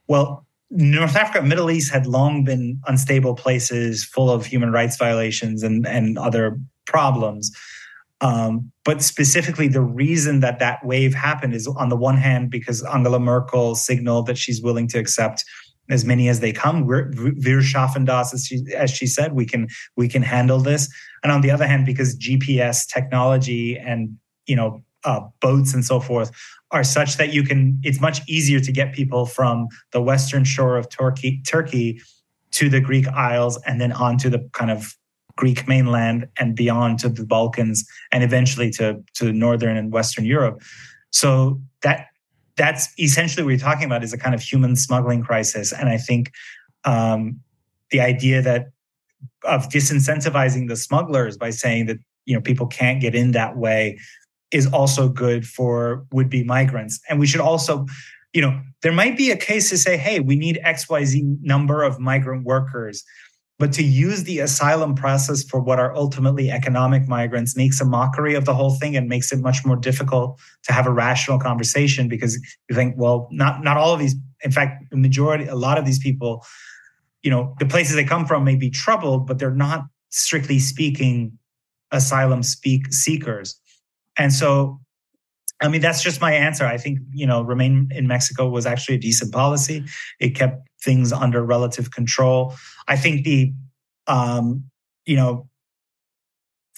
well, 0.09 0.47
North 0.69 1.17
Africa, 1.17 1.41
Middle 1.41 1.71
East 1.71 1.91
had 1.91 2.07
long 2.07 2.45
been 2.45 2.79
unstable 2.87 3.35
places 3.35 4.05
full 4.05 4.31
of 4.31 4.45
human 4.45 4.73
rights 4.73 4.99
violations 4.99 5.63
and, 5.63 5.87
and 5.87 6.19
other 6.19 6.61
problems. 6.85 7.51
Um, 8.25 8.73
but 8.87 9.03
specifically, 9.03 9.69
the 9.69 9.83
reason 9.83 10.41
that 10.41 10.59
that 10.59 10.85
wave 10.85 11.15
happened 11.15 11.55
is 11.55 11.67
on 11.67 11.91
the 11.91 11.97
one 11.97 12.17
hand, 12.17 12.51
because 12.51 12.83
Angela 12.83 13.21
Merkel 13.21 13.75
signaled 13.75 14.27
that 14.27 14.39
she's 14.39 14.63
willing 14.63 14.89
to 14.89 14.99
accept 14.99 15.45
as 15.91 16.07
many 16.07 16.31
as 16.31 16.41
they 16.41 16.51
come. 16.51 16.87
Wir 16.87 17.61
schaffen 17.61 18.07
das, 18.07 18.33
as 18.33 18.47
she, 18.47 18.65
as 18.75 18.91
she 18.91 19.07
said, 19.07 19.35
we 19.35 19.45
can 19.45 19.69
we 19.97 20.09
can 20.09 20.23
handle 20.23 20.59
this. 20.59 20.89
And 21.23 21.31
on 21.31 21.43
the 21.43 21.51
other 21.51 21.67
hand, 21.67 21.85
because 21.85 22.19
GPS 22.19 22.89
technology 22.89 23.79
and 23.79 24.17
you 24.47 24.57
know 24.57 24.83
uh, 25.05 25.21
boats 25.43 25.75
and 25.75 25.85
so 25.85 26.01
forth 26.01 26.31
are 26.71 26.83
such 26.83 27.19
that 27.19 27.35
you 27.35 27.43
can 27.43 27.79
it's 27.85 28.01
much 28.01 28.21
easier 28.27 28.59
to 28.59 28.73
get 28.73 28.95
people 28.95 29.27
from 29.27 29.69
the 29.93 30.01
western 30.01 30.45
shore 30.45 30.79
of 30.79 30.89
turkey 30.89 31.43
turkey 31.47 32.01
to 32.51 32.69
the 32.71 32.81
greek 32.81 33.07
isles 33.09 33.59
and 33.67 33.81
then 33.81 33.93
onto 33.93 34.31
the 34.31 34.49
kind 34.53 34.71
of 34.71 34.97
greek 35.37 35.67
mainland 35.67 36.29
and 36.39 36.55
beyond 36.55 36.99
to 36.99 37.09
the 37.09 37.25
balkans 37.25 37.87
and 38.13 38.23
eventually 38.23 38.71
to 38.71 39.03
to 39.15 39.33
northern 39.33 39.77
and 39.77 39.93
western 39.93 40.25
europe 40.25 40.63
so 41.11 41.61
that 41.83 42.07
that's 42.57 42.89
essentially 42.99 43.43
what 43.45 43.51
you're 43.51 43.59
talking 43.59 43.85
about 43.85 44.05
is 44.05 44.13
a 44.13 44.19
kind 44.19 44.35
of 44.35 44.41
human 44.41 44.77
smuggling 44.77 45.23
crisis 45.23 45.73
and 45.73 45.89
i 45.89 45.97
think 45.97 46.31
um, 46.85 47.41
the 47.91 48.01
idea 48.01 48.43
that 48.43 48.67
of 49.45 49.69
disincentivizing 49.69 50.69
the 50.69 50.77
smugglers 50.77 51.37
by 51.37 51.51
saying 51.51 51.87
that 51.87 51.99
you 52.27 52.35
know 52.35 52.41
people 52.41 52.67
can't 52.67 53.01
get 53.01 53.15
in 53.15 53.33
that 53.33 53.57
way 53.57 53.99
is 54.55 54.67
also 54.69 55.09
good 55.09 55.47
for 55.47 56.07
would 56.13 56.31
be 56.31 56.45
migrants. 56.45 57.01
And 57.11 57.19
we 57.19 57.27
should 57.27 57.41
also, 57.41 57.87
you 58.33 58.41
know, 58.41 58.61
there 58.83 58.93
might 58.93 59.17
be 59.17 59.33
a 59.33 59.37
case 59.37 59.69
to 59.71 59.77
say, 59.77 59.97
hey, 59.97 60.21
we 60.21 60.37
need 60.37 60.61
XYZ 60.65 61.39
number 61.43 61.83
of 61.83 61.99
migrant 61.99 62.45
workers. 62.45 63.03
But 63.59 63.73
to 63.75 63.85
use 63.85 64.25
the 64.25 64.41
asylum 64.41 64.95
process 64.97 65.45
for 65.45 65.61
what 65.61 65.79
are 65.79 65.95
ultimately 65.95 66.51
economic 66.51 67.07
migrants 67.07 67.57
makes 67.57 67.81
a 67.81 67.85
mockery 67.85 68.35
of 68.35 68.47
the 68.47 68.55
whole 68.55 68.75
thing 68.75 68.97
and 68.97 69.09
makes 69.09 69.33
it 69.33 69.39
much 69.39 69.65
more 69.65 69.77
difficult 69.77 70.41
to 70.65 70.73
have 70.73 70.87
a 70.87 70.93
rational 70.93 71.39
conversation 71.39 72.09
because 72.09 72.35
you 72.69 72.75
think, 72.75 72.95
well, 72.99 73.29
not 73.31 73.63
not 73.63 73.77
all 73.77 73.95
of 73.95 74.01
these, 74.01 74.17
in 74.43 74.51
fact, 74.51 74.91
the 74.91 74.97
majority, 74.97 75.47
a 75.47 75.55
lot 75.55 75.79
of 75.79 75.85
these 75.85 76.01
people, 76.01 76.45
you 77.23 77.31
know, 77.31 77.55
the 77.61 77.67
places 77.67 77.95
they 77.95 78.05
come 78.05 78.27
from 78.27 78.43
may 78.43 78.57
be 78.57 78.71
troubled, 78.71 79.27
but 79.27 79.39
they're 79.39 79.51
not 79.53 79.85
strictly 80.11 80.59
speaking 80.59 81.39
asylum 81.93 82.43
speak 82.43 82.93
seekers. 82.93 83.59
And 84.19 84.33
so, 84.33 84.81
I 85.65 85.69
mean, 85.69 85.81
that's 85.81 86.03
just 86.03 86.21
my 86.21 86.33
answer. 86.33 86.67
I 86.67 86.77
think, 86.77 86.99
you 87.13 87.27
know, 87.27 87.41
remain 87.41 87.89
in 87.91 88.07
Mexico 88.07 88.49
was 88.51 88.67
actually 88.67 88.97
a 88.97 88.99
decent 88.99 89.33
policy. 89.33 89.83
It 90.21 90.35
kept 90.35 90.69
things 90.83 91.11
under 91.11 91.43
relative 91.43 91.91
control. 91.91 92.55
I 92.87 92.97
think 92.97 93.25
the, 93.25 93.55
um, 94.07 94.65
you 95.07 95.17
know, 95.17 95.49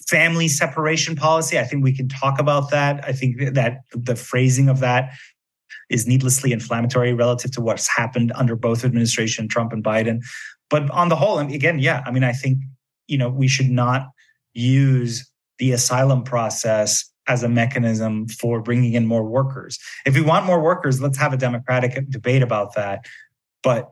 family 0.07 0.47
separation 0.47 1.17
policy, 1.17 1.59
I 1.59 1.65
think 1.65 1.83
we 1.83 1.93
can 1.93 2.07
talk 2.07 2.39
about 2.39 2.71
that. 2.71 3.03
I 3.03 3.11
think 3.11 3.53
that 3.55 3.79
the 3.91 4.15
phrasing 4.15 4.69
of 4.69 4.79
that 4.79 5.11
is 5.89 6.07
needlessly 6.07 6.53
inflammatory 6.53 7.13
relative 7.13 7.51
to 7.51 7.61
what's 7.61 7.89
happened 7.93 8.31
under 8.35 8.55
both 8.55 8.85
administration, 8.85 9.49
Trump 9.49 9.73
and 9.73 9.83
Biden. 9.83 10.21
But 10.69 10.89
on 10.91 11.09
the 11.09 11.17
whole, 11.17 11.39
again, 11.39 11.79
yeah, 11.79 12.03
I 12.05 12.11
mean, 12.11 12.23
I 12.23 12.31
think, 12.31 12.59
you 13.07 13.17
know, 13.17 13.29
we 13.29 13.49
should 13.49 13.69
not 13.69 14.07
use 14.53 15.29
the 15.59 15.73
asylum 15.73 16.23
process 16.23 17.03
as 17.27 17.43
a 17.43 17.49
mechanism 17.49 18.27
for 18.27 18.61
bringing 18.61 18.93
in 18.93 19.05
more 19.05 19.23
workers. 19.23 19.77
If 20.05 20.15
we 20.15 20.21
want 20.21 20.45
more 20.45 20.61
workers, 20.61 21.01
let's 21.01 21.17
have 21.17 21.33
a 21.33 21.37
democratic 21.37 22.09
debate 22.09 22.41
about 22.41 22.75
that. 22.75 23.05
But 23.63 23.89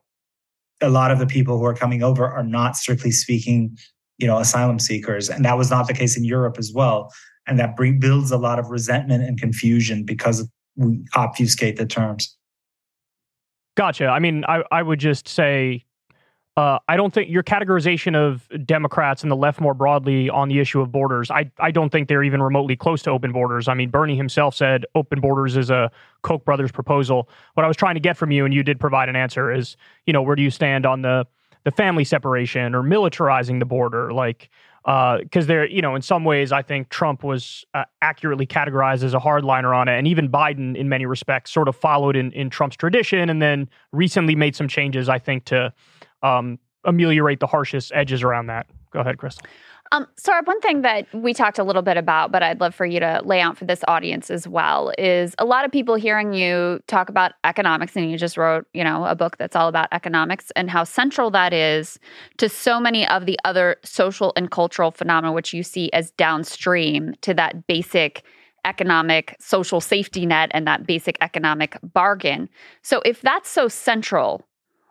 a 0.82 0.90
lot 0.90 1.12
of 1.12 1.20
the 1.20 1.28
people 1.28 1.58
who 1.58 1.66
are 1.66 1.74
coming 1.74 2.04
over 2.04 2.26
are 2.26 2.44
not 2.44 2.76
strictly 2.76 3.12
speaking, 3.12 3.78
you 4.18 4.28
know, 4.28 4.38
asylum 4.38 4.80
seekers, 4.80 5.30
and 5.30 5.46
that 5.46 5.58
was 5.58 5.70
not 5.70 5.88
the 5.88 5.94
case 5.94 6.18
in 6.18 6.24
Europe 6.24 6.58
as 6.58 6.72
well. 6.74 7.12
And 7.48 7.60
that 7.60 7.78
builds 7.78 8.32
a 8.32 8.38
lot 8.38 8.58
of 8.58 8.70
resentment 8.70 9.24
and 9.24 9.40
confusion 9.40 10.04
because 10.04 10.50
we 10.76 11.06
obfuscate 11.16 11.78
the 11.78 11.86
terms. 11.86 12.36
Gotcha. 13.78 14.08
I 14.08 14.20
mean, 14.20 14.44
I, 14.48 14.64
I 14.72 14.82
would 14.82 15.00
just 15.00 15.28
say 15.28 15.85
uh, 16.58 16.80
I 16.88 16.96
don't 16.96 17.14
think 17.14 17.30
your 17.30 17.44
categorization 17.44 18.16
of 18.16 18.48
Democrats 18.66 19.24
and 19.24 19.32
the 19.32 19.36
left 19.36 19.60
more 19.60 19.74
broadly 19.74 20.30
on 20.30 20.48
the 20.48 20.60
issue 20.60 20.80
of 20.80 20.90
borders, 20.90 21.30
I, 21.30 21.52
I 21.60 21.72
don't 21.72 21.90
think 21.90 22.08
they're 22.08 22.24
even 22.24 22.42
remotely 22.42 22.78
close 22.78 23.02
to 23.04 23.12
open 23.12 23.34
borders. 23.34 23.68
I 23.68 23.74
mean, 23.74 23.90
Bernie 23.90 24.16
himself 24.16 24.56
said 24.56 24.86
open 24.96 25.20
borders 25.20 25.58
is 25.58 25.70
a 25.70 25.92
Koch 26.22 26.46
brothers 26.46 26.72
proposal. 26.72 27.30
What 27.56 27.66
I 27.66 27.68
was 27.68 27.76
trying 27.76 27.96
to 27.96 28.00
get 28.00 28.16
from 28.16 28.32
you, 28.32 28.46
and 28.46 28.54
you 28.54 28.64
did 28.64 28.80
provide 28.80 29.10
an 29.10 29.18
answer, 29.18 29.52
is 29.52 29.76
you 30.06 30.14
know 30.14 30.22
where 30.22 30.36
do 30.38 30.44
you 30.44 30.52
stand 30.52 30.86
on 30.86 31.02
the 31.02 31.28
the 31.66 31.72
family 31.72 32.06
separation 32.06 32.74
or 32.74 32.84
militarizing 32.84 33.60
the 33.60 33.66
border, 33.66 34.14
like 34.14 34.50
because 34.86 35.46
uh, 35.46 35.48
there, 35.48 35.68
you 35.68 35.82
know, 35.82 35.96
in 35.96 36.04
some 36.04 36.24
ways, 36.24 36.52
I 36.52 36.62
think 36.62 36.90
Trump 36.90 37.24
was 37.24 37.66
uh, 37.74 37.86
accurately 38.04 38.46
categorized 38.46 39.04
as 39.04 39.16
a 39.16 39.20
hardliner 39.20 39.76
on 39.76 39.88
it, 39.88 39.98
and 39.98 40.08
even 40.08 40.30
Biden, 40.30 40.78
in 40.78 40.88
many 40.88 41.08
respects, 41.08 41.52
sort 41.52 41.68
of 41.68 41.76
followed 41.76 42.16
in 42.16 42.32
in 42.32 42.50
Trump's 42.50 42.78
tradition, 42.78 43.30
and 43.30 43.42
then 43.42 43.68
recently 43.92 44.36
made 44.36 44.56
some 44.56 44.68
changes, 44.68 45.10
I 45.10 45.18
think, 45.20 45.46
to 45.46 45.74
um, 46.24 46.60
ameliorate 46.84 47.40
the 47.40 47.48
harshest 47.48 47.92
edges 47.94 48.24
around 48.24 48.48
that. 48.48 48.68
Go 48.92 49.00
ahead, 49.00 49.18
Chris. 49.18 49.38
Um, 49.92 50.08
Sohrab, 50.20 50.48
one 50.48 50.60
thing 50.62 50.82
that 50.82 51.06
we 51.14 51.32
talked 51.32 51.60
a 51.60 51.64
little 51.64 51.84
bit 51.84 51.96
about, 51.96 52.32
but 52.32 52.42
I'd 52.42 52.60
love 52.60 52.74
for 52.74 52.88
you 52.88 53.00
to 53.00 53.22
lay 53.24 53.40
out 53.40 53.56
for 53.56 53.66
this 53.66 53.84
audience 53.88 54.32
as 54.32 54.48
well, 54.48 54.92
is 54.98 55.36
a 55.38 55.46
lot 55.46 55.64
of 55.64 55.72
people 55.72 55.94
hearing 55.94 56.34
you 56.34 56.82
talk 56.88 57.08
about 57.08 57.34
economics, 57.44 57.96
and 57.96 58.10
you 58.10 58.18
just 58.18 58.36
wrote, 58.36 58.66
you 58.74 58.84
know, 58.84 59.06
a 59.06 59.16
book 59.16 59.38
that's 59.38 59.56
all 59.56 59.68
about 59.68 59.88
economics 59.92 60.52
and 60.56 60.72
how 60.72 60.84
central 60.84 61.30
that 61.30 61.54
is 61.54 62.00
to 62.38 62.50
so 62.50 62.80
many 62.80 63.08
of 63.08 63.28
the 63.28 63.38
other 63.46 63.76
social 63.84 64.34
and 64.36 64.50
cultural 64.50 64.90
phenomena, 64.90 65.32
which 65.32 65.54
you 65.54 65.62
see 65.62 65.92
as 65.94 66.10
downstream 66.12 67.14
to 67.22 67.36
that 67.36 67.68
basic 67.68 68.24
economic 68.66 69.36
social 69.40 69.80
safety 69.80 70.26
net 70.26 70.50
and 70.52 70.66
that 70.66 70.88
basic 70.88 71.16
economic 71.22 71.78
bargain. 71.84 72.50
So 72.82 73.04
if 73.06 73.22
that's 73.22 73.50
so 73.50 73.68
central, 73.68 74.48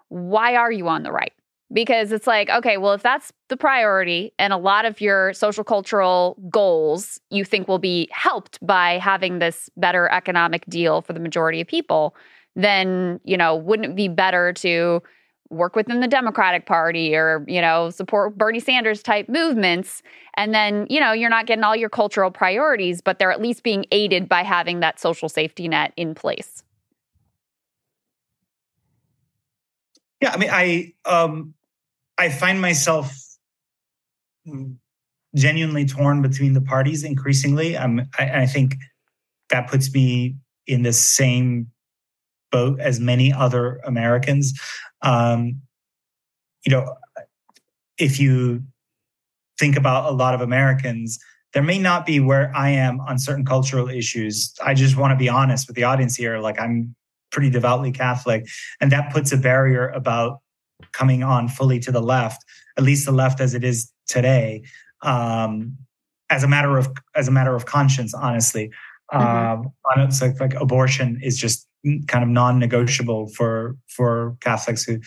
why 0.09 0.57
are 0.57 0.73
you 0.73 0.89
on 0.89 1.03
the 1.03 1.13
right? 1.13 1.33
because 1.73 2.13
it's 2.13 2.27
like, 2.27 2.51
okay, 2.51 2.77
well, 2.77 2.93
if 2.93 3.03
that's 3.03 3.33
the 3.49 3.57
priority 3.57 4.33
and 4.39 4.53
a 4.53 4.57
lot 4.57 4.85
of 4.85 5.01
your 5.01 5.33
social 5.33 5.65
cultural 5.65 6.37
goals 6.51 7.21
you 7.31 7.45
think 7.45 7.69
will 7.69 7.79
be 7.79 8.09
helped 8.13 8.65
by 8.65 8.99
having 8.99 9.39
this 9.39 9.71
better 9.77 10.11
economic 10.11 10.65
deal 10.67 11.01
for 11.03 11.13
the 11.13 11.21
majority 11.21 11.61
of 11.61 11.67
people, 11.67 12.15
then, 12.55 13.21
you 13.25 13.37
know, 13.37 13.57
wouldn't 13.57 13.91
it 13.91 13.97
be 13.97 14.09
better 14.09 14.53
to 14.53 15.03
work 15.51 15.77
within 15.77 16.01
the 16.01 16.09
Democratic 16.09 16.67
Party 16.67 17.15
or, 17.15 17.45
you 17.49 17.61
know, 17.61 17.91
support 17.91 18.37
Bernie 18.37 18.61
Sanders 18.61 19.03
type 19.03 19.29
movements? 19.29 20.03
And 20.37 20.55
then, 20.55 20.87
you 20.91 21.01
know, 21.01 21.13
you're 21.13 21.31
not 21.31 21.47
getting 21.47 21.65
all 21.65 21.77
your 21.77 21.91
cultural 21.91 22.31
priorities, 22.31 23.01
but 23.01 23.19
they're 23.19 23.33
at 23.33 23.41
least 23.41 23.63
being 23.63 23.85
aided 23.91 24.29
by 24.29 24.43
having 24.43 24.81
that 24.81 25.01
social 25.01 25.29
safety 25.29 25.69
net 25.69 25.93
in 25.97 26.15
place. 26.15 26.64
Yeah, 30.25 30.31
I 30.33 30.37
mean, 30.39 30.49
I 30.51 30.95
um, 31.05 31.53
I 32.17 32.31
find 32.31 32.59
myself 32.59 33.15
genuinely 35.37 35.85
torn 35.85 36.23
between 36.23 36.55
the 36.55 36.63
parties 36.63 37.05
increasingly. 37.05 37.77
Um, 37.77 38.09
I, 38.19 38.31
I 38.41 38.47
think 38.47 38.77
that 39.51 39.69
puts 39.69 39.93
me 39.93 40.37
in 40.67 40.83
the 40.83 40.95
same 40.95 41.71
boat 42.51 42.81
as 42.81 43.01
many 43.01 43.35
other 43.35 43.83
Americans. 43.85 44.59
Um, 45.03 45.61
you 46.65 46.73
know, 46.73 46.97
if 47.99 48.19
you 48.19 48.63
think 49.59 49.77
about 49.77 50.11
a 50.11 50.17
lot 50.17 50.35
of 50.35 50.41
Americans, 50.41 51.19
there 51.53 51.63
may 51.63 51.79
not 51.79 52.07
be 52.07 52.19
where 52.19 52.51
I 52.57 52.71
am 52.71 52.99
on 53.03 53.19
certain 53.19 53.45
cultural 53.45 53.91
issues. 53.91 54.55
I 54.65 54.73
just 54.73 54.97
want 54.97 55.11
to 55.11 55.17
be 55.17 55.29
honest 55.29 55.69
with 55.69 55.77
the 55.77 55.85
audience 55.85 56.17
here. 56.17 56.39
Like 56.39 56.59
I'm 56.59 56.97
pretty 57.35 57.51
devoutly 57.51 57.93
Catholic, 57.93 58.47
and 58.81 58.91
that 58.93 59.13
puts 59.13 59.33
a 59.33 59.37
barrier 59.37 59.89
about 59.89 60.39
coming 60.93 61.23
on 61.23 61.49
fully 61.49 61.79
to 61.81 61.93
the 61.93 62.01
left, 62.01 62.43
at 62.79 62.85
least 62.85 63.05
the 63.05 63.13
left 63.13 63.41
as 63.41 63.53
it 63.53 63.65
is 63.65 63.93
today, 64.07 64.63
um, 65.03 65.77
as 66.31 66.45
a 66.45 66.49
matter 66.49 66.79
of 66.79 66.89
as 67.15 67.29
a 67.29 67.31
matter 67.31 67.55
of 67.55 67.67
conscience. 67.67 68.15
Honestly, 68.15 68.71
mm-hmm. 69.13 69.67
um, 69.67 69.73
it's 69.99 70.23
like, 70.23 70.41
like 70.41 70.55
abortion 70.55 71.19
is 71.23 71.37
just 71.37 71.67
kind 72.07 72.23
of 72.23 72.31
non-negotiable 72.31 73.29
for 73.37 73.77
for 73.89 74.37
Catholics 74.41 74.85
who. 74.85 75.01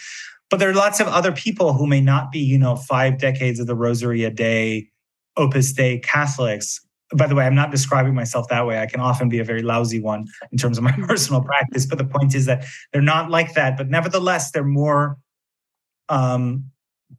But 0.49 0.59
there 0.59 0.69
are 0.69 0.73
lots 0.73 1.01
of 1.01 1.07
other 1.07 1.34
people 1.34 1.73
who 1.73 1.88
may 1.88 1.99
not 1.99 2.32
be, 2.32 2.39
you 2.39 2.57
know, 2.57 2.78
five 2.78 3.17
decades 3.17 3.59
of 3.59 3.67
the 3.67 3.75
Rosary 3.75 4.23
a 4.23 4.30
day, 4.30 4.88
Opus 5.36 5.73
Dei 5.73 5.99
Catholics 5.99 6.80
by 7.14 7.28
the 7.28 7.36
way, 7.36 7.45
I'm 7.45 7.55
not 7.55 7.72
describing 7.72 8.14
myself 8.14 8.47
that 8.49 8.66
way. 8.66 8.80
I 8.80 8.86
can 8.86 8.99
often 8.99 9.30
be 9.30 9.39
a 9.39 9.43
very 9.43 9.62
lousy 9.62 9.99
one 9.99 10.26
in 10.51 10.58
terms 10.58 10.78
of 10.78 10.84
my 10.84 10.91
personal 11.08 11.41
practice. 11.41 11.86
But 11.86 11.97
the 11.97 12.05
point 12.05 12.36
is 12.36 12.45
that 12.45 12.66
they're 12.91 13.01
not 13.01 13.30
like 13.30 13.53
that. 13.53 13.78
But 13.78 13.89
nevertheless, 13.89 14.51
they're 14.51 14.64
more 14.64 15.18
um, 16.10 16.66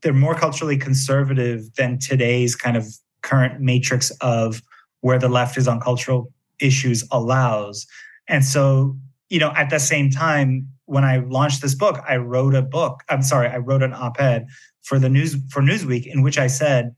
they're 0.03 0.12
more 0.12 0.34
culturally 0.34 0.76
conservative 0.76 1.74
than 1.76 1.99
today's 1.99 2.55
kind 2.55 2.76
of 2.76 2.86
current 3.22 3.61
matrix 3.61 4.11
of 4.20 4.62
where 5.01 5.18
the 5.18 5.28
left 5.28 5.57
is 5.57 5.66
on 5.66 5.80
cultural 5.80 6.32
issues 6.61 7.05
allows. 7.11 7.86
And 8.28 8.45
so, 8.45 8.97
you 9.30 9.39
know, 9.39 9.53
at 9.57 9.70
the 9.70 9.78
same 9.78 10.11
time, 10.11 10.68
when 10.86 11.05
I 11.05 11.18
launched 11.18 11.62
this 11.62 11.74
book, 11.74 12.03
I 12.09 12.16
wrote 12.16 12.55
a 12.55 12.62
book. 12.62 13.03
I'm 13.09 13.22
sorry, 13.22 13.49
I 13.49 13.59
wrote 13.59 13.82
an 13.82 13.93
op-ed 13.93 14.47
for 14.82 14.99
the 14.99 15.09
news 15.09 15.36
for 15.51 15.62
Newsweek 15.62 16.07
in 16.07 16.22
which 16.22 16.39
I 16.39 16.47
said 16.47 16.95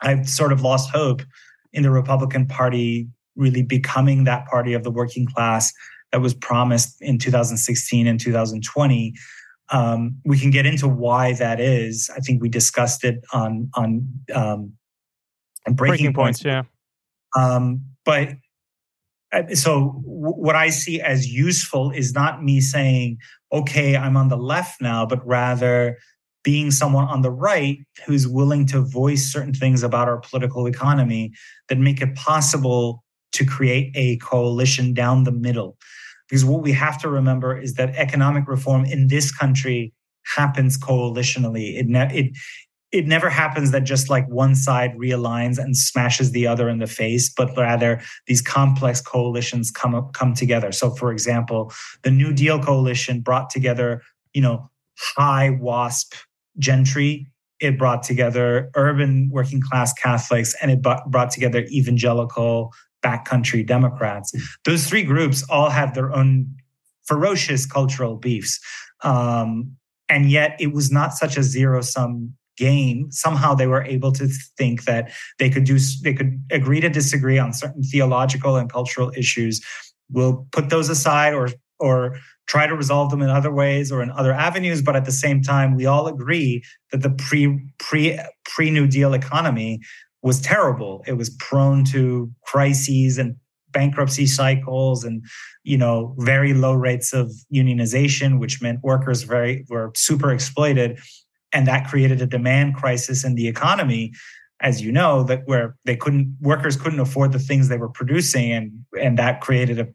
I've 0.00 0.28
sort 0.28 0.52
of 0.52 0.62
lost 0.62 0.90
hope 0.90 1.22
in 1.72 1.82
the 1.82 1.90
Republican 1.90 2.46
Party 2.46 3.08
really 3.36 3.62
becoming 3.62 4.24
that 4.24 4.46
party 4.46 4.74
of 4.74 4.82
the 4.82 4.90
working 4.90 5.26
class 5.26 5.72
that 6.10 6.20
was 6.20 6.34
promised 6.34 7.00
in 7.00 7.18
2016 7.18 8.06
and 8.06 8.20
2020 8.20 9.14
um, 9.72 10.18
we 10.24 10.38
can 10.38 10.50
get 10.50 10.66
into 10.66 10.86
why 10.86 11.32
that 11.34 11.58
is. 11.58 12.10
I 12.14 12.20
think 12.20 12.42
we 12.42 12.48
discussed 12.48 13.04
it 13.04 13.24
on 13.32 13.70
on, 13.74 14.06
um, 14.34 14.72
on 15.66 15.74
breaking, 15.74 16.12
breaking 16.12 16.12
points. 16.12 16.42
points. 16.42 16.44
Yeah. 16.44 16.62
Um, 17.34 17.80
but 18.04 18.34
uh, 19.32 19.54
so 19.54 20.02
w- 20.04 20.36
what 20.36 20.54
I 20.54 20.68
see 20.68 21.00
as 21.00 21.26
useful 21.26 21.90
is 21.90 22.12
not 22.12 22.44
me 22.44 22.60
saying, 22.60 23.18
"Okay, 23.50 23.96
I'm 23.96 24.16
on 24.16 24.28
the 24.28 24.36
left 24.36 24.80
now," 24.80 25.06
but 25.06 25.26
rather 25.26 25.96
being 26.42 26.70
someone 26.70 27.04
on 27.04 27.22
the 27.22 27.30
right 27.30 27.78
who's 28.06 28.26
willing 28.26 28.66
to 28.66 28.80
voice 28.80 29.32
certain 29.32 29.54
things 29.54 29.82
about 29.82 30.08
our 30.08 30.18
political 30.18 30.66
economy 30.66 31.32
that 31.68 31.78
make 31.78 32.00
it 32.00 32.14
possible 32.14 33.04
to 33.32 33.44
create 33.44 33.92
a 33.94 34.16
coalition 34.18 34.92
down 34.92 35.24
the 35.24 35.32
middle. 35.32 35.76
Because 36.28 36.44
what 36.44 36.62
we 36.62 36.72
have 36.72 37.00
to 37.02 37.08
remember 37.08 37.58
is 37.58 37.74
that 37.74 37.94
economic 37.96 38.48
reform 38.48 38.84
in 38.84 39.08
this 39.08 39.30
country 39.30 39.92
happens 40.24 40.78
coalitionally. 40.78 41.78
It, 41.78 41.88
ne- 41.88 42.18
it, 42.18 42.36
it 42.92 43.06
never 43.06 43.30
happens 43.30 43.70
that 43.70 43.84
just 43.84 44.10
like 44.10 44.28
one 44.28 44.54
side 44.54 44.92
realigns 44.96 45.58
and 45.58 45.76
smashes 45.76 46.32
the 46.32 46.46
other 46.46 46.68
in 46.68 46.78
the 46.78 46.86
face, 46.86 47.32
but 47.34 47.56
rather 47.56 48.00
these 48.26 48.42
complex 48.42 49.00
coalitions 49.00 49.70
come 49.70 49.94
up, 49.94 50.12
come 50.12 50.34
together. 50.34 50.72
So, 50.72 50.90
for 50.90 51.10
example, 51.10 51.72
the 52.02 52.10
New 52.10 52.32
Deal 52.32 52.62
coalition 52.62 53.20
brought 53.20 53.50
together, 53.50 54.02
you 54.34 54.42
know, 54.42 54.70
high 54.98 55.50
WASP 55.60 56.14
gentry. 56.58 57.26
It 57.60 57.78
brought 57.78 58.02
together 58.02 58.70
urban 58.74 59.28
working 59.30 59.60
class 59.60 59.92
Catholics, 59.92 60.54
and 60.60 60.70
it 60.70 60.82
brought 60.82 61.30
together 61.30 61.64
evangelical 61.70 62.72
backcountry 63.02 63.66
Democrats. 63.66 64.32
Those 64.64 64.86
three 64.86 65.02
groups 65.02 65.44
all 65.48 65.70
have 65.70 65.94
their 65.94 66.12
own 66.12 66.54
ferocious 67.04 67.66
cultural 67.66 68.16
beefs. 68.16 68.60
Um, 69.02 69.76
and 70.08 70.30
yet 70.30 70.56
it 70.60 70.72
was 70.72 70.90
not 70.90 71.14
such 71.14 71.36
a 71.36 71.42
zero 71.42 71.80
sum 71.80 72.34
game. 72.56 73.10
Somehow 73.10 73.54
they 73.54 73.66
were 73.66 73.82
able 73.82 74.12
to 74.12 74.28
think 74.58 74.84
that 74.84 75.10
they 75.38 75.50
could 75.50 75.64
do, 75.64 75.78
they 76.02 76.14
could 76.14 76.42
agree 76.50 76.80
to 76.80 76.88
disagree 76.88 77.38
on 77.38 77.52
certain 77.52 77.82
theological 77.82 78.56
and 78.56 78.70
cultural 78.70 79.10
issues. 79.16 79.60
We'll 80.10 80.46
put 80.52 80.68
those 80.68 80.88
aside 80.88 81.34
or, 81.34 81.48
or 81.78 82.18
try 82.52 82.66
to 82.66 82.76
resolve 82.76 83.10
them 83.10 83.22
in 83.22 83.30
other 83.30 83.50
ways 83.50 83.90
or 83.90 84.02
in 84.02 84.10
other 84.10 84.34
avenues. 84.34 84.82
But 84.82 84.94
at 84.94 85.06
the 85.06 85.18
same 85.24 85.40
time, 85.40 85.74
we 85.74 85.86
all 85.86 86.06
agree 86.06 86.62
that 86.90 87.00
the 87.00 87.08
pre, 87.08 87.58
pre, 87.78 88.20
pre 88.44 88.70
New 88.70 88.86
Deal 88.86 89.14
economy 89.14 89.80
was 90.20 90.38
terrible. 90.42 91.02
It 91.06 91.14
was 91.14 91.30
prone 91.30 91.82
to 91.86 92.30
crises 92.44 93.16
and 93.16 93.36
bankruptcy 93.70 94.26
cycles 94.26 95.02
and 95.02 95.24
you 95.64 95.78
know 95.78 96.14
very 96.18 96.52
low 96.52 96.74
rates 96.74 97.14
of 97.14 97.32
unionization 97.50 98.38
which 98.38 98.60
meant 98.60 98.78
workers 98.82 99.22
very 99.22 99.64
were 99.70 99.90
super 99.94 100.30
exploited 100.30 101.00
and 101.54 101.66
that 101.66 101.88
created 101.88 102.20
a 102.20 102.26
demand 102.26 102.74
crisis 102.74 103.24
in 103.24 103.34
the 103.34 103.48
economy 103.48 104.12
as 104.62 104.80
you 104.80 104.90
know 104.90 105.24
that 105.24 105.42
where 105.46 105.76
they 105.84 105.96
couldn't 105.96 106.34
workers 106.40 106.76
couldn't 106.76 107.00
afford 107.00 107.32
the 107.32 107.38
things 107.38 107.68
they 107.68 107.76
were 107.76 107.88
producing 107.88 108.52
and 108.52 108.84
and 109.00 109.18
that 109.18 109.40
created 109.40 109.78
a 109.78 109.88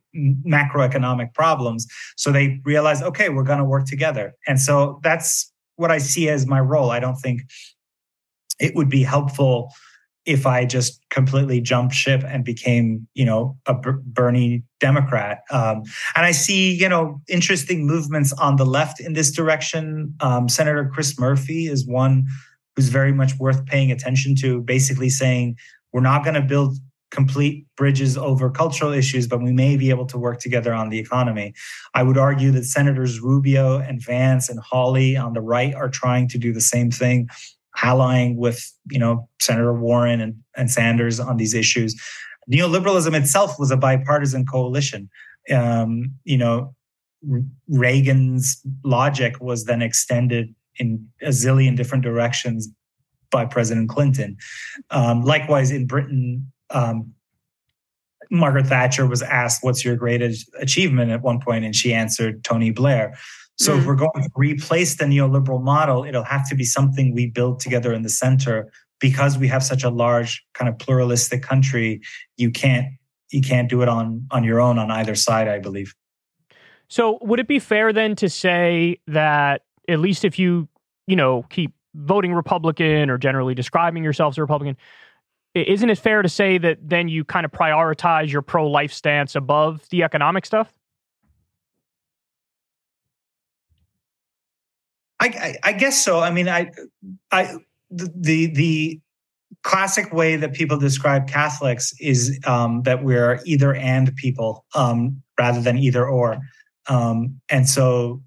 macroeconomic 0.46 1.34
problems 1.34 1.88
so 2.16 2.32
they 2.32 2.62
realized 2.66 3.02
okay 3.02 3.30
we're 3.30 3.44
going 3.44 3.60
to 3.60 3.66
work 3.66 3.86
together 3.86 4.34
and 4.48 4.60
so 4.60 5.00
that's 5.04 5.52
what 5.78 5.90
i 5.90 5.98
see 5.98 6.30
as 6.30 6.46
my 6.46 6.60
role 6.60 6.92
i 6.92 7.00
don't 7.00 7.18
think 7.18 7.42
it 8.60 8.76
would 8.76 8.90
be 8.90 9.04
helpful 9.04 9.72
if 10.28 10.46
I 10.46 10.66
just 10.66 11.02
completely 11.10 11.62
jumped 11.62 11.96
ship 11.96 12.22
and 12.28 12.44
became, 12.44 13.08
you 13.14 13.24
know, 13.24 13.58
a 13.66 13.74
Bernie 13.74 14.62
Democrat. 14.82 15.40
Um, 15.50 15.84
and 16.16 16.26
I 16.26 16.32
see, 16.32 16.74
you 16.74 16.90
know, 16.90 17.22
interesting 17.30 17.88
movements 17.88 18.34
on 18.34 18.58
the 18.58 18.66
left 18.66 19.00
in 19.00 19.14
this 19.14 19.32
direction. 19.32 20.14
Um, 20.20 20.50
Senator 20.50 20.92
Chris 20.94 21.18
Murphy 21.18 21.68
is 21.68 21.88
one 21.88 22.28
who's 22.78 22.90
very 22.90 23.12
much 23.12 23.38
worth 23.40 23.66
paying 23.66 23.92
attention 23.92 24.36
to, 24.36 24.62
basically 24.62 25.10
saying 25.10 25.58
we're 25.92 26.02
not 26.02 26.24
going 26.24 26.36
to 26.36 26.42
build 26.42 26.78
complete 27.10 27.66
bridges 27.76 28.18
over 28.18 28.50
cultural 28.50 28.94
issues, 28.94 29.28
but 29.28 29.42
we 29.42 29.52
may 29.52 29.76
be 29.78 29.90
able 29.90 30.06
to 30.06 30.18
work 30.18 30.40
together 30.40 30.74
on 30.74 30.90
the 30.90 31.00
economy. 31.00 31.54
I 31.96 32.04
would 32.04 32.18
argue 32.18 32.52
that 32.52 32.66
Senators 32.66 33.20
Rubio 33.20 33.80
and 33.80 34.02
Vance 34.02 34.48
and 34.48 34.60
Hawley 34.60 35.18
on 35.18 35.34
the 35.34 35.42
right 35.42 35.74
are 35.74 35.90
trying 35.90 36.28
to 36.30 36.38
do 36.38 36.54
the 36.54 36.62
same 36.62 36.92
thing 36.92 37.28
allying 37.84 38.38
with 38.38 38.72
you 38.90 39.00
know 39.00 39.28
Senator 39.40 39.74
Warren 39.74 40.20
and, 40.20 40.36
and 40.56 40.70
Sanders 40.70 41.20
on 41.20 41.38
these 41.38 41.54
issues. 41.54 42.00
Neoliberalism 42.52 43.14
itself 43.20 43.60
was 43.60 43.72
a 43.72 43.78
bipartisan 43.78 44.46
coalition. 44.46 45.10
Um, 45.52 46.14
you 46.24 46.38
know, 46.38 46.76
Reagan's 47.68 48.62
logic 48.84 49.40
was 49.42 49.66
then 49.66 49.82
extended 49.82 50.54
in 50.80 51.08
a 51.22 51.30
zillion 51.30 51.76
different 51.76 52.04
directions 52.04 52.70
by 53.30 53.46
President 53.46 53.90
Clinton. 53.90 54.38
Um, 54.90 55.22
likewise, 55.22 55.72
in 55.72 55.86
Britain, 55.86 56.52
um, 56.70 57.14
Margaret 58.30 58.68
Thatcher 58.68 59.06
was 59.06 59.22
asked, 59.22 59.64
What's 59.64 59.84
your 59.84 59.96
greatest 59.96 60.50
achievement 60.60 61.12
at 61.12 61.22
one 61.22 61.40
point? 61.40 61.66
And 61.66 61.76
she 61.76 61.94
answered, 61.94 62.44
Tony 62.44 62.72
Blair. 62.72 63.18
So 63.58 63.74
mm. 63.74 63.80
if 63.80 63.86
we're 63.86 63.96
going 63.96 64.24
to 64.24 64.30
replace 64.36 64.98
the 64.98 65.06
neoliberal 65.06 65.62
model, 65.62 66.04
it'll 66.04 66.24
have 66.24 66.48
to 66.50 66.56
be 66.56 66.64
something 66.64 67.14
we 67.14 67.28
build 67.28 67.60
together 67.60 67.94
in 67.94 68.04
the 68.04 68.10
center 68.10 68.72
because 69.00 69.38
we 69.38 69.48
have 69.48 69.64
such 69.64 69.84
a 69.84 69.90
large 69.90 70.44
kind 70.54 70.70
of 70.70 70.78
pluralistic 70.78 71.42
country. 71.42 72.02
You 72.38 72.52
can't 72.52 72.88
you 73.30 73.42
can't 73.42 73.70
do 73.70 73.82
it 73.82 73.90
on 73.90 74.26
on 74.32 74.44
your 74.44 74.62
own 74.62 74.78
on 74.80 74.92
either 74.92 75.16
side, 75.16 75.48
I 75.48 75.60
believe. 75.60 75.94
So 76.90 77.20
would 77.22 77.40
it 77.40 77.48
be 77.48 77.60
fair 77.60 77.92
then 77.92 78.16
to 78.16 78.30
say 78.30 79.00
that 79.08 79.64
at 79.88 80.00
least 80.00 80.26
if 80.26 80.38
you, 80.38 80.68
you 81.06 81.16
know, 81.16 81.44
keep 81.50 81.74
voting 81.96 82.34
Republican 82.34 83.10
or 83.10 83.18
generally 83.18 83.56
describing 83.56 84.04
yourself 84.04 84.34
as 84.34 84.38
a 84.38 84.42
Republican, 84.42 84.78
isn't 85.56 85.90
it 85.90 85.98
fair 85.98 86.22
to 86.22 86.30
say 86.30 86.58
that 86.58 86.78
then 86.82 87.08
you 87.08 87.24
kind 87.24 87.46
of 87.46 87.52
prioritize 87.52 88.32
your 88.32 88.42
pro 88.42 88.68
life 88.70 88.94
stance 88.94 89.36
above 89.36 89.88
the 89.90 90.04
economic 90.04 90.46
stuff? 90.46 90.72
I, 95.20 95.28
I, 95.28 95.56
I, 95.64 95.74
guess 95.74 96.04
so. 96.04 96.20
I 96.20 96.30
mean, 96.30 96.48
I, 96.48 96.70
I, 97.32 97.56
the 97.90 98.48
the 98.54 99.00
classic 99.64 100.14
way 100.14 100.36
that 100.36 100.54
people 100.54 100.78
describe 100.78 101.28
Catholics 101.28 101.92
is 102.00 102.40
um, 102.46 102.84
that 102.84 103.04
we're 103.04 103.40
either 103.46 103.74
and 103.74 104.16
people 104.16 104.66
um, 104.76 105.22
rather 105.40 105.60
than 105.60 105.78
either 105.78 106.08
or. 106.08 106.38
Um, 106.88 107.42
and 107.50 107.68
so, 107.68 108.22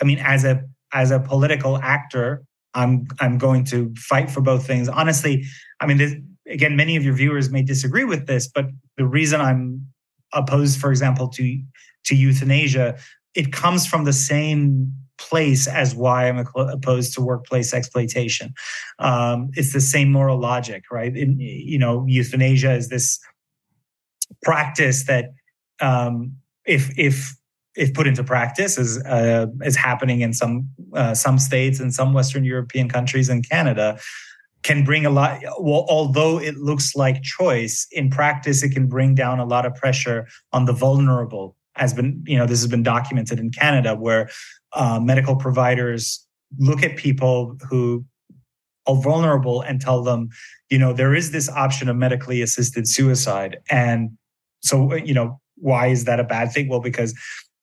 I 0.00 0.04
mean, 0.04 0.18
as 0.20 0.44
a 0.44 0.62
as 0.92 1.10
a 1.10 1.20
political 1.20 1.78
actor, 1.78 2.42
I'm 2.74 3.06
I'm 3.20 3.38
going 3.38 3.64
to 3.66 3.92
fight 3.96 4.30
for 4.30 4.40
both 4.40 4.66
things. 4.66 4.88
Honestly, 4.88 5.44
I 5.80 5.86
mean, 5.86 5.98
this, 5.98 6.14
again, 6.46 6.76
many 6.76 6.96
of 6.96 7.04
your 7.04 7.14
viewers 7.14 7.50
may 7.50 7.62
disagree 7.62 8.04
with 8.04 8.26
this, 8.26 8.48
but 8.48 8.66
the 8.96 9.06
reason 9.06 9.40
I'm 9.40 9.86
opposed, 10.32 10.80
for 10.80 10.90
example, 10.90 11.28
to 11.28 11.62
to 12.04 12.16
euthanasia, 12.16 12.98
it 13.34 13.52
comes 13.52 13.86
from 13.86 14.04
the 14.04 14.12
same 14.12 14.92
place 15.18 15.66
as 15.66 15.94
why 15.94 16.28
I'm 16.28 16.46
opposed 16.54 17.12
to 17.14 17.20
workplace 17.20 17.74
exploitation. 17.74 18.54
Um, 19.00 19.50
it's 19.54 19.72
the 19.72 19.80
same 19.80 20.12
moral 20.12 20.38
logic, 20.38 20.84
right? 20.92 21.14
In, 21.14 21.38
you 21.40 21.78
know, 21.78 22.04
euthanasia 22.06 22.72
is 22.72 22.88
this 22.88 23.18
practice 24.42 25.06
that 25.06 25.32
um, 25.80 26.36
if 26.64 26.96
if 26.98 27.34
if 27.78 27.94
put 27.94 28.06
into 28.06 28.24
practice, 28.24 28.76
is 28.76 29.02
uh, 29.04 29.46
is 29.62 29.76
happening 29.76 30.20
in 30.20 30.32
some 30.32 30.68
uh, 30.92 31.14
some 31.14 31.38
states 31.38 31.80
and 31.80 31.94
some 31.94 32.12
Western 32.12 32.44
European 32.44 32.88
countries 32.88 33.28
and 33.28 33.48
Canada, 33.48 33.98
can 34.62 34.84
bring 34.84 35.06
a 35.06 35.10
lot. 35.10 35.40
Well, 35.60 35.86
although 35.88 36.40
it 36.40 36.56
looks 36.56 36.96
like 36.96 37.22
choice, 37.22 37.86
in 37.92 38.10
practice, 38.10 38.62
it 38.62 38.70
can 38.70 38.88
bring 38.88 39.14
down 39.14 39.38
a 39.38 39.44
lot 39.44 39.64
of 39.64 39.74
pressure 39.74 40.26
on 40.52 40.64
the 40.64 40.72
vulnerable. 40.72 41.56
Has 41.76 41.94
been, 41.94 42.24
you 42.26 42.36
know, 42.36 42.46
this 42.46 42.60
has 42.60 42.68
been 42.68 42.82
documented 42.82 43.38
in 43.38 43.50
Canada, 43.50 43.94
where 43.94 44.28
uh, 44.72 44.98
medical 45.00 45.36
providers 45.36 46.26
look 46.58 46.82
at 46.82 46.96
people 46.96 47.56
who 47.70 48.04
are 48.88 49.00
vulnerable 49.00 49.60
and 49.60 49.80
tell 49.80 50.02
them, 50.02 50.28
you 50.70 50.78
know, 50.78 50.92
there 50.92 51.14
is 51.14 51.30
this 51.30 51.48
option 51.48 51.88
of 51.88 51.96
medically 51.96 52.42
assisted 52.42 52.88
suicide, 52.88 53.58
and 53.70 54.10
so 54.60 54.92
you 54.94 55.14
know, 55.14 55.40
why 55.54 55.86
is 55.86 56.04
that 56.06 56.18
a 56.18 56.24
bad 56.24 56.50
thing? 56.50 56.68
Well, 56.68 56.80
because 56.80 57.14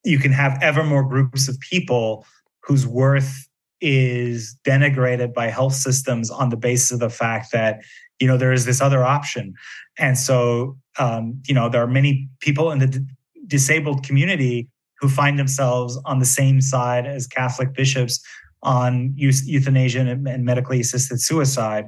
you 0.05 0.19
can 0.19 0.31
have 0.31 0.57
ever 0.61 0.83
more 0.83 1.03
groups 1.03 1.47
of 1.47 1.59
people 1.59 2.25
whose 2.61 2.85
worth 2.87 3.47
is 3.81 4.57
denigrated 4.63 5.33
by 5.33 5.47
health 5.47 5.73
systems 5.73 6.29
on 6.29 6.49
the 6.49 6.57
basis 6.57 6.91
of 6.91 6.99
the 6.99 7.09
fact 7.09 7.51
that 7.51 7.81
you 8.19 8.27
know 8.27 8.37
there 8.37 8.53
is 8.53 8.65
this 8.65 8.81
other 8.81 9.03
option. 9.03 9.53
And 9.97 10.17
so 10.17 10.77
um, 10.97 11.41
you 11.47 11.53
know 11.53 11.69
there 11.69 11.83
are 11.83 11.87
many 11.87 12.29
people 12.39 12.71
in 12.71 12.79
the 12.79 12.87
d- 12.87 12.99
disabled 13.47 14.03
community 14.03 14.67
who 14.99 15.09
find 15.09 15.37
themselves 15.37 15.99
on 16.05 16.19
the 16.19 16.25
same 16.25 16.61
side 16.61 17.05
as 17.05 17.27
catholic 17.27 17.73
bishops 17.73 18.23
on 18.63 19.13
euthanasia 19.15 19.99
and, 19.99 20.45
medically 20.45 20.79
assisted 20.79 21.21
suicide. 21.21 21.85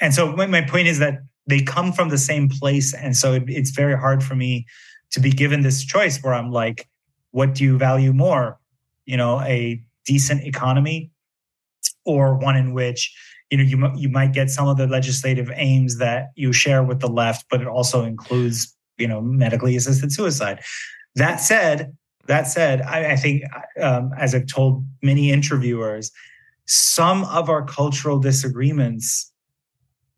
And 0.00 0.14
so 0.14 0.32
my, 0.36 0.60
point 0.62 0.86
is 0.86 1.00
that 1.00 1.20
they 1.48 1.60
come 1.60 1.92
from 1.92 2.08
the 2.10 2.18
same 2.18 2.48
place. 2.48 2.94
And 2.94 3.16
so 3.16 3.32
it, 3.32 3.44
it's 3.48 3.70
very 3.70 3.96
hard 3.96 4.22
for 4.22 4.36
me 4.36 4.66
to 5.12 5.20
be 5.20 5.30
given 5.30 5.62
this 5.62 5.84
choice 5.84 6.22
where 6.22 6.34
i'm 6.34 6.50
like 6.50 6.88
what 7.32 7.54
do 7.54 7.64
you 7.64 7.76
value 7.76 8.12
more? 8.12 8.58
You 9.04 9.16
know, 9.16 9.40
a 9.40 9.82
decent 10.06 10.44
economy 10.44 11.10
or 12.04 12.36
one 12.36 12.56
in 12.56 12.72
which 12.72 13.14
you 13.50 13.58
know 13.58 13.64
you 13.64 13.90
you 13.96 14.08
might 14.08 14.32
get 14.32 14.48
some 14.48 14.68
of 14.68 14.76
the 14.76 14.86
legislative 14.86 15.50
aims 15.54 15.98
that 15.98 16.30
you 16.36 16.52
share 16.52 16.82
with 16.82 17.00
the 17.00 17.08
left, 17.08 17.46
but 17.50 17.60
it 17.60 17.66
also 17.66 18.04
includes 18.04 18.74
you 18.96 19.08
know 19.08 19.20
medically 19.20 19.76
assisted 19.76 20.12
suicide. 20.12 20.60
That 21.16 21.36
said, 21.36 21.94
that 22.26 22.46
said, 22.46 22.80
I, 22.82 23.12
I 23.12 23.16
think 23.16 23.42
um, 23.80 24.12
as 24.16 24.34
I've 24.34 24.46
told 24.46 24.86
many 25.02 25.30
interviewers, 25.30 26.10
some 26.66 27.24
of 27.24 27.50
our 27.50 27.64
cultural 27.64 28.18
disagreements, 28.18 29.30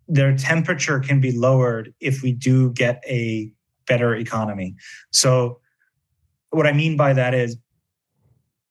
their 0.06 0.36
temperature 0.36 1.00
can 1.00 1.20
be 1.20 1.32
lowered 1.32 1.92
if 2.00 2.22
we 2.22 2.32
do 2.32 2.70
get 2.72 3.02
a 3.06 3.50
better 3.86 4.14
economy. 4.14 4.76
So 5.10 5.60
what 6.55 6.66
I 6.66 6.72
mean 6.72 6.96
by 6.96 7.12
that 7.12 7.34
is 7.34 7.57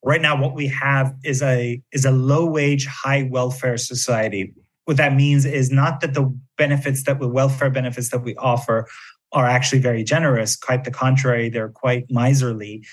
right 0.03 0.21
now 0.21 0.39
what 0.39 0.53
we 0.53 0.67
have 0.67 1.13
is 1.23 1.41
a 1.41 1.81
is 1.91 2.05
a 2.05 2.11
low 2.11 2.45
wage 2.45 2.85
high 2.85 3.27
welfare 3.31 3.77
society. 3.77 4.53
What 4.85 4.97
that 4.97 5.15
means 5.15 5.45
is 5.45 5.71
not 5.71 6.01
that 6.01 6.13
the 6.13 6.37
benefits 6.57 7.03
that 7.03 7.19
the 7.19 7.27
welfare 7.27 7.69
benefits 7.69 8.09
that 8.09 8.19
we 8.23 8.35
offer 8.35 8.87
are 9.33 9.45
actually 9.45 9.79
very 9.79 10.03
generous 10.03 10.55
quite 10.55 10.83
the 10.83 10.91
contrary 10.91 11.49
they're 11.49 11.69
quite 11.69 12.05
miserly 12.09 12.85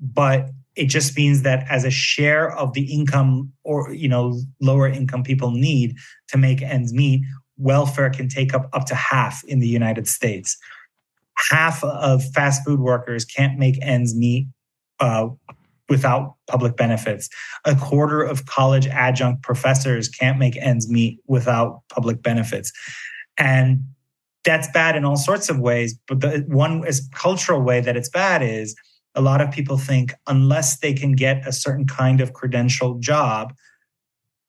but 0.00 0.50
it 0.76 0.86
just 0.86 1.16
means 1.16 1.42
that 1.42 1.66
as 1.68 1.84
a 1.84 1.90
share 1.90 2.56
of 2.56 2.72
the 2.72 2.92
income 2.92 3.52
or 3.64 3.92
you 3.92 4.08
know 4.08 4.40
lower 4.60 4.88
income 4.88 5.22
people 5.22 5.50
need 5.50 5.96
to 6.28 6.38
make 6.38 6.62
ends 6.62 6.92
meet 6.92 7.22
welfare 7.58 8.08
can 8.08 8.28
take 8.28 8.54
up 8.54 8.68
up 8.72 8.86
to 8.86 8.94
half 8.94 9.42
in 9.44 9.58
the 9.58 9.66
united 9.66 10.06
states 10.06 10.56
half 11.48 11.82
of 11.84 12.24
fast 12.32 12.64
food 12.64 12.80
workers 12.80 13.24
can't 13.24 13.58
make 13.58 13.78
ends 13.82 14.14
meet 14.14 14.48
uh, 15.00 15.28
without 15.88 16.36
public 16.46 16.76
benefits. 16.76 17.28
A 17.64 17.74
quarter 17.74 18.22
of 18.22 18.46
college 18.46 18.86
adjunct 18.86 19.42
professors 19.42 20.08
can't 20.08 20.38
make 20.38 20.56
ends 20.56 20.88
meet 20.88 21.18
without 21.26 21.82
public 21.88 22.22
benefits. 22.22 22.72
And 23.38 23.84
that's 24.44 24.68
bad 24.72 24.96
in 24.96 25.04
all 25.04 25.16
sorts 25.16 25.50
of 25.50 25.58
ways. 25.58 25.98
But 26.06 26.20
the 26.20 26.44
one 26.48 26.86
is 26.86 27.08
cultural 27.12 27.60
way 27.60 27.80
that 27.80 27.96
it's 27.96 28.08
bad 28.08 28.42
is 28.42 28.74
a 29.14 29.20
lot 29.20 29.40
of 29.40 29.50
people 29.50 29.76
think 29.76 30.14
unless 30.28 30.78
they 30.78 30.94
can 30.94 31.12
get 31.12 31.46
a 31.46 31.52
certain 31.52 31.86
kind 31.86 32.20
of 32.20 32.32
credential 32.32 32.94
job, 32.98 33.52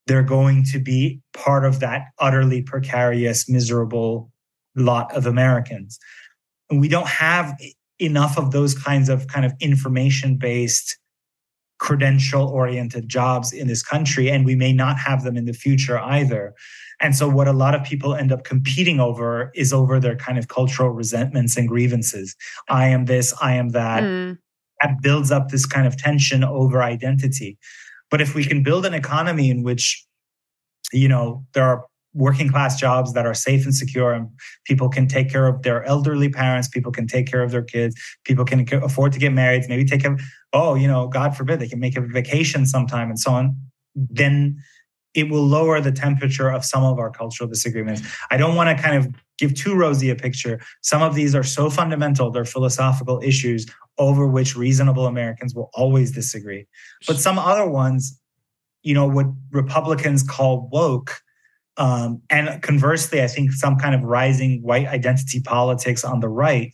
they're 0.06 0.22
going 0.22 0.64
to 0.64 0.78
be 0.78 1.20
part 1.32 1.64
of 1.64 1.80
that 1.80 2.06
utterly 2.18 2.62
precarious, 2.62 3.48
miserable 3.48 4.30
lot 4.76 5.14
of 5.14 5.26
Americans 5.26 5.98
and 6.70 6.80
we 6.80 6.88
don't 6.88 7.08
have 7.08 7.56
enough 7.98 8.38
of 8.38 8.50
those 8.50 8.74
kinds 8.74 9.08
of 9.08 9.26
kind 9.28 9.46
of 9.46 9.52
information 9.60 10.36
based 10.36 10.98
credential 11.82 12.46
oriented 12.46 13.08
jobs 13.08 13.52
in 13.52 13.66
this 13.66 13.82
country 13.82 14.30
and 14.30 14.44
we 14.44 14.54
may 14.54 14.72
not 14.72 14.96
have 14.98 15.24
them 15.24 15.36
in 15.36 15.46
the 15.46 15.52
future 15.52 15.98
either. 15.98 16.54
And 17.00 17.16
so 17.16 17.28
what 17.28 17.48
a 17.48 17.52
lot 17.52 17.74
of 17.74 17.82
people 17.82 18.14
end 18.14 18.30
up 18.30 18.44
competing 18.44 19.00
over 19.00 19.50
is 19.56 19.72
over 19.72 19.98
their 19.98 20.14
kind 20.14 20.38
of 20.38 20.46
cultural 20.46 20.90
resentments 20.90 21.56
and 21.56 21.66
grievances. 21.68 22.36
I 22.68 22.86
am 22.86 23.06
this 23.06 23.34
i 23.42 23.54
am 23.54 23.70
that. 23.70 24.04
Mm. 24.04 24.38
that 24.80 25.02
builds 25.02 25.32
up 25.32 25.48
this 25.48 25.66
kind 25.66 25.86
of 25.86 25.96
tension 25.96 26.44
over 26.44 26.84
identity. 26.84 27.58
But 28.12 28.20
if 28.20 28.34
we 28.36 28.44
can 28.44 28.62
build 28.62 28.86
an 28.86 28.94
economy 28.94 29.50
in 29.50 29.64
which 29.64 30.06
you 30.92 31.08
know 31.08 31.44
there 31.54 31.64
are 31.64 31.84
working 32.14 32.48
class 32.48 32.78
jobs 32.78 33.14
that 33.14 33.26
are 33.26 33.34
safe 33.34 33.64
and 33.64 33.74
secure 33.74 34.12
and 34.12 34.28
people 34.64 34.88
can 34.88 35.06
take 35.08 35.30
care 35.30 35.46
of 35.46 35.62
their 35.62 35.82
elderly 35.84 36.28
parents 36.28 36.68
people 36.68 36.92
can 36.92 37.06
take 37.06 37.26
care 37.26 37.42
of 37.42 37.50
their 37.50 37.62
kids 37.62 37.94
people 38.24 38.44
can 38.44 38.66
afford 38.82 39.12
to 39.12 39.18
get 39.18 39.32
married 39.32 39.64
maybe 39.68 39.84
take 39.84 40.04
a 40.04 40.16
oh 40.52 40.74
you 40.74 40.86
know 40.86 41.08
god 41.08 41.36
forbid 41.36 41.58
they 41.58 41.68
can 41.68 41.80
make 41.80 41.96
a 41.96 42.00
vacation 42.00 42.66
sometime 42.66 43.08
and 43.08 43.18
so 43.18 43.32
on 43.32 43.56
then 43.94 44.56
it 45.14 45.28
will 45.28 45.46
lower 45.46 45.80
the 45.80 45.92
temperature 45.92 46.50
of 46.50 46.64
some 46.64 46.84
of 46.84 46.98
our 46.98 47.10
cultural 47.10 47.48
disagreements. 47.48 48.00
I 48.30 48.38
don't 48.38 48.54
want 48.54 48.74
to 48.74 48.82
kind 48.82 48.96
of 48.96 49.14
give 49.36 49.54
too 49.54 49.74
rosy 49.74 50.08
a 50.08 50.16
picture. 50.16 50.58
Some 50.80 51.02
of 51.02 51.14
these 51.14 51.34
are 51.34 51.42
so 51.42 51.68
fundamental 51.68 52.30
they're 52.30 52.44
philosophical 52.44 53.20
issues 53.22 53.66
over 53.98 54.26
which 54.26 54.56
reasonable 54.56 55.06
americans 55.06 55.54
will 55.54 55.70
always 55.74 56.12
disagree. 56.12 56.66
But 57.06 57.18
some 57.18 57.38
other 57.38 57.68
ones 57.68 58.18
you 58.82 58.94
know 58.94 59.06
what 59.06 59.26
republicans 59.50 60.22
call 60.22 60.68
woke 60.72 61.20
um, 61.76 62.20
and 62.28 62.62
conversely, 62.62 63.22
I 63.22 63.26
think 63.26 63.52
some 63.52 63.76
kind 63.76 63.94
of 63.94 64.02
rising 64.02 64.62
white 64.62 64.86
identity 64.86 65.40
politics 65.40 66.04
on 66.04 66.20
the 66.20 66.28
right, 66.28 66.72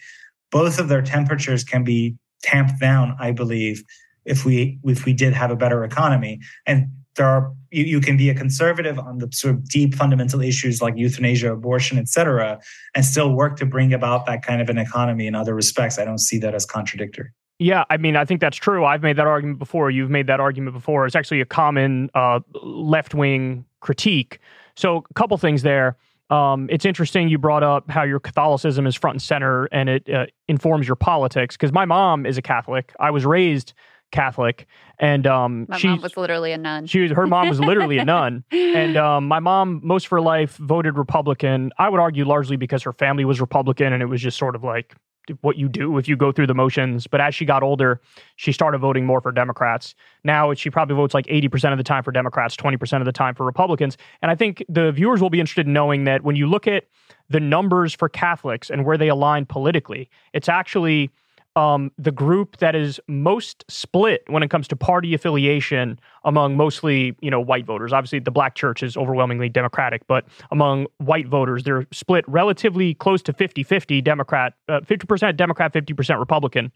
both 0.50 0.78
of 0.78 0.88
their 0.88 1.02
temperatures 1.02 1.64
can 1.64 1.84
be 1.84 2.16
tamped 2.42 2.80
down, 2.80 3.16
I 3.18 3.32
believe, 3.32 3.84
if 4.24 4.44
we 4.44 4.78
if 4.84 5.04
we 5.04 5.12
did 5.12 5.32
have 5.34 5.50
a 5.50 5.56
better 5.56 5.84
economy. 5.84 6.40
And 6.66 6.88
there 7.16 7.26
are 7.26 7.52
you, 7.70 7.84
you 7.84 8.00
can 8.00 8.16
be 8.16 8.30
a 8.30 8.34
conservative 8.34 8.98
on 8.98 9.18
the 9.18 9.28
sort 9.32 9.54
of 9.54 9.68
deep 9.68 9.94
fundamental 9.94 10.40
issues 10.40 10.80
like 10.80 10.96
euthanasia, 10.96 11.52
abortion, 11.52 11.98
et 11.98 12.08
cetera, 12.08 12.60
and 12.94 13.04
still 13.04 13.32
work 13.32 13.56
to 13.58 13.66
bring 13.66 13.92
about 13.92 14.26
that 14.26 14.42
kind 14.42 14.60
of 14.60 14.68
an 14.68 14.78
economy 14.78 15.26
in 15.26 15.34
other 15.34 15.54
respects. 15.54 15.98
I 15.98 16.04
don't 16.04 16.18
see 16.20 16.38
that 16.38 16.54
as 16.54 16.64
contradictory. 16.64 17.30
Yeah, 17.60 17.84
I 17.90 17.96
mean, 17.96 18.14
I 18.14 18.24
think 18.24 18.40
that's 18.40 18.56
true. 18.56 18.84
I've 18.84 19.02
made 19.02 19.16
that 19.16 19.26
argument 19.26 19.58
before. 19.58 19.90
You've 19.90 20.10
made 20.10 20.28
that 20.28 20.38
argument 20.38 20.74
before. 20.74 21.06
It's 21.06 21.16
actually 21.16 21.40
a 21.40 21.44
common 21.44 22.08
uh, 22.14 22.38
left 22.62 23.14
wing 23.14 23.64
critique. 23.80 24.38
So, 24.78 25.04
a 25.10 25.14
couple 25.14 25.36
things 25.38 25.62
there. 25.62 25.96
Um, 26.30 26.68
it's 26.70 26.84
interesting 26.84 27.28
you 27.28 27.38
brought 27.38 27.62
up 27.62 27.90
how 27.90 28.04
your 28.04 28.20
Catholicism 28.20 28.86
is 28.86 28.94
front 28.94 29.14
and 29.14 29.22
center 29.22 29.64
and 29.72 29.88
it 29.88 30.08
uh, 30.08 30.26
informs 30.46 30.86
your 30.86 30.94
politics. 30.94 31.56
Because 31.56 31.72
my 31.72 31.84
mom 31.84 32.26
is 32.26 32.38
a 32.38 32.42
Catholic. 32.42 32.94
I 33.00 33.10
was 33.10 33.24
raised 33.26 33.72
Catholic, 34.12 34.66
and 34.98 35.26
um, 35.26 35.66
my 35.68 35.80
mom 35.82 36.00
was 36.00 36.16
literally 36.16 36.52
a 36.52 36.58
nun. 36.58 36.86
She 36.86 37.00
was 37.00 37.10
her 37.10 37.26
mom 37.26 37.48
was 37.48 37.60
literally 37.60 37.98
a 37.98 38.04
nun, 38.04 38.44
and 38.52 38.96
um, 38.96 39.26
my 39.26 39.40
mom 39.40 39.80
most 39.82 40.06
of 40.06 40.10
her 40.10 40.20
life 40.20 40.56
voted 40.56 40.96
Republican. 40.96 41.72
I 41.78 41.88
would 41.88 42.00
argue 42.00 42.24
largely 42.24 42.56
because 42.56 42.82
her 42.84 42.92
family 42.92 43.24
was 43.24 43.40
Republican, 43.40 43.92
and 43.92 44.02
it 44.02 44.06
was 44.06 44.22
just 44.22 44.38
sort 44.38 44.54
of 44.54 44.64
like 44.64 44.94
what 45.40 45.56
you 45.56 45.68
do 45.68 45.98
if 45.98 46.08
you 46.08 46.16
go 46.16 46.32
through 46.32 46.46
the 46.46 46.54
motions. 46.54 47.06
But 47.06 47.20
as 47.20 47.34
she 47.34 47.44
got 47.44 47.62
older, 47.62 48.00
she 48.36 48.52
started 48.52 48.78
voting 48.78 49.06
more 49.06 49.20
for 49.20 49.32
Democrats. 49.32 49.94
Now 50.24 50.52
she 50.54 50.70
probably 50.70 50.96
votes 50.96 51.14
like 51.14 51.26
80% 51.26 51.72
of 51.72 51.78
the 51.78 51.84
time 51.84 52.02
for 52.02 52.12
Democrats, 52.12 52.56
20% 52.56 53.00
of 53.00 53.04
the 53.04 53.12
time 53.12 53.34
for 53.34 53.44
Republicans. 53.44 53.96
And 54.22 54.30
I 54.30 54.34
think 54.34 54.64
the 54.68 54.92
viewers 54.92 55.20
will 55.20 55.30
be 55.30 55.40
interested 55.40 55.66
in 55.66 55.72
knowing 55.72 56.04
that 56.04 56.22
when 56.22 56.36
you 56.36 56.46
look 56.46 56.66
at 56.66 56.84
the 57.28 57.40
numbers 57.40 57.94
for 57.94 58.08
Catholics 58.08 58.70
and 58.70 58.84
where 58.84 58.96
they 58.96 59.08
align 59.08 59.46
politically, 59.46 60.08
it's 60.32 60.48
actually 60.48 61.10
um, 61.56 61.90
the 61.98 62.12
group 62.12 62.58
that 62.58 62.74
is 62.74 63.00
most 63.08 63.64
split 63.68 64.22
when 64.28 64.42
it 64.42 64.48
comes 64.50 64.68
to 64.68 64.76
party 64.76 65.14
affiliation 65.14 65.98
among 66.24 66.56
mostly 66.56 67.16
you 67.20 67.30
know 67.30 67.40
white 67.40 67.66
voters. 67.66 67.92
Obviously, 67.92 68.18
the 68.20 68.30
black 68.30 68.54
church 68.54 68.82
is 68.82 68.96
overwhelmingly 68.96 69.48
Democratic, 69.48 70.06
but 70.06 70.24
among 70.50 70.86
white 70.98 71.26
voters, 71.26 71.64
they're 71.64 71.86
split 71.92 72.24
relatively 72.28 72.94
close 72.94 73.22
to 73.22 73.32
50-50 73.32 74.02
Democrat, 74.04 74.54
uh, 74.68 74.80
50% 74.80 75.36
Democrat, 75.36 75.72
50% 75.72 76.18
Republican. 76.18 76.70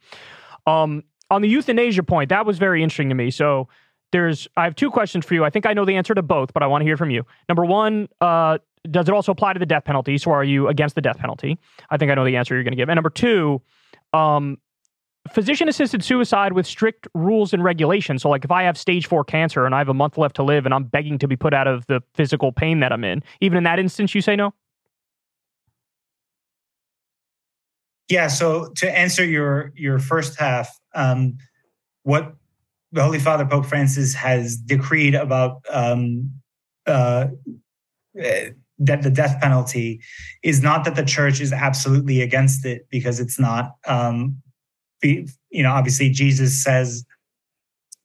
Um, 0.67 1.05
on 1.31 1.43
the 1.43 1.49
euthanasia 1.49 2.03
point, 2.03 2.29
that 2.29 2.45
was 2.45 2.59
very 2.59 2.83
interesting 2.83 3.09
to 3.09 3.15
me. 3.15 3.31
So 3.31 3.69
there's 4.13 4.47
I 4.57 4.65
have 4.65 4.75
two 4.75 4.91
questions 4.91 5.25
for 5.25 5.35
you. 5.35 5.45
I 5.45 5.51
think 5.51 5.67
I 5.67 5.73
know 5.73 5.85
the 5.85 5.97
answer 5.97 6.15
to 6.15 6.23
both, 6.23 6.53
but 6.53 6.63
I 6.63 6.67
want 6.67 6.83
to 6.83 6.87
hear 6.87 6.97
from 6.97 7.11
you. 7.11 7.25
Number 7.49 7.65
one, 7.65 8.09
uh, 8.21 8.59
does 8.91 9.09
it 9.09 9.15
also 9.15 9.33
apply 9.33 9.53
to 9.53 9.59
the 9.59 9.67
death 9.67 9.85
penalty? 9.85 10.19
So 10.19 10.33
are 10.33 10.45
you 10.45 10.69
against 10.69 10.95
the 10.95 11.01
death 11.01 11.19
penalty? 11.19 11.59
I 11.91 11.97
think 11.97 12.11
I 12.11 12.15
know 12.15 12.25
the 12.25 12.37
answer 12.37 12.55
you're 12.55 12.65
going 12.65 12.73
to 12.73 12.77
give. 12.77 12.89
And 12.89 12.97
number 12.97 13.11
two, 13.11 13.63
um, 14.13 14.59
physician 15.31 15.69
assisted 15.69 16.03
suicide 16.03 16.53
with 16.53 16.67
strict 16.67 17.07
rules 17.15 17.53
and 17.53 17.63
regulations. 17.63 18.23
So, 18.23 18.29
like 18.29 18.45
if 18.45 18.51
I 18.51 18.65
have 18.65 18.77
stage 18.77 19.07
four 19.07 19.25
cancer 19.25 19.65
and 19.65 19.75
I 19.75 19.79
have 19.79 19.89
a 19.89 19.95
month 19.95 20.19
left 20.19 20.37
to 20.37 20.43
live 20.43 20.65
and 20.65 20.75
I'm 20.75 20.85
begging 20.85 21.19
to 21.19 21.29
be 21.29 21.37
put 21.37 21.55
out 21.55 21.67
of 21.67 21.87
the 21.87 22.01
physical 22.15 22.53
pain 22.53 22.81
that 22.81 22.93
I'm 22.93 23.05
in, 23.05 23.23
even 23.41 23.59
in 23.59 23.65
that 23.65 23.79
instance, 23.79 24.15
you 24.15 24.21
say 24.21 24.37
no? 24.37 24.55
Yeah. 28.09 28.27
So 28.27 28.69
to 28.77 28.99
answer 28.99 29.25
your 29.25 29.73
your 29.75 29.99
first 29.99 30.39
half, 30.39 30.69
um, 30.95 31.39
what 32.03 32.35
the 32.91 33.03
Holy 33.03 33.19
Father 33.19 33.47
Pope 33.47 33.65
Francis 33.65 34.13
has 34.15 34.57
decreed 34.57 35.15
about 35.15 35.65
um, 35.71 36.31
uh, 36.87 37.29
that 38.85 39.03
the 39.03 39.11
death 39.11 39.41
penalty 39.41 40.01
is 40.43 40.63
not 40.63 40.85
that 40.85 40.97
the 40.97 41.05
church 41.05 41.41
is 41.41 41.53
absolutely 41.53 42.21
against 42.21 42.65
it 42.65 42.87
because 42.91 43.21
it's 43.21 43.39
not 43.39 43.77
um, 43.87 44.43
you 45.03 45.63
know, 45.63 45.73
obviously 45.73 46.11
Jesus 46.11 46.63
says, 46.63 47.05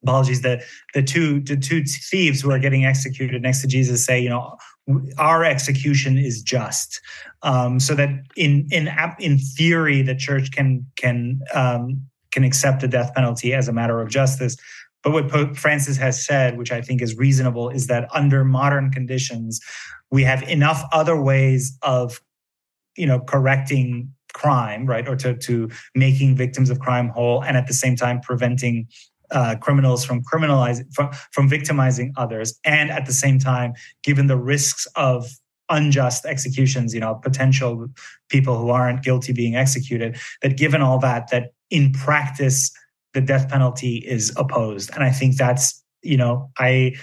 apologies, 0.03 0.41
the 0.41 0.63
the 0.93 1.03
two 1.03 1.41
the 1.41 1.57
two 1.57 1.83
thieves 1.83 2.41
who 2.41 2.51
are 2.51 2.59
getting 2.59 2.85
executed 2.85 3.41
next 3.41 3.61
to 3.61 3.67
Jesus 3.67 4.05
say, 4.05 4.19
you 4.19 4.29
know, 4.29 4.57
our 5.17 5.43
execution 5.43 6.17
is 6.17 6.41
just, 6.41 7.01
um, 7.43 7.79
so 7.79 7.95
that 7.95 8.09
in 8.35 8.67
in 8.71 8.89
in 9.19 9.37
theory 9.37 10.01
the 10.01 10.15
church 10.15 10.51
can 10.51 10.85
can 10.95 11.41
um, 11.53 12.01
can 12.31 12.43
accept 12.43 12.81
the 12.81 12.87
death 12.87 13.13
penalty 13.15 13.53
as 13.53 13.67
a 13.67 13.73
matter 13.73 14.01
of 14.01 14.09
justice. 14.09 14.55
But 15.07 15.13
what 15.13 15.29
Pope 15.29 15.55
Francis 15.55 15.95
has 15.95 16.25
said, 16.25 16.57
which 16.57 16.69
I 16.69 16.81
think 16.81 17.01
is 17.01 17.15
reasonable, 17.15 17.69
is 17.69 17.87
that 17.87 18.09
under 18.13 18.43
modern 18.43 18.91
conditions, 18.91 19.61
we 20.11 20.21
have 20.23 20.43
enough 20.49 20.83
other 20.91 21.15
ways 21.15 21.77
of, 21.81 22.19
you 22.97 23.05
know, 23.05 23.21
correcting 23.21 24.11
crime, 24.33 24.85
right, 24.85 25.07
or 25.07 25.15
to, 25.15 25.33
to 25.37 25.69
making 25.95 26.35
victims 26.35 26.69
of 26.69 26.81
crime 26.81 27.07
whole, 27.07 27.41
and 27.41 27.55
at 27.55 27.67
the 27.67 27.73
same 27.73 27.95
time 27.95 28.19
preventing 28.19 28.85
uh, 29.31 29.55
criminals 29.61 30.03
from 30.03 30.21
criminalizing 30.25 30.93
from, 30.93 31.09
from 31.31 31.47
victimizing 31.47 32.11
others, 32.17 32.59
and 32.65 32.91
at 32.91 33.05
the 33.05 33.13
same 33.13 33.39
time, 33.39 33.71
given 34.03 34.27
the 34.27 34.35
risks 34.35 34.87
of 34.97 35.25
unjust 35.69 36.25
executions, 36.25 36.93
you 36.93 36.99
know, 36.99 37.15
potential 37.15 37.87
people 38.27 38.59
who 38.59 38.71
aren't 38.71 39.03
guilty 39.03 39.31
being 39.31 39.55
executed, 39.55 40.17
that 40.41 40.57
given 40.57 40.81
all 40.81 40.99
that, 40.99 41.31
that 41.31 41.53
in 41.69 41.93
practice 41.93 42.73
the 43.13 43.21
death 43.21 43.49
penalty 43.49 43.97
is 43.97 44.33
opposed, 44.37 44.91
and 44.93 45.03
I 45.03 45.11
think 45.11 45.37
that's 45.37 45.83
you 46.01 46.17
know 46.17 46.49
I 46.57 46.95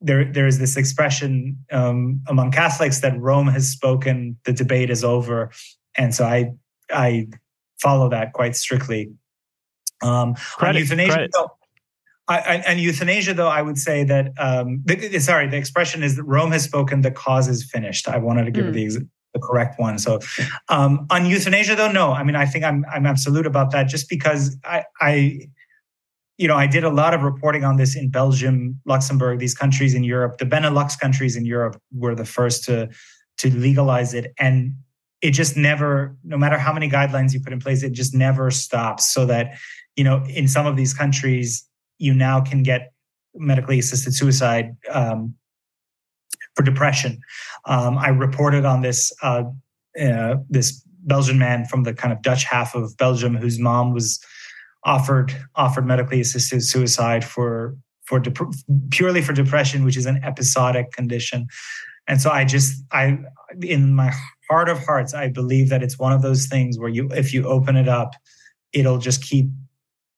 there 0.00 0.30
there 0.30 0.46
is 0.46 0.58
this 0.58 0.76
expression 0.76 1.58
um, 1.72 2.20
among 2.28 2.52
Catholics 2.52 3.00
that 3.00 3.18
Rome 3.18 3.48
has 3.48 3.68
spoken, 3.68 4.36
the 4.44 4.52
debate 4.52 4.90
is 4.90 5.04
over, 5.04 5.50
and 5.96 6.14
so 6.14 6.24
I 6.24 6.52
I 6.90 7.28
follow 7.80 8.08
that 8.10 8.32
quite 8.32 8.56
strictly. 8.56 9.10
Um, 10.02 10.34
credit, 10.34 10.80
euthanasia, 10.80 11.12
credit. 11.12 11.30
Though, 11.32 11.50
I, 12.28 12.38
I, 12.38 12.54
and 12.66 12.80
euthanasia, 12.80 13.34
though, 13.34 13.48
I 13.48 13.62
would 13.62 13.78
say 13.78 14.04
that 14.04 14.32
um, 14.38 14.82
the, 14.84 15.18
sorry, 15.20 15.46
the 15.48 15.56
expression 15.56 16.02
is 16.02 16.16
that 16.16 16.24
Rome 16.24 16.50
has 16.52 16.64
spoken, 16.64 17.02
the 17.02 17.10
cause 17.10 17.48
is 17.48 17.64
finished. 17.64 18.08
I 18.08 18.18
wanted 18.18 18.46
to 18.46 18.50
give 18.50 18.66
mm. 18.66 18.72
the 18.72 19.06
the 19.36 19.46
correct 19.46 19.78
one. 19.78 19.98
So 19.98 20.20
um, 20.68 21.06
on 21.10 21.26
euthanasia, 21.26 21.76
though, 21.76 21.92
no. 21.92 22.12
I 22.12 22.22
mean, 22.22 22.36
I 22.36 22.46
think 22.46 22.64
I'm 22.64 22.84
I'm 22.92 23.06
absolute 23.06 23.46
about 23.46 23.70
that, 23.72 23.88
just 23.88 24.08
because 24.08 24.56
I 24.64 24.84
I 25.00 25.48
you 26.38 26.48
know 26.48 26.56
I 26.56 26.66
did 26.66 26.84
a 26.84 26.90
lot 26.90 27.14
of 27.14 27.22
reporting 27.22 27.64
on 27.64 27.76
this 27.76 27.96
in 27.96 28.08
Belgium, 28.08 28.80
Luxembourg, 28.86 29.38
these 29.38 29.54
countries 29.54 29.94
in 29.94 30.04
Europe. 30.04 30.38
The 30.38 30.46
Benelux 30.46 30.98
countries 30.98 31.36
in 31.36 31.44
Europe 31.44 31.80
were 31.92 32.14
the 32.14 32.24
first 32.24 32.64
to 32.64 32.88
to 33.38 33.50
legalize 33.54 34.14
it, 34.14 34.32
and 34.38 34.74
it 35.22 35.30
just 35.30 35.56
never 35.56 36.16
no 36.24 36.36
matter 36.36 36.58
how 36.58 36.72
many 36.72 36.88
guidelines 36.88 37.32
you 37.32 37.40
put 37.40 37.52
in 37.52 37.60
place 37.60 37.82
it 37.82 37.92
just 37.92 38.14
never 38.14 38.50
stops 38.50 39.06
so 39.12 39.24
that 39.26 39.56
you 39.96 40.04
know 40.04 40.24
in 40.28 40.46
some 40.46 40.66
of 40.66 40.76
these 40.76 40.92
countries 40.92 41.66
you 41.98 42.12
now 42.14 42.40
can 42.40 42.62
get 42.62 42.92
medically 43.34 43.78
assisted 43.78 44.14
suicide 44.14 44.76
um, 44.90 45.34
for 46.56 46.62
depression. 46.62 47.20
Um, 47.66 47.98
i 47.98 48.08
reported 48.08 48.64
on 48.64 48.82
this 48.82 49.12
uh, 49.22 49.44
uh, 50.00 50.36
this 50.48 50.82
belgian 51.04 51.38
man 51.38 51.64
from 51.66 51.84
the 51.84 51.94
kind 51.94 52.12
of 52.12 52.20
dutch 52.22 52.44
half 52.44 52.74
of 52.74 52.96
belgium 52.96 53.36
whose 53.36 53.58
mom 53.58 53.92
was 53.92 54.18
offered 54.84 55.32
offered 55.54 55.86
medically 55.86 56.20
assisted 56.20 56.62
suicide 56.62 57.24
for 57.24 57.76
for 58.04 58.18
dep- 58.18 58.52
purely 58.90 59.22
for 59.22 59.32
depression 59.32 59.84
which 59.84 59.96
is 59.96 60.06
an 60.06 60.20
episodic 60.24 60.90
condition. 60.92 61.46
And 62.08 62.20
so 62.20 62.30
i 62.30 62.44
just 62.44 62.82
i 62.92 63.18
in 63.62 63.94
my 63.94 64.12
heart 64.48 64.68
of 64.68 64.78
hearts, 64.78 65.14
I 65.14 65.28
believe 65.28 65.68
that 65.70 65.82
it's 65.82 65.98
one 65.98 66.12
of 66.12 66.22
those 66.22 66.46
things 66.46 66.78
where 66.78 66.88
you, 66.88 67.08
if 67.12 67.32
you 67.32 67.46
open 67.46 67.76
it 67.76 67.88
up, 67.88 68.14
it'll 68.72 68.98
just 68.98 69.22
keep, 69.22 69.46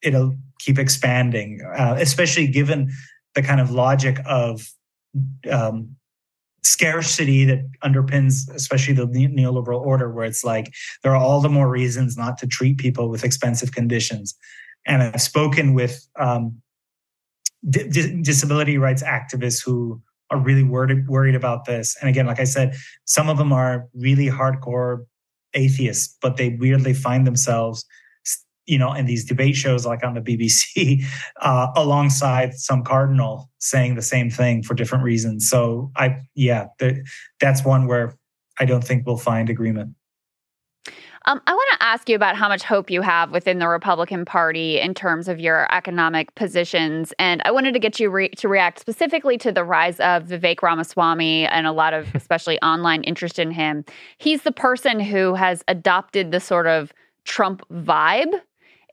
it'll 0.02 0.34
keep 0.58 0.78
expanding, 0.78 1.62
uh, 1.76 1.96
especially 1.98 2.46
given 2.46 2.90
the 3.34 3.42
kind 3.42 3.60
of 3.60 3.70
logic 3.70 4.18
of 4.26 4.72
um, 5.50 5.96
scarcity 6.68 7.44
that 7.44 7.60
underpins, 7.82 8.52
especially 8.54 8.94
the 8.94 9.06
neoliberal 9.06 9.80
order, 9.80 10.10
where 10.12 10.24
it's 10.24 10.44
like 10.44 10.72
there 11.02 11.12
are 11.12 11.16
all 11.16 11.40
the 11.40 11.48
more 11.48 11.68
reasons 11.68 12.16
not 12.16 12.38
to 12.38 12.46
treat 12.46 12.78
people 12.78 13.08
with 13.08 13.24
expensive 13.24 13.72
conditions. 13.72 14.36
And 14.86 15.02
I've 15.02 15.22
spoken 15.22 15.74
with 15.74 16.06
um, 16.18 16.60
disability 17.70 18.78
rights 18.78 19.02
activists 19.02 19.64
who 19.64 20.00
are 20.30 20.38
really 20.38 20.62
worried 20.62 21.08
worried 21.08 21.34
about 21.34 21.64
this. 21.64 21.96
And 22.00 22.08
again, 22.08 22.26
like 22.26 22.40
I 22.40 22.44
said, 22.44 22.76
some 23.04 23.28
of 23.28 23.38
them 23.38 23.52
are 23.52 23.88
really 23.94 24.26
hardcore 24.26 25.06
atheists, 25.54 26.16
but 26.20 26.36
they 26.36 26.50
weirdly 26.50 26.92
find 26.92 27.26
themselves, 27.26 27.84
you 28.68 28.78
know, 28.78 28.92
in 28.92 29.06
these 29.06 29.24
debate 29.24 29.56
shows 29.56 29.86
like 29.86 30.04
on 30.04 30.14
the 30.14 30.20
BBC, 30.20 31.02
uh, 31.40 31.68
alongside 31.74 32.54
some 32.54 32.84
cardinal 32.84 33.50
saying 33.58 33.94
the 33.94 34.02
same 34.02 34.30
thing 34.30 34.62
for 34.62 34.74
different 34.74 35.02
reasons. 35.02 35.48
So 35.48 35.90
I, 35.96 36.18
yeah, 36.34 36.66
that's 37.40 37.64
one 37.64 37.86
where 37.86 38.16
I 38.60 38.66
don't 38.66 38.84
think 38.84 39.06
we'll 39.06 39.16
find 39.16 39.48
agreement. 39.48 39.94
Um, 41.24 41.42
I 41.46 41.52
want 41.52 41.68
to 41.72 41.82
ask 41.82 42.08
you 42.08 42.16
about 42.16 42.36
how 42.36 42.48
much 42.48 42.62
hope 42.62 42.90
you 42.90 43.02
have 43.02 43.32
within 43.32 43.58
the 43.58 43.68
Republican 43.68 44.24
Party 44.24 44.80
in 44.80 44.94
terms 44.94 45.28
of 45.28 45.38
your 45.38 45.70
economic 45.74 46.34
positions. 46.36 47.12
And 47.18 47.42
I 47.44 47.50
wanted 47.50 47.72
to 47.72 47.78
get 47.78 48.00
you 48.00 48.08
re- 48.08 48.30
to 48.30 48.48
react 48.48 48.78
specifically 48.78 49.36
to 49.38 49.52
the 49.52 49.64
rise 49.64 50.00
of 50.00 50.24
Vivek 50.24 50.62
Ramaswamy 50.62 51.46
and 51.46 51.66
a 51.66 51.72
lot 51.72 51.92
of, 51.92 52.08
especially 52.14 52.58
online 52.62 53.02
interest 53.02 53.38
in 53.38 53.50
him. 53.50 53.84
He's 54.16 54.42
the 54.42 54.52
person 54.52 55.00
who 55.00 55.34
has 55.34 55.62
adopted 55.68 56.30
the 56.30 56.40
sort 56.40 56.66
of 56.66 56.94
Trump 57.24 57.62
vibe 57.70 58.32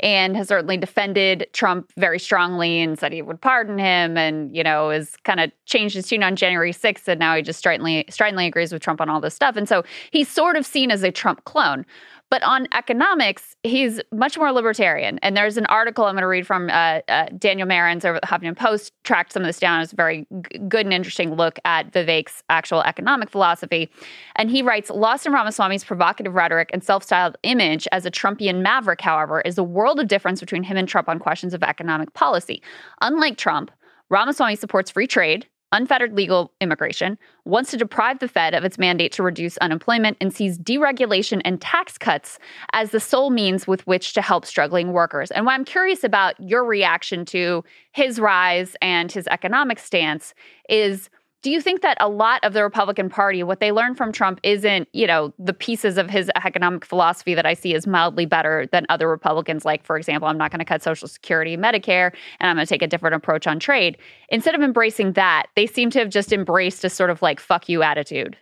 and 0.06 0.38
has 0.38 0.49
certainly 0.49 0.77
defended 0.77 1.48
Trump 1.52 1.91
very 1.98 2.19
strongly 2.19 2.80
and 2.80 2.99
said 2.99 3.11
he 3.11 3.23
would 3.23 3.41
pardon 3.41 3.80
him 3.80 4.19
and, 4.19 4.56
you 4.56 4.64
know, 4.64 4.91
has 4.91 5.18
kind 5.23 5.40
of 5.40 5.52
changed 5.65 5.95
his 5.95 6.07
tune 6.07 6.22
on 6.22 6.36
January 6.36 6.72
6th. 6.72 7.07
And 7.07 7.19
now 7.19 7.36
he 7.36 7.41
just 7.41 7.57
stridently, 7.57 8.06
stridently 8.11 8.45
agrees 8.45 8.72
with 8.72 8.84
Trump 8.84 9.02
on 9.02 9.10
all 9.10 9.19
this 9.19 9.34
stuff. 9.34 9.56
And 9.56 9.68
so 9.68 9.84
he's 10.11 10.30
sort 10.30 10.57
of 10.57 10.65
seen 10.65 10.91
as 10.91 11.02
a 11.02 11.11
Trump 11.11 11.44
clone. 11.45 11.88
But 12.32 12.42
on 12.44 12.68
economics, 12.74 13.56
he's 13.64 14.02
much 14.12 14.38
more 14.38 14.52
libertarian. 14.52 15.20
And 15.20 15.38
there's 15.38 15.58
an 15.58 15.68
article 15.68 16.06
I'm 16.06 16.16
going 16.16 16.22
to 16.22 16.28
read 16.28 16.48
from 16.48 16.70
uh, 16.70 17.02
uh, 17.08 17.28
Daniel 17.38 17.68
Marans 17.68 18.04
over 18.04 18.16
at 18.16 18.22
the 18.22 18.28
Huffington 18.28 18.58
Post, 18.58 18.94
tracked 19.04 19.32
some 19.32 19.44
of 19.44 19.48
this 19.48 19.60
down. 19.60 19.82
It's 19.82 19.94
a 19.94 19.96
very 19.96 20.28
g- 20.52 20.58
good 20.68 20.86
and 20.86 20.94
interesting 20.94 21.36
look 21.36 21.60
at 21.66 21.92
Vivek's 21.92 22.44
actual 22.50 22.82
economic 22.82 23.30
philosophy. 23.30 23.92
And 24.38 24.50
he 24.50 24.64
writes 24.64 24.90
Lost 24.90 25.26
in 25.26 25.34
Ramaswamy's 25.34 25.84
provocative 25.84 26.34
rhetoric 26.34 26.72
and 26.74 26.84
self 26.84 27.04
styled 27.04 27.38
image 27.44 27.88
as 27.92 28.06
a 28.06 28.12
Trumpian 28.12 28.62
maverick, 28.62 29.02
however, 29.02 29.42
is 29.42 29.58
a 29.58 29.64
world 29.64 30.00
of 30.00 30.08
difference 30.08 30.40
between 30.40 30.64
him 30.64 30.78
and 30.78 30.88
Trump 30.88 31.08
on 31.08 31.20
questions 31.20 31.54
of 31.54 31.62
economic 31.64 32.14
policy. 32.14 32.62
Unlike 33.02 33.38
Trump, 33.38 33.72
Ramaswamy 34.10 34.56
supports 34.56 34.92
free 34.92 35.08
trade, 35.08 35.48
unfettered 35.76 36.14
legal 36.14 36.52
immigration, 36.62 37.18
wants 37.44 37.70
to 37.72 37.78
deprive 37.78 38.20
the 38.20 38.28
Fed 38.28 38.54
of 38.54 38.64
its 38.64 38.78
mandate 38.78 39.12
to 39.12 39.24
reduce 39.24 39.58
unemployment, 39.58 40.18
and 40.22 40.34
sees 40.34 40.58
deregulation 40.58 41.42
and 41.44 41.62
tax 41.62 41.98
cuts 41.98 42.40
as 42.74 42.92
the 42.92 43.00
sole 43.00 43.30
means 43.30 43.68
with 43.68 43.86
which 43.86 44.14
to 44.14 44.22
help 44.22 44.46
struggling 44.46 44.94
workers. 44.94 45.32
And 45.32 45.46
what 45.46 45.54
I'm 45.54 45.66
curious 45.66 46.04
about 46.04 46.40
your 46.40 46.64
reaction 46.64 47.26
to 47.26 47.64
his 47.92 48.20
rise 48.20 48.76
and 48.82 49.12
his 49.12 49.28
economic 49.28 49.80
stance 49.80 50.34
is 50.70 51.10
do 51.46 51.52
you 51.52 51.62
think 51.62 51.82
that 51.82 51.96
a 52.00 52.10
lot 52.10 52.44
of 52.44 52.54
the 52.54 52.64
Republican 52.64 53.08
Party, 53.08 53.44
what 53.44 53.60
they 53.60 53.72
learned 53.72 53.98
from 53.98 54.12
Trump 54.12 54.40
isn't, 54.42 54.90
you 54.94 55.06
know, 55.06 55.32
the 55.38 55.54
pieces 55.54 56.00
of 56.00 56.10
his 56.10 56.32
economic 56.44 56.84
philosophy 56.84 57.36
that 57.36 57.46
I 57.46 57.54
see 57.54 57.76
as 57.76 57.86
mildly 57.86 58.26
better 58.26 58.68
than 58.72 58.88
other 58.90 59.08
Republicans? 59.08 59.64
Like, 59.64 59.86
for 59.86 59.96
example, 59.96 60.28
I'm 60.28 60.40
not 60.40 60.50
going 60.50 60.58
to 60.58 60.66
cut 60.66 60.82
Social 60.82 61.08
Security, 61.08 61.56
Medicare, 61.56 62.12
and 62.40 62.50
I'm 62.50 62.56
going 62.56 62.66
to 62.66 62.68
take 62.68 62.82
a 62.82 62.88
different 62.88 63.16
approach 63.16 63.46
on 63.46 63.60
trade. 63.60 63.96
Instead 64.30 64.56
of 64.56 64.62
embracing 64.62 65.14
that, 65.14 65.46
they 65.56 65.68
seem 65.68 65.92
to 65.92 66.00
have 66.00 66.10
just 66.10 66.34
embraced 66.34 66.84
a 66.84 66.90
sort 66.90 67.12
of 67.12 67.22
like 67.22 67.40
"fuck 67.40 67.70
you" 67.70 67.84
attitude. 67.84 68.36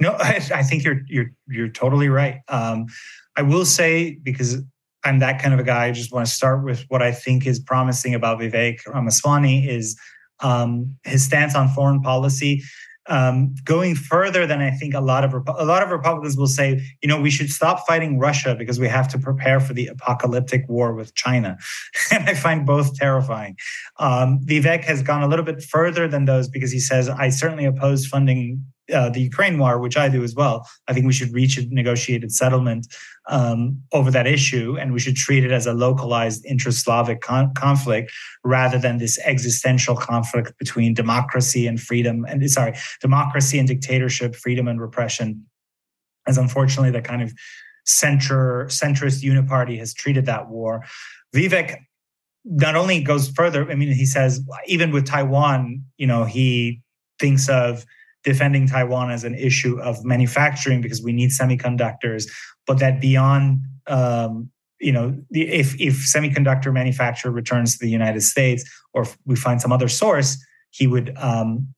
No, 0.00 0.12
I, 0.18 0.40
I 0.54 0.62
think 0.62 0.84
you're 0.84 1.02
you're 1.06 1.32
you're 1.48 1.68
totally 1.68 2.08
right. 2.08 2.40
Um, 2.48 2.86
I 3.36 3.42
will 3.42 3.66
say 3.66 4.14
because 4.22 4.56
I'm 5.04 5.18
that 5.18 5.38
kind 5.38 5.52
of 5.52 5.60
a 5.60 5.64
guy. 5.64 5.84
I 5.84 5.92
just 5.92 6.14
want 6.14 6.26
to 6.26 6.32
start 6.32 6.64
with 6.64 6.86
what 6.88 7.02
I 7.02 7.12
think 7.12 7.46
is 7.46 7.60
promising 7.60 8.14
about 8.14 8.40
Vivek 8.40 8.86
Ramaswamy 8.86 9.68
is 9.68 9.98
um, 10.42 10.96
his 11.04 11.24
stance 11.24 11.54
on 11.54 11.68
foreign 11.68 12.00
policy. 12.00 12.62
Um, 13.08 13.56
going 13.64 13.96
further 13.96 14.46
than 14.46 14.60
I 14.60 14.70
think 14.70 14.94
a 14.94 15.00
lot 15.00 15.24
of 15.24 15.34
a 15.34 15.64
lot 15.64 15.82
of 15.82 15.90
Republicans 15.90 16.36
will 16.36 16.46
say, 16.46 16.80
you 17.02 17.08
know, 17.08 17.20
we 17.20 17.30
should 17.30 17.50
stop 17.50 17.84
fighting 17.84 18.20
Russia 18.20 18.54
because 18.54 18.78
we 18.78 18.86
have 18.86 19.08
to 19.08 19.18
prepare 19.18 19.58
for 19.58 19.72
the 19.72 19.88
apocalyptic 19.88 20.68
war 20.68 20.94
with 20.94 21.12
China, 21.16 21.58
and 22.12 22.28
I 22.28 22.34
find 22.34 22.64
both 22.64 22.94
terrifying. 22.94 23.56
Um, 23.98 24.38
Vivek 24.44 24.84
has 24.84 25.02
gone 25.02 25.24
a 25.24 25.26
little 25.26 25.44
bit 25.44 25.64
further 25.64 26.06
than 26.06 26.26
those 26.26 26.48
because 26.48 26.70
he 26.70 26.78
says, 26.78 27.08
I 27.08 27.30
certainly 27.30 27.64
oppose 27.64 28.06
funding 28.06 28.64
uh, 28.92 29.10
the 29.10 29.20
Ukraine 29.20 29.58
war, 29.58 29.78
which 29.78 29.96
I 29.96 30.08
do 30.08 30.24
as 30.24 30.34
well. 30.34 30.66
I 30.88 30.92
think 30.92 31.06
we 31.06 31.12
should 31.12 31.32
reach 31.32 31.56
a 31.58 31.66
negotiated 31.68 32.32
settlement 32.32 32.86
um, 33.28 33.80
over 33.92 34.10
that 34.10 34.26
issue, 34.26 34.76
and 34.78 34.92
we 34.92 34.98
should 34.98 35.16
treat 35.16 35.44
it 35.44 35.52
as 35.52 35.66
a 35.66 35.72
localized 35.72 36.44
intra-Slavic 36.44 37.20
con- 37.20 37.54
conflict 37.54 38.12
rather 38.44 38.78
than 38.78 38.98
this 38.98 39.18
existential 39.24 39.96
conflict 39.96 40.58
between 40.58 40.94
democracy 40.94 41.66
and 41.66 41.80
freedom, 41.80 42.24
and 42.28 42.48
sorry, 42.50 42.74
democracy 43.00 43.58
and 43.58 43.68
dictatorship, 43.68 44.34
freedom 44.34 44.66
and 44.66 44.80
repression. 44.80 45.46
As 46.26 46.38
unfortunately, 46.38 46.90
the 46.90 47.02
kind 47.02 47.22
of 47.22 47.32
center 47.84 48.66
centrist 48.68 49.24
uniparty 49.24 49.78
has 49.78 49.92
treated 49.92 50.26
that 50.26 50.48
war. 50.48 50.84
Vivek 51.34 51.78
not 52.44 52.76
only 52.76 53.02
goes 53.02 53.28
further. 53.30 53.70
I 53.70 53.74
mean, 53.74 53.92
he 53.92 54.06
says 54.06 54.40
even 54.66 54.90
with 54.90 55.06
Taiwan, 55.06 55.84
you 55.96 56.06
know, 56.06 56.24
he 56.24 56.80
thinks 57.18 57.48
of 57.48 57.84
defending 58.24 58.66
Taiwan 58.66 59.10
as 59.10 59.24
an 59.24 59.34
issue 59.34 59.80
of 59.80 60.04
manufacturing 60.04 60.80
because 60.80 61.02
we 61.02 61.12
need 61.12 61.30
semiconductors, 61.30 62.24
but 62.66 62.78
that 62.78 63.00
beyond 63.00 63.60
um, 63.86 64.50
you 64.80 64.92
know 64.92 65.16
if 65.30 65.80
if 65.80 65.94
semiconductor 65.94 66.72
manufacture 66.72 67.30
returns 67.30 67.78
to 67.78 67.84
the 67.84 67.90
United 67.90 68.22
States 68.22 68.64
or 68.92 69.06
we 69.24 69.36
find 69.36 69.60
some 69.60 69.72
other 69.72 69.88
source, 69.88 70.42
he 70.70 70.86
would 70.86 71.16
um, 71.16 71.68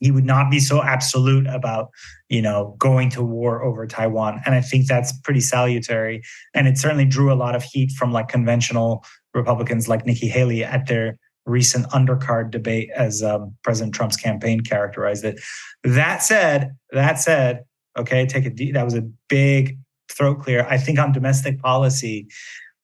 he 0.00 0.10
would 0.10 0.26
not 0.26 0.50
be 0.50 0.60
so 0.60 0.82
absolute 0.82 1.46
about 1.46 1.88
you 2.28 2.42
know 2.42 2.74
going 2.78 3.10
to 3.10 3.22
war 3.22 3.62
over 3.62 3.86
Taiwan, 3.86 4.40
and 4.44 4.54
I 4.54 4.60
think 4.60 4.86
that's 4.86 5.12
pretty 5.20 5.40
salutary. 5.40 6.22
And 6.54 6.68
it 6.68 6.78
certainly 6.78 7.06
drew 7.06 7.32
a 7.32 7.34
lot 7.34 7.54
of 7.54 7.62
heat 7.62 7.92
from 7.92 8.12
like 8.12 8.28
conventional 8.28 9.04
Republicans 9.34 9.88
like 9.88 10.06
Nikki 10.06 10.28
Haley 10.28 10.64
at 10.64 10.86
their 10.86 11.18
recent 11.46 11.88
undercard 11.90 12.50
debate, 12.50 12.90
as 12.94 13.22
um, 13.22 13.54
President 13.62 13.94
Trump's 13.94 14.16
campaign 14.16 14.60
characterized 14.60 15.24
it. 15.24 15.40
That 15.84 16.22
said, 16.22 16.72
that 16.92 17.20
said, 17.20 17.64
okay, 17.96 18.26
take 18.26 18.44
a 18.44 18.50
deep, 18.50 18.74
that 18.74 18.84
was 18.84 18.94
a 18.94 19.08
big 19.28 19.78
throat 20.10 20.40
clear. 20.42 20.66
I 20.68 20.76
think 20.76 20.98
on 20.98 21.12
domestic 21.12 21.60
policy, 21.60 22.26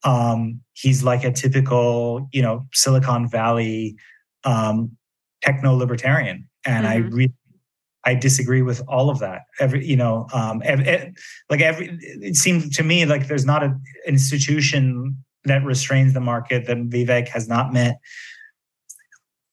um, 0.05 0.61
he's 0.73 1.03
like 1.03 1.25
a 1.25 1.33
typical, 1.33 2.29
you 2.33 2.43
know, 2.43 2.67
Silicon 2.73 3.29
Valley 3.29 3.97
um, 4.45 4.97
techno 5.43 5.75
libertarian, 5.75 6.49
and 6.65 6.87
mm-hmm. 6.87 6.93
I 6.93 6.97
really. 7.09 7.35
I 8.05 8.17
disagree 8.17 8.63
with 8.63 8.83
all 8.89 9.11
of 9.11 9.21
that. 9.21 9.43
Every, 9.61 9.87
you 9.87 9.95
know, 9.95 10.27
um, 10.33 10.61
every, 10.65 11.15
like 11.49 11.61
every, 11.61 11.97
it 12.01 12.35
seems 12.35 12.75
to 12.77 12.83
me 12.83 13.07
like 13.07 13.29
there's 13.29 13.45
not 13.45 13.63
an 13.63 13.81
institution 14.09 15.17
that 15.45 15.63
restrains 15.65 16.13
the 16.13 16.21
market 16.21 16.67
that 16.67 16.79
Vivek 16.79 17.29
has 17.29 17.47
not 17.47 17.73
met 17.73 18.01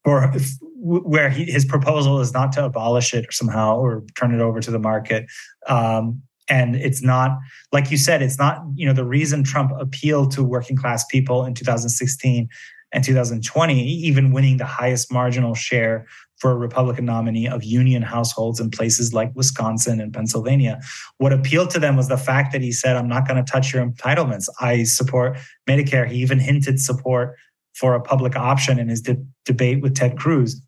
or 0.10 0.32
if, 0.36 0.50
where 0.82 1.30
he, 1.30 1.46
his 1.46 1.66
proposal 1.66 2.20
is 2.20 2.34
not 2.34 2.52
to 2.54 2.66
abolish 2.66 3.14
it 3.14 3.32
somehow 3.32 3.78
or 3.78 4.04
turn 4.16 4.34
it 4.34 4.42
over 4.42 4.60
to 4.60 4.72
the 4.72 4.80
market. 4.80 5.26
Um, 5.68 6.22
and 6.50 6.76
it's 6.76 7.04
not 7.04 7.38
like 7.72 7.92
you 7.92 7.98
said 7.98 8.24
it's 8.24 8.40
not 8.40 8.64
you 8.74 8.88
know 8.88 8.94
the 8.94 9.06
reason 9.06 9.44
trump 9.44 9.72
appealed 9.80 10.32
to 10.32 10.44
working 10.44 10.76
class 10.76 11.06
people 11.06 11.46
in 11.46 11.54
2016 11.54 12.50
and 12.92 13.04
2020 13.04 13.84
even 13.84 14.32
winning 14.32 14.58
the 14.58 14.66
highest 14.66 15.14
marginal 15.14 15.54
share 15.54 16.08
for 16.38 16.50
a 16.50 16.56
republican 16.56 17.06
nominee 17.06 17.48
of 17.48 17.64
union 17.64 18.02
households 18.02 18.60
in 18.60 18.72
places 18.72 19.14
like 19.14 19.32
wisconsin 19.36 20.02
and 20.02 20.12
pennsylvania 20.12 20.80
what 21.20 21.32
appealed 21.32 21.70
to 21.70 21.78
them 21.78 21.96
was 21.96 22.08
the 22.08 22.18
fact 22.18 22.52
that 22.52 22.62
he 22.62 22.72
said 22.72 22.96
i'm 22.96 23.08
not 23.08 23.28
going 23.28 23.38
to 23.38 23.52
touch 23.52 23.72
your 23.72 23.86
entitlements 23.86 24.50
i 24.60 24.82
support 24.82 25.38
medicare 25.70 26.10
he 26.10 26.18
even 26.18 26.40
hinted 26.40 26.80
support 26.80 27.36
for 27.76 27.94
a 27.94 28.02
public 28.02 28.36
option 28.36 28.80
in 28.80 28.90
his 28.90 29.02
de- 29.02 29.24
debate 29.46 29.82
with 29.82 29.96
Ted 29.96 30.18
Cruz. 30.18 30.62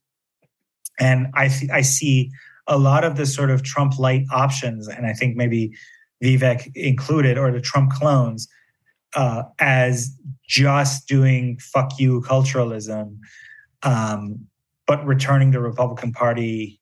And 1.00 1.28
I, 1.34 1.48
th- 1.48 1.72
I 1.72 1.82
see 1.82 2.32
a 2.68 2.78
lot 2.78 3.04
of 3.04 3.18
the 3.18 3.26
sort 3.26 3.50
of 3.50 3.64
Trump 3.64 3.98
light 4.00 4.26
options, 4.32 4.88
and 4.88 5.06
I 5.06 5.14
think 5.14 5.36
maybe 5.36 5.74
Vivek 6.24 6.72
included, 6.76 7.38
or 7.38 7.52
the 7.52 7.62
Trump 7.62 7.92
clones, 7.92 8.48
uh, 9.16 9.44
as 9.60 10.16
just 10.48 11.08
doing 11.08 11.58
fuck 11.58 12.00
you 12.00 12.22
culturalism, 12.22 13.18
um, 13.84 14.48
but 14.88 15.06
returning 15.06 15.52
the 15.52 15.60
Republican 15.60 16.12
Party, 16.12 16.80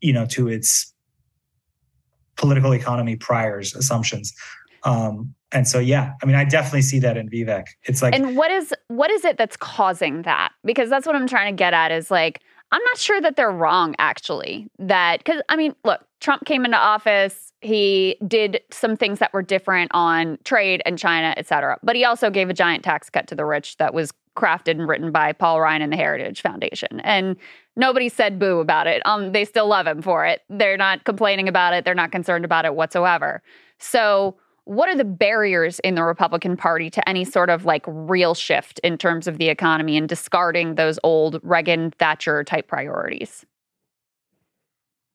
you 0.00 0.12
know, 0.12 0.26
to 0.26 0.48
its 0.48 0.94
political 2.36 2.72
economy 2.72 3.16
priors 3.16 3.74
assumptions. 3.74 4.32
Um, 4.84 5.34
and 5.52 5.68
so 5.68 5.78
yeah 5.78 6.12
i 6.22 6.26
mean 6.26 6.36
i 6.36 6.44
definitely 6.44 6.82
see 6.82 6.98
that 6.98 7.16
in 7.16 7.28
vivek. 7.28 7.66
It's 7.84 8.02
like 8.02 8.14
and 8.14 8.36
what 8.36 8.50
is 8.50 8.74
what 8.88 9.10
is 9.10 9.24
it 9.24 9.36
that's 9.36 9.56
causing 9.56 10.22
that? 10.22 10.52
Because 10.64 10.90
that's 10.90 11.06
what 11.06 11.16
i'm 11.16 11.26
trying 11.26 11.54
to 11.54 11.56
get 11.56 11.74
at 11.74 11.92
is 11.92 12.10
like 12.10 12.40
i'm 12.70 12.82
not 12.84 12.98
sure 12.98 13.20
that 13.20 13.36
they're 13.36 13.50
wrong 13.50 13.94
actually 13.98 14.68
that 14.78 15.18
because 15.18 15.42
i 15.48 15.56
mean 15.56 15.74
look 15.84 16.00
trump 16.20 16.44
came 16.44 16.64
into 16.64 16.76
office. 16.76 17.52
He 17.60 18.16
did 18.26 18.60
some 18.70 18.96
things 18.96 19.18
that 19.18 19.32
were 19.32 19.42
different 19.42 19.90
on 19.92 20.38
trade 20.44 20.82
and 20.86 20.98
china 20.98 21.34
et 21.36 21.46
cetera. 21.46 21.78
But 21.82 21.96
he 21.96 22.04
also 22.04 22.30
gave 22.30 22.48
a 22.48 22.54
giant 22.54 22.84
tax 22.84 23.10
cut 23.10 23.26
to 23.28 23.34
the 23.34 23.44
rich 23.44 23.76
that 23.76 23.92
was 23.92 24.12
crafted 24.36 24.72
and 24.72 24.88
written 24.88 25.12
by 25.12 25.32
paul 25.32 25.60
ryan 25.60 25.82
and 25.82 25.92
the 25.92 25.96
heritage 25.96 26.40
foundation. 26.40 27.00
And 27.00 27.36
nobody 27.76 28.08
said 28.08 28.38
boo 28.38 28.60
about 28.60 28.86
it. 28.86 29.02
Um, 29.04 29.32
they 29.32 29.44
still 29.44 29.66
love 29.66 29.86
him 29.86 30.00
for 30.00 30.24
it. 30.24 30.42
They're 30.48 30.76
not 30.76 31.04
complaining 31.04 31.48
about 31.48 31.74
it. 31.74 31.84
They're 31.84 31.94
not 31.94 32.12
concerned 32.12 32.44
about 32.44 32.64
it 32.64 32.74
whatsoever. 32.74 33.42
So 33.78 34.36
what 34.64 34.88
are 34.88 34.96
the 34.96 35.04
barriers 35.04 35.78
in 35.80 35.94
the 35.94 36.02
Republican 36.02 36.56
Party 36.56 36.88
to 36.90 37.08
any 37.08 37.24
sort 37.24 37.50
of 37.50 37.64
like 37.64 37.84
real 37.86 38.34
shift 38.34 38.78
in 38.80 38.96
terms 38.96 39.26
of 39.26 39.38
the 39.38 39.48
economy 39.48 39.96
and 39.96 40.08
discarding 40.08 40.76
those 40.76 40.98
old 41.02 41.40
Reagan 41.42 41.90
Thatcher 41.98 42.44
type 42.44 42.68
priorities? 42.68 43.44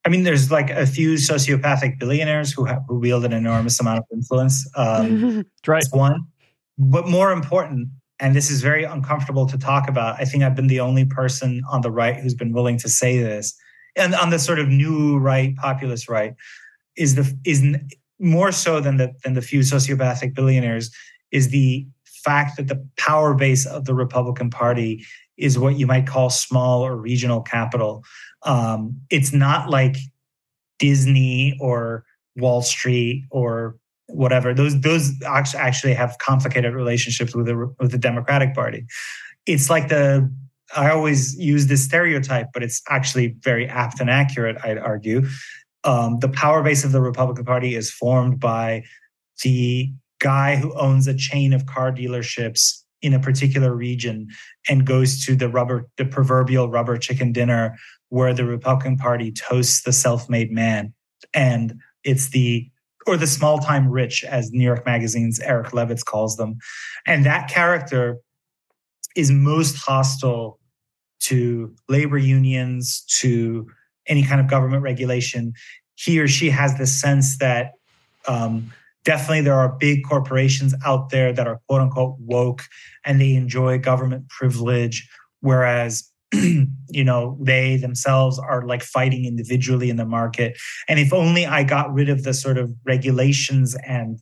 I 0.05 0.09
mean, 0.09 0.23
there's 0.23 0.51
like 0.51 0.69
a 0.69 0.85
few 0.85 1.15
sociopathic 1.15 1.99
billionaires 1.99 2.51
who, 2.51 2.65
have, 2.65 2.81
who 2.87 2.97
wield 2.97 3.25
an 3.25 3.33
enormous 3.33 3.79
amount 3.79 3.99
of 3.99 4.05
influence. 4.13 4.69
Um, 4.75 5.45
right. 5.67 5.83
one. 5.91 6.25
But 6.77 7.07
more 7.07 7.31
important, 7.31 7.89
and 8.19 8.35
this 8.35 8.49
is 8.49 8.61
very 8.61 8.83
uncomfortable 8.83 9.45
to 9.47 9.57
talk 9.57 9.89
about, 9.89 10.19
I 10.19 10.25
think 10.25 10.43
I've 10.43 10.55
been 10.55 10.67
the 10.67 10.79
only 10.79 11.05
person 11.05 11.61
on 11.69 11.81
the 11.81 11.91
right 11.91 12.15
who's 12.15 12.33
been 12.33 12.53
willing 12.53 12.77
to 12.79 12.89
say 12.89 13.19
this, 13.19 13.53
and 13.95 14.13
on 14.15 14.29
the 14.29 14.39
sort 14.39 14.59
of 14.59 14.67
new 14.69 15.17
right, 15.17 15.55
populist 15.55 16.07
right, 16.07 16.35
is 16.95 17.15
the 17.15 17.37
is 17.43 17.63
more 18.19 18.51
so 18.51 18.79
than 18.79 18.97
the 18.97 19.13
than 19.23 19.33
the 19.33 19.41
few 19.41 19.61
sociopathic 19.61 20.33
billionaires 20.33 20.91
is 21.31 21.49
the 21.49 21.87
fact 22.05 22.57
that 22.57 22.67
the 22.67 22.87
power 22.97 23.33
base 23.33 23.65
of 23.65 23.85
the 23.85 23.93
Republican 23.93 24.49
Party 24.49 25.05
is 25.37 25.57
what 25.57 25.77
you 25.77 25.85
might 25.85 26.07
call 26.07 26.29
small 26.29 26.81
or 26.85 26.95
regional 26.95 27.41
capital. 27.41 28.03
Um, 28.43 28.99
it's 29.09 29.31
not 29.31 29.69
like 29.69 29.95
Disney 30.79 31.57
or 31.59 32.03
Wall 32.35 32.61
Street 32.61 33.25
or 33.29 33.77
whatever. 34.07 34.53
Those 34.53 34.79
those 34.81 35.11
actually 35.25 35.93
have 35.93 36.17
complicated 36.19 36.73
relationships 36.73 37.35
with 37.35 37.45
the 37.45 37.73
with 37.79 37.91
the 37.91 37.97
Democratic 37.97 38.53
Party. 38.53 38.85
It's 39.45 39.69
like 39.69 39.89
the 39.89 40.31
I 40.75 40.89
always 40.89 41.37
use 41.37 41.67
this 41.67 41.83
stereotype, 41.83 42.47
but 42.53 42.61
it's 42.61 42.81
actually 42.89 43.35
very 43.39 43.67
apt 43.67 44.01
and 44.01 44.09
accurate. 44.09 44.57
I'd 44.63 44.77
argue. 44.77 45.25
Um, 45.87 46.19
the 46.19 46.29
power 46.29 46.61
base 46.61 46.83
of 46.83 46.91
the 46.91 47.01
Republican 47.01 47.45
Party 47.45 47.73
is 47.73 47.89
formed 47.89 48.39
by 48.39 48.83
the 49.43 49.91
guy 50.19 50.57
who 50.57 50.77
owns 50.77 51.07
a 51.07 51.15
chain 51.15 51.53
of 51.53 51.65
car 51.65 51.91
dealerships 51.91 52.83
in 53.01 53.13
a 53.13 53.19
particular 53.19 53.73
region 53.73 54.27
and 54.67 54.85
goes 54.85 55.23
to 55.25 55.35
the 55.35 55.47
rubber 55.47 55.87
the 55.97 56.05
proverbial 56.05 56.69
rubber 56.69 56.97
chicken 56.97 57.31
dinner 57.31 57.77
where 58.09 58.33
the 58.33 58.45
Republican 58.45 58.97
Party 58.97 59.31
toasts 59.31 59.83
the 59.83 59.93
self-made 59.93 60.51
man. 60.51 60.93
And 61.33 61.79
it's 62.03 62.29
the 62.29 62.69
or 63.05 63.15
the 63.15 63.27
small 63.27 63.59
time 63.59 63.87
rich 63.87 64.25
as 64.25 64.51
New 64.51 64.65
York 64.65 64.85
Magazine's 64.85 65.39
Eric 65.39 65.67
Levitz 65.67 66.03
calls 66.03 66.35
them. 66.35 66.57
And 67.05 67.25
that 67.25 67.49
character 67.49 68.17
is 69.15 69.31
most 69.31 69.77
hostile 69.77 70.59
to 71.21 71.73
labor 71.87 72.17
unions 72.17 73.05
to 73.19 73.67
any 74.07 74.23
kind 74.23 74.41
of 74.41 74.47
government 74.47 74.83
regulation 74.83 75.53
he 75.95 76.19
or 76.19 76.27
she 76.27 76.49
has 76.49 76.77
the 76.77 76.87
sense 76.87 77.37
that 77.39 77.71
um, 78.27 78.71
definitely 79.03 79.41
there 79.41 79.55
are 79.55 79.69
big 79.79 80.03
corporations 80.05 80.75
out 80.85 81.09
there 81.09 81.33
that 81.33 81.47
are 81.47 81.59
quote 81.67 81.81
unquote 81.81 82.15
woke 82.19 82.63
and 83.03 83.19
they 83.19 83.35
enjoy 83.35 83.77
government 83.77 84.27
privilege 84.29 85.09
whereas 85.41 86.11
you 86.33 87.03
know 87.03 87.37
they 87.41 87.77
themselves 87.77 88.37
are 88.37 88.65
like 88.65 88.83
fighting 88.83 89.25
individually 89.25 89.89
in 89.89 89.95
the 89.95 90.05
market. 90.05 90.57
And 90.87 90.99
if 90.99 91.13
only 91.13 91.45
i 91.45 91.63
got 91.63 91.93
rid 91.93 92.09
of 92.09 92.23
the 92.23 92.33
sort 92.33 92.57
of 92.57 92.71
regulations 92.85 93.75
and 93.85 94.19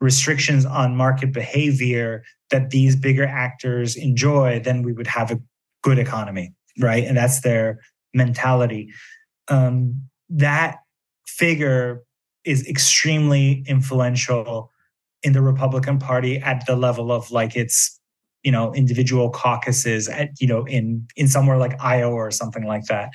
restrictions 0.00 0.64
on 0.64 0.96
market 0.96 1.32
behavior 1.32 2.22
that 2.50 2.70
these 2.70 2.96
bigger 2.96 3.26
actors 3.26 3.96
enjoy 3.96 4.60
then 4.60 4.82
we 4.82 4.92
would 4.92 5.06
have 5.08 5.30
a 5.30 5.40
good 5.82 5.98
economy 5.98 6.54
right? 6.78 7.04
And 7.04 7.16
that's 7.16 7.40
their 7.40 7.80
mentality 8.14 8.92
um, 9.50 10.02
that 10.28 10.78
figure 11.26 12.02
is 12.44 12.66
extremely 12.66 13.64
influential 13.66 14.70
in 15.22 15.32
the 15.32 15.42
Republican 15.42 15.98
Party 15.98 16.38
at 16.38 16.64
the 16.66 16.76
level 16.76 17.12
of 17.12 17.30
like 17.30 17.56
its 17.56 17.98
you 18.42 18.50
know 18.50 18.72
individual 18.74 19.28
caucuses 19.28 20.08
at 20.08 20.30
you 20.40 20.46
know 20.46 20.64
in 20.64 21.06
in 21.16 21.28
somewhere 21.28 21.58
like 21.58 21.78
Iowa 21.80 22.14
or 22.14 22.30
something 22.30 22.64
like 22.64 22.84
that. 22.86 23.12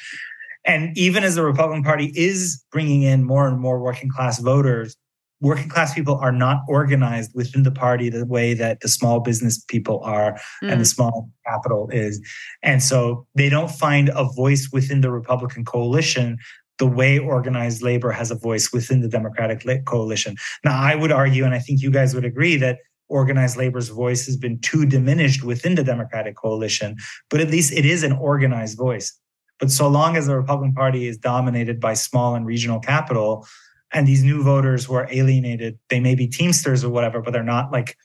And 0.68 0.98
even 0.98 1.24
as 1.24 1.36
the 1.36 1.44
Republican 1.44 1.84
Party 1.84 2.12
is 2.16 2.64
bringing 2.72 3.04
in 3.04 3.24
more 3.24 3.48
and 3.48 3.60
more 3.60 3.80
working 3.80 4.10
class 4.10 4.40
voters, 4.40 4.96
working 5.42 5.70
class 5.70 5.94
people 5.94 6.16
are 6.16 6.32
not 6.32 6.62
organized 6.68 7.32
within 7.36 7.64
the 7.64 7.72
party 7.72 8.10
the 8.10 8.26
way 8.26 8.54
that 8.54 8.80
the 8.80 8.88
small 8.88 9.20
business 9.20 9.64
people 9.68 10.02
are 10.04 10.34
mm. 10.64 10.72
and 10.72 10.80
the 10.80 10.86
mm. 10.86 10.94
small 10.94 11.30
capital 11.46 11.90
is. 11.92 12.22
And 12.64 12.82
so 12.82 13.28
they 13.36 13.50
don't 13.50 13.72
find 13.72 14.10
a 14.16 14.24
voice 14.24 14.70
within 14.72 15.02
the 15.02 15.12
Republican 15.12 15.66
coalition 15.66 16.38
the 16.78 16.88
way 16.88 17.18
organized 17.18 17.82
labor 17.82 18.12
has 18.12 18.32
a 18.32 18.36
voice 18.36 18.74
within 18.74 19.02
the 19.02 19.08
Democratic 19.08 19.86
coalition. 19.86 20.36
Now, 20.64 20.78
I 20.78 20.96
would 20.96 21.12
argue, 21.12 21.46
and 21.46 21.54
I 21.54 21.60
think 21.60 21.82
you 21.82 21.90
guys 21.90 22.14
would 22.14 22.26
agree, 22.26 22.58
that 22.58 22.80
organized 23.08 23.56
labor's 23.56 23.90
voice 23.90 24.26
has 24.26 24.36
been 24.36 24.60
too 24.60 24.86
diminished 24.86 25.44
within 25.44 25.76
the 25.76 25.84
Democratic 25.84 26.36
coalition, 26.36 26.98
but 27.30 27.40
at 27.40 27.50
least 27.50 27.72
it 27.72 27.86
is 27.86 28.04
an 28.04 28.12
organized 28.14 28.78
voice. 28.78 29.18
But 29.60 29.72
so 29.72 29.88
long 29.88 30.18
as 30.18 30.28
the 30.28 30.36
Republican 30.36 30.74
Party 30.74 31.08
is 31.08 31.18
dominated 31.18 31.80
by 31.80 31.94
small 31.94 32.36
and 32.36 32.46
regional 32.46 32.80
capital, 32.80 33.48
and 33.96 34.08
these 34.08 34.24
new 34.24 34.44
voters 34.44 34.86
who 34.86 34.94
are 34.94 35.08
alienated, 35.10 35.80
they 35.90 36.00
may 36.00 36.14
be 36.14 36.28
Teamsters 36.28 36.84
or 36.84 36.90
whatever, 36.90 37.22
but 37.22 37.34
they're 37.34 37.44
not 37.44 37.72
like 37.72 37.98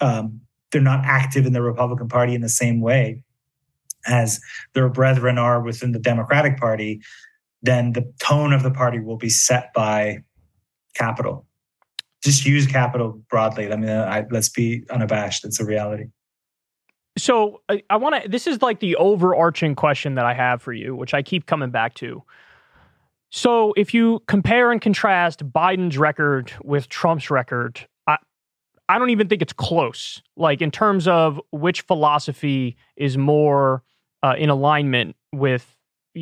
um, 0.00 0.40
they're 0.72 0.80
not 0.82 1.04
active 1.04 1.46
in 1.46 1.52
the 1.52 1.62
Republican 1.62 2.08
Party 2.08 2.34
in 2.34 2.40
the 2.40 2.48
same 2.48 2.80
way 2.80 3.22
as 4.08 4.40
their 4.74 4.88
brethren 4.88 5.38
are 5.38 5.60
within 5.60 5.92
the 5.92 5.98
Democratic 6.00 6.58
Party 6.58 7.00
then 7.62 7.92
the 7.92 8.12
tone 8.20 8.52
of 8.52 8.62
the 8.62 8.70
party 8.70 9.00
will 9.00 9.16
be 9.16 9.28
set 9.28 9.72
by 9.74 10.22
capital. 10.94 11.46
Just 12.22 12.46
use 12.46 12.66
capital 12.66 13.20
broadly. 13.28 13.70
I 13.72 13.76
mean, 13.76 13.90
I, 13.90 14.24
let's 14.30 14.48
be 14.48 14.84
unabashed. 14.90 15.44
It's 15.44 15.60
a 15.60 15.64
reality. 15.64 16.06
So 17.18 17.62
I, 17.68 17.82
I 17.88 17.96
want 17.96 18.22
to. 18.22 18.28
This 18.28 18.46
is 18.46 18.62
like 18.62 18.80
the 18.80 18.96
overarching 18.96 19.74
question 19.74 20.16
that 20.16 20.26
I 20.26 20.34
have 20.34 20.60
for 20.60 20.72
you, 20.72 20.94
which 20.94 21.14
I 21.14 21.22
keep 21.22 21.46
coming 21.46 21.70
back 21.70 21.94
to. 21.94 22.22
So 23.30 23.72
if 23.76 23.92
you 23.92 24.22
compare 24.26 24.72
and 24.72 24.80
contrast 24.80 25.44
Biden's 25.50 25.98
record 25.98 26.52
with 26.62 26.88
Trump's 26.88 27.30
record, 27.30 27.86
I 28.06 28.16
I 28.88 28.98
don't 28.98 29.10
even 29.10 29.28
think 29.28 29.42
it's 29.42 29.52
close. 29.52 30.22
Like 30.36 30.62
in 30.62 30.70
terms 30.70 31.08
of 31.08 31.40
which 31.50 31.82
philosophy 31.82 32.76
is 32.96 33.18
more 33.18 33.82
uh, 34.22 34.34
in 34.38 34.48
alignment 34.50 35.16
with 35.32 35.76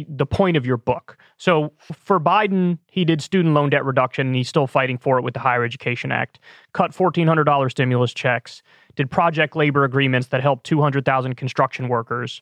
the 0.08 0.26
point 0.26 0.56
of 0.56 0.66
your 0.66 0.76
book. 0.76 1.16
So 1.36 1.72
for 1.92 2.18
Biden, 2.18 2.78
he 2.90 3.04
did 3.04 3.22
student 3.22 3.54
loan 3.54 3.70
debt 3.70 3.84
reduction 3.84 4.26
and 4.26 4.36
he's 4.36 4.48
still 4.48 4.66
fighting 4.66 4.98
for 4.98 5.18
it 5.18 5.22
with 5.22 5.34
the 5.34 5.40
Higher 5.40 5.62
Education 5.62 6.10
Act. 6.10 6.40
Cut 6.72 6.92
$1,400 6.92 7.70
stimulus 7.70 8.12
checks, 8.12 8.62
did 8.96 9.10
project 9.10 9.54
labor 9.54 9.84
agreements 9.84 10.28
that 10.28 10.40
helped 10.40 10.66
200,000 10.66 11.36
construction 11.36 11.88
workers, 11.88 12.40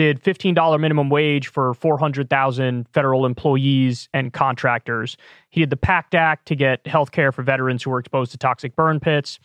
did 0.00 0.22
$15 0.22 0.80
minimum 0.80 1.10
wage 1.10 1.48
for 1.48 1.74
400,000 1.74 2.88
federal 2.94 3.26
employees 3.26 4.08
and 4.14 4.32
contractors. 4.32 5.18
He 5.50 5.60
did 5.60 5.68
the 5.68 5.76
PACT 5.76 6.14
Act 6.14 6.46
to 6.46 6.54
get 6.54 6.86
health 6.86 7.10
care 7.12 7.32
for 7.32 7.42
veterans 7.42 7.82
who 7.82 7.90
were 7.90 7.98
exposed 7.98 8.32
to 8.32 8.38
toxic 8.38 8.74
burn 8.74 8.98
pits. 8.98 9.38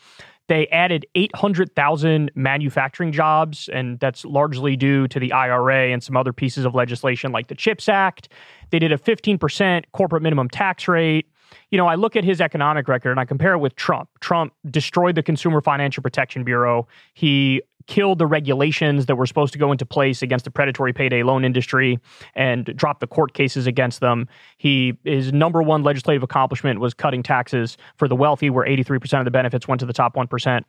They 0.48 0.68
added 0.68 1.06
800,000 1.14 2.32
manufacturing 2.36 3.12
jobs, 3.12 3.68
and 3.68 4.00
that's 4.00 4.24
largely 4.24 4.78
due 4.78 5.10
to 5.10 5.20
the 5.20 5.34
IRA 5.34 5.92
and 5.92 6.02
some 6.02 6.16
other 6.16 6.32
pieces 6.32 6.64
of 6.64 6.74
legislation 6.74 7.34
like 7.34 7.48
the 7.50 7.56
CHIPS 7.56 7.90
Act. 7.90 8.30
They 8.70 8.80
did 8.80 8.94
a 8.94 8.98
15% 8.98 9.84
corporate 9.92 10.24
minimum 10.24 10.48
tax 10.48 10.88
rate. 10.88 11.30
You 11.70 11.78
know, 11.78 11.88
I 11.88 11.96
look 11.96 12.16
at 12.16 12.24
his 12.24 12.40
economic 12.40 12.88
record 12.88 13.12
and 13.12 13.20
I 13.20 13.26
compare 13.26 13.54
it 13.56 13.60
with 13.60 13.76
Trump. 13.76 14.08
Trump 14.22 14.54
destroyed 14.72 15.16
the 15.16 15.24
Consumer 15.24 15.60
Financial 15.60 16.02
Protection 16.02 16.46
Bureau. 16.46 16.88
He 17.14 17.62
killed 17.88 18.20
the 18.20 18.26
regulations 18.26 19.06
that 19.06 19.16
were 19.16 19.26
supposed 19.26 19.54
to 19.54 19.60
go 19.60 19.72
into 19.72 19.86
place 19.86 20.22
against 20.22 20.46
the 20.46 20.52
predatory 20.52 20.94
payday 20.94 21.24
loan 21.24 21.46
industry 21.46 22.00
and 22.34 22.66
dropped 22.76 23.00
the 23.00 23.08
court 23.08 23.34
cases 23.34 23.68
against 23.68 24.00
them. 24.00 24.28
He 24.58 24.98
his 25.04 25.32
number 25.32 25.62
one 25.62 25.84
legislative 25.84 26.24
accomplishment 26.24 26.80
was 26.80 26.94
cutting 26.94 27.24
taxes 27.24 27.78
for 27.98 28.08
the 28.08 28.16
wealthy, 28.16 28.50
where 28.50 28.66
83% 28.66 29.20
of 29.20 29.26
the 29.26 29.32
benefits 29.32 29.68
went 29.68 29.80
to 29.80 29.86
the 29.86 29.94
top 29.94 30.16
1%. 30.16 30.64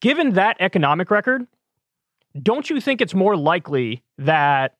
Given 0.00 0.34
that 0.34 0.56
economic 0.60 1.10
record, 1.10 1.46
don't 2.42 2.68
you 2.68 2.80
think 2.80 3.00
it's 3.00 3.14
more 3.14 3.36
likely 3.36 4.02
that 4.18 4.76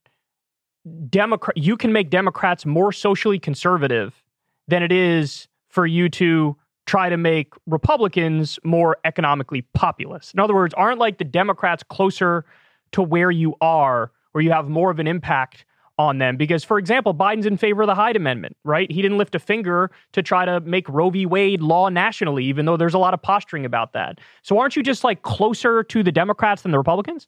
Democrat 1.09 1.57
you 1.57 1.77
can 1.77 1.93
make 1.93 2.11
Democrats 2.11 2.65
more 2.65 2.93
socially 2.93 3.39
conservative 3.39 4.23
than 4.69 4.83
it 4.83 4.93
is 4.93 5.49
for 5.69 5.87
you 5.87 6.09
to 6.09 6.57
try 6.87 7.09
to 7.09 7.17
make 7.17 7.53
Republicans 7.67 8.59
more 8.65 8.97
economically 9.05 9.63
populist. 9.75 10.33
In 10.33 10.41
other 10.41 10.55
words, 10.55 10.73
aren't 10.75 10.99
like 10.99 11.19
the 11.19 11.25
Democrats 11.25 11.83
closer 11.83 12.45
to 12.93 13.03
where 13.03 13.31
you 13.31 13.55
are, 13.61 14.13
where 14.33 14.43
you 14.43 14.53
have 14.53 14.69
more 14.69 14.91
of 14.91 14.99
an 14.99 15.07
impact 15.07 15.65
on 15.99 16.19
them? 16.19 16.37
Because, 16.37 16.63
for 16.63 16.79
example, 16.79 17.13
Biden's 17.13 17.47
in 17.47 17.57
favor 17.57 17.83
of 17.83 17.87
the 17.89 17.95
Hyde 17.95 18.17
Amendment, 18.17 18.57
right? 18.65 18.91
He 18.91 19.03
didn't 19.03 19.19
lift 19.19 19.35
a 19.35 19.39
finger 19.39 19.91
to 20.13 20.23
try 20.23 20.45
to 20.45 20.61
make 20.61 20.89
Roe 20.89 21.11
v. 21.11 21.27
Wade 21.27 21.61
law 21.61 21.89
nationally, 21.89 22.45
even 22.45 22.67
though 22.67 22.77
there's 22.77 22.95
a 22.95 22.99
lot 22.99 23.15
of 23.15 23.23
posturing 23.23 23.65
about 23.65 23.93
that. 23.95 24.21
So, 24.43 24.59
aren't 24.59 24.77
you 24.77 24.83
just 24.83 25.03
like 25.03 25.23
closer 25.23 25.83
to 25.83 26.03
the 26.03 26.13
Democrats 26.13 26.63
than 26.63 26.71
the 26.71 26.79
Republicans? 26.79 27.27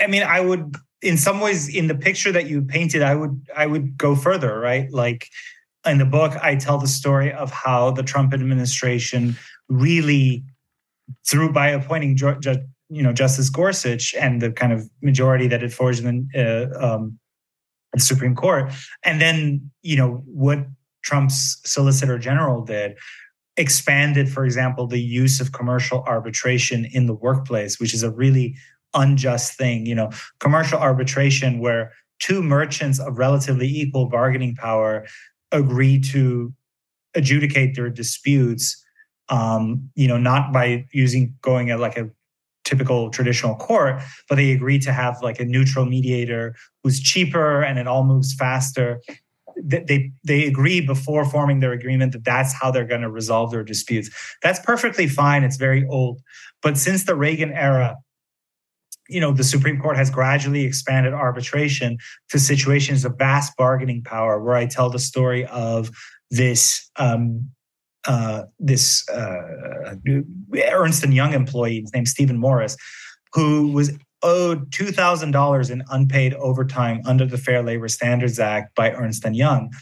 I 0.00 0.06
mean, 0.06 0.22
I 0.22 0.40
would, 0.40 0.76
in 1.02 1.16
some 1.16 1.40
ways, 1.40 1.68
in 1.74 1.86
the 1.86 1.94
picture 1.94 2.32
that 2.32 2.48
you 2.48 2.62
painted, 2.62 3.02
I 3.02 3.14
would, 3.14 3.46
I 3.56 3.66
would 3.66 3.96
go 3.96 4.16
further, 4.16 4.58
right? 4.58 4.90
Like, 4.90 5.28
in 5.86 5.98
the 5.98 6.04
book, 6.04 6.36
I 6.42 6.56
tell 6.56 6.78
the 6.78 6.88
story 6.88 7.32
of 7.32 7.50
how 7.50 7.90
the 7.90 8.02
Trump 8.02 8.34
administration 8.34 9.36
really, 9.68 10.44
through 11.26 11.52
by 11.52 11.68
appointing 11.68 12.16
you 12.90 13.02
know 13.02 13.12
Justice 13.12 13.48
Gorsuch 13.48 14.14
and 14.14 14.42
the 14.42 14.50
kind 14.50 14.72
of 14.72 14.88
majority 15.02 15.46
that 15.48 15.62
it 15.62 15.72
forged 15.72 16.04
in 16.04 16.28
the, 16.32 16.70
uh, 16.74 16.94
um, 16.94 17.18
the 17.92 18.00
Supreme 18.00 18.34
Court, 18.34 18.72
and 19.02 19.20
then 19.20 19.70
you 19.82 19.96
know 19.96 20.22
what 20.26 20.66
Trump's 21.02 21.60
Solicitor 21.64 22.18
General 22.18 22.62
did 22.62 22.96
expanded, 23.56 24.28
for 24.32 24.44
example, 24.44 24.86
the 24.86 25.00
use 25.00 25.40
of 25.40 25.52
commercial 25.52 26.02
arbitration 26.06 26.86
in 26.92 27.06
the 27.06 27.14
workplace, 27.14 27.78
which 27.78 27.92
is 27.92 28.02
a 28.02 28.10
really 28.10 28.56
unjust 28.94 29.56
thing. 29.56 29.86
You 29.86 29.94
know, 29.94 30.10
commercial 30.40 30.78
arbitration 30.78 31.58
where 31.58 31.92
two 32.20 32.42
merchants 32.42 32.98
of 32.98 33.18
relatively 33.18 33.66
equal 33.66 34.08
bargaining 34.08 34.54
power 34.54 35.06
agree 35.52 36.00
to 36.00 36.52
adjudicate 37.14 37.74
their 37.74 37.90
disputes 37.90 38.84
um, 39.30 39.90
you 39.94 40.08
know, 40.08 40.18
not 40.18 40.52
by 40.52 40.86
using 40.92 41.34
going 41.40 41.70
at 41.70 41.80
like 41.80 41.96
a 41.96 42.10
typical 42.64 43.10
traditional 43.10 43.54
court, 43.54 44.02
but 44.28 44.34
they 44.34 44.52
agree 44.52 44.78
to 44.80 44.92
have 44.92 45.22
like 45.22 45.40
a 45.40 45.44
neutral 45.44 45.86
mediator 45.86 46.54
who's 46.82 47.00
cheaper 47.00 47.62
and 47.62 47.78
it 47.78 47.86
all 47.86 48.04
moves 48.04 48.34
faster. 48.34 49.00
They 49.62 50.12
they 50.24 50.46
agree 50.46 50.80
before 50.80 51.24
forming 51.24 51.60
their 51.60 51.72
agreement 51.72 52.12
that 52.12 52.24
that's 52.24 52.52
how 52.52 52.70
they're 52.70 52.86
going 52.86 53.00
to 53.02 53.10
resolve 53.10 53.50
their 53.50 53.64
disputes. 53.64 54.10
That's 54.42 54.58
perfectly 54.60 55.06
fine. 55.06 55.44
It's 55.44 55.56
very 55.56 55.86
old, 55.88 56.20
but 56.62 56.76
since 56.76 57.04
the 57.04 57.14
Reagan 57.14 57.52
era, 57.52 57.96
you 59.10 59.20
know 59.20 59.32
the 59.32 59.44
Supreme 59.44 59.80
Court 59.80 59.96
has 59.96 60.10
gradually 60.10 60.64
expanded 60.64 61.12
arbitration 61.12 61.98
to 62.30 62.38
situations 62.38 63.04
of 63.04 63.18
vast 63.18 63.56
bargaining 63.56 64.02
power. 64.02 64.42
Where 64.42 64.54
I 64.54 64.66
tell 64.66 64.88
the 64.90 64.98
story 64.98 65.44
of 65.46 65.90
this 66.30 66.90
um, 66.96 67.50
uh, 68.06 68.44
this 68.58 69.08
uh, 69.08 69.96
Ernst 70.72 71.04
and 71.04 71.12
Young 71.12 71.34
employee 71.34 71.84
named 71.92 72.08
Stephen 72.08 72.38
Morris, 72.38 72.76
who 73.34 73.72
was 73.72 73.92
owed 74.22 74.70
two 74.72 74.92
thousand 74.92 75.32
dollars 75.32 75.70
in 75.70 75.82
unpaid 75.90 76.34
overtime 76.34 77.00
under 77.04 77.26
the 77.26 77.38
Fair 77.38 77.62
Labor 77.62 77.88
Standards 77.88 78.38
Act 78.38 78.74
by 78.74 78.92
Ernst 78.92 79.24
and 79.24 79.36
Young, 79.36 79.72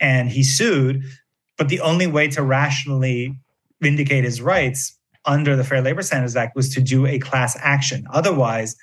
and 0.00 0.30
he 0.30 0.42
sued. 0.42 1.02
But 1.58 1.68
the 1.68 1.80
only 1.80 2.06
way 2.06 2.28
to 2.28 2.42
rationally 2.42 3.34
vindicate 3.80 4.24
his 4.24 4.40
rights 4.40 4.96
under 5.26 5.56
the 5.56 5.64
Fair 5.64 5.82
Labor 5.82 6.02
Standards 6.02 6.36
Act 6.36 6.56
was 6.56 6.72
to 6.74 6.80
do 6.80 7.06
a 7.06 7.18
class 7.18 7.56
action. 7.60 8.06
Otherwise, 8.12 8.76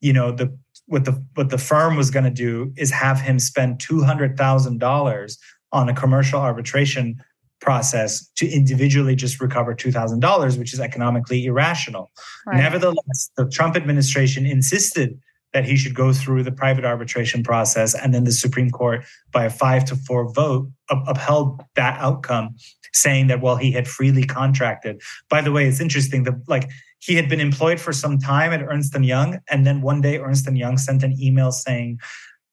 you 0.00 0.12
know 0.12 0.32
the 0.32 0.56
what 0.86 1.04
the 1.04 1.24
what 1.34 1.50
the 1.50 1.58
firm 1.58 1.96
was 1.96 2.10
going 2.10 2.24
to 2.24 2.30
do 2.30 2.72
is 2.76 2.90
have 2.90 3.20
him 3.20 3.38
spend 3.38 3.80
two 3.80 4.02
hundred 4.02 4.36
thousand 4.36 4.78
dollars 4.78 5.38
on 5.72 5.88
a 5.88 5.94
commercial 5.94 6.40
arbitration 6.40 7.22
process 7.60 8.28
to 8.36 8.48
individually 8.48 9.16
just 9.16 9.40
recover 9.40 9.74
$2,000, 9.74 10.58
which 10.58 10.74
is 10.74 10.80
economically 10.80 11.46
irrational. 11.46 12.10
Right. 12.46 12.58
Nevertheless, 12.58 13.30
the 13.36 13.48
Trump 13.48 13.74
administration 13.74 14.44
insisted 14.44 15.18
that 15.54 15.64
he 15.64 15.76
should 15.76 15.94
go 15.94 16.12
through 16.12 16.42
the 16.42 16.52
private 16.52 16.84
arbitration 16.84 17.42
process. 17.42 17.94
And 17.94 18.12
then 18.12 18.24
the 18.24 18.32
Supreme 18.32 18.70
Court, 18.70 19.04
by 19.32 19.44
a 19.44 19.50
five 19.50 19.84
to 19.86 19.96
four 19.96 20.30
vote, 20.32 20.68
upheld 20.90 21.62
that 21.76 21.98
outcome, 22.00 22.56
saying 22.94 23.26
that, 23.26 23.42
well, 23.42 23.56
he 23.56 23.72
had 23.72 23.86
freely 23.86 24.24
contracted. 24.24 25.02
By 25.28 25.42
the 25.42 25.52
way, 25.52 25.66
it's 25.66 25.80
interesting 25.80 26.22
that, 26.24 26.34
like, 26.48 26.70
he 27.00 27.14
had 27.16 27.28
been 27.28 27.40
employed 27.40 27.80
for 27.80 27.92
some 27.92 28.18
time 28.18 28.52
at 28.52 28.62
Ernst 28.62 28.98
& 28.98 29.00
Young. 29.00 29.38
And 29.50 29.66
then 29.66 29.82
one 29.82 30.00
day, 30.00 30.18
Ernst 30.18 30.50
& 30.50 30.52
Young 30.52 30.78
sent 30.78 31.02
an 31.02 31.14
email 31.20 31.52
saying, 31.52 31.98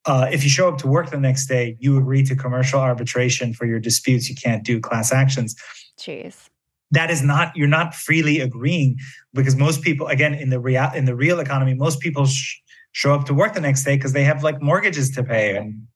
uh, 0.05 0.27
if 0.31 0.43
you 0.43 0.49
show 0.49 0.67
up 0.67 0.77
to 0.79 0.87
work 0.87 1.11
the 1.11 1.19
next 1.19 1.47
day, 1.47 1.77
you 1.79 1.97
agree 1.97 2.23
to 2.23 2.35
commercial 2.35 2.79
arbitration 2.79 3.53
for 3.53 3.65
your 3.65 3.79
disputes. 3.79 4.29
You 4.29 4.35
can't 4.35 4.63
do 4.63 4.79
class 4.79 5.11
actions. 5.11 5.55
Jeez. 5.99 6.49
That 6.89 7.09
is 7.09 7.21
not 7.21 7.55
you're 7.55 7.69
not 7.69 7.95
freely 7.95 8.41
agreeing 8.41 8.97
because 9.33 9.55
most 9.55 9.81
people 9.81 10.07
again 10.07 10.33
in 10.33 10.49
the 10.49 10.59
real 10.59 10.89
in 10.93 11.05
the 11.05 11.15
real 11.15 11.39
economy 11.39 11.73
most 11.73 12.01
people 12.01 12.25
sh- 12.25 12.57
show 12.91 13.13
up 13.13 13.25
to 13.27 13.33
work 13.33 13.53
the 13.53 13.61
next 13.61 13.85
day 13.85 13.95
because 13.95 14.11
they 14.11 14.25
have 14.25 14.43
like 14.43 14.61
mortgages 14.61 15.09
to 15.11 15.23
pay 15.23 15.55
and 15.55 15.87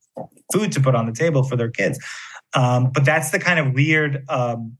food 0.54 0.72
to 0.72 0.80
put 0.80 0.96
on 0.96 1.06
the 1.06 1.12
table 1.12 1.44
for 1.44 1.58
their 1.58 1.70
kids. 1.70 2.00
Um, 2.56 2.92
but 2.92 3.06
that's 3.06 3.32
the 3.32 3.40
kind 3.40 3.60
of 3.60 3.74
weird 3.74 4.24
um, 4.30 4.78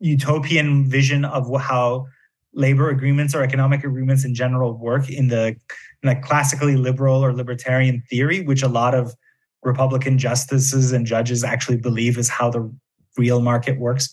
utopian 0.00 0.88
vision 0.88 1.24
of 1.24 1.48
how 1.60 2.06
labor 2.52 2.90
agreements 2.90 3.34
or 3.34 3.42
economic 3.42 3.82
agreements 3.82 4.24
in 4.24 4.34
general 4.34 4.74
work 4.74 5.10
in 5.10 5.28
the 5.28 5.56
like 6.02 6.22
classically 6.22 6.76
liberal 6.76 7.24
or 7.24 7.32
libertarian 7.32 8.02
theory, 8.10 8.42
which 8.42 8.62
a 8.62 8.68
lot 8.68 8.94
of 8.94 9.14
Republican 9.62 10.18
justices 10.18 10.92
and 10.92 11.06
judges 11.06 11.42
actually 11.42 11.78
believe 11.78 12.18
is 12.18 12.28
how 12.28 12.50
the 12.50 12.70
real 13.16 13.40
market 13.40 13.78
works. 13.78 14.10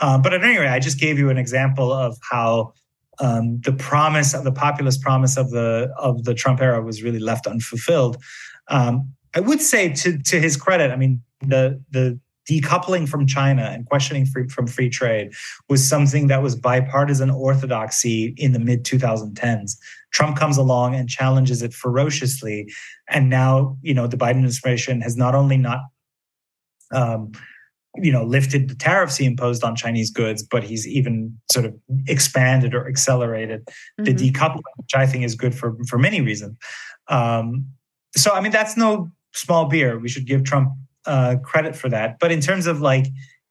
Um, 0.00 0.22
but 0.22 0.32
at 0.32 0.42
any 0.42 0.58
rate, 0.58 0.68
I 0.68 0.78
just 0.78 0.98
gave 0.98 1.18
you 1.18 1.28
an 1.28 1.38
example 1.38 1.92
of 1.92 2.16
how 2.30 2.72
um, 3.20 3.60
the 3.60 3.72
promise 3.72 4.32
of 4.32 4.44
the 4.44 4.52
populist 4.52 5.02
promise 5.02 5.36
of 5.36 5.50
the 5.50 5.92
of 5.98 6.24
the 6.24 6.34
Trump 6.34 6.60
era 6.60 6.80
was 6.80 7.02
really 7.02 7.18
left 7.18 7.46
unfulfilled. 7.46 8.16
Um, 8.68 9.12
I 9.34 9.40
would 9.40 9.60
say 9.60 9.92
to 9.92 10.18
to 10.18 10.40
his 10.40 10.56
credit, 10.56 10.90
I 10.90 10.96
mean 10.96 11.22
the 11.40 11.82
the 11.90 12.18
decoupling 12.48 13.08
from 13.08 13.26
China 13.26 13.62
and 13.62 13.84
questioning 13.86 14.24
free, 14.24 14.48
from 14.48 14.66
free 14.66 14.88
trade 14.88 15.32
was 15.68 15.86
something 15.86 16.28
that 16.28 16.42
was 16.42 16.56
bipartisan 16.56 17.30
orthodoxy 17.30 18.34
in 18.38 18.52
the 18.52 18.58
mid 18.58 18.84
2010s. 18.84 19.76
Trump 20.12 20.38
comes 20.38 20.56
along 20.56 20.94
and 20.94 21.08
challenges 21.08 21.62
it 21.62 21.74
ferociously, 21.74 22.72
and 23.10 23.28
now 23.28 23.76
you 23.82 23.92
know 23.92 24.06
the 24.06 24.16
Biden 24.16 24.30
administration 24.30 25.00
has 25.02 25.16
not 25.16 25.34
only 25.34 25.58
not 25.58 25.80
um, 26.92 27.32
you 27.96 28.10
know 28.10 28.24
lifted 28.24 28.68
the 28.68 28.74
tariffs 28.74 29.18
he 29.18 29.26
imposed 29.26 29.62
on 29.62 29.76
Chinese 29.76 30.10
goods, 30.10 30.42
but 30.42 30.62
he's 30.62 30.86
even 30.86 31.38
sort 31.52 31.66
of 31.66 31.74
expanded 32.06 32.74
or 32.74 32.88
accelerated 32.88 33.66
mm-hmm. 33.66 34.04
the 34.04 34.14
decoupling, 34.14 34.62
which 34.76 34.94
I 34.94 35.06
think 35.06 35.24
is 35.24 35.34
good 35.34 35.54
for 35.54 35.76
for 35.86 35.98
many 35.98 36.22
reasons. 36.22 36.56
Um, 37.08 37.66
so 38.16 38.32
I 38.32 38.40
mean 38.40 38.52
that's 38.52 38.76
no 38.76 39.10
small 39.38 39.66
beer. 39.66 39.98
We 39.98 40.08
should 40.08 40.26
give 40.26 40.44
Trump 40.44 40.70
uh, 41.06 41.36
credit 41.42 41.74
for 41.74 41.88
that. 41.88 42.18
But 42.18 42.32
in 42.32 42.40
terms 42.40 42.66
of 42.66 42.80
like 42.80 43.06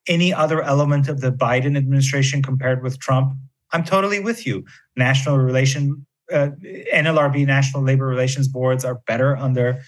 any 0.06 0.32
other 0.32 0.62
element 0.62 1.08
of 1.08 1.20
the 1.20 1.32
Biden 1.32 1.76
administration 1.76 2.42
compared 2.42 2.82
with 2.82 2.98
Trump, 2.98 3.34
I'm 3.72 3.84
totally 3.84 4.20
with 4.20 4.46
you. 4.46 4.64
National 4.96 5.38
relation, 5.38 6.06
uh, 6.32 6.48
NLRB, 6.94 7.46
National 7.46 7.82
Labor 7.82 8.06
Relations 8.06 8.48
Boards 8.48 8.84
are 8.84 9.00
better 9.06 9.36
under 9.36 9.82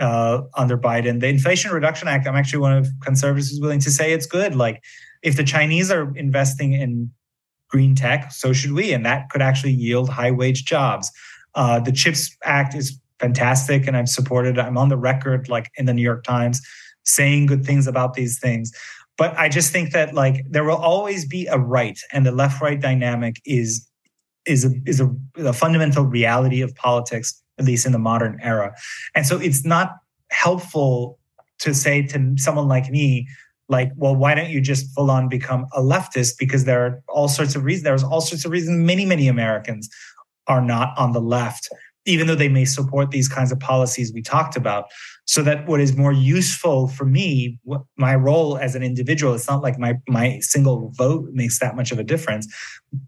uh, 0.00 0.42
under 0.54 0.78
Biden. 0.78 1.20
The 1.20 1.26
Inflation 1.28 1.72
Reduction 1.72 2.08
Act, 2.08 2.26
I'm 2.26 2.36
actually 2.36 2.60
one 2.60 2.76
of 2.76 2.88
conservatives 3.02 3.58
willing 3.60 3.80
to 3.80 3.90
say 3.90 4.12
it's 4.12 4.26
good. 4.26 4.54
Like 4.54 4.82
if 5.22 5.36
the 5.36 5.44
Chinese 5.44 5.90
are 5.90 6.16
investing 6.16 6.72
in 6.72 7.10
green 7.68 7.94
tech, 7.94 8.32
so 8.32 8.52
should 8.52 8.72
we, 8.72 8.92
and 8.92 9.04
that 9.04 9.28
could 9.30 9.42
actually 9.42 9.72
yield 9.72 10.08
high 10.08 10.30
wage 10.30 10.64
jobs. 10.64 11.10
Uh, 11.54 11.80
the 11.80 11.92
CHIPS 11.92 12.36
Act 12.44 12.74
is 12.74 13.00
fantastic, 13.18 13.86
and 13.86 13.96
I've 13.96 14.08
supported. 14.08 14.58
I'm 14.58 14.78
on 14.78 14.88
the 14.88 14.96
record, 14.96 15.48
like 15.48 15.70
in 15.76 15.86
the 15.86 15.94
New 15.94 16.02
York 16.02 16.24
Times, 16.24 16.60
saying 17.04 17.46
good 17.46 17.64
things 17.64 17.86
about 17.86 18.14
these 18.14 18.38
things. 18.38 18.72
But 19.16 19.36
I 19.36 19.48
just 19.48 19.72
think 19.72 19.92
that 19.92 20.14
like 20.14 20.44
there 20.48 20.64
will 20.64 20.76
always 20.76 21.26
be 21.26 21.46
a 21.46 21.58
right, 21.58 21.98
and 22.12 22.24
the 22.24 22.32
left-right 22.32 22.80
dynamic 22.80 23.40
is 23.44 23.86
is 24.46 24.64
a, 24.64 24.70
is 24.86 25.00
a, 25.00 25.14
a 25.36 25.52
fundamental 25.52 26.04
reality 26.04 26.62
of 26.62 26.74
politics, 26.74 27.42
at 27.58 27.64
least 27.64 27.84
in 27.84 27.92
the 27.92 27.98
modern 27.98 28.38
era. 28.42 28.74
And 29.14 29.26
so 29.26 29.38
it's 29.38 29.64
not 29.64 29.96
helpful 30.30 31.18
to 31.58 31.74
say 31.74 32.06
to 32.06 32.34
someone 32.36 32.68
like 32.68 32.88
me, 32.88 33.28
like, 33.68 33.90
well, 33.96 34.16
why 34.16 34.34
don't 34.34 34.48
you 34.48 34.62
just 34.62 34.94
full 34.94 35.10
on 35.10 35.28
become 35.28 35.66
a 35.74 35.80
leftist? 35.80 36.38
Because 36.38 36.64
there 36.64 36.86
are 36.86 37.02
all 37.08 37.28
sorts 37.28 37.56
of 37.56 37.64
reasons. 37.64 37.84
There's 37.84 38.04
all 38.04 38.22
sorts 38.22 38.44
of 38.46 38.50
reasons 38.50 38.78
many, 38.78 39.04
many 39.04 39.28
Americans 39.28 39.90
are 40.46 40.62
not 40.62 40.96
on 40.96 41.12
the 41.12 41.20
left, 41.20 41.68
even 42.08 42.26
though 42.26 42.34
they 42.34 42.48
may 42.48 42.64
support 42.64 43.10
these 43.10 43.28
kinds 43.28 43.52
of 43.52 43.60
policies 43.60 44.12
we 44.12 44.22
talked 44.22 44.56
about. 44.56 44.86
So 45.26 45.42
that 45.42 45.66
what 45.68 45.80
is 45.80 45.96
more 45.96 46.12
useful 46.12 46.88
for 46.88 47.04
me 47.04 47.58
my 47.96 48.14
role 48.14 48.56
as 48.56 48.74
an 48.74 48.82
individual 48.82 49.34
it's 49.34 49.48
not 49.48 49.62
like 49.62 49.78
my 49.78 49.94
my 50.08 50.38
single 50.40 50.90
vote 50.96 51.28
makes 51.32 51.58
that 51.58 51.76
much 51.76 51.92
of 51.92 51.98
a 51.98 52.04
difference 52.04 52.52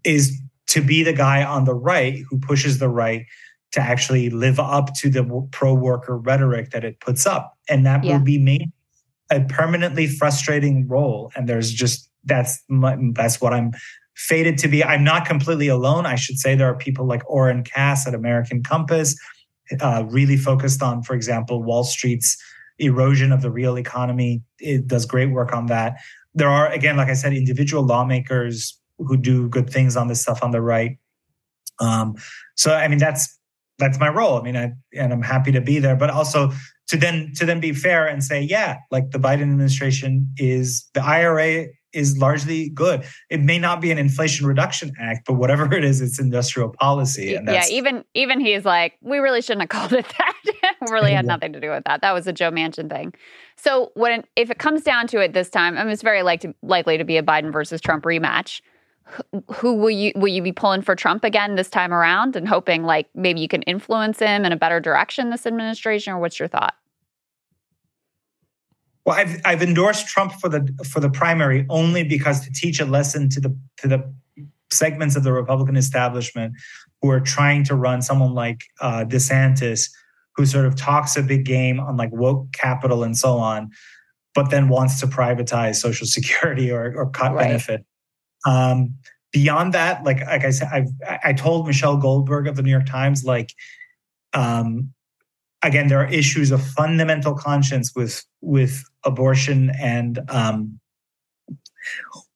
is 0.03 0.39
to 0.67 0.81
be 0.81 1.03
the 1.03 1.13
guy 1.13 1.43
on 1.43 1.65
the 1.65 1.73
right 1.73 2.19
who 2.29 2.39
pushes 2.39 2.77
the 2.77 2.89
right 2.89 3.25
to 3.71 3.81
actually 3.81 4.29
live 4.29 4.59
up 4.59 4.93
to 4.95 5.09
the 5.09 5.23
pro 5.51 5.73
worker 5.73 6.17
rhetoric 6.17 6.71
that 6.71 6.83
it 6.83 6.99
puts 6.99 7.25
up. 7.25 7.57
And 7.69 7.85
that 7.85 8.03
yeah. 8.03 8.17
will 8.17 8.23
be 8.23 8.37
made 8.37 8.71
a 9.31 9.41
permanently 9.41 10.07
frustrating 10.07 10.87
role. 10.87 11.31
And 11.35 11.47
there's 11.47 11.71
just 11.71 12.09
that's 12.25 12.61
my, 12.69 12.97
that's 13.13 13.41
what 13.41 13.53
i'm 13.53 13.71
fated 14.27 14.57
to 14.57 14.67
be 14.67 14.83
i'm 14.83 15.03
not 15.03 15.25
completely 15.25 15.67
alone 15.67 16.05
i 16.05 16.15
should 16.15 16.37
say 16.37 16.55
there 16.55 16.67
are 16.67 16.77
people 16.77 17.05
like 17.05 17.21
oren 17.29 17.63
cass 17.63 18.07
at 18.07 18.13
american 18.13 18.61
compass 18.61 19.15
uh, 19.79 20.03
really 20.09 20.37
focused 20.37 20.81
on, 20.81 21.03
for 21.03 21.13
example, 21.13 21.63
Wall 21.63 21.83
Street's 21.83 22.37
erosion 22.79 23.31
of 23.31 23.41
the 23.41 23.51
real 23.51 23.77
economy. 23.77 24.41
It 24.59 24.87
does 24.87 25.05
great 25.05 25.31
work 25.31 25.53
on 25.53 25.67
that. 25.67 25.97
There 26.33 26.49
are, 26.49 26.69
again, 26.71 26.97
like 26.97 27.09
I 27.09 27.13
said, 27.13 27.33
individual 27.33 27.83
lawmakers 27.85 28.77
who 28.97 29.17
do 29.17 29.49
good 29.49 29.69
things 29.69 29.95
on 29.95 30.07
this 30.07 30.21
stuff 30.21 30.43
on 30.43 30.51
the 30.51 30.61
right. 30.61 30.97
Um, 31.79 32.15
so, 32.55 32.73
I 32.73 32.87
mean, 32.87 32.99
that's 32.99 33.37
that's 33.79 33.99
my 33.99 34.09
role. 34.09 34.37
I 34.37 34.43
mean, 34.43 34.55
I, 34.55 34.73
and 34.93 35.11
I'm 35.11 35.23
happy 35.23 35.51
to 35.53 35.61
be 35.61 35.79
there, 35.79 35.95
but 35.95 36.11
also 36.11 36.51
to 36.89 36.97
then 36.97 37.31
to 37.37 37.45
then 37.45 37.59
be 37.59 37.73
fair 37.73 38.05
and 38.05 38.23
say, 38.23 38.41
yeah, 38.41 38.77
like 38.91 39.11
the 39.11 39.17
Biden 39.17 39.41
administration 39.41 40.31
is 40.37 40.87
the 40.93 41.03
IRA 41.03 41.67
is 41.93 42.17
largely 42.17 42.69
good. 42.69 43.03
It 43.29 43.41
may 43.41 43.59
not 43.59 43.81
be 43.81 43.91
an 43.91 43.97
Inflation 43.97 44.45
Reduction 44.45 44.93
Act, 44.99 45.25
but 45.27 45.33
whatever 45.33 45.71
it 45.73 45.83
is, 45.83 46.01
it's 46.01 46.19
industrial 46.19 46.69
policy. 46.69 47.35
And 47.35 47.47
yeah, 47.47 47.65
even 47.69 48.03
even 48.13 48.39
he's 48.39 48.65
like, 48.65 48.93
we 49.01 49.19
really 49.19 49.41
shouldn't 49.41 49.61
have 49.61 49.69
called 49.69 49.93
it 49.93 50.05
that. 50.17 50.33
really 50.89 51.11
had 51.11 51.25
nothing 51.25 51.53
to 51.53 51.59
do 51.59 51.69
with 51.69 51.83
that. 51.85 52.01
That 52.01 52.13
was 52.13 52.27
a 52.27 52.33
Joe 52.33 52.51
Manchin 52.51 52.89
thing. 52.89 53.13
So 53.55 53.91
when 53.95 54.23
if 54.35 54.49
it 54.49 54.57
comes 54.57 54.81
down 54.81 55.07
to 55.07 55.19
it 55.19 55.33
this 55.33 55.49
time, 55.49 55.77
I 55.77 55.83
mean, 55.83 55.93
it's 55.93 56.01
very 56.01 56.23
like 56.23 56.41
to, 56.41 56.55
likely 56.61 56.97
to 56.97 57.03
be 57.03 57.17
a 57.17 57.23
Biden 57.23 57.51
versus 57.51 57.81
Trump 57.81 58.03
rematch. 58.03 58.61
Who 59.55 59.73
will 59.75 59.89
you 59.89 60.13
will 60.15 60.29
you 60.29 60.41
be 60.41 60.51
pulling 60.51 60.81
for 60.81 60.95
Trump 60.95 61.23
again 61.23 61.55
this 61.55 61.69
time 61.69 61.93
around 61.93 62.35
and 62.35 62.47
hoping 62.47 62.83
like 62.83 63.09
maybe 63.13 63.41
you 63.41 63.47
can 63.47 63.61
influence 63.63 64.19
him 64.19 64.45
in 64.45 64.51
a 64.51 64.55
better 64.55 64.79
direction 64.79 65.31
this 65.31 65.45
administration 65.45 66.13
or 66.13 66.19
what's 66.19 66.39
your 66.39 66.47
thought? 66.47 66.75
Well, 69.05 69.15
I've 69.15 69.41
I've 69.45 69.63
endorsed 69.63 70.07
Trump 70.07 70.33
for 70.33 70.49
the 70.49 70.67
for 70.85 70.99
the 70.99 71.09
primary 71.09 71.65
only 71.69 72.03
because 72.03 72.41
to 72.41 72.51
teach 72.51 72.79
a 72.79 72.85
lesson 72.85 73.29
to 73.29 73.39
the 73.39 73.57
to 73.77 73.87
the 73.87 74.13
segments 74.71 75.15
of 75.15 75.23
the 75.23 75.33
Republican 75.33 75.75
establishment 75.75 76.53
who 77.01 77.09
are 77.09 77.19
trying 77.19 77.63
to 77.65 77.75
run 77.75 78.01
someone 78.01 78.33
like 78.33 78.63
uh, 78.79 79.03
DeSantis, 79.05 79.89
who 80.35 80.45
sort 80.45 80.65
of 80.65 80.75
talks 80.75 81.17
a 81.17 81.23
big 81.23 81.45
game 81.45 81.79
on 81.79 81.97
like 81.97 82.11
woke 82.11 82.51
capital 82.53 83.03
and 83.03 83.17
so 83.17 83.37
on, 83.37 83.69
but 84.33 84.49
then 84.49 84.69
wants 84.69 84.99
to 84.99 85.07
privatize 85.07 85.75
Social 85.75 86.07
Security 86.17 86.71
or, 86.71 86.93
or 86.95 87.09
cut 87.09 87.33
right. 87.33 87.47
benefit. 87.47 87.85
Um, 88.45 88.95
beyond 89.31 89.73
that, 89.73 90.03
like 90.03 90.25
like 90.25 90.45
I 90.45 90.51
said, 90.51 90.69
I've 90.71 91.19
I 91.23 91.33
told 91.33 91.67
Michelle 91.67 91.97
Goldberg 91.97 92.47
of 92.47 92.55
the 92.55 92.61
New 92.61 92.71
York 92.71 92.85
Times, 92.85 93.23
like 93.23 93.53
um, 94.33 94.93
again, 95.63 95.87
there 95.87 95.99
are 95.99 96.09
issues 96.09 96.51
of 96.51 96.63
fundamental 96.63 97.35
conscience 97.35 97.93
with 97.95 98.23
with 98.41 98.83
abortion 99.03 99.71
and 99.79 100.19
um, 100.29 100.79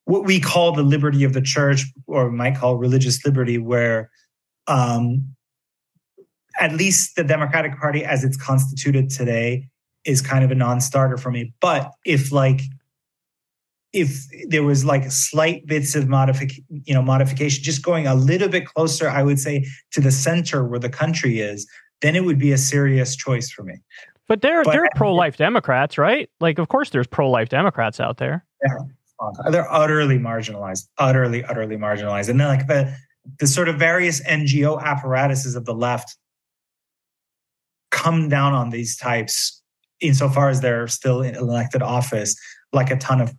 what 0.05 0.23
we 0.25 0.39
call 0.39 0.71
the 0.71 0.83
liberty 0.83 1.23
of 1.23 1.33
the 1.33 1.41
church, 1.41 1.85
or 2.07 2.31
might 2.31 2.55
call 2.55 2.77
religious 2.77 3.25
liberty, 3.25 3.57
where 3.57 4.11
um, 4.67 5.35
at 6.59 6.73
least 6.73 7.15
the 7.15 7.23
Democratic 7.23 7.77
Party, 7.79 8.03
as 8.03 8.23
it's 8.23 8.37
constituted 8.37 9.09
today, 9.09 9.67
is 10.05 10.21
kind 10.21 10.43
of 10.43 10.51
a 10.51 10.55
non-starter 10.55 11.17
for 11.17 11.31
me. 11.31 11.53
But 11.59 11.91
if 12.05 12.31
like 12.31 12.61
if 13.93 14.25
there 14.49 14.63
was 14.63 14.83
like 14.83 15.09
slight 15.09 15.65
bits 15.65 15.95
of 15.95 16.07
modification, 16.07 16.65
you 16.83 16.93
know, 16.93 17.01
modification, 17.01 17.63
just 17.63 17.81
going 17.81 18.05
a 18.05 18.13
little 18.13 18.49
bit 18.49 18.65
closer, 18.65 19.09
I 19.09 19.23
would 19.23 19.39
say 19.39 19.65
to 19.91 20.01
the 20.01 20.11
center 20.11 20.65
where 20.65 20.79
the 20.79 20.89
country 20.89 21.39
is, 21.39 21.65
then 22.01 22.15
it 22.15 22.25
would 22.25 22.37
be 22.37 22.51
a 22.51 22.57
serious 22.57 23.15
choice 23.15 23.49
for 23.49 23.63
me. 23.63 23.75
But 24.27 24.41
they're 24.41 24.63
but, 24.63 24.71
they're 24.71 24.87
pro 24.95 25.13
life 25.13 25.37
Democrats, 25.37 25.97
right? 25.97 26.29
Like, 26.39 26.57
of 26.57 26.67
course, 26.67 26.89
there's 26.89 27.07
pro 27.07 27.29
life 27.29 27.49
Democrats 27.49 27.99
out 27.99 28.17
there. 28.17 28.45
Yeah, 28.65 28.77
they're 29.51 29.71
utterly 29.71 30.17
marginalized, 30.17 30.87
utterly, 30.97 31.43
utterly 31.43 31.77
marginalized, 31.77 32.29
and 32.29 32.39
then 32.39 32.47
like 32.47 32.67
the 32.67 32.95
the 33.39 33.47
sort 33.47 33.69
of 33.69 33.77
various 33.77 34.23
NGO 34.25 34.81
apparatuses 34.81 35.55
of 35.55 35.65
the 35.65 35.73
left 35.73 36.15
come 37.91 38.29
down 38.29 38.53
on 38.53 38.69
these 38.69 38.97
types 38.97 39.61
insofar 40.01 40.49
as 40.49 40.61
they're 40.61 40.87
still 40.87 41.21
in 41.21 41.35
elected 41.35 41.81
office, 41.81 42.35
like 42.73 42.91
a 42.91 42.97
ton 42.97 43.21
of 43.21 43.33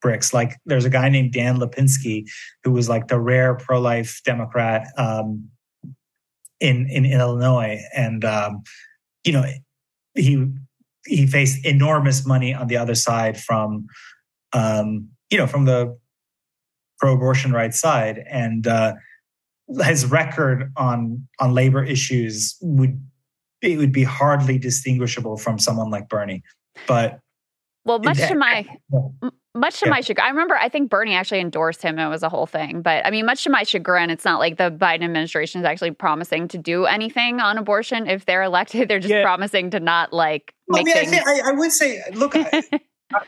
bricks. 0.00 0.32
Like 0.32 0.56
there's 0.66 0.84
a 0.84 0.90
guy 0.90 1.08
named 1.08 1.32
Dan 1.32 1.58
Lipinski 1.58 2.24
who 2.64 2.70
was 2.70 2.88
like 2.88 3.08
the 3.08 3.18
rare 3.18 3.54
pro 3.54 3.80
life 3.80 4.20
Democrat 4.24 4.86
um, 4.96 5.48
in, 6.60 6.88
in, 6.88 7.04
in 7.04 7.20
Illinois, 7.20 7.80
and 7.94 8.24
um, 8.24 8.62
you 9.24 9.32
know 9.32 9.44
he 10.18 10.46
he 11.06 11.26
faced 11.26 11.64
enormous 11.64 12.26
money 12.26 12.54
on 12.54 12.66
the 12.66 12.76
other 12.76 12.94
side 12.94 13.40
from 13.40 13.86
um, 14.52 15.08
you 15.30 15.38
know 15.38 15.46
from 15.46 15.64
the 15.64 15.96
pro-abortion 16.98 17.52
rights 17.52 17.80
side, 17.80 18.24
and 18.28 18.66
uh, 18.66 18.94
his 19.82 20.06
record 20.06 20.72
on 20.76 21.26
on 21.38 21.54
labor 21.54 21.84
issues 21.84 22.56
would 22.60 23.00
it 23.62 23.78
would 23.78 23.92
be 23.92 24.04
hardly 24.04 24.58
distinguishable 24.58 25.36
from 25.36 25.58
someone 25.58 25.90
like 25.90 26.08
Bernie. 26.08 26.42
But 26.86 27.20
well, 27.84 27.98
much 27.98 28.18
it, 28.18 28.28
to 28.28 28.34
my 28.34 28.66
much 29.58 29.80
to 29.80 29.86
yeah. 29.86 29.90
my 29.90 30.00
chagrin, 30.00 30.26
I 30.26 30.30
remember 30.30 30.56
I 30.56 30.68
think 30.68 30.90
Bernie 30.90 31.14
actually 31.14 31.40
endorsed 31.40 31.82
him. 31.82 31.98
It 31.98 32.08
was 32.08 32.22
a 32.22 32.28
whole 32.28 32.46
thing. 32.46 32.82
But 32.82 33.04
I 33.04 33.10
mean, 33.10 33.26
much 33.26 33.44
to 33.44 33.50
my 33.50 33.62
chagrin, 33.62 34.10
it's 34.10 34.24
not 34.24 34.38
like 34.38 34.56
the 34.56 34.70
Biden 34.70 35.04
administration 35.04 35.60
is 35.60 35.64
actually 35.64 35.90
promising 35.92 36.48
to 36.48 36.58
do 36.58 36.86
anything 36.86 37.40
on 37.40 37.58
abortion. 37.58 38.06
If 38.06 38.24
they're 38.24 38.42
elected, 38.42 38.88
they're 38.88 39.00
just 39.00 39.12
yeah. 39.12 39.22
promising 39.22 39.70
to 39.70 39.80
not 39.80 40.12
like 40.12 40.54
well, 40.68 40.82
make 40.82 40.96
I, 40.96 41.00
mean, 41.00 41.10
things. 41.10 41.22
I, 41.26 41.32
I, 41.32 41.48
I, 41.48 41.52
would 41.52 41.72
say, 41.72 42.02
look, 42.14 42.36
I, 42.36 42.62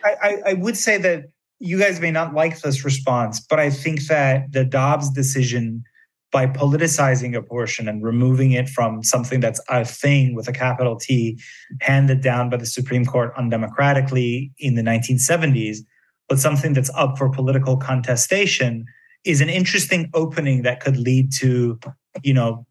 I, 0.05 0.36
I 0.47 0.52
would 0.55 0.77
say 0.77 0.98
that 0.98 1.24
you 1.59 1.78
guys 1.78 2.01
may 2.01 2.11
not 2.11 2.35
like 2.35 2.61
this 2.61 2.85
response, 2.85 3.40
but 3.40 3.61
I 3.61 3.70
think 3.70 4.07
that 4.07 4.52
the 4.52 4.65
Dobbs 4.65 5.11
decision 5.11 5.85
by 6.32 6.47
politicizing 6.47 7.36
abortion 7.36 7.89
and 7.89 8.02
removing 8.02 8.52
it 8.52 8.69
from 8.69 9.02
something 9.02 9.40
that's 9.40 9.61
a 9.69 9.85
thing 9.85 10.35
with 10.35 10.48
a 10.48 10.52
capital 10.52 10.97
T 10.97 11.40
handed 11.81 12.23
down 12.23 12.51
by 12.51 12.57
the 12.57 12.66
Supreme 12.66 13.05
Court 13.05 13.32
undemocratically 13.36 14.52
in 14.59 14.74
the 14.74 14.82
1970s, 14.82 15.78
but 16.31 16.39
something 16.39 16.73
that's 16.73 16.90
up 16.94 17.19
for 17.19 17.28
political 17.28 17.77
contestation 17.77 18.86
is 19.24 19.40
an 19.43 19.51
interesting 19.51 20.09
opening 20.15 20.62
that 20.62 20.81
could 20.81 20.97
lead 20.97 21.32
to, 21.32 21.78
you 22.23 22.32
know, 22.32 22.65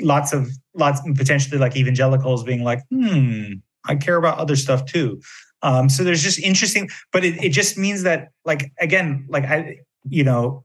lots 0.00 0.32
of 0.32 0.48
lots 0.74 1.00
potentially 1.14 1.56
like 1.56 1.76
evangelicals 1.76 2.42
being 2.42 2.64
like, 2.64 2.80
hmm, 2.90 3.52
I 3.86 3.94
care 3.94 4.16
about 4.16 4.38
other 4.38 4.56
stuff 4.56 4.84
too. 4.84 5.20
Um, 5.62 5.88
so 5.88 6.02
there's 6.02 6.22
just 6.22 6.40
interesting, 6.40 6.90
but 7.12 7.24
it, 7.24 7.42
it 7.42 7.50
just 7.50 7.78
means 7.78 8.02
that 8.02 8.30
like 8.44 8.72
again, 8.80 9.24
like 9.28 9.44
I, 9.44 9.78
you 10.08 10.24
know, 10.24 10.64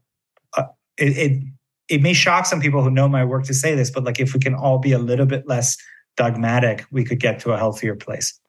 uh, 0.57 0.63
it, 0.97 1.15
it 1.17 1.43
it 1.89 2.01
may 2.01 2.13
shock 2.13 2.47
some 2.47 2.59
people 2.59 2.81
who 2.81 2.89
know 2.89 3.07
my 3.07 3.23
work 3.23 3.45
to 3.45 3.53
say 3.53 3.75
this, 3.75 3.91
but 3.91 4.03
like 4.03 4.19
if 4.19 4.33
we 4.33 4.39
can 4.39 4.55
all 4.55 4.79
be 4.79 4.93
a 4.93 4.99
little 4.99 5.27
bit 5.27 5.47
less 5.47 5.77
dogmatic, 6.17 6.85
we 6.91 7.05
could 7.05 7.19
get 7.19 7.39
to 7.41 7.51
a 7.51 7.57
healthier 7.57 7.95
place. 7.95 8.39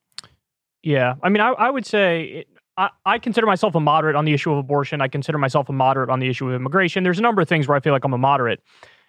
Yeah, 0.82 1.14
I 1.22 1.28
mean, 1.28 1.40
I, 1.40 1.50
I 1.50 1.70
would 1.70 1.86
say 1.86 2.22
it, 2.24 2.48
I, 2.76 2.90
I 3.05 3.18
consider 3.18 3.46
myself 3.46 3.74
a 3.74 3.80
moderate 3.80 4.16
on 4.16 4.24
the 4.24 4.32
issue 4.32 4.52
of 4.52 4.59
abortion. 4.59 5.01
I 5.01 5.09
consider 5.09 5.38
myself 5.38 5.68
a 5.68 5.72
moderate 5.72 6.10
on 6.10 6.20
the 6.20 6.28
issue 6.28 6.48
of 6.48 6.55
immigration. 6.55 7.05
There's 7.05 7.18
a 7.18 7.22
number 7.22 7.40
of 7.42 7.48
things 7.48 7.68
where 7.68 7.76
I 7.76 7.80
feel 7.80 7.92
like 7.92 8.05
I'm 8.05 8.12
a 8.12 8.18
moderate, 8.18 8.60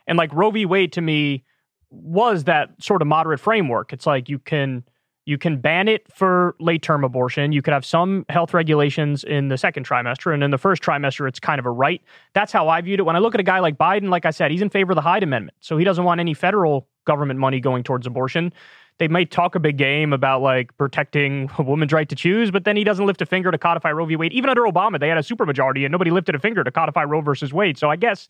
and 0.08 0.18
like 0.18 0.34
Roe 0.34 0.52
v. 0.52 0.66
Wade 0.66 0.92
to 0.94 1.02
me 1.02 1.44
was 1.90 2.44
that 2.46 2.70
sort 2.82 3.02
of 3.02 3.08
moderate 3.08 3.40
framework. 3.40 3.94
It's 3.94 4.06
like 4.06 4.30
you 4.30 4.40
can 4.40 4.84
you 5.26 5.40
can 5.40 5.58
ban 5.58 5.88
it 5.88 6.06
for 6.14 6.56
late 6.60 6.84
term 6.84 7.04
abortion. 7.04 7.52
You 7.52 7.62
could 7.62 7.74
have 7.74 7.86
some 7.86 8.26
health 8.30 8.54
regulations 8.54 9.24
in 9.24 9.48
the 9.48 9.58
second 9.58 9.88
trimester. 9.88 10.34
And 10.34 10.44
in 10.44 10.52
the 10.52 10.58
first 10.58 10.84
trimester, 10.84 11.28
it's 11.28 11.40
kind 11.40 11.60
of 11.60 11.66
a 11.66 11.72
right. 11.72 12.02
That's 12.34 12.52
how 12.52 12.70
I 12.70 12.82
viewed 12.82 13.00
it. 13.00 13.04
When 13.04 13.16
I 13.16 13.20
look 13.20 13.34
at 13.34 13.40
a 13.40 13.44
guy 13.44 13.60
like 13.60 13.76
Biden, 13.78 14.10
like 14.10 14.26
I 14.26 14.30
said, 14.30 14.52
he's 14.52 14.62
in 14.62 14.70
favor 14.70 14.92
of 14.92 14.96
the 14.96 15.02
Hyde 15.02 15.24
Amendment. 15.24 15.58
So 15.62 15.78
he 15.78 15.84
doesn't 15.84 16.04
want 16.04 16.20
any 16.20 16.36
federal 16.36 16.88
government 17.06 17.40
money 17.40 17.60
going 17.60 17.84
towards 17.84 18.06
abortion. 18.06 18.54
They 18.98 19.08
might 19.10 19.30
talk 19.30 19.56
a 19.56 19.60
big 19.60 19.78
game 19.78 20.14
about 20.14 20.42
like 20.42 20.76
protecting 20.78 21.50
a 21.58 21.64
woman's 21.64 21.92
right 21.92 22.08
to 22.08 22.16
choose, 22.16 22.50
but 22.50 22.64
then 22.64 22.78
he 22.78 22.84
doesn't 22.84 23.06
lift 23.06 23.22
a 23.22 23.26
finger 23.26 23.52
to 23.52 23.58
codify 23.58 23.92
Roe 23.92 24.06
v. 24.06 24.16
Wade. 24.16 24.32
Even 24.32 24.50
under 24.50 24.62
Obama, 24.62 25.00
they 25.00 25.10
had 25.10 25.18
a 25.18 25.22
supermajority 25.22 25.84
and 25.84 25.92
nobody 25.92 26.12
lifted 26.12 26.34
a 26.34 26.40
finger 26.40 26.64
to 26.64 26.72
codify 26.72 27.04
Roe 27.04 27.22
versus 27.22 27.52
Wade. 27.52 27.78
So 27.78 27.90
I 27.90 27.98
guess, 27.98 28.30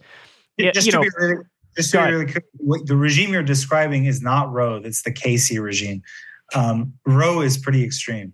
just 0.59 0.87
you 0.87 0.91
know, 0.93 1.03
really, 1.17 1.43
just 1.75 1.91
to 1.91 2.03
be 2.03 2.11
really 2.11 2.25
clear, 2.25 2.43
the 2.85 2.95
regime 2.95 3.31
you're 3.31 3.43
describing 3.43 4.05
is 4.05 4.21
not 4.21 4.51
Roe. 4.51 4.77
It's 4.77 5.03
the 5.03 5.11
Casey 5.11 5.59
regime. 5.59 6.01
Um, 6.55 6.93
Roe 7.05 7.41
is 7.41 7.57
pretty 7.57 7.83
extreme. 7.83 8.33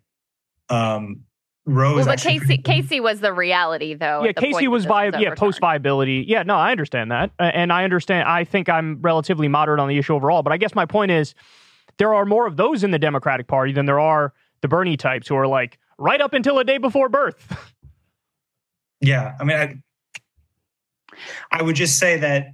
Um, 0.70 1.24
Roe 1.66 1.96
well, 1.96 2.06
but 2.06 2.20
Casey 2.20 2.58
Casey 2.58 3.00
was 3.00 3.20
the 3.20 3.32
reality 3.32 3.94
though. 3.94 4.24
Yeah, 4.24 4.32
Casey 4.32 4.68
was 4.68 4.86
viable. 4.86 5.20
Yeah, 5.20 5.36
post 5.36 5.60
viability. 5.60 6.26
Yeah, 6.28 6.42
no, 6.42 6.56
I 6.56 6.72
understand 6.72 7.12
that, 7.12 7.32
and 7.38 7.72
I 7.72 7.84
understand. 7.84 8.28
I 8.28 8.46
think 8.46 8.68
I'm 8.68 9.00
relatively 9.02 9.48
moderate 9.48 9.80
on 9.80 9.88
the 9.88 9.98
issue 9.98 10.16
overall. 10.16 10.42
But 10.42 10.54
I 10.54 10.58
guess 10.58 10.74
my 10.74 10.86
point 10.88 11.12
is, 11.12 11.36
there 12.02 12.16
are 12.16 12.26
more 12.26 12.48
of 12.48 12.58
those 12.58 12.84
in 12.84 12.90
the 12.90 12.98
Democratic 12.98 13.46
Party 13.46 13.74
than 13.74 13.86
there 13.86 14.00
are 14.00 14.34
the 14.62 14.68
Bernie 14.68 14.98
types 14.98 15.28
who 15.28 15.36
are 15.36 15.46
like 15.46 15.78
right 16.00 16.20
up 16.20 16.34
until 16.34 16.58
a 16.58 16.64
day 16.64 16.80
before 16.80 17.10
birth. 17.10 17.56
yeah, 19.02 19.36
I 19.40 19.44
mean, 19.44 19.56
I, 19.56 19.76
I 21.52 21.62
would 21.62 21.76
just 21.76 22.00
say 22.00 22.18
that 22.18 22.48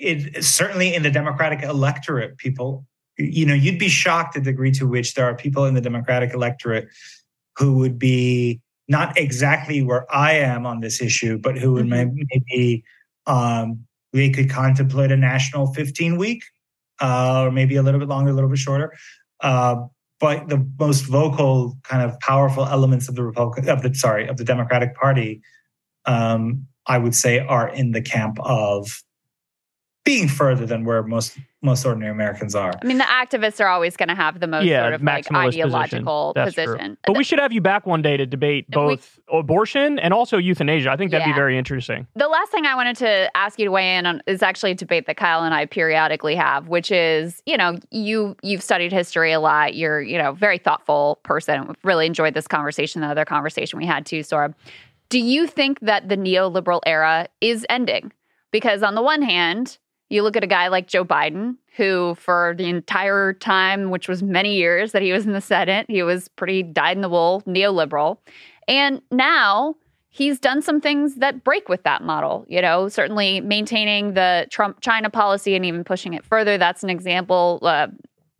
it 0.00 0.42
certainly 0.42 0.96
in 0.96 1.04
the 1.04 1.12
Democratic 1.12 1.62
electorate, 1.62 2.38
people 2.38 2.88
you 3.18 3.46
know, 3.46 3.54
you'd 3.54 3.78
be 3.78 3.88
shocked 3.88 4.36
at 4.36 4.42
the 4.42 4.50
degree 4.50 4.72
to 4.72 4.86
which 4.86 5.14
there 5.14 5.26
are 5.26 5.34
people 5.36 5.64
in 5.64 5.74
the 5.74 5.80
Democratic 5.80 6.34
electorate 6.34 6.88
who 7.56 7.76
would 7.76 8.00
be 8.00 8.60
not 8.88 9.16
exactly 9.16 9.80
where 9.80 10.12
I 10.12 10.32
am 10.32 10.66
on 10.66 10.80
this 10.80 11.00
issue, 11.00 11.38
but 11.38 11.56
who 11.56 11.74
would 11.74 11.86
mm-hmm. 11.86 12.20
maybe 12.32 12.82
um, 13.28 13.84
they 14.12 14.30
could 14.30 14.50
contemplate 14.50 15.12
a 15.12 15.16
national 15.16 15.72
15 15.72 16.16
week, 16.16 16.42
uh, 17.00 17.44
or 17.44 17.50
maybe 17.50 17.76
a 17.76 17.82
little 17.82 18.00
bit 18.00 18.08
longer, 18.08 18.30
a 18.30 18.34
little 18.34 18.50
bit 18.50 18.58
shorter. 18.58 18.92
Uh, 19.40 19.76
but 20.20 20.48
the 20.48 20.66
most 20.78 21.02
vocal, 21.02 21.78
kind 21.84 22.02
of 22.02 22.18
powerful 22.20 22.66
elements 22.66 23.08
of 23.08 23.14
the 23.14 23.22
Republican, 23.22 23.68
of 23.68 23.82
the 23.82 23.94
sorry, 23.94 24.26
of 24.26 24.36
the 24.36 24.44
Democratic 24.44 24.94
Party, 24.96 25.40
um, 26.06 26.66
I 26.86 26.98
would 26.98 27.14
say, 27.14 27.38
are 27.38 27.68
in 27.68 27.92
the 27.92 28.02
camp 28.02 28.38
of 28.40 29.02
being 30.08 30.28
further 30.28 30.66
than 30.66 30.84
where 30.84 31.02
most 31.02 31.38
most 31.60 31.84
ordinary 31.84 32.12
Americans 32.12 32.54
are. 32.54 32.72
I 32.80 32.86
mean, 32.86 32.98
the 32.98 33.04
activists 33.04 33.60
are 33.60 33.66
always 33.66 33.96
going 33.96 34.08
to 34.08 34.14
have 34.14 34.38
the 34.38 34.46
most 34.46 34.64
yeah, 34.64 34.84
sort 34.84 34.94
of 34.94 35.02
like 35.02 35.32
ideological 35.32 36.32
position. 36.34 36.64
position. 36.64 36.98
But 37.04 37.16
we 37.16 37.24
should 37.24 37.40
have 37.40 37.52
you 37.52 37.60
back 37.60 37.84
one 37.84 38.00
day 38.00 38.16
to 38.16 38.24
debate 38.26 38.70
both 38.70 39.18
we, 39.32 39.40
abortion 39.40 39.98
and 39.98 40.14
also 40.14 40.38
euthanasia. 40.38 40.90
I 40.90 40.96
think 40.96 41.10
that'd 41.10 41.26
yeah. 41.26 41.32
be 41.32 41.36
very 41.36 41.58
interesting. 41.58 42.06
The 42.14 42.28
last 42.28 42.52
thing 42.52 42.64
I 42.64 42.76
wanted 42.76 42.96
to 42.98 43.36
ask 43.36 43.58
you 43.58 43.64
to 43.64 43.70
weigh 43.72 43.96
in 43.96 44.06
on 44.06 44.22
is 44.26 44.42
actually 44.42 44.70
a 44.70 44.74
debate 44.76 45.06
that 45.06 45.16
Kyle 45.16 45.42
and 45.42 45.52
I 45.52 45.66
periodically 45.66 46.36
have, 46.36 46.68
which 46.68 46.92
is, 46.92 47.42
you 47.44 47.56
know, 47.56 47.76
you 47.90 48.36
you've 48.42 48.62
studied 48.62 48.92
history 48.92 49.32
a 49.32 49.40
lot. 49.40 49.74
You're, 49.74 50.00
you 50.00 50.16
know, 50.16 50.32
very 50.32 50.58
thoughtful 50.58 51.18
person. 51.24 51.74
Really 51.82 52.06
enjoyed 52.06 52.34
this 52.34 52.46
conversation, 52.46 53.00
the 53.00 53.08
other 53.08 53.24
conversation 53.24 53.78
we 53.78 53.86
had 53.86 54.06
too, 54.06 54.20
Sohrab. 54.20 54.54
Do 55.08 55.18
you 55.18 55.46
think 55.46 55.80
that 55.80 56.08
the 56.08 56.16
neoliberal 56.16 56.80
era 56.86 57.28
is 57.40 57.66
ending? 57.68 58.12
Because 58.50 58.82
on 58.82 58.94
the 58.94 59.02
one 59.02 59.22
hand, 59.22 59.78
You 60.10 60.22
look 60.22 60.36
at 60.36 60.44
a 60.44 60.48
guy 60.48 60.68
like 60.68 60.88
Joe 60.88 61.04
Biden, 61.04 61.56
who, 61.76 62.16
for 62.18 62.54
the 62.56 62.68
entire 62.68 63.34
time, 63.34 63.90
which 63.90 64.08
was 64.08 64.22
many 64.22 64.56
years 64.56 64.92
that 64.92 65.02
he 65.02 65.12
was 65.12 65.26
in 65.26 65.32
the 65.32 65.40
Senate, 65.40 65.86
he 65.88 66.02
was 66.02 66.28
pretty 66.28 66.62
dyed 66.62 66.96
in 66.96 67.02
the 67.02 67.08
wool 67.08 67.42
neoliberal. 67.46 68.18
And 68.66 69.02
now 69.10 69.76
he's 70.08 70.40
done 70.40 70.62
some 70.62 70.80
things 70.80 71.16
that 71.16 71.44
break 71.44 71.68
with 71.68 71.82
that 71.84 72.02
model. 72.02 72.44
You 72.48 72.62
know, 72.62 72.88
certainly 72.88 73.40
maintaining 73.40 74.14
the 74.14 74.46
Trump 74.50 74.80
China 74.80 75.10
policy 75.10 75.54
and 75.54 75.64
even 75.64 75.84
pushing 75.84 76.14
it 76.14 76.24
further. 76.24 76.58
That's 76.58 76.82
an 76.82 76.90
example. 76.90 77.60
Uh, 77.62 77.88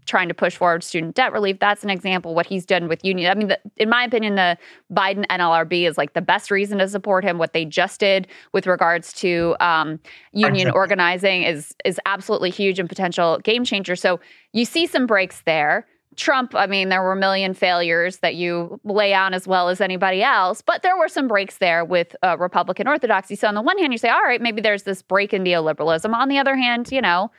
trying 0.09 0.29
to 0.29 0.35
push 0.35 0.57
forward 0.57 0.83
student 0.83 1.15
debt 1.15 1.33
relief. 1.33 1.59
That's 1.61 1.85
an 1.85 1.91
example 1.91 2.35
what 2.35 2.47
he's 2.47 2.67
done 2.67 2.89
with 2.89 3.05
union. 3.05 3.31
I 3.31 3.35
mean, 3.35 3.49
the, 3.49 3.61
in 3.77 3.89
my 3.89 4.05
opinion, 4.05 4.35
the 4.35 4.59
Biden 4.93 5.27
NLRB 5.27 5.89
is 5.89 5.97
like 5.99 6.15
the 6.15 6.23
best 6.23 6.51
reason 6.51 6.79
to 6.79 6.89
support 6.89 7.25
him. 7.25 7.39
What 7.39 7.53
they 7.53 7.65
just 7.65 8.01
did 8.01 8.27
with 8.53 8.67
regards 8.67 9.13
to 9.15 9.55
um, 9.61 10.01
union 10.33 10.71
organizing 10.71 11.43
is 11.43 11.75
is 11.85 12.01
absolutely 12.07 12.51
huge 12.51 12.79
and 12.79 12.89
potential 12.89 13.39
game 13.45 13.65
changer. 13.65 13.95
So 13.95 14.19
you 14.53 14.65
see 14.65 14.87
some 14.87 15.07
breaks 15.07 15.43
there. 15.43 15.87
Trump, 16.17 16.53
I 16.57 16.67
mean, 16.67 16.89
there 16.89 17.01
were 17.01 17.13
a 17.13 17.17
million 17.17 17.55
failures 17.55 18.19
that 18.19 18.35
you 18.35 18.81
lay 18.83 19.15
on 19.15 19.35
as 19.35 19.47
well 19.47 19.69
as 19.69 19.81
anybody 19.81 20.21
else, 20.21 20.63
but 20.63 20.83
there 20.83 20.99
were 20.99 21.07
some 21.07 21.29
breaks 21.29 21.59
there 21.59 21.85
with 21.85 22.17
uh, 22.25 22.37
Republican 22.39 22.89
orthodoxy. 22.89 23.37
So 23.37 23.47
on 23.47 23.55
the 23.55 23.63
one 23.63 23.79
hand, 23.79 23.93
you 23.93 23.99
say, 23.99 24.09
all 24.09 24.23
right, 24.23 24.43
maybe 24.43 24.61
there's 24.61 24.83
this 24.83 25.01
break 25.01 25.33
in 25.33 25.45
neoliberalism. 25.45 26.13
On 26.13 26.29
the 26.29 26.39
other 26.39 26.57
hand, 26.57 26.91
you 26.91 27.01
know, 27.01 27.31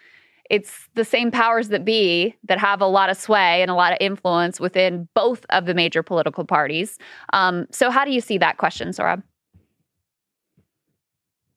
it's 0.49 0.89
the 0.95 1.05
same 1.05 1.31
powers 1.31 1.69
that 1.69 1.85
be 1.85 2.35
that 2.45 2.59
have 2.59 2.81
a 2.81 2.87
lot 2.87 3.09
of 3.09 3.17
sway 3.17 3.61
and 3.61 3.69
a 3.69 3.75
lot 3.75 3.91
of 3.91 3.97
influence 4.01 4.59
within 4.59 5.07
both 5.13 5.45
of 5.49 5.65
the 5.65 5.73
major 5.73 6.03
political 6.03 6.43
parties. 6.43 6.97
Um, 7.33 7.67
so, 7.71 7.89
how 7.89 8.03
do 8.03 8.11
you 8.11 8.21
see 8.21 8.37
that 8.39 8.57
question, 8.57 8.89
Sohrab? 8.89 9.23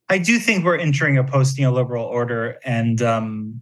I 0.09 0.19
do 0.19 0.39
think 0.39 0.65
we're 0.65 0.77
entering 0.77 1.17
a 1.17 1.25
post 1.25 1.57
neoliberal 1.57 2.05
order, 2.05 2.59
and 2.65 3.01
um, 3.01 3.61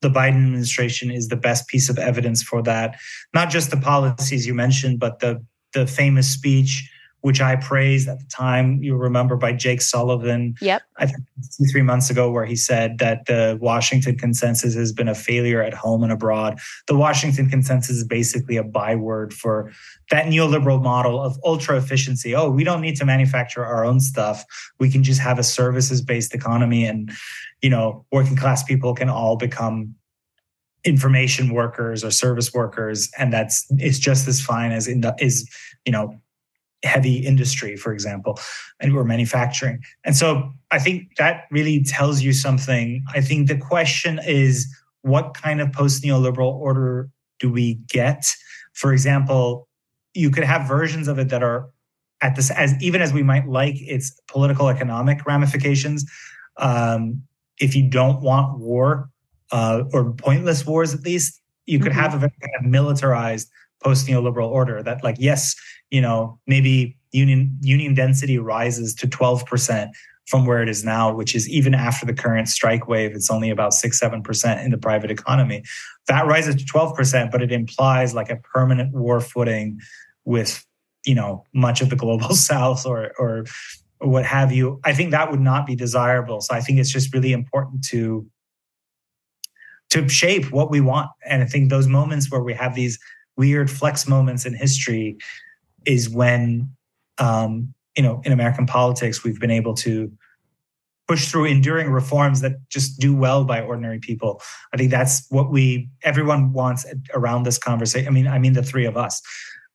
the 0.00 0.10
Biden 0.10 0.44
administration 0.44 1.10
is 1.10 1.28
the 1.28 1.36
best 1.36 1.68
piece 1.68 1.88
of 1.88 1.98
evidence 1.98 2.42
for 2.42 2.62
that. 2.62 2.98
Not 3.32 3.50
just 3.50 3.70
the 3.70 3.76
policies 3.76 4.46
you 4.46 4.54
mentioned, 4.54 4.98
but 4.98 5.20
the 5.20 5.44
the 5.72 5.86
famous 5.86 6.28
speech 6.28 6.88
which 7.24 7.40
I 7.40 7.56
praised 7.56 8.06
at 8.06 8.18
the 8.18 8.26
time. 8.26 8.82
You 8.82 8.96
remember 8.96 9.34
by 9.34 9.54
Jake 9.54 9.80
Sullivan. 9.80 10.56
Yep. 10.60 10.82
I 10.98 11.06
think 11.06 11.20
two, 11.56 11.64
three 11.72 11.80
months 11.80 12.10
ago, 12.10 12.30
where 12.30 12.44
he 12.44 12.54
said 12.54 12.98
that 12.98 13.24
the 13.24 13.56
Washington 13.62 14.18
consensus 14.18 14.74
has 14.74 14.92
been 14.92 15.08
a 15.08 15.14
failure 15.14 15.62
at 15.62 15.72
home 15.72 16.02
and 16.02 16.12
abroad. 16.12 16.58
The 16.86 16.94
Washington 16.94 17.48
consensus 17.48 17.96
is 17.96 18.04
basically 18.04 18.58
a 18.58 18.62
byword 18.62 19.32
for 19.32 19.72
that 20.10 20.26
neoliberal 20.26 20.82
model 20.82 21.18
of 21.18 21.38
ultra 21.46 21.78
efficiency. 21.78 22.34
Oh, 22.34 22.50
we 22.50 22.62
don't 22.62 22.82
need 22.82 22.96
to 22.96 23.06
manufacture 23.06 23.64
our 23.64 23.86
own 23.86 24.00
stuff. 24.00 24.44
We 24.78 24.90
can 24.90 25.02
just 25.02 25.22
have 25.22 25.38
a 25.38 25.44
services 25.44 26.02
based 26.02 26.34
economy 26.34 26.84
and, 26.84 27.10
you 27.62 27.70
know, 27.70 28.04
working 28.12 28.36
class 28.36 28.62
people 28.62 28.94
can 28.94 29.08
all 29.08 29.36
become 29.36 29.94
information 30.84 31.54
workers 31.54 32.04
or 32.04 32.10
service 32.10 32.52
workers 32.52 33.10
and 33.18 33.32
that's 33.32 33.66
it's 33.78 33.98
just 33.98 34.28
as 34.28 34.42
fine 34.42 34.70
as 34.70 34.86
in 34.86 35.00
the, 35.00 35.14
is 35.18 35.48
you 35.86 35.92
know 35.92 36.20
heavy 36.84 37.16
industry, 37.16 37.76
for 37.76 37.92
example, 37.92 38.38
and 38.80 38.94
we're 38.94 39.04
manufacturing. 39.04 39.82
And 40.04 40.16
so 40.16 40.52
I 40.70 40.78
think 40.78 41.16
that 41.16 41.44
really 41.50 41.82
tells 41.82 42.22
you 42.22 42.32
something. 42.32 43.04
I 43.14 43.20
think 43.20 43.48
the 43.48 43.56
question 43.56 44.20
is 44.24 44.66
what 45.02 45.34
kind 45.34 45.60
of 45.60 45.72
post 45.72 46.02
neoliberal 46.02 46.52
order 46.52 47.08
do 47.38 47.50
we 47.50 47.74
get? 47.88 48.24
For 48.72 48.92
example, 48.92 49.68
you 50.14 50.30
could 50.30 50.44
have 50.44 50.66
versions 50.66 51.08
of 51.08 51.18
it 51.18 51.28
that 51.28 51.42
are 51.42 51.68
at 52.20 52.36
this 52.36 52.50
as 52.50 52.74
even 52.80 53.02
as 53.02 53.12
we 53.12 53.22
might 53.22 53.46
like 53.48 53.74
its 53.80 54.18
political 54.28 54.68
economic 54.68 55.26
ramifications. 55.26 56.04
Um, 56.56 57.22
if 57.58 57.74
you 57.74 57.88
don't 57.88 58.22
want 58.22 58.58
war 58.58 59.10
uh, 59.52 59.82
or 59.92 60.12
pointless 60.12 60.64
wars, 60.66 60.94
at 60.94 61.02
least 61.02 61.40
you 61.66 61.78
could 61.78 61.92
mm-hmm. 61.92 62.00
have 62.00 62.14
a 62.14 62.18
very 62.18 62.32
kind 62.40 62.52
of 62.58 62.70
militarized 62.70 63.50
post 63.84 64.06
neoliberal 64.06 64.48
order 64.48 64.82
that 64.82 65.04
like 65.04 65.16
yes 65.18 65.54
you 65.90 66.00
know 66.00 66.38
maybe 66.46 66.96
union 67.14 67.56
union 67.60 67.94
density 67.94 68.38
rises 68.38 68.94
to 68.94 69.06
12% 69.06 69.90
from 70.26 70.46
where 70.46 70.62
it 70.62 70.68
is 70.68 70.84
now 70.84 71.14
which 71.14 71.34
is 71.34 71.48
even 71.48 71.74
after 71.74 72.04
the 72.04 72.14
current 72.14 72.48
strike 72.48 72.88
wave 72.88 73.12
it's 73.14 73.30
only 73.30 73.50
about 73.50 73.72
6 73.72 74.00
7% 74.00 74.64
in 74.64 74.70
the 74.70 74.78
private 74.78 75.10
economy. 75.10 75.62
That 76.08 76.26
rises 76.26 76.56
to 76.56 76.64
12% 76.64 77.30
but 77.30 77.42
it 77.42 77.52
implies 77.52 78.14
like 78.14 78.30
a 78.30 78.36
permanent 78.36 78.94
war 78.94 79.20
footing 79.20 79.80
with 80.24 80.66
you 81.06 81.14
know 81.14 81.44
much 81.54 81.80
of 81.80 81.90
the 81.90 81.96
global 81.96 82.34
south 82.50 82.86
or 82.86 83.12
or 83.18 83.44
what 83.98 84.26
have 84.26 84.52
you. 84.52 84.80
I 84.84 84.92
think 84.92 85.12
that 85.12 85.30
would 85.30 85.40
not 85.40 85.66
be 85.66 85.76
desirable. 85.76 86.40
So 86.40 86.54
i 86.54 86.60
think 86.60 86.78
it's 86.78 86.92
just 86.92 87.14
really 87.14 87.32
important 87.32 87.84
to 87.90 88.26
to 89.90 90.08
shape 90.08 90.50
what 90.50 90.70
we 90.70 90.80
want. 90.80 91.10
And 91.26 91.42
i 91.42 91.46
think 91.46 91.70
those 91.70 91.86
moments 91.86 92.30
where 92.30 92.42
we 92.42 92.54
have 92.54 92.74
these 92.74 92.98
weird 93.36 93.70
flex 93.70 94.06
moments 94.06 94.46
in 94.46 94.54
history 94.54 95.18
is 95.84 96.08
when 96.08 96.70
um, 97.18 97.74
you 97.96 98.02
know 98.02 98.20
in 98.24 98.32
American 98.32 98.66
politics 98.66 99.24
we've 99.24 99.40
been 99.40 99.50
able 99.50 99.74
to 99.74 100.10
push 101.06 101.28
through 101.30 101.44
enduring 101.44 101.90
reforms 101.90 102.40
that 102.40 102.52
just 102.70 102.98
do 102.98 103.14
well 103.14 103.44
by 103.44 103.60
ordinary 103.60 103.98
people. 103.98 104.40
I 104.72 104.76
think 104.76 104.90
that's 104.90 105.26
what 105.30 105.50
we 105.50 105.90
everyone 106.02 106.52
wants 106.52 106.86
around 107.12 107.42
this 107.42 107.58
conversation. 107.58 108.08
I 108.08 108.10
mean, 108.10 108.26
I 108.26 108.38
mean 108.38 108.54
the 108.54 108.62
three 108.62 108.86
of 108.86 108.96
us. 108.96 109.20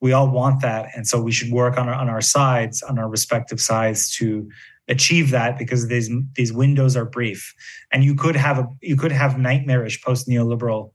We 0.02 0.14
all 0.14 0.32
want 0.32 0.62
that, 0.62 0.90
and 0.96 1.06
so 1.06 1.22
we 1.22 1.34
should 1.34 1.52
work 1.52 1.78
on 1.78 1.90
our, 1.90 1.96
on 1.96 2.08
our 2.08 2.22
sides, 2.22 2.82
on 2.82 2.98
our 2.98 3.10
respective 3.10 3.60
sides, 3.60 4.16
to 4.16 4.50
achieve 4.88 5.30
that 5.32 5.58
because 5.58 5.88
these 5.88 6.10
these 6.36 6.54
windows 6.54 6.96
are 6.96 7.06
brief, 7.06 7.54
and 7.92 8.04
you 8.04 8.16
could 8.16 8.38
have 8.38 8.60
a 8.60 8.68
you 8.82 8.96
could 8.96 9.12
have 9.12 9.38
nightmarish 9.38 10.02
post 10.02 10.28
neoliberal 10.28 10.94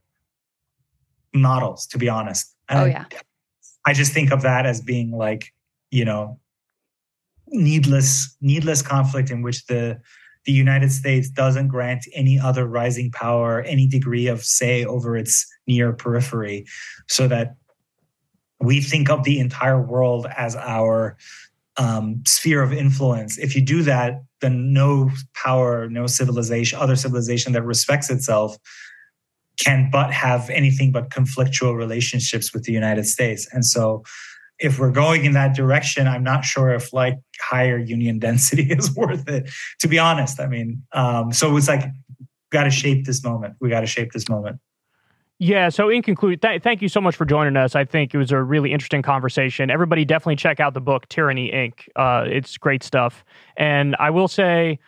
models, 1.35 1.85
to 1.87 1.99
be 1.99 2.09
honest. 2.09 2.54
And 2.69 2.79
oh, 2.79 2.85
yeah. 2.85 3.05
I, 3.85 3.91
I 3.91 3.93
just 3.93 4.13
think 4.13 4.31
of 4.31 4.41
that 4.41 4.65
as 4.65 4.81
being 4.81 5.11
like, 5.11 5.53
you 5.91 6.05
know, 6.05 6.39
needless, 7.47 8.35
needless 8.41 8.81
conflict 8.81 9.29
in 9.29 9.41
which 9.41 9.65
the 9.67 9.99
the 10.45 10.51
United 10.51 10.91
States 10.91 11.27
doesn't 11.27 11.69
grant 11.69 12.05
any 12.13 12.39
other 12.39 12.67
rising 12.67 13.09
power 13.11 13.61
any 13.61 13.87
degree 13.87 14.27
of 14.27 14.43
say 14.43 14.85
over 14.85 15.17
its 15.17 15.45
near 15.67 15.91
periphery, 15.91 16.65
so 17.07 17.27
that 17.27 17.55
we 18.59 18.79
think 18.79 19.09
of 19.09 19.23
the 19.23 19.39
entire 19.39 19.81
world 19.81 20.27
as 20.37 20.55
our 20.55 21.17
um, 21.77 22.21
sphere 22.25 22.61
of 22.61 22.71
influence. 22.71 23.37
If 23.37 23.55
you 23.55 23.61
do 23.61 23.81
that, 23.83 24.23
then 24.41 24.71
no 24.71 25.09
power, 25.33 25.89
no 25.89 26.07
civilization, 26.07 26.79
other 26.79 26.95
civilization 26.95 27.53
that 27.53 27.63
respects 27.63 28.09
itself 28.09 28.57
can 29.57 29.89
but 29.91 30.11
have 30.11 30.49
anything 30.49 30.91
but 30.91 31.09
conflictual 31.09 31.75
relationships 31.75 32.53
with 32.53 32.63
the 32.63 32.71
United 32.71 33.05
States. 33.05 33.47
And 33.51 33.65
so 33.65 34.03
if 34.59 34.79
we're 34.79 34.91
going 34.91 35.25
in 35.25 35.33
that 35.33 35.55
direction, 35.55 36.07
I'm 36.07 36.23
not 36.23 36.45
sure 36.45 36.69
if 36.71 36.93
like 36.93 37.15
higher 37.39 37.77
union 37.77 38.19
density 38.27 38.71
is 38.71 38.93
worth 38.95 39.27
it, 39.27 39.49
to 39.79 39.87
be 39.87 39.99
honest. 39.99 40.39
I 40.39 40.47
mean, 40.47 40.83
um, 40.93 41.31
so 41.33 41.55
it's 41.57 41.67
like, 41.67 41.85
got 42.51 42.63
to 42.63 42.69
shape 42.69 43.05
this 43.05 43.23
moment. 43.23 43.55
We 43.59 43.69
got 43.69 43.81
to 43.81 43.87
shape 43.87 44.11
this 44.13 44.29
moment. 44.29 44.59
Yeah. 45.37 45.67
So, 45.67 45.89
in 45.89 46.01
conclusion, 46.01 46.39
th- 46.39 46.63
thank 46.63 46.81
you 46.81 46.87
so 46.87 47.01
much 47.01 47.17
for 47.17 47.25
joining 47.25 47.57
us. 47.57 47.75
I 47.75 47.83
think 47.83 48.13
it 48.13 48.17
was 48.17 48.31
a 48.31 48.41
really 48.41 48.71
interesting 48.71 49.01
conversation. 49.01 49.69
Everybody 49.69 50.05
definitely 50.05 50.37
check 50.37 50.61
out 50.61 50.73
the 50.73 50.79
book 50.79 51.09
Tyranny 51.09 51.51
Inc. 51.51 51.89
Uh, 51.97 52.25
it's 52.29 52.57
great 52.57 52.83
stuff. 52.83 53.25
And 53.57 53.97
I 53.99 54.11
will 54.11 54.29
say, 54.29 54.79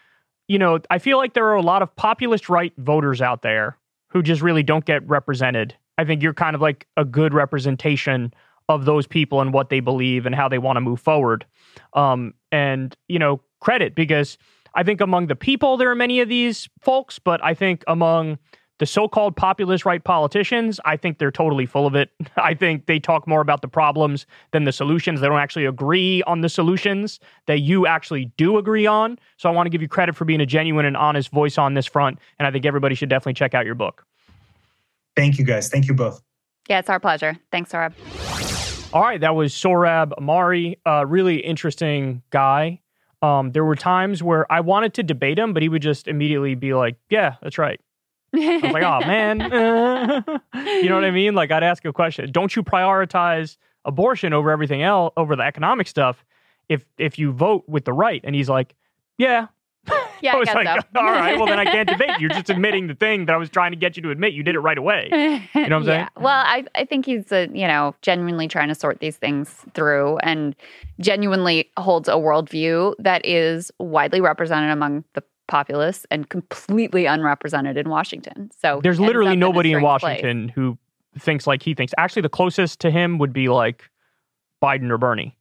you 0.48 0.58
know, 0.58 0.80
I 0.90 1.00
feel 1.00 1.18
like 1.18 1.34
there 1.34 1.48
are 1.48 1.56
a 1.56 1.62
lot 1.62 1.82
of 1.82 1.94
populist 1.98 2.48
right 2.48 2.72
voters 2.78 3.22
out 3.22 3.42
there 3.42 3.78
who 4.10 4.22
just 4.22 4.42
really 4.42 4.64
don't 4.64 4.86
get 4.86 5.08
represented. 5.08 5.76
I 5.98 6.06
think 6.06 6.22
you're 6.22 6.34
kind 6.34 6.56
of 6.56 6.62
like 6.62 6.88
a 6.96 7.06
good 7.06 7.34
representation 7.34 8.34
of 8.70 8.86
those 8.86 9.08
people 9.08 9.42
and 9.42 9.54
what 9.54 9.70
they 9.70 9.80
believe 9.80 10.26
and 10.26 10.36
how 10.36 10.50
they 10.50 10.58
want 10.58 10.78
to 10.78 10.82
move 10.82 11.00
forward. 11.00 11.46
Um, 11.94 12.34
and, 12.52 12.96
you 13.08 13.20
know, 13.20 13.42
credit 13.60 13.96
because 13.96 14.38
I 14.76 14.84
think 14.84 15.02
among 15.02 15.28
the 15.28 15.36
people, 15.36 15.78
there 15.78 15.90
are 15.90 15.96
many 15.96 16.20
of 16.20 16.30
these 16.30 16.70
folks, 16.82 17.18
but 17.20 17.44
I 17.44 17.54
think 17.54 17.84
among 17.88 18.38
the 18.80 18.86
so-called 18.86 19.36
populist 19.36 19.86
right 19.86 20.04
politicians, 20.04 20.80
I 20.86 20.98
think 20.98 21.18
they're 21.18 21.32
totally 21.32 21.66
full 21.66 21.88
of 21.88 21.96
it. 21.96 22.12
I 22.38 22.54
think 22.54 22.86
they 22.86 23.00
talk 23.00 23.28
more 23.28 23.42
about 23.42 23.62
the 23.62 23.68
problems 23.68 24.26
than 24.52 24.66
the 24.66 24.72
solutions. 24.72 25.22
They 25.22 25.28
don't 25.28 25.40
actually 25.40 25.66
agree 25.66 26.22
on 26.24 26.42
the 26.42 26.50
solutions 26.50 27.20
that 27.48 27.60
you 27.60 27.88
actually 27.88 28.26
do 28.38 28.58
agree 28.58 28.86
on. 28.86 29.18
So 29.38 29.50
I 29.50 29.52
want 29.52 29.66
to 29.66 29.70
give 29.70 29.82
you 29.82 29.88
credit 29.88 30.16
for 30.16 30.26
being 30.26 30.42
a 30.42 30.46
genuine 30.46 30.86
and 30.86 30.96
honest 30.96 31.32
voice 31.32 31.58
on 31.58 31.74
this 31.74 31.86
front. 31.86 32.20
And 32.40 32.48
I 32.48 32.52
think 32.52 32.66
everybody 32.66 32.96
should 32.96 33.10
definitely 33.10 33.34
check 33.34 33.54
out 33.54 33.66
your 33.66 33.76
book. 33.76 34.06
Thank 35.16 35.40
you, 35.40 35.46
guys. 35.46 35.70
Thank 35.70 35.88
you 35.88 35.96
both. 35.96 36.22
Yeah, 36.70 36.80
it's 36.80 36.90
our 36.90 37.00
pleasure. 37.00 37.38
Thanks, 37.52 37.72
Sohrab. 37.72 37.94
All 38.94 39.02
right, 39.02 39.20
that 39.20 39.36
was 39.36 39.54
Sohrab 39.54 40.12
Ahmari, 40.18 40.78
a 40.86 41.06
really 41.06 41.38
interesting 41.38 42.22
guy. 42.30 42.80
Um, 43.22 43.52
there 43.52 43.66
were 43.66 43.76
times 43.76 44.22
where 44.22 44.50
I 44.52 44.60
wanted 44.60 44.94
to 44.96 45.04
debate 45.04 45.40
him, 45.40 45.54
but 45.54 45.64
he 45.64 45.70
would 45.70 45.82
just 45.82 46.08
immediately 46.08 46.56
be 46.56 46.74
like, 46.74 46.98
"Yeah, 47.10 47.36
that's 47.42 47.58
right." 47.58 47.82
I 48.34 48.60
was 48.62 48.74
like, 48.74 48.84
oh 48.84 49.00
man. 49.06 49.40
you 50.54 50.90
know 50.90 50.96
what 50.96 51.06
I 51.06 51.12
mean? 51.12 51.36
Like 51.36 51.52
I'd 51.52 51.64
ask 51.64 51.84
a 51.86 51.94
question. 51.94 52.32
Don't 52.32 52.56
you 52.56 52.64
prioritize 52.64 53.58
abortion 53.86 54.34
over 54.34 54.52
everything 54.52 54.82
else, 54.84 55.14
over 55.18 55.36
the 55.36 55.44
economic 55.44 55.88
stuff, 55.88 56.24
if 56.70 56.86
if 56.98 57.18
you 57.18 57.32
vote 57.32 57.64
with 57.68 57.86
the 57.86 57.94
right? 57.94 58.22
And 58.24 58.36
he's 58.36 58.50
like, 58.50 58.76
Yeah. 59.18 59.48
Yeah, 60.22 60.34
I 60.36 60.38
was 60.38 60.48
guess 60.48 60.56
like, 60.56 60.68
so. 60.68 61.00
all 61.00 61.06
right, 61.06 61.38
well 61.38 61.46
then 61.46 61.60
I 61.60 61.64
can't 61.64 61.88
debate. 61.88 62.20
You're 62.20 62.30
just 62.30 62.50
admitting 62.56 62.88
the 62.88 62.96
thing 62.96 63.26
that 63.28 63.34
I 63.34 63.38
was 63.38 63.50
trying 63.50 63.72
to 63.72 63.78
get 63.78 63.96
you 63.96 64.04
to 64.04 64.10
admit. 64.10 64.34
You 64.34 64.44
did 64.44 64.56
it 64.56 64.60
right 64.60 64.78
away. 64.78 65.08
you 65.12 65.18
know 65.18 65.40
what 65.54 65.72
I'm 65.72 65.86
saying? 65.86 66.08
Well, 66.18 66.44
I, 66.46 66.66
I 66.76 66.84
think 66.84 67.06
he's 67.06 67.32
a, 67.32 67.48
you 67.54 67.68
know 67.68 67.96
genuinely 68.02 68.50
trying 68.50 68.68
to 68.68 68.76
sort 68.76 69.00
these 69.00 69.16
things 69.16 69.50
through 69.74 70.18
and 70.18 70.56
genuinely 71.00 71.70
holds 71.78 72.10
a 72.10 72.14
worldview 72.16 72.96
that 73.00 73.26
is 73.26 73.72
widely 73.80 74.20
represented 74.20 74.72
among 74.72 75.06
the 75.14 75.24
populace 75.48 76.06
and 76.12 76.30
completely 76.30 77.06
unrepresented 77.06 77.78
in 77.78 77.90
Washington. 77.90 78.52
So 78.60 78.80
There's 78.84 79.00
literally 79.00 79.30
up 79.32 79.34
in 79.34 79.40
nobody 79.40 79.72
in 79.72 79.80
strange 79.80 80.00
place. 80.02 80.24
Washington 80.24 80.50
who 80.50 80.78
thinks 81.20 81.48
like 81.48 81.64
he 81.64 81.74
thinks. 81.74 81.94
Actually, 81.98 82.22
the 82.24 82.30
closest 82.30 82.80
to 82.82 82.92
him 82.92 83.18
would 83.18 83.34
be 83.34 83.50
like 83.50 83.90
Biden 84.62 84.90
or 84.90 84.98
Bernie, 84.98 85.36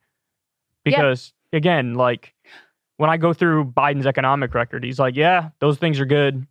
Yeah. 0.84 0.98
because 0.98 1.32
again, 1.52 1.94
like 1.94 2.34
when 2.96 3.10
I 3.10 3.16
go 3.16 3.32
through 3.32 3.66
Biden's 3.66 4.06
economic 4.06 4.54
record, 4.54 4.82
he's 4.84 4.98
like, 4.98 5.16
yeah, 5.16 5.50
those 5.60 5.78
things 5.78 6.00
are 6.00 6.06
good. 6.06 6.46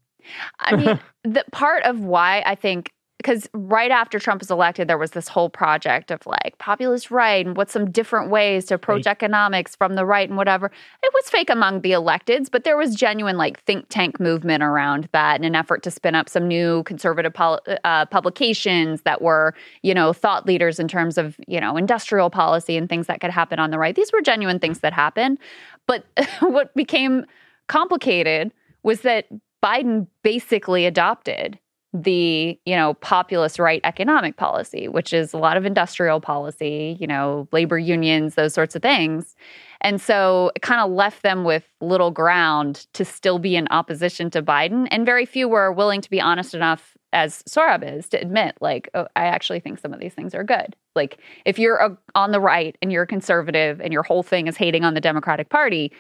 I 0.60 0.76
mean, 0.76 1.00
the 1.24 1.44
part 1.52 1.84
of 1.84 2.00
why 2.02 2.44
I 2.46 2.56
think 2.56 2.92
because 3.26 3.50
right 3.54 3.90
after 3.90 4.20
Trump 4.20 4.40
was 4.40 4.52
elected, 4.52 4.88
there 4.88 5.00
was 5.00 5.12
this 5.12 5.28
whole 5.28 5.50
project 5.50 6.12
of 6.12 6.24
like 6.28 6.56
populist 6.60 7.10
right 7.10 7.44
and 7.44 7.58
what's 7.58 7.74
some 7.74 7.90
different 7.90 8.30
ways 8.30 8.66
to 8.66 8.76
approach 8.76 9.06
Fake. 9.06 9.14
economics 9.14 9.76
from 9.76 9.96
the 9.96 10.06
right 10.06 10.30
and 10.30 10.38
whatever. 10.38 10.68
It 11.02 11.12
was 11.12 11.28
fake 11.32 11.50
among 11.50 11.82
the 11.82 11.90
electeds, 11.90 12.52
but 12.52 12.66
there 12.66 12.78
was 12.78 12.94
genuine 12.94 13.36
like 13.36 13.60
think 13.64 13.88
tank 13.90 14.20
movement 14.20 14.62
around 14.62 15.10
that 15.12 15.40
in 15.40 15.44
an 15.44 15.56
effort 15.56 15.82
to 15.84 15.92
spin 15.92 16.14
up 16.14 16.30
some 16.30 16.48
new 16.48 16.84
conservative 16.84 17.34
pol- 17.34 17.62
uh, 17.84 18.06
publications 18.06 19.02
that 19.06 19.24
were, 19.24 19.56
you 19.82 19.96
know, 19.96 20.14
thought 20.14 20.46
leaders 20.46 20.80
in 20.80 20.88
terms 20.88 21.18
of, 21.18 21.36
you 21.48 21.60
know, 21.60 21.78
industrial 21.78 22.30
policy 22.30 22.78
and 22.78 22.90
things 22.90 23.08
that 23.08 23.22
could 23.22 23.32
happen 23.32 23.58
on 23.58 23.72
the 23.72 23.80
right. 23.80 23.96
These 23.96 24.14
were 24.14 24.22
genuine 24.22 24.60
things 24.60 24.82
that 24.82 24.94
happened. 24.94 25.40
But 25.88 26.06
what 26.42 26.76
became 26.76 27.26
complicated 27.68 28.52
was 28.84 29.02
that 29.02 29.26
Biden 29.64 30.06
basically 30.22 30.86
adopted 30.86 31.58
the 32.04 32.60
you 32.66 32.76
know 32.76 32.94
populist 32.96 33.58
right 33.58 33.80
economic 33.86 34.36
policy 34.36 34.90
which 34.90 35.14
is 35.14 35.34
a 35.34 35.38
lot 35.38 35.56
of 35.56 35.66
industrial 35.66 36.20
policy 36.20 36.98
you 37.00 37.08
know 37.08 37.48
labor 37.54 37.80
unions 37.80 38.36
those 38.36 38.54
sorts 38.54 38.76
of 38.76 38.82
things. 38.82 39.36
And 39.82 40.02
so 40.02 40.52
it 40.56 40.62
kind 40.64 40.82
of 40.82 40.92
left 40.92 41.22
them 41.22 41.44
with 41.44 41.64
little 41.80 42.10
ground 42.10 42.88
to 42.94 43.06
still 43.06 43.38
be 43.38 43.56
in 43.56 43.68
opposition 43.70 44.30
to 44.32 44.42
biden 44.42 44.88
and 44.92 45.06
very 45.06 45.26
few 45.26 45.48
were 45.48 45.72
willing 45.72 46.02
to 46.02 46.10
be 46.10 46.20
honest 46.20 46.54
enough 46.54 46.98
as 47.14 47.44
Sohrab 47.44 47.98
is 47.98 48.10
to 48.10 48.20
admit 48.20 48.58
like 48.60 48.90
oh, 48.94 49.08
i 49.16 49.26
actually 49.26 49.62
think 49.62 49.80
some 49.80 49.94
of 49.94 50.00
these 50.00 50.14
things 50.14 50.36
are 50.36 50.44
good. 50.44 50.76
Like 50.96 51.20
if 51.46 51.58
you're 51.58 51.78
a, 51.78 51.98
on 52.14 52.32
the 52.32 52.42
right 52.42 52.78
and 52.82 52.92
you're 52.92 53.04
a 53.04 53.08
conservative 53.08 53.80
and 53.80 53.94
your 53.94 54.04
whole 54.04 54.24
thing 54.24 54.48
is 54.48 54.58
hating 54.58 54.84
on 54.84 54.96
the 54.96 55.02
democratic 55.02 55.50
party 55.50 55.94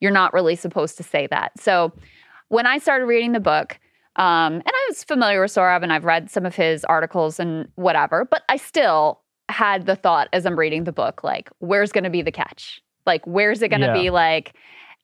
you're 0.00 0.10
not 0.10 0.32
really 0.32 0.56
supposed 0.56 0.96
to 0.96 1.02
say 1.02 1.26
that. 1.26 1.52
So 1.60 1.92
when 2.48 2.66
i 2.66 2.78
started 2.78 3.04
reading 3.04 3.32
the 3.32 3.40
book 3.40 3.78
um, 4.16 4.54
and 4.54 4.68
I 4.68 4.86
was 4.88 5.04
familiar 5.04 5.40
with 5.40 5.52
Sohrab 5.52 5.82
and 5.82 5.92
I've 5.92 6.04
read 6.04 6.30
some 6.30 6.44
of 6.44 6.54
his 6.54 6.84
articles 6.84 7.40
and 7.40 7.68
whatever, 7.76 8.26
but 8.30 8.42
I 8.48 8.56
still 8.56 9.20
had 9.48 9.86
the 9.86 9.96
thought 9.96 10.28
as 10.32 10.44
I'm 10.44 10.58
reading 10.58 10.84
the 10.84 10.92
book, 10.92 11.24
like, 11.24 11.50
where's 11.58 11.92
going 11.92 12.04
to 12.04 12.10
be 12.10 12.22
the 12.22 12.32
catch? 12.32 12.80
Like, 13.06 13.26
where's 13.26 13.62
it 13.62 13.68
going 13.68 13.80
to 13.80 13.86
Yeah. 13.88 13.92
be 13.94 14.10
like, 14.10 14.54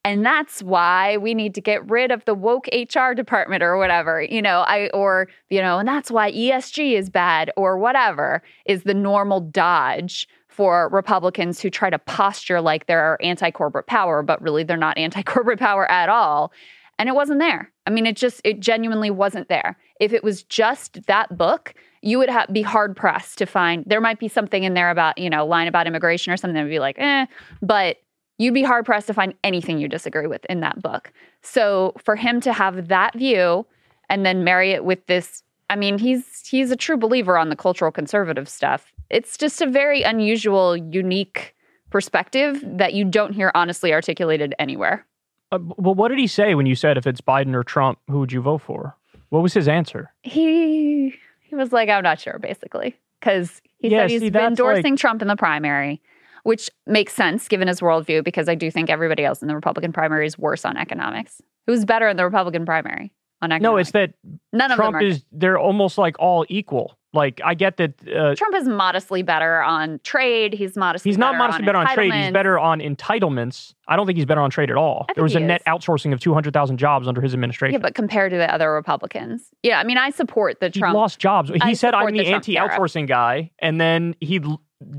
and 0.05 0.25
that's 0.25 0.63
why 0.63 1.17
we 1.17 1.33
need 1.33 1.53
to 1.55 1.61
get 1.61 1.87
rid 1.89 2.11
of 2.11 2.23
the 2.25 2.33
woke 2.33 2.67
HR 2.71 3.13
department 3.13 3.63
or 3.63 3.77
whatever, 3.77 4.21
you 4.21 4.41
know, 4.41 4.61
I, 4.61 4.89
or, 4.93 5.27
you 5.49 5.61
know, 5.61 5.79
and 5.79 5.87
that's 5.87 6.09
why 6.09 6.31
ESG 6.31 6.93
is 6.93 7.09
bad 7.09 7.51
or 7.57 7.77
whatever 7.77 8.41
is 8.65 8.83
the 8.83 8.93
normal 8.93 9.41
dodge 9.41 10.27
for 10.47 10.89
Republicans 10.89 11.59
who 11.59 11.69
try 11.69 11.89
to 11.89 11.99
posture 11.99 12.61
like 12.61 12.85
they're 12.85 13.17
anti 13.21 13.51
corporate 13.51 13.87
power, 13.87 14.21
but 14.23 14.41
really 14.41 14.63
they're 14.63 14.77
not 14.77 14.97
anti 14.97 15.23
corporate 15.23 15.59
power 15.59 15.89
at 15.91 16.09
all 16.09 16.53
and 16.99 17.07
it 17.09 17.15
wasn't 17.15 17.39
there. 17.39 17.71
I 17.89 17.91
mean, 17.91 18.05
it 18.05 18.15
just 18.15 18.39
it 18.43 18.59
genuinely 18.59 19.09
wasn't 19.09 19.47
there. 19.47 19.75
If 19.99 20.13
it 20.13 20.23
was 20.23 20.43
just 20.43 21.07
that 21.07 21.35
book, 21.35 21.73
you 22.03 22.19
would 22.19 22.29
ha- 22.29 22.45
be 22.51 22.61
hard 22.61 22.95
pressed 22.95 23.39
to 23.39 23.47
find. 23.47 23.83
There 23.87 23.99
might 23.99 24.19
be 24.19 24.27
something 24.27 24.63
in 24.63 24.75
there 24.75 24.91
about 24.91 25.17
you 25.17 25.27
know 25.27 25.43
line 25.43 25.67
about 25.67 25.87
immigration 25.87 26.31
or 26.31 26.37
something 26.37 26.53
that 26.53 26.61
would 26.61 26.69
be 26.69 26.77
like, 26.77 26.99
eh, 26.99 27.25
but 27.63 27.97
you'd 28.37 28.53
be 28.53 28.61
hard 28.61 28.85
pressed 28.85 29.07
to 29.07 29.13
find 29.15 29.33
anything 29.43 29.79
you 29.79 29.87
disagree 29.87 30.27
with 30.27 30.45
in 30.51 30.59
that 30.59 30.83
book. 30.83 31.11
So 31.41 31.95
for 31.97 32.15
him 32.15 32.39
to 32.41 32.53
have 32.53 32.89
that 32.89 33.15
view 33.15 33.65
and 34.07 34.23
then 34.23 34.43
marry 34.43 34.71
it 34.71 34.85
with 34.85 35.03
this, 35.07 35.41
I 35.71 35.75
mean, 35.75 35.97
he's 35.97 36.47
he's 36.47 36.69
a 36.69 36.75
true 36.75 36.95
believer 36.95 37.39
on 37.39 37.49
the 37.49 37.55
cultural 37.55 37.91
conservative 37.91 38.47
stuff. 38.47 38.93
It's 39.09 39.35
just 39.35 39.63
a 39.63 39.67
very 39.67 40.03
unusual, 40.03 40.77
unique 40.77 41.55
perspective 41.89 42.61
that 42.63 42.93
you 42.93 43.03
don't 43.03 43.33
hear 43.33 43.51
honestly 43.55 43.93
articulated 43.93 44.53
anywhere. 44.59 45.07
Uh, 45.51 45.59
well, 45.77 45.95
what 45.95 46.09
did 46.09 46.19
he 46.19 46.27
say 46.27 46.53
when 46.55 46.65
you 46.65 46.75
said 46.75 46.97
if 46.97 47.07
it's 47.07 47.21
Biden 47.21 47.55
or 47.55 47.63
Trump, 47.63 47.99
who 48.09 48.19
would 48.19 48.31
you 48.31 48.41
vote 48.41 48.61
for? 48.61 48.95
What 49.29 49.41
was 49.43 49.53
his 49.53 49.67
answer? 49.67 50.11
he 50.23 51.15
he 51.41 51.55
was 51.55 51.71
like, 51.71 51.89
I'm 51.89 52.03
not 52.03 52.19
sure, 52.19 52.37
basically, 52.39 52.95
because 53.19 53.61
he 53.79 53.89
Yeah, 53.89 54.01
said 54.03 54.09
he's 54.11 54.21
see, 54.21 54.29
been 54.29 54.43
endorsing 54.43 54.93
like- 54.93 54.99
Trump 54.99 55.21
in 55.23 55.27
the 55.27 55.35
primary, 55.35 55.99
which 56.43 56.69
makes 56.85 57.13
sense 57.13 57.47
given 57.47 57.67
his 57.67 57.79
worldview. 57.79 58.23
Because 58.23 58.47
I 58.47 58.53
do 58.55 58.69
think 58.69 58.89
everybody 58.91 59.25
else 59.25 59.41
in 59.41 59.47
the 59.47 59.55
Republican 59.55 59.91
primary 59.91 60.27
is 60.27 60.37
worse 60.37 60.63
on 60.65 60.77
economics. 60.77 61.41
Who's 61.65 61.85
better 61.85 62.07
in 62.07 62.17
the 62.17 62.23
Republican 62.25 62.65
primary 62.65 63.11
on 63.41 63.51
economics? 63.51 63.63
No, 63.63 63.77
it's 63.77 63.91
that 63.91 64.13
none 64.53 64.69
of 64.71 64.75
Trump 64.77 64.93
them 64.93 65.01
are. 65.03 65.07
is. 65.07 65.25
They're 65.31 65.57
almost 65.57 65.97
like 65.97 66.15
all 66.19 66.45
equal. 66.49 66.97
Like 67.11 67.41
I 67.43 67.55
get 67.55 67.77
that. 67.77 67.93
Uh, 68.07 68.35
Trump 68.35 68.53
is 68.55 68.67
modestly 68.67 69.23
better 69.23 69.61
on 69.63 69.99
trade. 70.03 70.53
He's 70.53 70.75
modestly 70.77 71.09
He's 71.09 71.17
not 71.17 71.31
better 71.33 71.37
modestly 71.39 71.61
on 71.63 71.65
better 71.65 71.77
on 71.79 71.87
trade. 71.95 72.13
He's 72.13 72.31
better 72.31 72.59
on 72.59 72.79
entitlements. 72.81 73.73
I 73.87 73.95
don't 73.95 74.05
think 74.05 74.17
he's 74.17 74.25
better 74.27 74.41
on 74.41 74.51
trade 74.51 74.69
at 74.69 74.77
all. 74.77 75.07
There 75.15 75.23
was 75.23 75.35
a 75.35 75.39
he 75.39 75.45
net 75.45 75.63
outsourcing 75.65 76.13
of 76.13 76.19
200,000 76.19 76.77
jobs 76.77 77.07
under 77.07 77.21
his 77.21 77.33
administration. 77.33 77.73
Yeah, 77.73 77.79
but 77.79 77.95
compared 77.95 78.31
to 78.31 78.37
the 78.37 78.53
other 78.53 78.71
Republicans, 78.71 79.49
yeah, 79.63 79.79
I 79.79 79.83
mean, 79.85 79.97
I 79.97 80.11
support 80.11 80.59
the 80.59 80.69
he 80.71 80.79
Trump. 80.79 80.95
lost 80.95 81.17
jobs. 81.19 81.49
He 81.49 81.57
I 81.59 81.73
said, 81.73 81.95
I'm 81.95 82.11
the 82.15 82.19
the 82.23 82.27
anti-outsourcing 82.27 83.07
guy. 83.07 83.49
And 83.59 83.81
then 83.81 84.15
he 84.21 84.39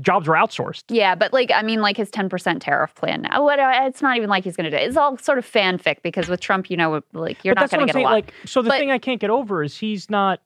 jobs 0.01 0.27
were 0.27 0.35
outsourced. 0.35 0.83
Yeah, 0.89 1.15
but 1.15 1.31
like 1.31 1.49
I 1.55 1.61
mean, 1.61 1.79
like 1.81 1.95
his 1.95 2.11
ten 2.11 2.27
percent 2.27 2.61
tariff 2.61 2.93
plan 2.93 3.21
now. 3.21 3.41
What? 3.43 3.57
uh, 3.57 3.71
It's 3.83 4.01
not 4.01 4.17
even 4.17 4.29
like 4.29 4.43
he's 4.43 4.57
going 4.57 4.69
to 4.69 4.71
do. 4.71 4.75
it. 4.75 4.87
It's 4.87 4.97
all 4.97 5.17
sort 5.17 5.37
of 5.37 5.49
fanfic 5.49 6.01
because 6.03 6.27
with 6.27 6.41
Trump, 6.41 6.69
you 6.69 6.75
know, 6.75 7.01
like 7.13 7.43
you're 7.45 7.55
but 7.55 7.61
not 7.61 7.69
going 7.71 7.79
to 7.81 7.85
get 7.85 7.93
saying. 7.93 8.05
a 8.05 8.09
lot. 8.09 8.15
Like, 8.15 8.33
so 8.45 8.61
the 8.61 8.67
But- 8.69 8.79
thing 8.79 8.91
I 8.91 8.97
can't 8.97 9.21
get 9.21 9.29
over 9.29 9.63
is 9.63 9.77
he's 9.77 10.09
not, 10.09 10.41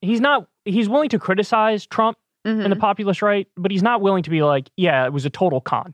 he's 0.00 0.20
not, 0.22 0.48
he's 0.70 0.88
willing 0.88 1.08
to 1.10 1.18
criticize 1.18 1.86
Trump 1.86 2.16
Mhm. 2.46 2.62
and 2.64 2.72
the 2.72 2.76
populist 2.76 3.20
right, 3.22 3.46
but 3.56 3.70
he's 3.70 3.82
not 3.82 4.00
willing 4.00 4.22
to 4.22 4.30
be 4.30 4.42
like, 4.42 4.70
yeah, 4.76 5.04
it 5.04 5.12
was 5.12 5.26
a 5.26 5.30
total 5.30 5.60
con. 5.60 5.92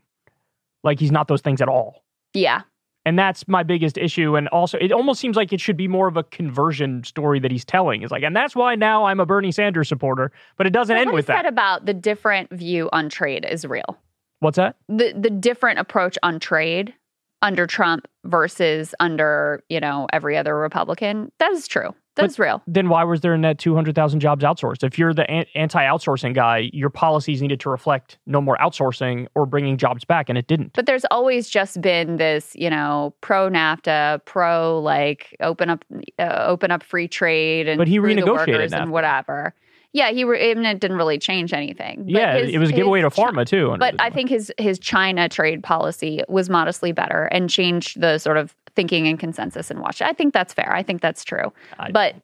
Like 0.83 0.99
he's 0.99 1.11
not 1.11 1.27
those 1.27 1.41
things 1.41 1.61
at 1.61 1.67
all. 1.67 2.03
yeah, 2.33 2.61
And 3.05 3.17
that's 3.17 3.47
my 3.47 3.63
biggest 3.63 3.97
issue. 3.97 4.35
And 4.35 4.47
also, 4.49 4.77
it 4.79 4.91
almost 4.91 5.19
seems 5.21 5.35
like 5.37 5.51
it 5.53 5.59
should 5.61 5.77
be 5.77 5.87
more 5.87 6.07
of 6.07 6.17
a 6.17 6.23
conversion 6.23 7.03
story 7.05 7.39
that 7.39 7.51
he's 7.51 7.63
telling. 7.65 8.01
It's 8.01 8.11
like, 8.11 8.23
and 8.23 8.35
that's 8.35 8.53
why 8.55 8.75
now 8.75 9.05
I'm 9.05 9.19
a 9.21 9.25
Bernie 9.25 9.51
Sanders 9.51 9.87
supporter, 9.87 10.31
but 10.57 10.67
it 10.67 10.71
doesn't 10.71 10.93
But 10.95 10.99
end 11.01 11.07
what 11.11 11.15
with 11.15 11.25
that. 11.27 11.45
about 11.45 11.85
the 11.85 11.93
different 11.93 12.49
view 12.51 12.89
on 12.93 13.07
trade 13.09 13.45
is 13.49 13.65
real. 13.65 13.97
What's 14.39 14.57
that? 14.57 14.75
The 14.89 15.13
the 15.17 15.29
different 15.29 15.79
approach 15.79 16.17
on 16.21 16.39
trade 16.39 16.93
under 17.41 17.65
Trump 17.65 18.07
versus 18.25 18.93
under 18.99 19.63
you 19.69 19.79
know 19.79 20.07
every 20.13 20.37
other 20.37 20.55
Republican. 20.57 21.31
That 21.39 21.51
is 21.53 21.67
true. 21.67 21.95
That's 22.23 22.39
real. 22.39 22.61
Then 22.67 22.89
why 22.89 23.03
was 23.03 23.21
there 23.21 23.33
a 23.33 23.37
net 23.37 23.57
200,000 23.59 24.19
jobs 24.19 24.43
outsourced? 24.43 24.83
If 24.83 24.97
you're 24.99 25.13
the 25.13 25.29
anti 25.29 25.83
outsourcing 25.83 26.33
guy, 26.33 26.69
your 26.73 26.89
policies 26.89 27.41
needed 27.41 27.59
to 27.61 27.69
reflect 27.69 28.17
no 28.25 28.41
more 28.41 28.57
outsourcing 28.57 29.27
or 29.35 29.45
bringing 29.45 29.77
jobs 29.77 30.03
back, 30.05 30.29
and 30.29 30.37
it 30.37 30.47
didn't. 30.47 30.73
But 30.73 30.85
there's 30.85 31.05
always 31.11 31.49
just 31.49 31.81
been 31.81 32.17
this, 32.17 32.55
you 32.55 32.69
know, 32.69 33.13
pro 33.21 33.49
NAFTA, 33.49 34.25
pro 34.25 34.79
like 34.79 35.35
open 35.41 35.69
up, 35.69 35.85
uh, 36.19 36.45
open 36.47 36.71
up 36.71 36.83
free 36.83 37.07
trade, 37.07 37.67
and 37.67 37.77
But 37.77 37.87
he 37.87 37.99
renegotiated 37.99 38.73
and 38.73 38.91
whatever. 38.91 39.53
Yeah, 39.93 40.11
he 40.11 40.25
re- 40.25 40.51
it 40.51 40.79
didn't 40.79 40.97
really 40.97 41.17
change 41.17 41.53
anything. 41.53 42.03
But 42.03 42.11
yeah, 42.11 42.37
his- 42.37 42.49
it 42.53 42.57
was 42.59 42.69
a 42.69 42.73
giveaway 42.73 43.01
to 43.01 43.09
pharma 43.09 43.45
too. 43.47 43.75
But 43.79 43.95
I 43.99 44.09
think 44.09 44.29
his 44.29 44.51
his 44.57 44.77
China 44.79 45.29
trade 45.29 45.63
policy 45.63 46.21
was 46.27 46.49
modestly 46.49 46.91
better 46.91 47.23
and 47.25 47.49
changed 47.49 47.99
the 47.99 48.17
sort 48.17 48.37
of 48.37 48.53
thinking 48.77 49.07
and 49.07 49.19
consensus 49.19 49.69
in 49.69 49.81
Washington. 49.81 50.09
I 50.09 50.13
think 50.13 50.33
that's 50.33 50.53
fair. 50.53 50.71
I 50.73 50.83
think 50.83 51.01
that's 51.01 51.25
true. 51.25 51.51
I- 51.77 51.91
But 51.91 52.15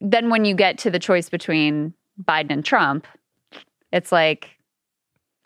then 0.00 0.28
when 0.28 0.44
you 0.44 0.54
get 0.54 0.76
to 0.78 0.90
the 0.90 0.98
choice 0.98 1.30
between 1.30 1.94
Biden 2.22 2.50
and 2.50 2.64
Trump, 2.64 3.06
it's 3.92 4.12
like 4.12 4.50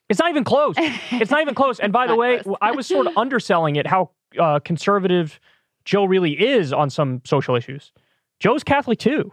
it's 0.08 0.18
not 0.18 0.30
even 0.30 0.42
close. 0.42 0.74
It's 1.12 1.30
not 1.30 1.42
even 1.42 1.54
close. 1.54 1.78
And 1.78 1.92
by 1.92 2.06
the 2.08 2.16
way. 2.16 2.40
I 2.62 2.72
was 2.72 2.86
sort 2.86 3.06
of 3.06 3.16
underselling 3.16 3.76
it 3.76 3.86
how 3.86 4.10
uh, 4.38 4.58
conservative 4.60 5.38
Joe 5.84 6.04
really 6.06 6.32
is 6.32 6.72
on 6.72 6.90
some 6.90 7.20
social 7.24 7.54
issues. 7.54 7.92
Joe's 8.40 8.64
Catholic 8.64 8.98
too. 8.98 9.32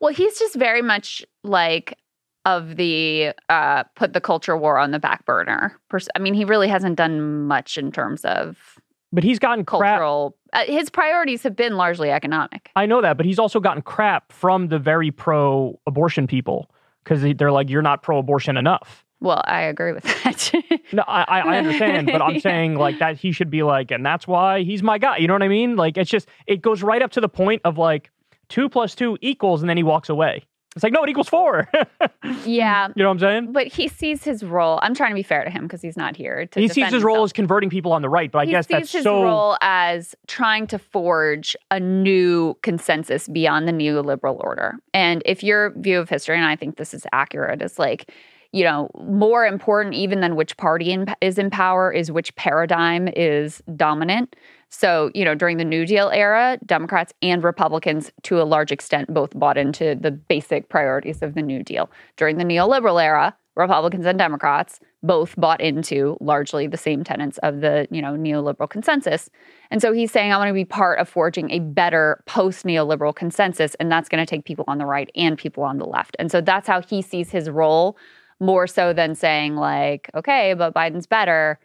Well, 0.00 0.12
he's 0.12 0.38
just 0.38 0.56
very 0.56 0.82
much 0.82 1.24
like 1.44 1.96
of 2.44 2.74
the 2.76 3.32
uh, 3.48 3.84
put 3.94 4.12
the 4.12 4.20
culture 4.20 4.56
war 4.56 4.76
on 4.76 4.90
the 4.90 4.98
back 4.98 5.24
burner. 5.24 5.78
Pers- 5.88 6.08
I 6.16 6.18
mean, 6.18 6.34
he 6.34 6.44
really 6.44 6.66
hasn't 6.68 6.96
done 6.96 7.46
much 7.46 7.78
in 7.78 7.92
terms 7.92 8.24
of 8.24 8.78
But 9.12 9.24
he's 9.24 9.38
gotten 9.38 9.64
crap. 9.64 9.80
cultural. 9.98 10.36
Uh, 10.52 10.64
his 10.64 10.88
priorities 10.90 11.42
have 11.42 11.54
been 11.56 11.76
largely 11.76 12.10
economic. 12.10 12.70
I 12.76 12.86
know 12.86 13.00
that, 13.02 13.16
but 13.16 13.26
he's 13.26 13.38
also 13.38 13.60
gotten 13.60 13.82
crap 13.82 14.32
from 14.32 14.68
the 14.68 14.78
very 14.78 15.10
pro 15.10 15.78
abortion 15.86 16.26
people 16.26 16.70
because 17.04 17.22
they're 17.36 17.52
like, 17.52 17.68
you're 17.68 17.82
not 17.82 18.02
pro 18.02 18.18
abortion 18.18 18.56
enough. 18.56 19.04
Well, 19.20 19.42
I 19.44 19.62
agree 19.62 19.92
with 19.92 20.04
that. 20.04 20.52
No, 20.94 21.04
I, 21.06 21.22
I 21.26 21.40
I 21.54 21.58
understand, 21.58 22.08
but 22.12 22.20
I'm 22.20 22.34
Yeah. 22.34 22.40
saying 22.40 22.74
like 22.74 22.98
that 22.98 23.16
he 23.16 23.32
should 23.32 23.48
be 23.50 23.62
like, 23.62 23.90
and 23.90 24.04
that's 24.04 24.26
why 24.28 24.62
he's 24.62 24.82
my 24.82 24.98
guy. 24.98 25.16
You 25.18 25.26
know 25.26 25.32
what 25.32 25.42
I 25.42 25.48
mean? 25.48 25.74
Like 25.76 25.96
it's 25.96 26.10
just 26.10 26.28
it 26.46 26.60
goes 26.60 26.82
right 26.82 27.00
up 27.00 27.12
to 27.12 27.20
the 27.22 27.28
point 27.30 27.62
of 27.64 27.78
like 27.78 28.10
two 28.48 28.68
plus 28.68 28.94
two 28.94 29.16
equals, 29.22 29.62
and 29.62 29.70
then 29.70 29.76
he 29.78 29.82
walks 29.84 30.08
away. 30.10 30.44
It's 30.74 30.82
like 30.82 30.92
no, 30.92 31.02
it 31.04 31.10
equals 31.10 31.28
four. 31.28 31.68
yeah. 32.44 32.88
you 32.94 33.02
know 33.02 33.08
what 33.08 33.12
I'm 33.12 33.18
saying? 33.18 33.52
But 33.52 33.66
he 33.66 33.88
sees 33.88 34.24
his 34.24 34.42
role. 34.42 34.78
I'm 34.82 34.94
trying 34.94 35.10
to 35.10 35.14
be 35.14 35.22
fair 35.22 35.44
to 35.44 35.50
him 35.50 35.64
because 35.64 35.82
he's 35.82 35.96
not 35.96 36.16
here. 36.16 36.46
To 36.46 36.60
He 36.60 36.68
sees 36.68 36.90
his 36.90 37.02
role 37.02 37.24
as 37.24 37.32
converting 37.32 37.68
people 37.68 37.92
on 37.92 38.00
the 38.00 38.08
right, 38.08 38.30
but 38.30 38.38
I 38.38 38.44
he 38.46 38.50
guess 38.52 38.66
sees 38.66 38.76
that's 38.76 38.92
his 38.92 39.04
role 39.04 39.58
as 39.60 40.14
trying 40.28 40.66
to 40.68 40.78
forge 40.78 41.54
a 41.70 41.78
new 41.78 42.54
consensus 42.62 43.28
beyond 43.28 43.68
the 43.68 43.72
neoliberal 43.72 44.42
order. 44.42 44.76
And 44.94 45.22
if 45.26 45.42
your 45.42 45.72
view 45.78 45.98
of 45.98 46.08
history, 46.08 46.36
and 46.36 46.46
I 46.46 46.56
think 46.56 46.76
this 46.76 46.94
is 46.94 47.06
accurate, 47.12 47.60
is 47.60 47.78
like, 47.78 48.10
you 48.52 48.64
know, 48.64 48.90
more 48.98 49.44
important 49.44 49.94
even 49.94 50.20
than 50.20 50.36
which 50.36 50.56
party 50.56 50.92
in, 50.92 51.06
is 51.20 51.38
in 51.38 51.50
power 51.50 51.92
is 51.92 52.10
which 52.10 52.34
paradigm 52.36 53.08
is 53.08 53.62
dominant. 53.76 54.36
So, 54.74 55.10
you 55.14 55.22
know, 55.22 55.34
during 55.34 55.58
the 55.58 55.66
New 55.66 55.84
Deal 55.84 56.08
era, 56.08 56.58
Democrats 56.64 57.12
and 57.20 57.44
Republicans, 57.44 58.10
to 58.22 58.40
a 58.40 58.44
large 58.44 58.72
extent, 58.72 59.12
both 59.12 59.38
bought 59.38 59.58
into 59.58 59.94
the 59.94 60.10
basic 60.10 60.70
priorities 60.70 61.20
of 61.20 61.34
the 61.34 61.42
New 61.42 61.62
Deal. 61.62 61.90
During 62.16 62.38
the 62.38 62.44
neoliberal 62.44 63.00
era, 63.00 63.36
Republicans 63.54 64.06
and 64.06 64.18
Democrats 64.18 64.80
both 65.02 65.36
bought 65.36 65.60
into 65.60 66.16
largely 66.22 66.66
the 66.66 66.78
same 66.78 67.04
tenets 67.04 67.36
of 67.38 67.60
the, 67.60 67.86
you 67.90 68.00
know, 68.00 68.14
neoliberal 68.14 68.68
consensus. 68.68 69.28
And 69.70 69.82
so 69.82 69.92
he's 69.92 70.10
saying, 70.10 70.32
I 70.32 70.38
want 70.38 70.48
to 70.48 70.54
be 70.54 70.64
part 70.64 70.98
of 70.98 71.06
forging 71.06 71.50
a 71.50 71.58
better 71.58 72.24
post 72.26 72.64
neoliberal 72.64 73.14
consensus. 73.14 73.74
And 73.74 73.92
that's 73.92 74.08
going 74.08 74.24
to 74.24 74.30
take 74.30 74.46
people 74.46 74.64
on 74.68 74.78
the 74.78 74.86
right 74.86 75.10
and 75.14 75.36
people 75.36 75.64
on 75.64 75.76
the 75.76 75.84
left. 75.84 76.16
And 76.18 76.30
so 76.30 76.40
that's 76.40 76.66
how 76.66 76.80
he 76.80 77.02
sees 77.02 77.30
his 77.30 77.50
role 77.50 77.98
more 78.40 78.66
so 78.66 78.94
than 78.94 79.14
saying, 79.14 79.56
like, 79.56 80.10
okay, 80.14 80.54
but 80.54 80.72
Biden's 80.72 81.06
better. 81.06 81.58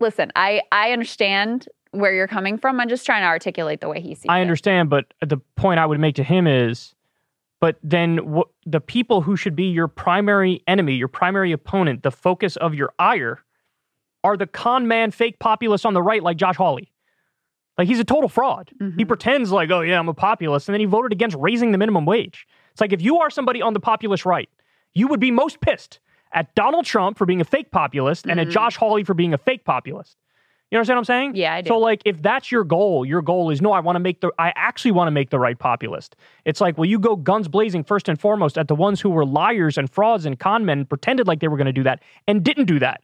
Listen, 0.00 0.32
I, 0.36 0.62
I 0.72 0.92
understand 0.92 1.68
where 1.92 2.12
you're 2.14 2.26
coming 2.28 2.58
from. 2.58 2.80
I'm 2.80 2.88
just 2.88 3.04
trying 3.06 3.22
to 3.22 3.26
articulate 3.26 3.80
the 3.80 3.88
way 3.88 4.00
he 4.00 4.14
sees 4.14 4.26
I 4.28 4.36
it. 4.36 4.38
I 4.38 4.42
understand, 4.42 4.90
but 4.90 5.06
the 5.20 5.38
point 5.56 5.78
I 5.80 5.86
would 5.86 5.98
make 6.00 6.14
to 6.16 6.22
him 6.24 6.46
is, 6.46 6.94
but 7.60 7.76
then 7.82 8.18
wh- 8.18 8.48
the 8.66 8.80
people 8.80 9.20
who 9.22 9.36
should 9.36 9.56
be 9.56 9.64
your 9.64 9.88
primary 9.88 10.62
enemy, 10.66 10.94
your 10.94 11.08
primary 11.08 11.52
opponent, 11.52 12.02
the 12.02 12.10
focus 12.10 12.56
of 12.56 12.74
your 12.74 12.92
ire, 12.98 13.40
are 14.24 14.36
the 14.36 14.46
con 14.46 14.86
man, 14.88 15.10
fake 15.10 15.38
populists 15.38 15.84
on 15.84 15.94
the 15.94 16.02
right, 16.02 16.22
like 16.22 16.36
Josh 16.36 16.56
Hawley. 16.56 16.92
Like 17.76 17.86
he's 17.88 18.00
a 18.00 18.04
total 18.04 18.28
fraud. 18.28 18.70
He 18.78 18.84
Mhm. 19.04 19.08
pretends 19.08 19.52
like, 19.52 19.70
oh 19.70 19.80
yeah, 19.82 19.98
I'm 19.98 20.08
a 20.08 20.14
populist, 20.14 20.68
and 20.68 20.74
then 20.74 20.80
he 20.80 20.86
voted 20.86 21.12
against 21.12 21.36
raising 21.38 21.70
the 21.72 21.78
minimum 21.78 22.04
wage. 22.06 22.46
It's 22.72 22.80
like 22.80 22.92
if 22.92 23.00
you 23.00 23.18
are 23.20 23.30
somebody 23.30 23.62
on 23.62 23.72
the 23.74 23.80
populist 23.80 24.26
right, 24.26 24.48
you 24.94 25.06
would 25.08 25.20
be 25.20 25.30
most 25.30 25.60
pissed 25.60 26.00
at 26.32 26.52
Donald 26.54 26.84
Trump 26.84 27.16
for 27.16 27.24
being 27.26 27.40
a 27.40 27.44
fake 27.44 27.70
populist 27.70 28.26
and 28.26 28.38
at 28.40 28.48
Mhm. 28.48 28.50
Josh 28.50 28.76
Hawley 28.76 29.04
for 29.04 29.14
being 29.14 29.32
a 29.32 29.38
fake 29.38 29.64
populist. 29.64 30.16
You 30.70 30.76
understand 30.78 30.96
what 30.96 31.00
I'm 31.00 31.04
saying? 31.04 31.36
Yeah, 31.36 31.54
I 31.54 31.62
do. 31.62 31.68
So 31.68 31.78
like 31.78 32.02
if 32.04 32.20
that's 32.20 32.52
your 32.52 32.62
goal, 32.64 33.04
your 33.06 33.22
goal 33.22 33.50
is 33.50 33.62
no, 33.62 33.72
I 33.72 33.80
want 33.80 33.96
to 33.96 34.00
make 34.00 34.20
the 34.20 34.30
I 34.38 34.52
actually 34.54 34.90
want 34.92 35.06
to 35.08 35.12
make 35.12 35.30
the 35.30 35.38
right 35.38 35.58
populist. 35.58 36.14
It's 36.44 36.60
like, 36.60 36.76
well, 36.76 36.84
you 36.84 36.98
go 36.98 37.16
guns 37.16 37.48
blazing 37.48 37.84
first 37.84 38.08
and 38.08 38.20
foremost 38.20 38.58
at 38.58 38.68
the 38.68 38.74
ones 38.74 39.00
who 39.00 39.08
were 39.10 39.24
liars 39.24 39.78
and 39.78 39.90
frauds 39.90 40.26
and 40.26 40.38
con 40.38 40.64
men 40.66 40.80
and 40.80 40.88
pretended 40.88 41.26
like 41.26 41.40
they 41.40 41.48
were 41.48 41.56
going 41.56 41.66
to 41.66 41.72
do 41.72 41.84
that 41.84 42.02
and 42.26 42.44
didn't 42.44 42.66
do 42.66 42.78
that. 42.80 43.00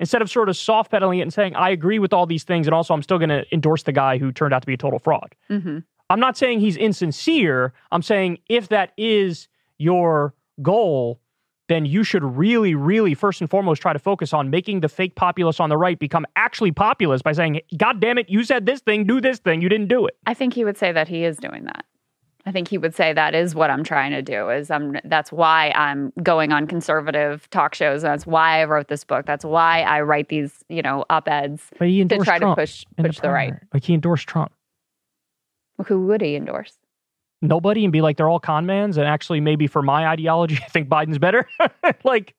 Instead 0.00 0.22
of 0.22 0.30
sort 0.30 0.48
of 0.48 0.56
soft 0.56 0.90
pedaling 0.92 1.18
it 1.18 1.22
and 1.22 1.32
saying, 1.32 1.56
I 1.56 1.70
agree 1.70 1.98
with 1.98 2.12
all 2.12 2.24
these 2.24 2.44
things, 2.44 2.68
and 2.68 2.74
also 2.74 2.94
I'm 2.94 3.02
still 3.02 3.18
going 3.18 3.30
to 3.30 3.44
endorse 3.52 3.82
the 3.82 3.90
guy 3.92 4.18
who 4.18 4.30
turned 4.30 4.54
out 4.54 4.62
to 4.62 4.66
be 4.66 4.74
a 4.74 4.76
total 4.76 5.00
fraud. 5.00 5.34
Mhm. 5.50 5.82
I'm 6.10 6.20
not 6.20 6.36
saying 6.36 6.60
he's 6.60 6.76
insincere. 6.76 7.72
I'm 7.90 8.02
saying 8.02 8.38
if 8.48 8.68
that 8.68 8.92
is 8.96 9.48
your 9.78 10.34
goal, 10.62 11.20
then 11.68 11.84
you 11.86 12.02
should 12.02 12.24
really, 12.24 12.74
really, 12.74 13.14
first 13.14 13.40
and 13.40 13.48
foremost, 13.48 13.80
try 13.80 13.92
to 13.92 13.98
focus 13.98 14.32
on 14.32 14.50
making 14.50 14.80
the 14.80 14.88
fake 14.88 15.14
populists 15.14 15.60
on 15.60 15.68
the 15.68 15.76
right 15.76 15.98
become 15.98 16.26
actually 16.36 16.72
populist 16.72 17.24
by 17.24 17.32
saying, 17.32 17.60
God 17.76 18.00
damn 18.00 18.18
it, 18.18 18.28
you 18.28 18.42
said 18.42 18.66
this 18.66 18.80
thing, 18.80 19.06
do 19.06 19.20
this 19.20 19.38
thing, 19.38 19.60
you 19.60 19.68
didn't 19.68 19.88
do 19.88 20.06
it. 20.06 20.16
I 20.26 20.34
think 20.34 20.54
he 20.54 20.64
would 20.64 20.78
say 20.78 20.92
that 20.92 21.08
he 21.08 21.24
is 21.24 21.36
doing 21.36 21.64
that. 21.64 21.84
I 22.46 22.52
think 22.52 22.68
he 22.68 22.78
would 22.78 22.94
say 22.94 23.12
that 23.12 23.34
is 23.34 23.54
what 23.54 23.68
I'm 23.68 23.84
trying 23.84 24.12
to 24.12 24.22
do. 24.22 24.48
Is 24.48 24.70
I'm 24.70 24.96
that's 25.04 25.30
why 25.30 25.70
I'm 25.72 26.14
going 26.22 26.50
on 26.50 26.66
conservative 26.66 27.48
talk 27.50 27.74
shows. 27.74 28.00
That's 28.00 28.26
why 28.26 28.62
I 28.62 28.64
wrote 28.64 28.88
this 28.88 29.04
book. 29.04 29.26
That's 29.26 29.44
why 29.44 29.82
I 29.82 30.00
write 30.00 30.30
these, 30.30 30.64
you 30.70 30.80
know, 30.80 31.04
op 31.10 31.28
eds 31.28 31.68
to 31.78 32.04
try 32.24 32.38
Trump 32.38 32.56
to 32.56 32.62
push 32.62 32.84
push 32.96 33.20
the, 33.20 33.30
right. 33.30 33.52
Like 33.74 33.84
he 33.84 33.92
endorsed 33.92 34.26
Trump. 34.26 34.52
Who 35.86 36.06
would 36.06 36.22
he 36.22 36.36
endorse? 36.36 36.78
Nobody 37.40 37.84
and 37.84 37.92
be 37.92 38.00
like, 38.00 38.16
they're 38.16 38.28
all 38.28 38.40
con 38.40 38.66
mans. 38.66 38.96
And 38.96 39.06
actually, 39.06 39.40
maybe 39.40 39.66
for 39.66 39.82
my 39.82 40.06
ideology, 40.06 40.58
I 40.64 40.68
think 40.68 40.88
Biden's 40.88 41.18
better. 41.18 41.48
like, 42.04 42.34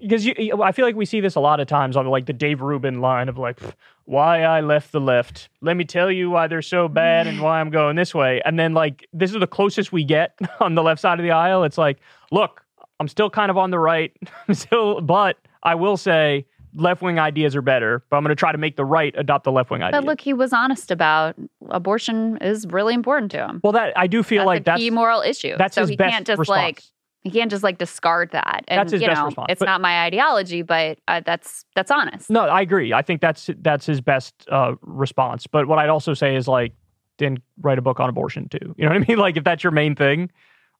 because 0.00 0.24
you, 0.24 0.62
I 0.62 0.72
feel 0.72 0.84
like 0.84 0.96
we 0.96 1.06
see 1.06 1.20
this 1.20 1.34
a 1.34 1.40
lot 1.40 1.60
of 1.60 1.66
times 1.66 1.96
on 1.96 2.06
like 2.06 2.26
the 2.26 2.32
Dave 2.32 2.60
Rubin 2.60 3.00
line 3.00 3.28
of 3.28 3.38
like, 3.38 3.58
why 4.04 4.42
I 4.42 4.60
left 4.60 4.92
the 4.92 5.00
left. 5.00 5.50
Let 5.60 5.76
me 5.76 5.84
tell 5.84 6.10
you 6.10 6.30
why 6.30 6.46
they're 6.46 6.62
so 6.62 6.88
bad 6.88 7.26
and 7.26 7.40
why 7.42 7.60
I'm 7.60 7.70
going 7.70 7.96
this 7.96 8.14
way. 8.14 8.40
And 8.44 8.58
then 8.58 8.72
like, 8.72 9.06
this 9.12 9.32
is 9.32 9.40
the 9.40 9.46
closest 9.46 9.92
we 9.92 10.04
get 10.04 10.38
on 10.60 10.74
the 10.74 10.82
left 10.82 11.00
side 11.00 11.18
of 11.18 11.24
the 11.24 11.32
aisle. 11.32 11.64
It's 11.64 11.78
like, 11.78 11.98
look, 12.30 12.64
I'm 13.00 13.08
still 13.08 13.30
kind 13.30 13.50
of 13.50 13.58
on 13.58 13.70
the 13.70 13.78
right, 13.78 14.12
I'm 14.48 14.54
still, 14.54 15.00
but 15.00 15.36
I 15.62 15.74
will 15.74 15.96
say 15.96 16.46
left 16.74 17.02
wing 17.02 17.18
ideas 17.18 17.54
are 17.56 17.62
better. 17.62 18.02
But 18.10 18.16
I'm 18.16 18.22
going 18.24 18.30
to 18.30 18.38
try 18.38 18.52
to 18.52 18.58
make 18.58 18.76
the 18.76 18.84
right 18.84 19.14
adopt 19.16 19.44
the 19.44 19.52
left 19.52 19.70
wing 19.70 19.82
ideas. 19.82 20.00
But 20.00 20.06
look, 20.06 20.20
he 20.20 20.32
was 20.32 20.52
honest 20.52 20.90
about 20.90 21.36
abortion 21.70 22.38
is 22.38 22.66
really 22.66 22.94
important 22.94 23.30
to 23.32 23.38
him. 23.46 23.60
well, 23.62 23.72
that 23.72 23.96
I 23.96 24.06
do 24.06 24.22
feel 24.22 24.40
that's 24.42 24.46
like 24.46 24.60
a 24.60 24.64
that's 24.64 24.80
key 24.80 24.90
moral 24.90 25.20
issue. 25.22 25.56
that's 25.56 25.74
so 25.74 25.82
his 25.82 25.90
he 25.90 25.96
best 25.96 26.12
can't 26.12 26.26
just 26.26 26.38
response. 26.38 26.56
like 26.58 26.82
he 27.22 27.30
can't 27.30 27.50
just 27.50 27.64
like 27.64 27.78
discard 27.78 28.30
that. 28.30 28.64
And 28.68 28.78
That's 28.78 28.92
his 28.92 29.02
you 29.02 29.08
best 29.08 29.18
know, 29.20 29.26
response. 29.26 29.46
it's 29.50 29.58
But- 29.58 29.66
not 29.66 29.80
my 29.80 30.04
ideology, 30.04 30.62
but 30.62 30.98
uh, 31.08 31.20
that's 31.26 31.64
that's 31.74 31.90
honest. 31.90 32.30
No, 32.30 32.42
I 32.42 32.60
agree. 32.60 32.92
I 32.92 33.02
think 33.02 33.20
that's 33.20 33.50
that's 33.60 33.84
his 33.86 34.00
best 34.00 34.34
uh, 34.50 34.74
response. 34.82 35.46
But 35.46 35.66
what 35.66 35.78
I'd 35.78 35.88
also 35.88 36.14
say 36.14 36.36
is 36.36 36.46
like, 36.46 36.72
then 37.18 37.38
write 37.60 37.78
a 37.78 37.82
book 37.82 37.98
on 37.98 38.08
abortion 38.08 38.48
too. 38.48 38.74
You 38.78 38.84
know 38.84 38.90
what 38.94 39.02
I 39.02 39.04
mean? 39.08 39.18
Like 39.18 39.36
if 39.36 39.42
that's 39.44 39.64
your 39.64 39.72
main 39.72 39.96
thing, 39.96 40.30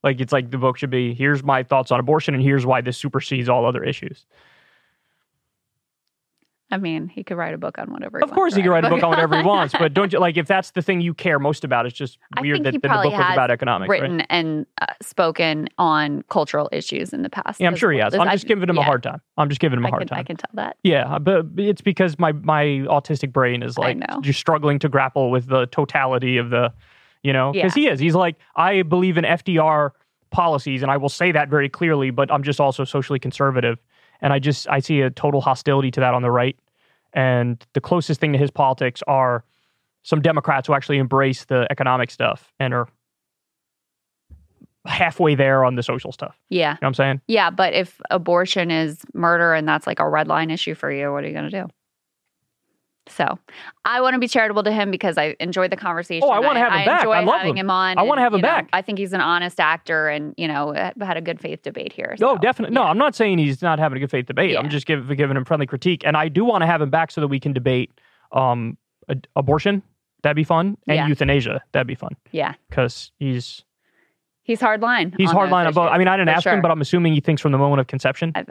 like 0.04 0.20
it's 0.20 0.32
like 0.32 0.52
the 0.52 0.58
book 0.58 0.78
should 0.78 0.90
be 0.90 1.12
here's 1.12 1.42
my 1.42 1.64
thoughts 1.64 1.90
on 1.90 1.98
abortion 1.98 2.34
and 2.34 2.42
here's 2.42 2.64
why 2.64 2.80
this 2.82 2.96
supersedes 2.96 3.48
all 3.48 3.66
other 3.66 3.82
issues. 3.82 4.24
I 6.70 6.76
mean, 6.76 7.08
he 7.08 7.24
could 7.24 7.36
write 7.38 7.54
a 7.54 7.58
book 7.58 7.78
on 7.78 7.90
whatever. 7.90 8.18
He 8.18 8.24
Of 8.24 8.30
course, 8.32 8.54
he 8.54 8.62
could 8.62 8.70
write 8.70 8.84
a 8.84 8.90
book 8.90 9.02
on 9.02 9.08
whatever 9.10 9.38
he 9.38 9.42
wants, 9.46 9.74
but 9.78 9.94
don't 9.94 10.12
you 10.12 10.18
like 10.18 10.36
if 10.36 10.46
that's 10.46 10.72
the 10.72 10.82
thing 10.82 11.00
you 11.00 11.14
care 11.14 11.38
most 11.38 11.64
about? 11.64 11.86
It's 11.86 11.96
just 11.96 12.18
weird 12.40 12.62
think 12.62 12.64
that 12.64 12.82
the 12.82 12.88
book 12.88 13.12
was 13.12 13.32
about 13.32 13.50
economics. 13.50 13.88
written 13.88 14.18
Right? 14.18 14.26
and 14.28 14.66
uh, 14.82 14.86
spoken 15.00 15.68
on 15.78 16.22
cultural 16.28 16.68
issues 16.70 17.14
in 17.14 17.22
the 17.22 17.30
past. 17.30 17.60
Yeah, 17.60 17.68
I'm 17.68 17.76
sure 17.76 17.90
he 17.90 17.98
well. 17.98 18.06
has. 18.10 18.14
I'm 18.14 18.28
I- 18.28 18.34
just 18.34 18.46
giving 18.46 18.68
him 18.68 18.76
a 18.76 18.82
hard 18.82 19.02
time. 19.02 19.20
I'm 19.38 19.48
just 19.48 19.60
giving 19.60 19.78
him 19.78 19.84
a 19.84 19.88
I 19.88 19.90
hard 19.90 20.00
can, 20.02 20.08
time. 20.08 20.18
I 20.18 20.22
can 20.24 20.36
tell 20.36 20.50
that. 20.54 20.76
Yeah, 20.82 21.18
but 21.18 21.46
it's 21.56 21.80
because 21.80 22.18
my 22.18 22.32
my 22.32 22.64
autistic 22.64 23.32
brain 23.32 23.62
is 23.62 23.78
like 23.78 23.98
just 24.20 24.38
struggling 24.38 24.78
to 24.80 24.88
grapple 24.90 25.30
with 25.30 25.46
the 25.46 25.66
totality 25.66 26.36
of 26.36 26.50
the, 26.50 26.72
you 27.22 27.32
know, 27.32 27.52
because 27.52 27.74
he 27.74 27.88
is. 27.88 27.98
He's 27.98 28.14
like, 28.14 28.36
I 28.56 28.82
believe 28.82 29.16
in 29.16 29.24
FDR 29.24 29.92
policies, 30.30 30.82
and 30.82 30.90
I 30.90 30.98
will 30.98 31.08
say 31.08 31.32
that 31.32 31.48
very 31.48 31.70
clearly. 31.70 32.10
But 32.10 32.30
I'm 32.30 32.42
just 32.42 32.60
also 32.60 32.84
socially 32.84 33.18
conservative, 33.18 33.78
and 34.20 34.32
I 34.32 34.38
just 34.38 34.68
I 34.68 34.80
see 34.80 35.00
a 35.00 35.10
total 35.10 35.40
hostility 35.40 35.90
to 35.92 36.00
that 36.00 36.14
on 36.14 36.22
the 36.22 36.30
right. 36.30 36.56
And 37.12 37.64
the 37.72 37.80
closest 37.80 38.20
thing 38.20 38.32
to 38.32 38.38
his 38.38 38.50
politics 38.50 39.02
are 39.06 39.44
some 40.02 40.20
Democrats 40.20 40.66
who 40.68 40.74
actually 40.74 40.98
embrace 40.98 41.44
the 41.46 41.66
economic 41.70 42.10
stuff 42.10 42.52
and 42.60 42.72
are 42.74 42.88
halfway 44.86 45.34
there 45.34 45.64
on 45.64 45.74
the 45.74 45.82
social 45.82 46.12
stuff. 46.12 46.38
Yeah, 46.48 46.70
You 46.70 46.74
know 46.74 46.78
what 46.80 46.88
I'm 46.88 46.94
saying? 46.94 47.20
yeah. 47.26 47.50
But 47.50 47.74
if 47.74 48.00
abortion 48.10 48.70
is 48.70 49.00
murder 49.12 49.52
and 49.54 49.68
that's 49.68 49.86
like 49.86 50.00
a 50.00 50.08
red 50.08 50.28
line 50.28 50.50
issue 50.50 50.74
for 50.74 50.90
you, 50.90 51.12
what 51.12 51.24
are 51.24 51.26
you 51.26 51.32
going 51.34 51.50
to 51.50 51.62
do? 51.62 51.68
So, 53.08 53.38
I 53.84 54.00
want 54.00 54.14
to 54.14 54.18
be 54.20 54.28
charitable 54.28 54.62
to 54.64 54.72
him 54.72 54.90
because 54.90 55.16
I 55.18 55.34
enjoyed 55.40 55.70
the 55.72 55.76
conversation. 55.76 56.28
Oh, 56.28 56.30
I 56.30 56.40
wanna 56.40 56.60
have 56.60 56.72
him 56.72 56.84
back. 56.84 57.00
enjoy 57.00 57.12
I 57.12 57.20
love 57.24 57.36
having 57.40 57.56
him. 57.56 57.66
him 57.66 57.70
on. 57.70 57.98
I 57.98 58.02
wanna 58.02 58.20
have 58.20 58.34
him 58.34 58.40
know, 58.40 58.48
back. 58.48 58.68
I 58.72 58.82
think 58.82 58.98
he's 58.98 59.12
an 59.12 59.20
honest 59.20 59.58
actor, 59.60 60.08
and 60.08 60.34
you 60.36 60.46
know, 60.48 60.72
had 60.72 61.16
a 61.16 61.20
good 61.20 61.40
faith 61.40 61.62
debate 61.62 61.92
here. 61.92 62.14
No, 62.20 62.34
so, 62.34 62.38
definitely. 62.38 62.74
No. 62.74 62.82
I'm 62.84 62.98
not 62.98 63.14
saying 63.14 63.38
he's 63.38 63.62
not 63.62 63.78
having 63.78 63.96
a 63.96 64.00
good 64.00 64.10
faith 64.10 64.26
debate. 64.26 64.56
I'm 64.56 64.68
just 64.68 64.86
give, 64.86 65.08
giving 65.16 65.36
him 65.36 65.44
friendly 65.44 65.66
critique, 65.66 66.02
and 66.04 66.16
I 66.16 66.28
do 66.28 66.44
want 66.44 66.62
to 66.62 66.66
have 66.66 66.80
him 66.82 66.90
back 66.90 67.10
so 67.10 67.20
that 67.20 67.28
we 67.28 67.40
can 67.40 67.52
debate 67.52 67.90
um, 68.32 68.76
abortion. 69.36 69.82
That'd 70.22 70.36
be 70.36 70.44
fun, 70.44 70.76
and 70.86 70.96
Yeah. 70.96 71.06
euthanasia. 71.06 71.60
That'd 71.72 71.86
be 71.86 71.94
fun 71.94 72.10
Yeah, 72.32 72.54
because 72.68 73.12
he's 73.18 73.64
he's 74.42 74.60
hard 74.60 74.80
line. 74.82 75.14
he's 75.16 75.30
hard 75.30 75.50
line 75.50 75.66
on 75.66 75.72
both. 75.72 75.90
I 75.90 75.96
mean, 75.98 76.08
I 76.08 76.16
didn't 76.16 76.30
ask 76.30 76.46
him, 76.46 76.60
but 76.60 76.70
I'm 76.70 76.80
assuming 76.80 77.14
he 77.14 77.20
thinks 77.20 77.40
from 77.40 77.52
the 77.52 77.58
moment 77.58 77.80
of 77.80 77.86
conception. 77.86 78.32
I, 78.34 78.44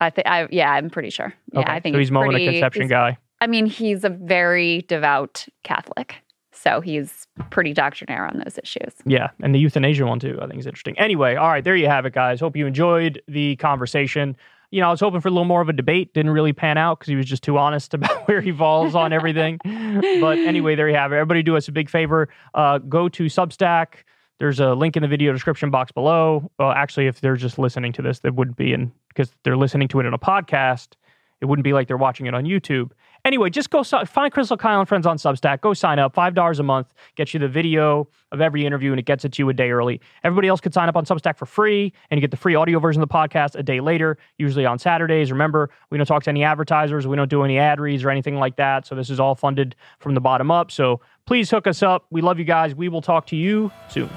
I 0.00 0.10
think, 0.10 0.26
I 0.26 0.48
yeah, 0.50 0.72
I'm 0.72 0.90
pretty 0.90 1.10
sure. 1.10 1.32
Yeah, 1.52 1.60
Okay, 1.60 1.72
I 1.72 1.80
think 1.80 1.94
so 1.94 1.98
he's 2.00 2.10
moment 2.10 2.32
pretty, 2.32 2.48
of 2.48 2.52
conception 2.54 2.82
he's- 2.82 2.90
guy. 2.90 3.18
I 3.40 3.46
mean, 3.46 3.66
he's 3.66 4.04
a 4.04 4.08
very 4.08 4.82
devout 4.82 5.46
Catholic, 5.64 6.16
so 6.52 6.80
he's 6.80 7.26
pretty 7.50 7.72
doctrinaire 7.72 8.26
on 8.26 8.38
those 8.44 8.58
issues. 8.58 8.94
Yeah, 9.04 9.30
and 9.42 9.54
the 9.54 9.58
euthanasia 9.58 10.06
one 10.06 10.20
too. 10.20 10.38
I 10.40 10.46
think 10.46 10.60
is 10.60 10.66
interesting. 10.66 10.98
Anyway, 10.98 11.34
all 11.34 11.48
right, 11.48 11.64
there 11.64 11.76
you 11.76 11.86
have 11.86 12.06
it, 12.06 12.14
guys. 12.14 12.40
Hope 12.40 12.56
you 12.56 12.66
enjoyed 12.66 13.20
the 13.28 13.56
conversation. 13.56 14.36
You 14.70 14.80
know, 14.80 14.88
I 14.88 14.90
was 14.90 15.00
hoping 15.00 15.20
for 15.20 15.28
a 15.28 15.30
little 15.30 15.44
more 15.44 15.60
of 15.60 15.68
a 15.68 15.72
debate. 15.72 16.14
Didn't 16.14 16.32
really 16.32 16.52
pan 16.52 16.78
out 16.78 16.98
because 16.98 17.08
he 17.10 17.16
was 17.16 17.26
just 17.26 17.42
too 17.42 17.58
honest 17.58 17.94
about 17.94 18.26
where 18.26 18.40
he 18.40 18.50
falls 18.50 18.94
on 18.94 19.12
everything. 19.12 19.58
but 19.62 20.38
anyway, 20.38 20.74
there 20.74 20.88
you 20.88 20.96
have 20.96 21.12
it. 21.12 21.16
Everybody, 21.16 21.42
do 21.42 21.56
us 21.56 21.68
a 21.68 21.72
big 21.72 21.90
favor. 21.90 22.28
Uh, 22.54 22.78
go 22.78 23.08
to 23.08 23.24
Substack. 23.26 24.04
There's 24.40 24.58
a 24.58 24.74
link 24.74 24.96
in 24.96 25.02
the 25.02 25.08
video 25.08 25.32
description 25.32 25.70
box 25.70 25.92
below. 25.92 26.50
Well, 26.58 26.72
actually, 26.72 27.06
if 27.06 27.20
they're 27.20 27.36
just 27.36 27.58
listening 27.58 27.92
to 27.92 28.02
this, 28.02 28.18
there 28.18 28.32
wouldn't 28.32 28.56
be, 28.56 28.72
and 28.72 28.90
because 29.08 29.30
they're 29.44 29.56
listening 29.56 29.86
to 29.88 30.00
it 30.00 30.06
in 30.06 30.14
a 30.14 30.18
podcast. 30.18 30.94
It 31.40 31.46
wouldn't 31.46 31.64
be 31.64 31.72
like 31.72 31.88
they're 31.88 31.96
watching 31.96 32.26
it 32.26 32.34
on 32.34 32.44
YouTube. 32.44 32.90
Anyway, 33.24 33.48
just 33.48 33.70
go 33.70 33.82
find 33.82 34.32
Krystal 34.34 34.58
Kyle 34.58 34.80
and 34.80 34.88
Friends 34.88 35.06
on 35.06 35.16
Substack. 35.16 35.62
Go 35.62 35.72
sign 35.72 35.98
up. 35.98 36.14
$5 36.14 36.58
a 36.58 36.62
month 36.62 36.92
gets 37.16 37.32
you 37.32 37.40
the 37.40 37.48
video 37.48 38.06
of 38.32 38.42
every 38.42 38.66
interview 38.66 38.90
and 38.90 39.00
it 39.00 39.06
gets 39.06 39.24
it 39.24 39.32
to 39.32 39.42
you 39.42 39.48
a 39.48 39.54
day 39.54 39.70
early. 39.70 39.98
Everybody 40.24 40.48
else 40.48 40.60
could 40.60 40.74
sign 40.74 40.90
up 40.90 40.96
on 40.96 41.06
Substack 41.06 41.38
for 41.38 41.46
free 41.46 41.90
and 42.10 42.18
you 42.18 42.20
get 42.20 42.30
the 42.30 42.36
free 42.36 42.54
audio 42.54 42.78
version 42.78 43.02
of 43.02 43.08
the 43.08 43.14
podcast 43.14 43.54
a 43.54 43.62
day 43.62 43.80
later, 43.80 44.18
usually 44.36 44.66
on 44.66 44.78
Saturdays. 44.78 45.32
Remember, 45.32 45.70
we 45.88 45.96
don't 45.96 46.06
talk 46.06 46.22
to 46.24 46.30
any 46.30 46.44
advertisers, 46.44 47.06
we 47.06 47.16
don't 47.16 47.30
do 47.30 47.44
any 47.44 47.58
ad 47.58 47.80
reads 47.80 48.04
or 48.04 48.10
anything 48.10 48.36
like 48.36 48.56
that. 48.56 48.86
So 48.86 48.94
this 48.94 49.08
is 49.08 49.18
all 49.18 49.34
funded 49.34 49.74
from 50.00 50.12
the 50.12 50.20
bottom 50.20 50.50
up. 50.50 50.70
So 50.70 51.00
please 51.24 51.50
hook 51.50 51.66
us 51.66 51.82
up. 51.82 52.04
We 52.10 52.20
love 52.20 52.38
you 52.38 52.44
guys. 52.44 52.74
We 52.74 52.90
will 52.90 53.02
talk 53.02 53.26
to 53.28 53.36
you 53.36 53.72
soon. 53.88 54.10